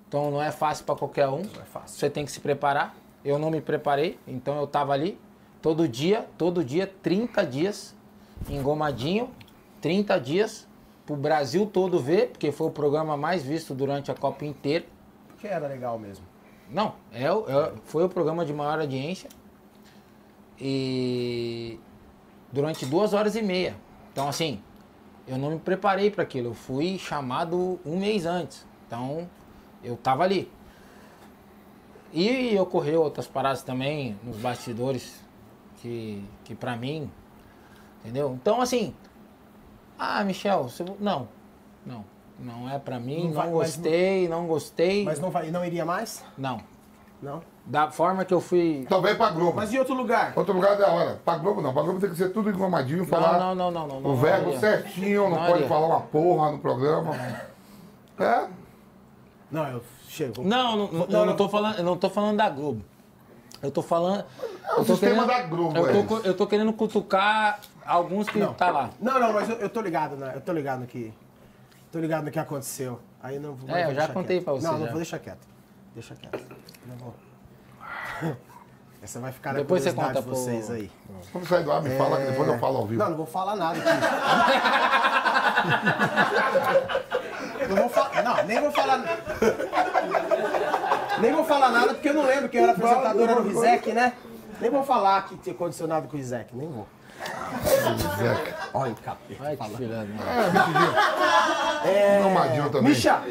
Então 0.08 0.32
não 0.32 0.42
é 0.42 0.52
fácil 0.52 0.84
para 0.84 0.96
qualquer 0.96 1.28
um. 1.28 1.42
é 1.42 1.66
fácil. 1.66 1.96
Você 2.00 2.10
tem 2.10 2.26
que 2.26 2.32
se 2.32 2.40
preparar. 2.40 2.96
Eu 3.24 3.38
não 3.38 3.52
me 3.52 3.62
preparei, 3.62 4.18
então 4.28 4.58
eu 4.58 4.66
tava 4.66 4.94
ali 4.94 5.16
todo 5.62 5.88
dia, 5.88 6.28
todo 6.40 6.66
dia, 6.66 6.92
30 7.04 7.46
dias, 7.46 7.96
engomadinho, 8.50 9.30
30 9.80 10.20
dias 10.20 10.68
pro 11.06 11.16
Brasil 11.16 11.68
todo 11.68 12.00
ver, 12.00 12.30
porque 12.30 12.52
foi 12.52 12.66
o 12.66 12.72
programa 12.72 13.16
mais 13.16 13.44
visto 13.44 13.76
durante 13.76 14.10
a 14.10 14.16
Copa 14.16 14.44
inteira. 14.44 14.86
Que 15.38 15.46
era 15.46 15.68
legal 15.68 16.00
mesmo. 16.00 16.26
Não, 16.68 16.96
é, 17.14 17.26
é- 17.26 17.74
foi 17.84 18.04
o 18.04 18.10
programa 18.10 18.44
de 18.44 18.54
maior 18.54 18.80
audiência. 18.80 19.30
E 20.60 21.80
durante 22.52 22.86
duas 22.86 23.14
horas 23.14 23.36
e 23.36 23.42
meia. 23.42 23.76
Então, 24.12 24.28
assim, 24.28 24.62
eu 25.28 25.38
não 25.38 25.52
me 25.52 25.60
preparei 25.60 26.10
para 26.12 26.24
aquilo. 26.24 26.50
Eu 26.50 26.54
fui 26.54 26.98
chamado 26.98 27.80
um 27.86 27.98
mês 27.98 28.26
antes. 28.26 28.66
Então, 28.88 29.30
eu 29.84 29.96
tava 29.98 30.24
ali. 30.24 30.52
E 32.14 32.58
ocorreu 32.60 33.02
outras 33.02 33.26
paradas 33.28 33.64
também 33.64 34.18
nos 34.24 34.36
bastidores 34.38 35.24
que, 35.78 36.24
que 36.44 36.54
para 36.54 36.76
mim, 36.76 37.10
entendeu? 38.02 38.34
Então, 38.40 38.60
assim, 38.60 38.94
ah, 39.98 40.22
Michel, 40.26 40.64
você... 40.64 40.84
não, 41.00 41.30
não, 41.86 42.04
não 42.38 42.70
é 42.70 42.78
para 42.78 43.00
mim, 43.00 43.20
Não 43.20 43.26
não, 43.28 43.34
vai- 43.34 43.44
mas 43.46 43.52
não- 43.54 43.60
gostei, 43.84 44.28
não 44.28 44.46
gostei, 44.48 45.06
Mas 45.06 45.20
não, 45.22 45.30
vai, 45.32 45.50
não 45.52 45.64
iria 45.66 45.86
mais? 45.86 46.24
não. 46.38 46.62
Não. 47.22 47.42
Da 47.66 47.92
forma 47.92 48.26
que 48.26 48.34
eu 48.34 48.42
fui. 48.42 48.80
Então 48.80 49.02
vem 49.02 49.16
pra 49.16 49.30
Globo. 49.30 49.54
Mas 49.56 49.72
e 49.72 49.78
outro 49.80 49.94
lugar? 49.94 50.34
Outro 50.36 50.54
lugar 50.54 50.74
é 50.74 50.76
da 50.78 50.88
hora. 50.92 51.22
Pra 51.24 51.38
Globo 51.38 51.62
não. 51.62 51.72
Pra 51.74 51.84
Globo 51.84 52.00
tem 52.00 52.10
que 52.10 52.16
ser 52.16 52.30
tudo 52.30 52.50
engomadinho, 52.50 53.06
falar 53.06 53.38
Não, 53.38 53.56
não, 53.56 53.72
não, 53.72 53.88
não, 53.88 54.00
não. 54.02 54.10
o 54.12 54.14
não 54.14 54.22
verbo 54.22 54.48
iria. 54.50 54.60
certinho, 54.60 55.24
não, 55.24 55.30
Não 55.32 55.38
pode 55.46 55.58
iria. 55.58 55.68
falar 55.68 55.86
uma 55.88 56.02
porra 56.02 56.52
no 56.52 56.60
programa. 56.60 57.12
É? 58.20 58.48
Não, 59.50 59.68
eu 59.68 59.84
chego. 60.08 60.44
Não, 60.44 60.76
não, 60.78 60.88
não, 61.08 61.20
eu 61.20 61.26
não 61.26 61.36
tô 61.36 61.50
falando, 61.50 61.78
eu 61.78 61.84
não 61.84 61.98
tô 61.98 62.08
falando 62.10 62.38
da 62.38 62.50
Globo. 62.50 62.84
Eu 63.64 63.72
tô 63.72 63.82
falando. 63.82 64.24
É 64.68 64.80
o 64.80 64.84
sistema 64.86 65.26
da 65.26 65.42
Globo, 65.44 65.76
Eu 65.78 65.90
é 65.90 65.94
tô, 65.94 66.04
co- 66.04 66.18
eu 66.24 66.34
tô 66.38 66.46
querendo 66.46 66.72
cutucar 66.74 67.60
alguns 67.86 68.30
que 68.30 68.38
Não. 68.38 68.54
tá 68.54 68.70
lá. 68.70 68.90
Não, 69.00 69.20
não, 69.20 69.34
mas 69.34 69.50
eu, 69.50 69.56
eu 69.58 69.70
tô 69.70 69.82
ligado, 69.82 70.16
né? 70.18 70.34
Eu 70.36 70.42
tô 70.42 70.52
ligado 70.54 70.82
no 70.82 70.86
que. 70.88 71.12
Tô 71.92 72.00
ligado 72.00 72.26
no 72.26 72.32
que 72.32 72.38
aconteceu. 72.40 73.00
Aí 73.24 73.40
não 73.40 73.54
vou. 73.56 73.70
É, 73.76 73.84
eu 73.86 73.88
já 73.88 73.94
deixar 74.02 74.14
contei 74.14 74.38
quieto. 74.38 74.44
pra 74.46 74.54
você, 74.54 74.68
Não, 74.68 74.74
não 74.74 74.80
já. 74.82 74.88
vou 74.88 74.96
deixar 74.98 75.20
quieto. 75.20 75.48
Deixa 75.96 76.16
quieto. 76.16 76.56
Não 76.86 76.96
vou. 76.98 77.14
Essa 79.04 79.20
vai 79.20 79.32
ficar 79.32 79.54
na 79.54 79.60
Depois 79.60 79.82
você 79.82 79.94
conta 79.94 80.22
de 80.22 80.30
vocês 80.30 80.68
pro- 80.68 80.76
aí. 80.76 80.92
Vamos 81.34 81.50
sair 81.50 81.64
do 81.64 81.72
ar, 81.72 81.82
me 81.82 81.90
fala 81.98 82.18
que 82.18 82.26
depois 82.28 82.48
eu 82.48 82.60
falo 82.60 82.78
ao 82.78 82.86
vivo. 82.86 83.02
Não, 83.02 83.10
não 83.10 83.18
vou 83.18 83.26
falar 83.26 83.56
nada 83.56 83.80
aqui. 83.80 83.90
não 87.68 87.76
vou 87.78 87.90
falar. 87.90 88.24
Não, 88.24 88.44
nem 88.46 88.62
vou 88.62 88.72
falar. 88.72 89.04
Nem 91.20 91.34
vou 91.34 91.44
falar 91.46 91.70
nada 91.72 91.94
porque 91.96 92.10
eu 92.10 92.14
não 92.14 92.26
lembro 92.26 92.48
quem 92.50 92.62
era 92.62 92.72
apresentador, 92.74 93.28
era 93.30 93.42
o 93.42 93.44
Rizek, 93.44 93.92
né? 93.92 94.14
Nem 94.60 94.70
vou 94.70 94.84
falar 94.84 95.26
que 95.26 95.36
tinha 95.38 95.56
condicionado 95.56 96.08
com 96.08 96.14
o 96.16 96.18
Rizek, 96.18 96.56
nem 96.56 96.70
vou. 96.70 96.88
Zeca. 98.18 98.56
Olha 98.74 98.92
o 98.92 98.96
capeta. 98.96 99.44
Vai 99.44 99.56
te 99.58 99.70
filando. 99.78 100.12
É, 101.86 102.20
Engomadinho 102.20 102.70
também. 102.70 102.92
Misha, 102.92 103.22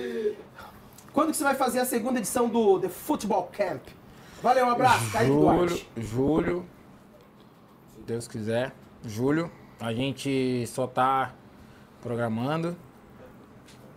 quando 1.13 1.31
que 1.31 1.37
você 1.37 1.45
vai 1.45 1.55
fazer 1.55 1.79
a 1.79 1.85
segunda 1.85 2.19
edição 2.19 2.49
do 2.49 2.81
The 2.81 2.89
Football 2.89 3.51
Camp? 3.57 3.83
Valeu, 4.43 4.65
um 4.65 4.71
abraço, 4.71 5.05
Julho, 5.27 5.87
julho, 5.99 6.67
se 7.95 8.01
Deus 8.01 8.27
quiser, 8.27 8.73
julho, 9.05 9.51
a 9.79 9.93
gente 9.93 10.67
só 10.67 10.87
tá 10.87 11.35
programando. 12.01 12.75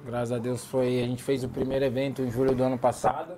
Graças 0.05 0.33
a 0.33 0.37
Deus 0.37 0.65
foi, 0.65 1.01
a 1.01 1.07
gente 1.07 1.23
fez 1.23 1.45
o 1.45 1.47
primeiro 1.47 1.85
evento 1.85 2.21
em 2.21 2.29
julho 2.29 2.53
do 2.53 2.61
ano 2.61 2.77
passado. 2.77 3.35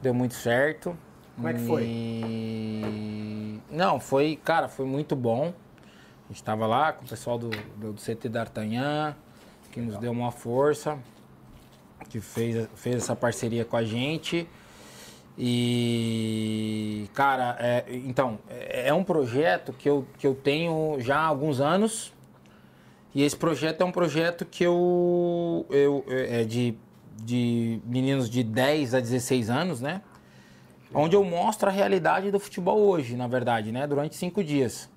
Deu 0.00 0.14
muito 0.14 0.34
certo. 0.34 0.96
Como 1.34 1.48
é 1.48 1.54
que 1.54 1.66
foi? 1.66 1.82
E... 1.84 3.60
Não, 3.68 3.98
foi, 3.98 4.38
cara, 4.44 4.68
foi 4.68 4.86
muito 4.86 5.16
bom. 5.16 5.52
A 6.28 6.32
gente 6.32 6.44
tava 6.44 6.68
lá 6.68 6.92
com 6.92 7.04
o 7.04 7.08
pessoal 7.08 7.36
do, 7.36 7.50
do, 7.50 7.94
do 7.94 8.00
CT 8.00 8.28
D'Artagnan, 8.28 9.16
que 9.72 9.80
nos 9.80 9.98
deu 9.98 10.12
uma 10.12 10.30
força, 10.30 10.96
que 12.08 12.20
fez, 12.20 12.68
fez 12.76 12.96
essa 12.96 13.16
parceria 13.16 13.64
com 13.64 13.76
a 13.76 13.82
gente. 13.82 14.48
E, 15.38 17.08
cara, 17.14 17.56
é, 17.58 17.84
então, 17.88 18.38
é 18.48 18.88
é 18.88 18.94
um 18.94 19.04
projeto 19.04 19.72
que 19.72 19.88
eu, 19.88 20.06
que 20.18 20.26
eu 20.26 20.34
tenho 20.34 20.96
já 21.00 21.16
há 21.16 21.26
alguns 21.26 21.60
anos. 21.60 22.12
E 23.14 23.22
esse 23.22 23.36
projeto 23.36 23.80
é 23.80 23.84
um 23.84 23.92
projeto 23.92 24.44
que 24.44 24.64
eu. 24.64 25.66
eu 25.70 26.04
é 26.08 26.44
de, 26.44 26.74
de 27.22 27.80
meninos 27.84 28.28
de 28.28 28.42
10 28.42 28.94
a 28.94 29.00
16 29.00 29.50
anos, 29.50 29.80
né? 29.80 30.02
Onde 30.94 31.16
eu 31.16 31.24
mostro 31.24 31.68
a 31.68 31.72
realidade 31.72 32.30
do 32.30 32.38
futebol 32.38 32.78
hoje, 32.78 33.16
na 33.16 33.26
verdade, 33.26 33.72
né? 33.72 33.86
Durante 33.86 34.16
cinco 34.16 34.44
dias. 34.44 34.90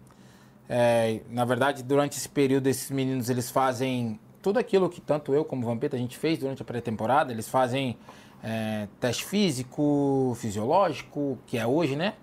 É, 0.67 1.21
na 1.29 1.45
verdade, 1.45 1.83
durante 1.83 2.17
esse 2.17 2.27
período, 2.27 2.67
esses 2.67 2.89
meninos 2.89 3.29
eles 3.29 3.49
fazem 3.49 4.19
tudo 4.41 4.59
aquilo 4.59 4.89
que 4.89 4.99
tanto 4.99 5.33
eu 5.33 5.45
como 5.45 5.63
o 5.63 5.65
Vampeta 5.65 5.95
a 5.95 5.99
gente 5.99 6.17
fez 6.17 6.39
durante 6.39 6.61
a 6.61 6.65
pré-temporada. 6.65 7.31
Eles 7.31 7.47
fazem 7.47 7.97
é, 8.43 8.87
teste 8.99 9.25
físico, 9.25 10.35
fisiológico, 10.39 11.37
que 11.45 11.57
é 11.57 11.65
hoje, 11.65 11.95
né? 11.95 12.13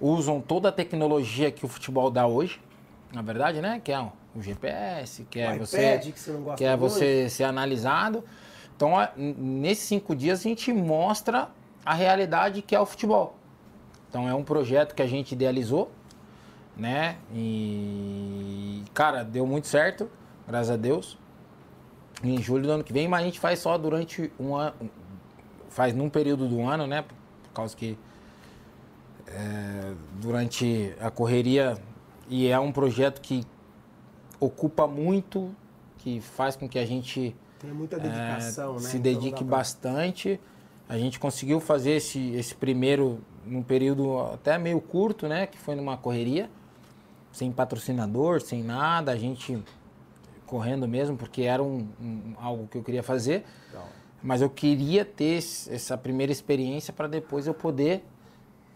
Usam 0.00 0.40
toda 0.40 0.68
a 0.68 0.72
tecnologia 0.72 1.50
que 1.50 1.64
o 1.64 1.68
futebol 1.68 2.10
dá 2.10 2.26
hoje, 2.26 2.60
na 3.12 3.22
verdade, 3.22 3.60
né? 3.60 3.80
Que 3.82 3.92
é 3.92 4.00
o 4.00 4.40
GPS, 4.40 5.24
que 5.28 5.40
é 5.40 5.52
O 5.52 5.58
você, 5.58 5.94
iPad, 5.94 6.12
que 6.12 6.20
você 6.20 6.30
não 6.30 6.42
gosta 6.42 6.56
que 6.58 6.64
é 6.64 6.76
muito. 6.76 6.80
você 6.80 7.28
ser 7.28 7.44
analisado. 7.44 8.24
Então, 8.76 8.92
nesses 9.16 9.84
cinco 9.84 10.14
dias 10.14 10.40
a 10.40 10.42
gente 10.44 10.72
mostra 10.72 11.48
a 11.84 11.94
realidade 11.94 12.62
que 12.62 12.76
é 12.76 12.80
o 12.80 12.86
futebol. 12.86 13.34
Então 14.08 14.28
é 14.28 14.34
um 14.34 14.44
projeto 14.44 14.94
que 14.94 15.02
a 15.02 15.06
gente 15.06 15.32
idealizou, 15.32 15.90
né? 16.76 17.16
E 17.34 18.82
cara, 18.94 19.24
deu 19.24 19.46
muito 19.46 19.66
certo, 19.66 20.08
graças 20.46 20.70
a 20.70 20.76
Deus. 20.76 21.18
Em 22.22 22.40
julho 22.42 22.64
do 22.64 22.72
ano 22.72 22.84
que 22.84 22.92
vem, 22.92 23.06
mas 23.06 23.20
a 23.20 23.24
gente 23.24 23.38
faz 23.38 23.58
só 23.58 23.76
durante 23.78 24.32
um 24.38 24.56
ano, 24.56 24.74
faz 25.78 25.94
num 25.94 26.10
período 26.10 26.48
do 26.48 26.60
ano, 26.66 26.88
né? 26.88 27.02
Por 27.02 27.52
causa 27.54 27.76
que 27.76 27.96
é, 29.28 29.94
durante 30.20 30.92
a 31.00 31.08
correria 31.08 31.78
e 32.28 32.48
é 32.48 32.58
um 32.58 32.72
projeto 32.72 33.20
que 33.20 33.46
ocupa 34.40 34.88
muito, 34.88 35.54
que 35.98 36.20
faz 36.20 36.56
com 36.56 36.68
que 36.68 36.80
a 36.80 36.84
gente 36.84 37.32
Tem 37.60 37.70
muita 37.72 37.94
é, 37.96 38.00
dedicação, 38.00 38.74
né? 38.74 38.80
se 38.80 38.96
Então 38.96 39.12
dedique 39.12 39.44
pra- 39.44 39.58
bastante. 39.58 40.40
A 40.88 40.98
gente 40.98 41.20
conseguiu 41.20 41.60
fazer 41.60 41.92
esse, 41.92 42.32
esse 42.34 42.56
primeiro 42.56 43.20
num 43.46 43.62
período 43.62 44.18
até 44.18 44.58
meio 44.58 44.80
curto, 44.80 45.28
né? 45.28 45.46
Que 45.46 45.58
foi 45.58 45.76
numa 45.76 45.96
correria, 45.96 46.50
sem 47.30 47.52
patrocinador, 47.52 48.40
sem 48.40 48.64
nada, 48.64 49.12
a 49.12 49.16
gente 49.16 49.62
correndo 50.44 50.88
mesmo, 50.88 51.16
porque 51.16 51.42
era 51.42 51.62
um, 51.62 51.86
um- 52.00 52.34
algo 52.40 52.66
que 52.66 52.76
eu 52.78 52.82
queria 52.82 53.02
fazer. 53.04 53.44
Mas 54.22 54.42
eu 54.42 54.50
queria 54.50 55.04
ter 55.04 55.36
essa 55.36 55.96
primeira 55.96 56.32
experiência 56.32 56.92
para 56.92 57.06
depois 57.06 57.46
eu 57.46 57.54
poder 57.54 58.04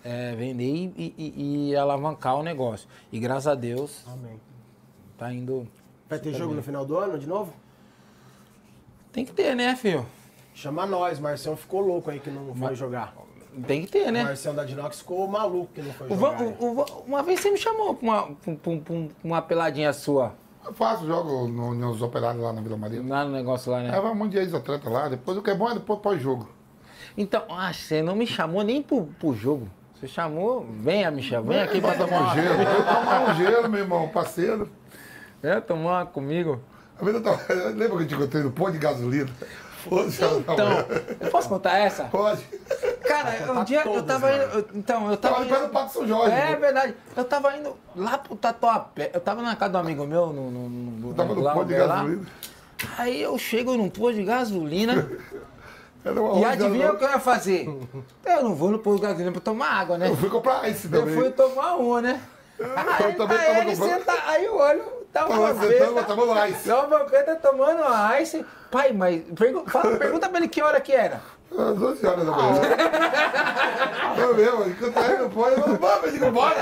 é, 0.04 0.34
vender 0.34 0.92
e, 0.96 1.14
e- 1.18 1.68
e 1.70 1.76
alavancar 1.76 2.36
o 2.36 2.42
negócio. 2.42 2.88
E 3.12 3.18
graças 3.18 3.46
a 3.48 3.54
Deus 3.54 4.04
Amém. 4.06 4.40
tá 5.18 5.32
indo. 5.32 5.66
Vai 6.08 6.18
ter 6.18 6.32
jogo 6.32 6.48
bem. 6.48 6.56
no 6.56 6.62
final 6.62 6.84
do 6.84 6.96
ano 6.96 7.18
de 7.18 7.26
novo? 7.26 7.52
Tem 9.12 9.24
que 9.24 9.32
ter, 9.32 9.54
né, 9.54 9.76
filho? 9.76 10.06
Chama 10.54 10.86
nós, 10.86 11.18
Marcião 11.18 11.56
ficou 11.56 11.80
louco 11.80 12.10
aí 12.10 12.20
que 12.20 12.30
não 12.30 12.54
foi 12.54 12.74
jogar. 12.74 13.14
Tem 13.66 13.82
que 13.84 13.90
ter, 13.92 14.08
O 14.08 14.12
né? 14.12 14.22
Marcião 14.24 14.54
da 14.54 14.64
Dinox 14.64 14.98
ficou 15.00 15.26
maluco 15.28 15.72
que 15.74 15.82
não 15.82 15.92
foi 15.92 16.08
jogar. 16.08 16.40
O- 16.42 16.80
o- 16.80 17.02
uma 17.06 17.22
vez 17.22 17.40
você 17.40 17.50
me 17.50 17.58
chamou 17.58 17.94
pra 17.94 18.04
uma, 18.08 18.22
pra, 18.36 18.54
pra- 18.54 18.76
pra 18.78 18.94
uma 19.22 19.42
peladinha 19.42 19.92
sua, 19.92 20.34
Eu 20.64 20.72
faço, 20.72 21.06
jogo 21.06 21.48
no- 21.48 21.74
nos 21.74 22.00
operários 22.02 22.42
lá 22.42 22.52
na 22.52 22.60
Vila 22.60 22.76
Maria. 22.76 23.02
lá 23.06 23.24
no 23.24 23.32
negócio 23.32 23.70
lá, 23.72 23.78
Aí 23.78 23.90
né? 23.90 24.00
vai 24.00 24.10
um 24.12 24.14
monte 24.14 24.32
de 24.32 24.38
ex-atleta 24.38 24.88
lá, 24.88 25.08
depois 25.08 25.36
o 25.36 25.42
que 25.42 25.50
é 25.50 25.54
bom 25.54 25.68
é 25.70 25.74
depois 25.74 25.98
pós-jogo. 26.00 26.48
Então, 27.16 27.42
ah, 27.50 27.72
você 27.72 28.00
não 28.00 28.14
me 28.14 28.26
chamou 28.26 28.62
nem 28.62 28.80
pro, 28.82 29.06
pro 29.18 29.34
jogo. 29.34 29.68
Você 29.94 30.06
chamou, 30.06 30.66
venha, 30.80 31.10
Michel, 31.10 31.42
vem 31.44 31.60
aqui 31.60 31.80
pra 31.80 31.94
tomar 31.94 32.32
Um 32.32 32.34
gelo, 32.34 32.62
eu 32.62 32.84
tomar 32.84 33.30
um 33.30 33.34
gelo, 33.34 33.68
meu 33.68 33.80
irmão, 33.80 34.08
parceiro. 34.08 34.68
Vem 35.42 35.60
tomar 35.60 36.06
comigo. 36.06 36.60
A 37.00 37.04
vida 37.04 37.20
tá- 37.20 37.38
Lembra 37.74 37.98
que 37.98 38.02
eu 38.04 38.06
te 38.08 38.14
encontrei 38.14 38.42
no 38.42 38.52
pão 38.52 38.70
de 38.70 38.78
gasolina? 38.78 39.30
Foda-se. 39.88 40.24
Então, 40.24 40.68
eu 41.20 41.30
posso 41.30 41.48
contar 41.48 41.78
essa? 41.78 42.04
Pode. 42.04 42.42
Cara, 43.06 43.52
um 43.52 43.64
dia 43.64 43.80
eu 43.80 43.84
todas, 43.84 44.04
tava 44.06 44.32
indo. 44.32 44.42
eu- 44.42 44.68
Então, 44.74 45.10
eu 45.10 45.16
tava. 45.16 45.44
Tava 45.44 45.64
indo 45.64 45.68
Parque 45.70 45.92
São 45.92 46.06
Jorge. 46.06 46.34
É 46.34 46.54
pô. 46.54 46.60
verdade. 46.60 46.94
Eu 47.16 47.24
tava 47.24 47.56
indo 47.56 47.76
lá 47.96 48.18
pro 48.18 48.36
Tatuapé. 48.36 49.10
Eu 49.12 49.20
tava 49.20 49.42
na 49.42 49.56
casa 49.56 49.72
do 49.72 49.78
amigo 49.78 50.06
meu, 50.06 50.26
no. 50.28 50.50
no, 50.50 50.68
no 50.68 51.14
Tava 51.14 51.34
no 51.34 51.40
lá, 51.42 51.52
posto 51.54 51.68
de 51.68 51.78
lá. 51.78 51.86
gasolina. 51.96 52.26
Aí 52.98 53.22
eu 53.22 53.36
chego 53.38 53.76
num 53.76 53.88
posto 53.88 54.14
de 54.14 54.24
gasolina 54.24 55.08
e 56.40 56.44
adivinha 56.44 56.92
o 56.92 56.96
que 56.98 57.04
eu 57.04 57.10
ia 57.10 57.18
fazer? 57.20 57.68
Eu 58.24 58.42
não 58.42 58.54
vou 58.54 58.70
no 58.70 58.78
posto 58.78 59.00
de 59.00 59.06
gasolina 59.06 59.32
pra 59.32 59.40
tomar 59.40 59.68
água, 59.68 59.98
né? 59.98 60.08
Eu 60.08 60.16
fui 60.16 60.28
comprar 60.30 60.68
ice 60.68 60.86
Eu 60.92 61.00
também. 61.00 61.14
fui 61.14 61.30
tomar 61.30 61.76
uma, 61.76 62.00
né? 62.02 62.20
Aí, 62.60 63.14
também 63.14 63.36
aí 63.38 63.46
tava 63.46 63.58
ele 63.60 63.76
comprando. 63.76 63.98
senta, 63.98 64.12
aí 64.26 64.44
eu 64.44 64.56
olho, 64.56 64.84
tá 65.12 65.26
uma 65.26 65.48
Tava 65.48 65.54
sentando, 65.68 65.94
vampeta, 65.94 66.04
tomando 66.06 66.46
ice. 66.48 66.68
tá 66.68 66.80
uma 66.80 66.98
vampeta 66.98 67.36
tomando 67.36 67.82
ice. 68.20 68.46
Pai, 68.70 68.92
mas 68.92 69.22
pergu 69.38 69.68
fala, 69.70 69.96
pergunta 69.98 70.28
pra 70.28 70.38
ele 70.38 70.48
que 70.48 70.62
hora 70.62 70.80
que 70.80 70.92
era. 70.92 71.20
Às 71.52 71.76
12 71.76 72.06
horas 72.06 72.24
da 72.24 72.32
manhã. 72.32 72.60
Eu 74.16 74.34
mesmo, 74.34 74.68
enquanto 74.68 74.96
aí 74.98 75.18
não 75.18 75.30
pode, 75.30 75.56
eu 75.56 75.62
falo, 75.62 75.76
vamos, 75.78 76.12
digo, 76.12 76.30
bora. 76.30 76.54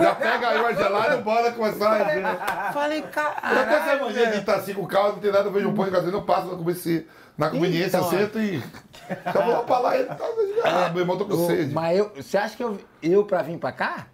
Já 0.00 0.14
pega 0.14 0.48
aí 0.48 0.58
uma 0.60 0.74
gelada 0.74 1.16
e 1.16 1.22
bora 1.22 1.52
começar 1.52 1.92
a 1.92 2.16
ir. 2.16 2.72
Falei, 2.72 3.00
Eu 3.00 3.04
até 3.06 3.20
essa 3.20 3.78
caralho. 3.80 4.04
mania 4.04 4.26
de 4.32 4.38
estar 4.38 4.56
assim 4.56 4.74
com 4.74 4.82
o 4.82 4.86
carro, 4.86 5.12
não 5.12 5.18
tem 5.18 5.32
nada, 5.32 5.48
eu 5.48 5.52
vejo 5.52 5.68
um 5.68 5.74
pão 5.74 5.84
de 5.84 5.90
gasolina, 5.92 6.18
eu 6.18 6.22
passo 6.22 6.46
na 6.48 6.56
conveniência, 6.56 7.06
na 7.38 7.50
conveniência 7.50 7.96
Então, 7.98 8.10
sento 8.10 8.38
e. 8.40 8.62
Então 9.10 9.42
vou 9.44 9.52
lá 9.54 9.62
pra 9.62 9.78
lá 9.78 9.96
e 9.96 10.00
ele 10.00 10.08
tá. 10.08 10.24
Ah, 10.64 10.88
meu 10.90 11.00
irmão, 11.00 11.16
tô 11.16 11.24
com 11.26 11.46
sede. 11.46 11.72
Mas 11.72 11.98
eu, 11.98 12.10
você 12.14 12.36
acha 12.36 12.56
que 12.56 12.62
eu, 12.64 12.78
eu, 13.02 13.24
pra 13.24 13.42
vir 13.42 13.58
pra 13.58 13.72
cá, 13.72 14.06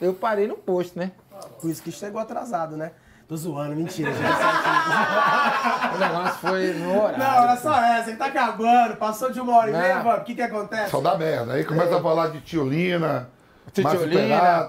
eu 0.00 0.12
parei 0.12 0.46
no 0.46 0.56
posto, 0.56 0.98
né? 0.98 1.12
Por 1.60 1.70
isso 1.70 1.82
que 1.82 1.90
chegou 1.92 2.20
atrasado, 2.20 2.76
né? 2.76 2.92
Tô 3.30 3.36
zoando, 3.36 3.76
mentira, 3.76 4.10
gente. 4.12 4.24
O 5.94 5.98
negócio 5.98 6.38
foi 6.40 6.72
no 6.72 7.00
horário. 7.00 7.18
Não, 7.18 7.42
era 7.44 7.56
só 7.56 7.80
essa, 7.80 8.10
ele 8.10 8.16
tá 8.18 8.26
acabando, 8.26 8.96
passou 8.96 9.30
de 9.30 9.40
uma 9.40 9.56
hora 9.56 9.70
e 9.70 9.72
meia, 9.72 9.96
Não. 9.96 10.02
vamos, 10.02 10.22
o 10.22 10.24
que 10.24 10.34
que 10.34 10.42
acontece? 10.42 10.90
Só 10.90 11.00
dá 11.00 11.16
merda. 11.16 11.52
Aí 11.52 11.64
começa 11.64 11.96
a 11.96 12.02
falar 12.02 12.30
de 12.30 12.40
tiolina, 12.40 13.28
Titiolina. 13.72 14.68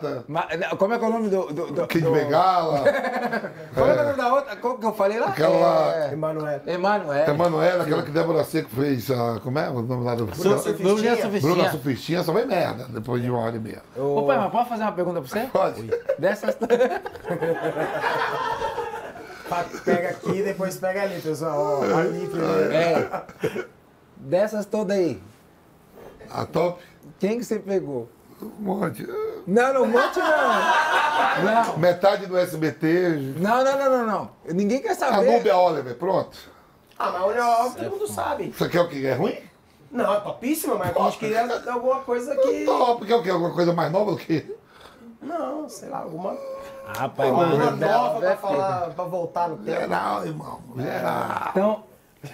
Como 0.77 0.93
é 0.93 0.99
que 0.99 1.05
é 1.05 1.07
o 1.07 1.11
nome 1.11 1.29
do. 1.29 1.45
do, 1.53 1.65
do 1.71 1.87
Kid 1.87 2.03
do- 2.03 2.11
Bengala, 2.11 2.79
Como 3.73 3.85
é 3.87 3.93
que 3.93 3.99
é 3.99 4.01
o 4.01 4.05
nome 4.05 4.17
da 4.17 4.33
outra? 4.33 4.55
Como 4.57 4.79
que 4.79 4.85
eu 4.85 4.93
falei 4.93 5.19
lá? 5.19 5.27
Aquela 5.27 5.57
lá- 5.57 5.95
É... 5.95 6.13
Emanuel. 6.13 6.61
Emanuel. 6.67 7.29
Emanuela, 7.29 7.83
aquela 7.83 8.03
que 8.03 8.11
Débora 8.11 8.43
Seco 8.43 8.69
fez. 8.69 9.09
ah, 9.11 9.39
Como 9.43 9.57
é 9.59 9.69
o 9.69 9.81
nome 9.81 10.03
lá 10.05 10.15
do. 10.15 10.25
Bruna 10.25 10.57
Su- 10.57 10.63
Surfistinha. 10.77 11.41
Bruna 11.41 11.71
Sufistinha, 11.71 12.23
só 12.23 12.31
vem 12.33 12.45
merda 12.45 12.85
depois 12.89 13.21
de 13.21 13.29
uma 13.29 13.39
hora 13.39 13.55
e 13.55 13.59
meia. 13.59 13.81
Ô, 13.97 14.23
pai, 14.25 14.37
mas 14.37 14.51
posso 14.51 14.69
fazer 14.69 14.83
uma 14.83 14.91
pergunta 14.91 15.21
pra 15.21 15.29
você? 15.29 15.47
Pode. 15.51 15.89
Dessas. 16.19 16.55
Pega 19.83 20.09
aqui 20.09 20.31
e 20.39 20.43
depois 20.43 20.77
pega 20.77 21.01
ali, 21.03 21.19
pessoal. 21.21 21.81
Ó, 21.81 21.97
ali 21.97 22.27
primeiro. 22.27 22.71
é. 22.71 23.23
Dessas 24.15 24.65
todas 24.65 24.95
aí. 24.97 25.21
A 26.29 26.45
top, 26.45 26.81
Quem 27.19 27.37
que 27.39 27.43
você 27.43 27.59
pegou? 27.59 28.07
Um 28.45 28.51
monte. 28.59 29.07
Não, 29.47 29.73
não, 29.73 29.85
monte 29.87 30.19
não. 30.19 31.65
Não. 31.65 31.77
Metade 31.77 32.25
do 32.25 32.37
SBT. 32.37 33.35
Não, 33.37 33.63
não, 33.63 33.77
não, 33.77 33.89
não, 33.89 34.05
não. 34.05 34.29
Ninguém 34.53 34.81
quer 34.81 34.91
A 34.91 34.95
saber. 34.95 35.31
Nubia 35.31 35.57
Oliver, 35.57 35.95
pronto. 35.95 36.37
Ah, 36.97 37.11
mas 37.11 37.21
olha, 37.23 37.45
ó, 37.45 37.69
todo 37.69 37.89
mundo 37.89 38.07
sabe. 38.07 38.49
Isso 38.49 38.63
aqui 38.63 38.77
é 38.77 38.81
o 38.81 38.87
que? 38.87 39.05
É 39.05 39.13
ruim? 39.13 39.37
Não, 39.91 40.13
é 40.13 40.19
topíssima, 40.19 40.75
mas 40.75 40.95
a 40.95 40.99
gente 41.05 41.17
queria 41.17 41.71
alguma 41.71 41.99
coisa 42.01 42.35
que... 42.35 42.63
Top, 42.65 42.99
porque 42.99 43.11
é 43.11 43.15
o 43.15 43.23
quê? 43.23 43.29
Alguma 43.29 43.53
coisa 43.53 43.73
mais 43.73 43.91
nova 43.91 44.11
do 44.11 44.17
que? 44.17 44.55
Não, 45.21 45.67
sei 45.67 45.89
lá, 45.89 45.99
alguma, 45.99 46.35
Ah, 46.97 47.09
pai, 47.09 47.29
alguma 47.29 47.71
nova 47.71 48.19
pra 48.19 48.31
é 48.31 48.35
falar, 48.37 48.89
pra 48.91 49.03
voltar 49.03 49.49
no 49.49 49.57
tempo. 49.57 49.79
Geral, 49.79 50.25
irmão. 50.25 50.59
Geral. 50.77 51.47
Então, 51.51 51.83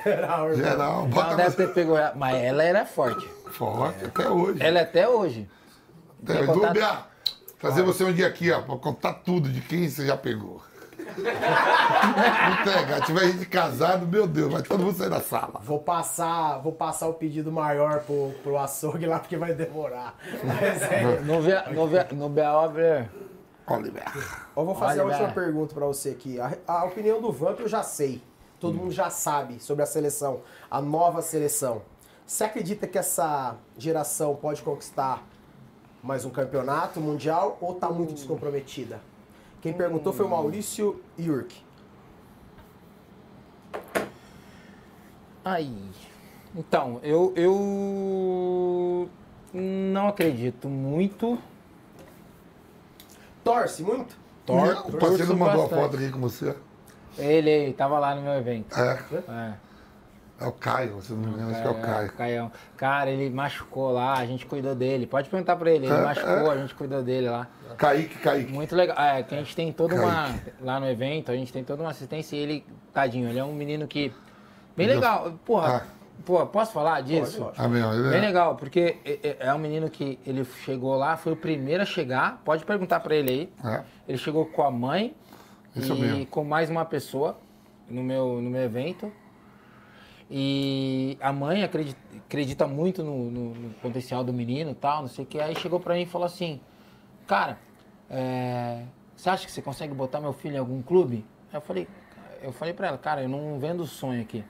Geral, 0.04 0.50
irmão. 0.52 0.56
Geral. 0.66 1.02
não 1.02 1.08
Bota 1.10 1.36
deve 1.36 1.50
no... 1.50 1.56
ter 1.56 1.74
pegou 1.74 1.98
ela. 1.98 2.14
Mas 2.16 2.44
ela 2.44 2.64
era 2.64 2.86
forte. 2.86 3.28
Forte 3.52 4.06
até 4.06 4.30
hoje. 4.30 4.62
Ela 4.62 4.80
é 4.80 4.82
até 4.84 5.08
hoje. 5.08 5.50
Nubia, 6.22 7.00
trazer 7.60 7.84
você 7.84 8.04
um 8.04 8.14
dia 8.14 8.28
aqui, 8.28 8.52
ó, 8.52 8.62
pra 8.62 8.78
contar 8.78 9.14
tudo 9.14 9.50
de 9.50 9.62
quem 9.62 9.90
você 9.90 10.06
já 10.06 10.18
pegou. 10.18 10.62
Entregar. 11.18 13.02
Tiver 13.06 13.32
gente 13.32 13.46
casado, 13.46 14.06
meu 14.06 14.28
Deus, 14.28 14.52
vai 14.52 14.62
todo 14.62 14.84
mundo 14.84 14.98
sair 14.98 15.10
da 15.10 15.22
sala. 15.22 15.60
Vou 15.64 15.80
passar, 15.80 16.58
vou 16.60 16.74
passar 16.74 17.08
o 17.08 17.14
pedido 17.14 17.52
maior 17.52 18.02
pro, 18.02 18.34
pro 18.44 18.58
açougue 18.58 19.06
lá, 19.06 19.20
porque 19.20 19.38
vai 19.38 19.54
demorar. 19.54 20.16
Mas 20.44 20.82
é... 20.84 21.20
No, 21.22 21.42
via, 21.42 21.64
no, 21.72 21.88
via, 21.88 22.08
no 22.12 22.30
Beover. 22.30 23.10
Oliver. 23.68 24.06
Eu 24.56 24.66
vou 24.66 24.76
fazer 24.76 25.02
Olha, 25.02 25.16
a 25.16 25.20
última 25.20 25.34
pergunta 25.34 25.74
pra 25.74 25.86
você 25.86 26.10
aqui. 26.10 26.40
A, 26.40 26.58
a 26.66 26.86
opinião 26.86 27.22
do 27.22 27.32
Vamp 27.32 27.60
eu 27.60 27.68
já 27.68 27.84
sei. 27.84 28.22
Todo 28.60 28.76
mundo 28.76 28.92
já 28.92 29.10
sabe 29.10 29.60
sobre 29.60 29.84
a 29.84 29.86
seleção, 29.86 30.42
a 30.72 30.82
nova 30.82 31.22
seleção. 31.22 31.82
Você 32.26 32.44
acredita 32.44 32.88
que 32.88 32.98
essa 32.98 33.56
geração 33.78 34.36
pode 34.36 34.62
conquistar 34.62 35.24
mais 36.04 36.24
um 36.26 36.30
campeonato 36.30 37.00
mundial 37.00 37.58
ou 37.62 37.76
tá 37.76 37.90
muito 37.90 38.14
descomprometida? 38.14 39.00
Quem 39.62 39.74
perguntou 39.74 40.14
foi 40.14 40.26
o 40.26 40.30
Maurício 40.30 41.02
Yurk. 41.20 41.56
Aí. 45.44 45.74
Então, 46.56 47.00
eu, 47.04 47.34
eu 47.36 49.10
não 49.54 50.08
acredito 50.08 50.68
muito. 50.68 51.38
Torce 53.44 53.84
muito? 53.84 54.16
Tor- 54.46 54.86
o 54.88 54.98
parceiro 54.98 55.36
mandou 55.38 55.66
a 55.66 55.70
foto 55.70 55.96
aqui 55.96 56.10
com 56.12 56.20
você. 56.20 56.56
Ele, 57.18 57.50
ele 57.50 57.74
tava 57.74 58.00
lá 58.00 58.16
no 58.16 58.22
meu 58.22 58.34
evento. 58.34 58.78
É, 58.78 59.00
É. 59.28 59.54
é 60.40 60.46
o 60.46 60.52
Caio, 60.52 61.02
se 61.02 61.12
não 61.14 61.20
me 61.20 61.28
engano, 61.28 61.52
acho 61.52 61.62
que 61.62 61.68
é 61.68 61.72
o 61.72 61.76
Caio. 61.82 62.12
Caião. 62.14 62.52
Cara, 62.76 63.10
ele 63.10 63.30
machucou 63.30 63.92
lá, 63.92 64.14
a 64.18 64.26
gente 64.26 64.46
cuidou 64.46 64.76
dele. 64.76 65.08
Pode 65.08 65.30
perguntar 65.30 65.56
pra 65.56 65.72
ele, 65.72 65.86
ele 65.88 65.94
É, 65.96 66.02
machucou, 66.04 66.52
é. 66.52 66.56
a 66.56 66.58
gente 66.58 66.76
cuidou 66.76 67.02
dele 67.04 67.30
lá. 67.30 67.48
Kaique, 67.78 68.16
Kaique. 68.20 68.52
Muito 68.52 68.76
legal. 68.76 68.98
É, 69.00 69.24
que 69.24 69.34
a 69.34 69.38
gente 69.40 69.56
tem 69.56 69.72
toda 69.72 69.96
uma. 69.96 70.36
Lá 70.62 70.80
no 70.80 70.88
evento, 70.90 71.32
a 71.32 71.36
gente 71.36 71.52
tem 71.52 71.64
toda 71.64 71.82
uma 71.84 71.92
assistência 71.92 72.36
e 72.36 72.40
ele, 72.40 72.66
tadinho, 72.94 73.28
ele 73.30 73.40
é 73.40 73.44
um 73.44 73.54
menino 73.54 73.88
que. 73.88 74.12
Bem 74.76 74.88
Deus. 74.88 75.00
legal. 75.00 75.34
Porra, 75.44 75.78
Ah. 75.78 75.82
porra, 76.24 76.46
posso 76.46 76.72
falar 76.72 77.02
disso? 77.02 77.52
Ah, 77.58 77.68
meu, 77.68 77.92
ele 77.94 78.10
Bem 78.10 78.20
é- 78.20 78.22
legal, 78.22 78.56
porque 78.56 78.98
é- 79.04 79.20
é- 79.24 79.38
é 79.48 79.54
um 79.54 79.58
menino 79.60 79.90
que 79.90 80.20
ele 80.26 80.46
chegou 80.64 80.96
lá, 80.96 81.18
foi 81.18 81.34
o 81.34 81.36
primeiro 81.36 81.82
a 81.82 81.86
chegar. 81.86 82.42
Pode 82.46 82.64
perguntar 82.64 83.00
pra 83.00 83.16
ele 83.16 83.50
aí. 83.64 83.74
É. 83.74 83.84
Ele 84.08 84.18
chegou 84.20 84.46
com 84.46 84.62
a 84.64 84.70
mãe 84.72 85.16
Isso 85.76 85.94
e 85.96 86.00
mesmo. 86.00 86.26
com 86.28 86.44
mais 86.44 86.70
uma 86.70 86.86
pessoa 86.86 87.38
no 87.90 88.04
meu, 88.04 88.40
no 88.42 88.50
meu 88.52 88.62
evento. 88.62 89.12
E 90.30 91.18
a 91.22 91.32
mãe 91.32 91.64
acredita, 91.64 92.00
acredita 92.26 92.68
muito 92.68 93.04
no, 93.04 93.32
no- 93.32 93.54
no 93.56 93.70
potencial 93.76 94.24
do 94.24 94.34
menino 94.34 94.76
tal, 94.76 95.02
não 95.02 95.08
sei 95.08 95.24
o 95.24 95.28
que. 95.28 95.40
Aí 95.40 95.56
chegou 95.56 95.80
pra 95.80 95.94
mim 95.96 96.02
e 96.02 96.06
falou 96.06 96.26
assim, 96.26 96.60
cara, 97.26 97.58
é, 98.10 98.84
você 99.16 99.30
acha 99.30 99.46
que 99.46 99.52
você 99.52 99.62
consegue 99.62 99.94
botar 99.94 100.20
meu 100.20 100.34
filho 100.34 100.56
em 100.56 100.60
algum 100.60 100.82
clube? 100.82 101.26
Aí 101.52 101.58
eu 101.58 101.62
falei, 101.62 101.88
eu 102.42 102.52
falei 102.52 102.74
pra 102.74 102.88
ela, 102.88 102.98
cara, 102.98 103.22
eu 103.24 103.30
não 103.30 103.58
vendo 103.58 103.86
sonho 103.86 104.22
aqui. 104.22 104.44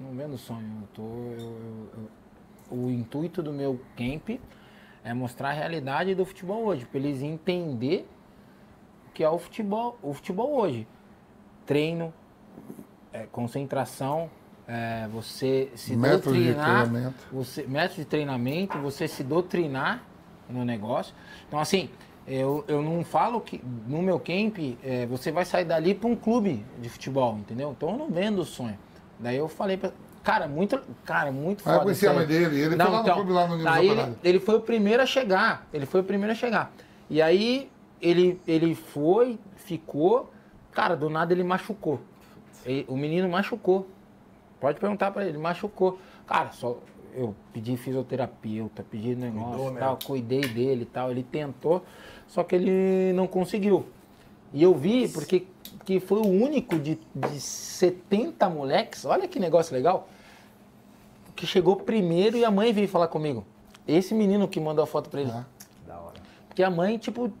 Não 0.00 0.12
vendo 0.12 0.38
sonho. 0.38 0.66
Eu 0.82 0.88
tô, 0.94 1.02
eu- 1.02 1.38
eu- 1.40 1.88
eu- 2.72 2.78
o 2.78 2.90
intuito 2.90 3.42
do 3.42 3.52
meu 3.52 3.78
camp 3.96 4.40
é 5.04 5.12
mostrar 5.14 5.50
a 5.50 5.52
realidade 5.52 6.14
do 6.14 6.24
futebol 6.24 6.64
hoje, 6.64 6.84
para 6.86 6.98
eles 6.98 7.22
entender 7.22 8.08
o 9.08 9.12
que 9.12 9.22
é 9.22 9.28
o 9.28 9.38
futebol, 9.38 9.98
o 10.02 10.12
futebol 10.14 10.52
hoje. 10.54 10.86
Treino, 11.64 12.12
é, 13.12 13.26
concentração, 13.26 14.28
é, 14.68 15.06
você 15.12 15.70
se 15.74 15.94
Método 15.96 16.34
de 16.36 16.44
doutrinar, 16.52 16.82
treinamento. 16.88 17.24
você, 17.32 17.62
método 17.66 18.00
de 18.00 18.04
treinamento, 18.04 18.78
você 18.78 19.06
se 19.06 19.22
doutrinar 19.22 20.02
no 20.48 20.64
negócio. 20.64 21.14
Então, 21.46 21.58
assim, 21.60 21.88
eu, 22.26 22.64
eu 22.66 22.82
não 22.82 23.04
falo 23.04 23.40
que 23.40 23.62
no 23.86 24.02
meu 24.02 24.18
camp 24.18 24.58
é, 24.82 25.06
você 25.06 25.30
vai 25.30 25.44
sair 25.44 25.64
dali 25.64 25.94
para 25.94 26.08
um 26.08 26.16
clube 26.16 26.64
de 26.80 26.88
futebol, 26.88 27.36
entendeu? 27.38 27.72
Então 27.76 27.90
eu 27.90 27.96
não 27.96 28.08
vendo 28.10 28.40
o 28.40 28.44
sonho. 28.44 28.76
Daí 29.18 29.36
eu 29.36 29.48
falei 29.48 29.76
pra. 29.76 29.92
Cara, 30.24 30.48
muito, 30.48 30.80
cara, 31.04 31.30
muito 31.30 31.62
Ah, 31.64 31.68
eu 31.68 31.72
foda. 31.74 31.84
conheci 31.84 32.04
isso 32.04 32.10
a 32.10 32.14
mãe 32.14 32.26
dele, 32.26 32.60
ele 32.60 32.76
foi 32.76 32.90
lá 32.90 33.02
no 33.04 33.12
clube 33.14 33.32
lá 33.32 33.46
no 33.46 33.62
Daí 33.62 33.88
ele, 33.88 34.16
ele 34.24 34.40
foi 34.40 34.56
o 34.56 34.60
primeiro 34.60 35.00
a 35.00 35.06
chegar. 35.06 35.68
Ele 35.72 35.86
foi 35.86 36.00
o 36.00 36.04
primeiro 36.04 36.32
a 36.32 36.34
chegar. 36.34 36.72
E 37.08 37.22
aí 37.22 37.70
ele, 38.02 38.40
ele 38.48 38.74
foi, 38.74 39.38
ficou. 39.54 40.32
Cara, 40.72 40.96
do 40.96 41.08
nada 41.08 41.32
ele 41.32 41.44
machucou. 41.44 42.00
E- 42.66 42.84
o 42.88 42.96
menino 42.96 43.28
machucou. 43.28 43.88
Pode 44.60 44.80
perguntar 44.80 45.10
pra 45.10 45.24
ele, 45.24 45.38
machucou. 45.38 45.98
Cara, 46.26 46.52
só 46.52 46.78
eu 47.14 47.34
pedi 47.52 47.76
fisioterapeuta, 47.76 48.84
pedi 48.90 49.14
negócio 49.14 49.56
Cuidou 49.56 49.72
e 49.72 49.78
tal, 49.78 49.98
cuidei 50.04 50.40
dele 50.40 50.82
e 50.82 50.86
tal. 50.86 51.10
Ele 51.10 51.22
tentou, 51.22 51.84
só 52.26 52.44
que 52.44 52.54
ele 52.54 53.12
não 53.14 53.26
conseguiu. 53.26 53.86
E 54.52 54.62
eu 54.62 54.74
vi 54.74 55.08
porque 55.08 55.46
que 55.84 56.00
foi 56.00 56.18
o 56.18 56.26
único 56.26 56.78
de, 56.78 56.98
de 57.14 57.40
70 57.40 58.48
moleques, 58.48 59.04
olha 59.04 59.28
que 59.28 59.38
negócio 59.38 59.74
legal, 59.74 60.08
que 61.34 61.46
chegou 61.46 61.76
primeiro 61.76 62.36
e 62.36 62.44
a 62.44 62.50
mãe 62.50 62.72
veio 62.72 62.88
falar 62.88 63.08
comigo. 63.08 63.44
Esse 63.86 64.14
menino 64.14 64.48
que 64.48 64.58
mandou 64.58 64.82
a 64.82 64.86
foto 64.86 65.08
pra 65.08 65.20
ele. 65.20 65.30
Ah. 65.30 65.44
Da 65.86 65.98
hora. 65.98 66.20
Porque 66.48 66.62
a 66.62 66.70
mãe, 66.70 66.98
tipo, 66.98 67.32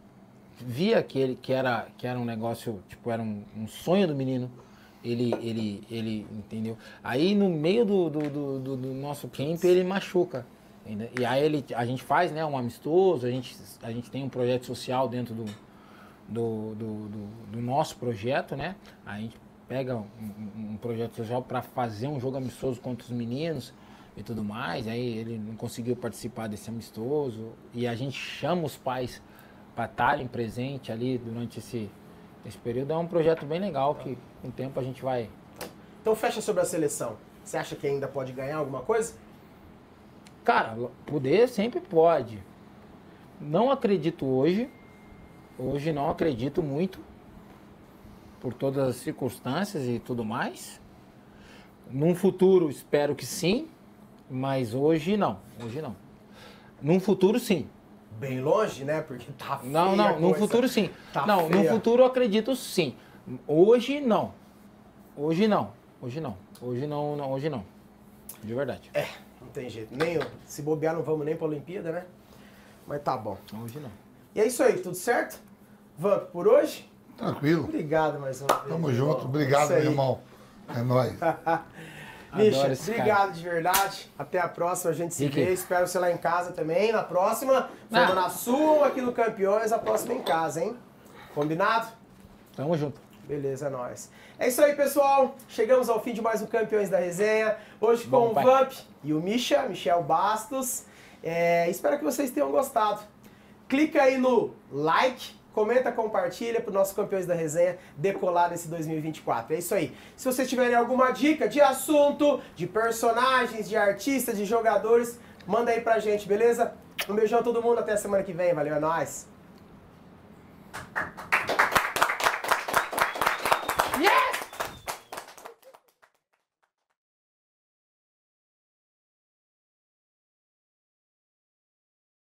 via 0.58 1.02
que, 1.02 1.18
ele, 1.18 1.36
que, 1.36 1.52
era, 1.52 1.88
que 1.98 2.06
era 2.06 2.18
um 2.18 2.24
negócio, 2.24 2.82
tipo, 2.88 3.10
era 3.10 3.20
um, 3.20 3.42
um 3.56 3.66
sonho 3.66 4.06
do 4.06 4.14
menino. 4.14 4.50
Ele, 5.08 5.32
ele, 5.40 5.82
ele, 5.90 6.26
entendeu? 6.32 6.76
Aí 7.04 7.34
no 7.34 7.48
meio 7.48 7.84
do, 7.84 8.10
do, 8.10 8.20
do, 8.58 8.76
do- 8.76 8.94
nosso 8.94 9.28
camp 9.28 9.62
ele 9.64 9.84
machuca. 9.84 10.44
entendeu? 10.84 11.08
E 11.20 11.24
aí 11.24 11.44
ele, 11.44 11.64
a 11.74 11.84
gente 11.86 12.02
faz, 12.02 12.32
né, 12.32 12.44
um 12.44 12.56
amistoso, 12.58 13.26
a 13.26 13.30
gente, 13.30 13.56
a 13.82 13.92
gente 13.92 14.10
tem 14.10 14.24
um 14.24 14.28
projeto 14.28 14.66
social 14.66 15.08
dentro 15.08 15.34
do, 15.34 15.44
do, 16.28 16.74
do, 16.74 17.08
do- 17.52 17.60
nosso 17.62 17.96
projeto, 17.96 18.56
né? 18.56 18.74
A 19.04 19.18
gente 19.20 19.36
pega 19.68 19.96
um, 19.96 20.04
um- 20.56 20.70
um 20.72 20.76
projeto 20.76 21.14
social 21.16 21.42
para 21.42 21.62
fazer 21.62 22.08
um 22.08 22.18
jogo 22.20 22.36
amistoso 22.36 22.80
contra 22.80 23.04
os 23.04 23.10
meninos 23.12 23.72
e 24.16 24.22
tudo 24.22 24.42
mais. 24.44 24.86
Aí 24.88 25.18
ele 25.18 25.38
não 25.38 25.54
conseguiu 25.56 25.94
participar 25.96 26.48
desse 26.48 26.68
amistoso 26.70 27.50
e 27.74 27.86
a 27.86 27.94
gente 27.94 28.18
chama 28.18 28.64
os 28.64 28.76
pais 28.76 29.22
para 29.74 29.84
estarem 29.86 30.26
presentes 30.26 30.90
ali 30.90 31.18
durante 31.18 31.58
esse, 31.58 31.90
esse 32.46 32.58
período. 32.58 32.92
É 32.92 32.96
um 32.96 33.06
projeto 33.06 33.44
bem 33.44 33.60
legal 33.60 33.94
que 33.94 34.16
com 34.40 34.48
o 34.48 34.52
tempo 34.52 34.78
a 34.78 34.82
gente 34.82 35.02
vai. 35.02 35.28
Então 36.00 36.14
fecha 36.14 36.40
sobre 36.40 36.62
a 36.62 36.64
seleção. 36.64 37.16
Você 37.44 37.56
acha 37.56 37.76
que 37.76 37.86
ainda 37.86 38.08
pode 38.08 38.32
ganhar 38.32 38.56
alguma 38.56 38.80
coisa? 38.80 39.14
Cara, 40.44 40.76
poder 41.04 41.48
sempre 41.48 41.80
pode. 41.80 42.42
Não 43.40 43.70
acredito 43.70 44.24
hoje. 44.24 44.70
Hoje 45.58 45.92
não 45.92 46.10
acredito 46.10 46.62
muito. 46.62 47.00
Por 48.40 48.54
todas 48.54 48.88
as 48.88 48.96
circunstâncias 48.96 49.84
e 49.84 49.98
tudo 49.98 50.24
mais. 50.24 50.80
Num 51.90 52.14
futuro 52.14 52.70
espero 52.70 53.14
que 53.14 53.26
sim. 53.26 53.68
Mas 54.30 54.74
hoje 54.74 55.16
não. 55.16 55.38
Hoje 55.64 55.80
não. 55.80 55.96
Num 56.82 57.00
futuro 57.00 57.38
sim. 57.38 57.68
Bem 58.18 58.40
longe, 58.40 58.84
né? 58.84 59.02
Porque 59.02 59.30
tá 59.32 59.58
feia 59.58 59.72
Não, 59.72 59.92
a 59.92 59.96
não, 59.96 60.14
no 60.20 60.28
coisa. 60.30 60.38
futuro 60.38 60.68
sim. 60.68 60.90
Tá 61.12 61.26
não, 61.26 61.48
no 61.48 61.58
feia. 61.58 61.70
futuro 61.70 62.02
eu 62.02 62.06
acredito 62.06 62.56
sim. 62.56 62.94
Hoje 63.46 64.00
não. 64.00 64.32
Hoje 65.16 65.46
não. 65.46 65.72
Hoje 66.00 66.20
não. 66.20 66.36
Hoje 66.60 66.86
não, 66.86 67.16
não 67.16 67.32
hoje 67.32 67.48
não. 67.50 67.64
De 68.42 68.54
verdade. 68.54 68.90
É, 68.94 69.06
não 69.40 69.48
tem 69.48 69.68
jeito. 69.68 69.94
Nem, 69.96 70.18
se 70.46 70.62
bobear, 70.62 70.94
não 70.94 71.02
vamos 71.02 71.24
nem 71.26 71.36
pra 71.36 71.46
Olimpíada, 71.46 71.90
né? 71.92 72.04
Mas 72.86 73.02
tá 73.02 73.16
bom. 73.16 73.36
Hoje 73.62 73.78
não. 73.80 73.90
E 74.34 74.40
é 74.40 74.46
isso 74.46 74.62
aí, 74.62 74.78
tudo 74.78 74.94
certo? 74.94 75.40
Vamp, 75.98 76.24
por 76.30 76.46
hoje? 76.46 76.88
Tranquilo. 77.16 77.64
Obrigado 77.64 78.18
mais 78.20 78.40
uma 78.42 78.48
vez. 78.54 78.68
Tamo 78.68 78.90
irmão. 78.90 78.92
junto. 79.14 79.24
Obrigado, 79.24 79.70
meu 79.70 79.78
irmão. 79.82 80.20
É 80.74 80.82
nóis. 80.82 81.14
Misha, 82.34 82.72
obrigado 82.82 83.32
de 83.32 83.42
verdade. 83.42 84.10
Até 84.18 84.38
a 84.38 84.48
próxima, 84.48 84.90
a 84.90 84.94
gente 84.94 85.14
se 85.14 85.28
vê. 85.28 85.52
Espero 85.52 85.86
você 85.86 85.98
lá 85.98 86.10
em 86.10 86.16
casa 86.18 86.52
também. 86.52 86.92
Na 86.92 87.02
próxima, 87.02 87.70
Ah. 87.92 88.00
fomos 88.06 88.14
na 88.14 88.30
Sul, 88.30 88.84
aqui 88.84 89.00
no 89.00 89.12
Campeões, 89.12 89.72
a 89.72 89.78
próxima 89.78 90.14
em 90.14 90.22
casa, 90.22 90.62
hein? 90.62 90.76
Combinado? 91.34 91.88
Tamo 92.56 92.76
junto. 92.76 93.00
Beleza, 93.24 93.66
é 93.66 93.70
nóis. 93.70 94.10
É 94.38 94.48
isso 94.48 94.62
aí, 94.62 94.74
pessoal. 94.74 95.34
Chegamos 95.48 95.88
ao 95.88 96.00
fim 96.02 96.12
de 96.12 96.22
mais 96.22 96.40
um 96.42 96.46
Campeões 96.46 96.88
da 96.88 96.98
Resenha. 96.98 97.56
Hoje 97.80 98.04
com 98.04 98.10
Bom, 98.10 98.30
o 98.30 98.34
pai. 98.34 98.44
Vamp 98.44 98.72
e 99.02 99.12
o 99.12 99.20
Misha, 99.20 99.62
Michel 99.62 100.02
Bastos. 100.02 100.84
É, 101.22 101.68
espero 101.68 101.98
que 101.98 102.04
vocês 102.04 102.30
tenham 102.30 102.50
gostado. 102.52 103.00
Clica 103.68 104.02
aí 104.02 104.16
no 104.16 104.54
like, 104.70 105.34
comenta, 105.56 105.90
compartilha 105.90 106.60
para 106.60 106.70
o 106.70 106.74
nosso 106.74 106.94
Campeões 106.94 107.24
da 107.24 107.34
Resenha 107.34 107.78
decolar 107.96 108.50
nesse 108.50 108.68
2024. 108.68 109.54
É 109.54 109.58
isso 109.58 109.74
aí. 109.74 109.96
Se 110.14 110.26
vocês 110.26 110.46
tiverem 110.46 110.74
alguma 110.74 111.12
dica 111.12 111.48
de 111.48 111.62
assunto, 111.62 112.42
de 112.54 112.66
personagens, 112.66 113.66
de 113.66 113.74
artistas, 113.74 114.36
de 114.36 114.44
jogadores, 114.44 115.18
manda 115.46 115.70
aí 115.70 115.80
pra 115.80 115.98
gente, 115.98 116.28
beleza? 116.28 116.74
Um 117.08 117.14
beijão 117.14 117.40
a 117.40 117.42
todo 117.42 117.62
mundo, 117.62 117.78
até 117.78 117.92
a 117.92 117.96
semana 117.96 118.22
que 118.22 118.34
vem. 118.34 118.52
Valeu, 118.52 118.74
é 118.74 118.80
nóis. 118.80 119.26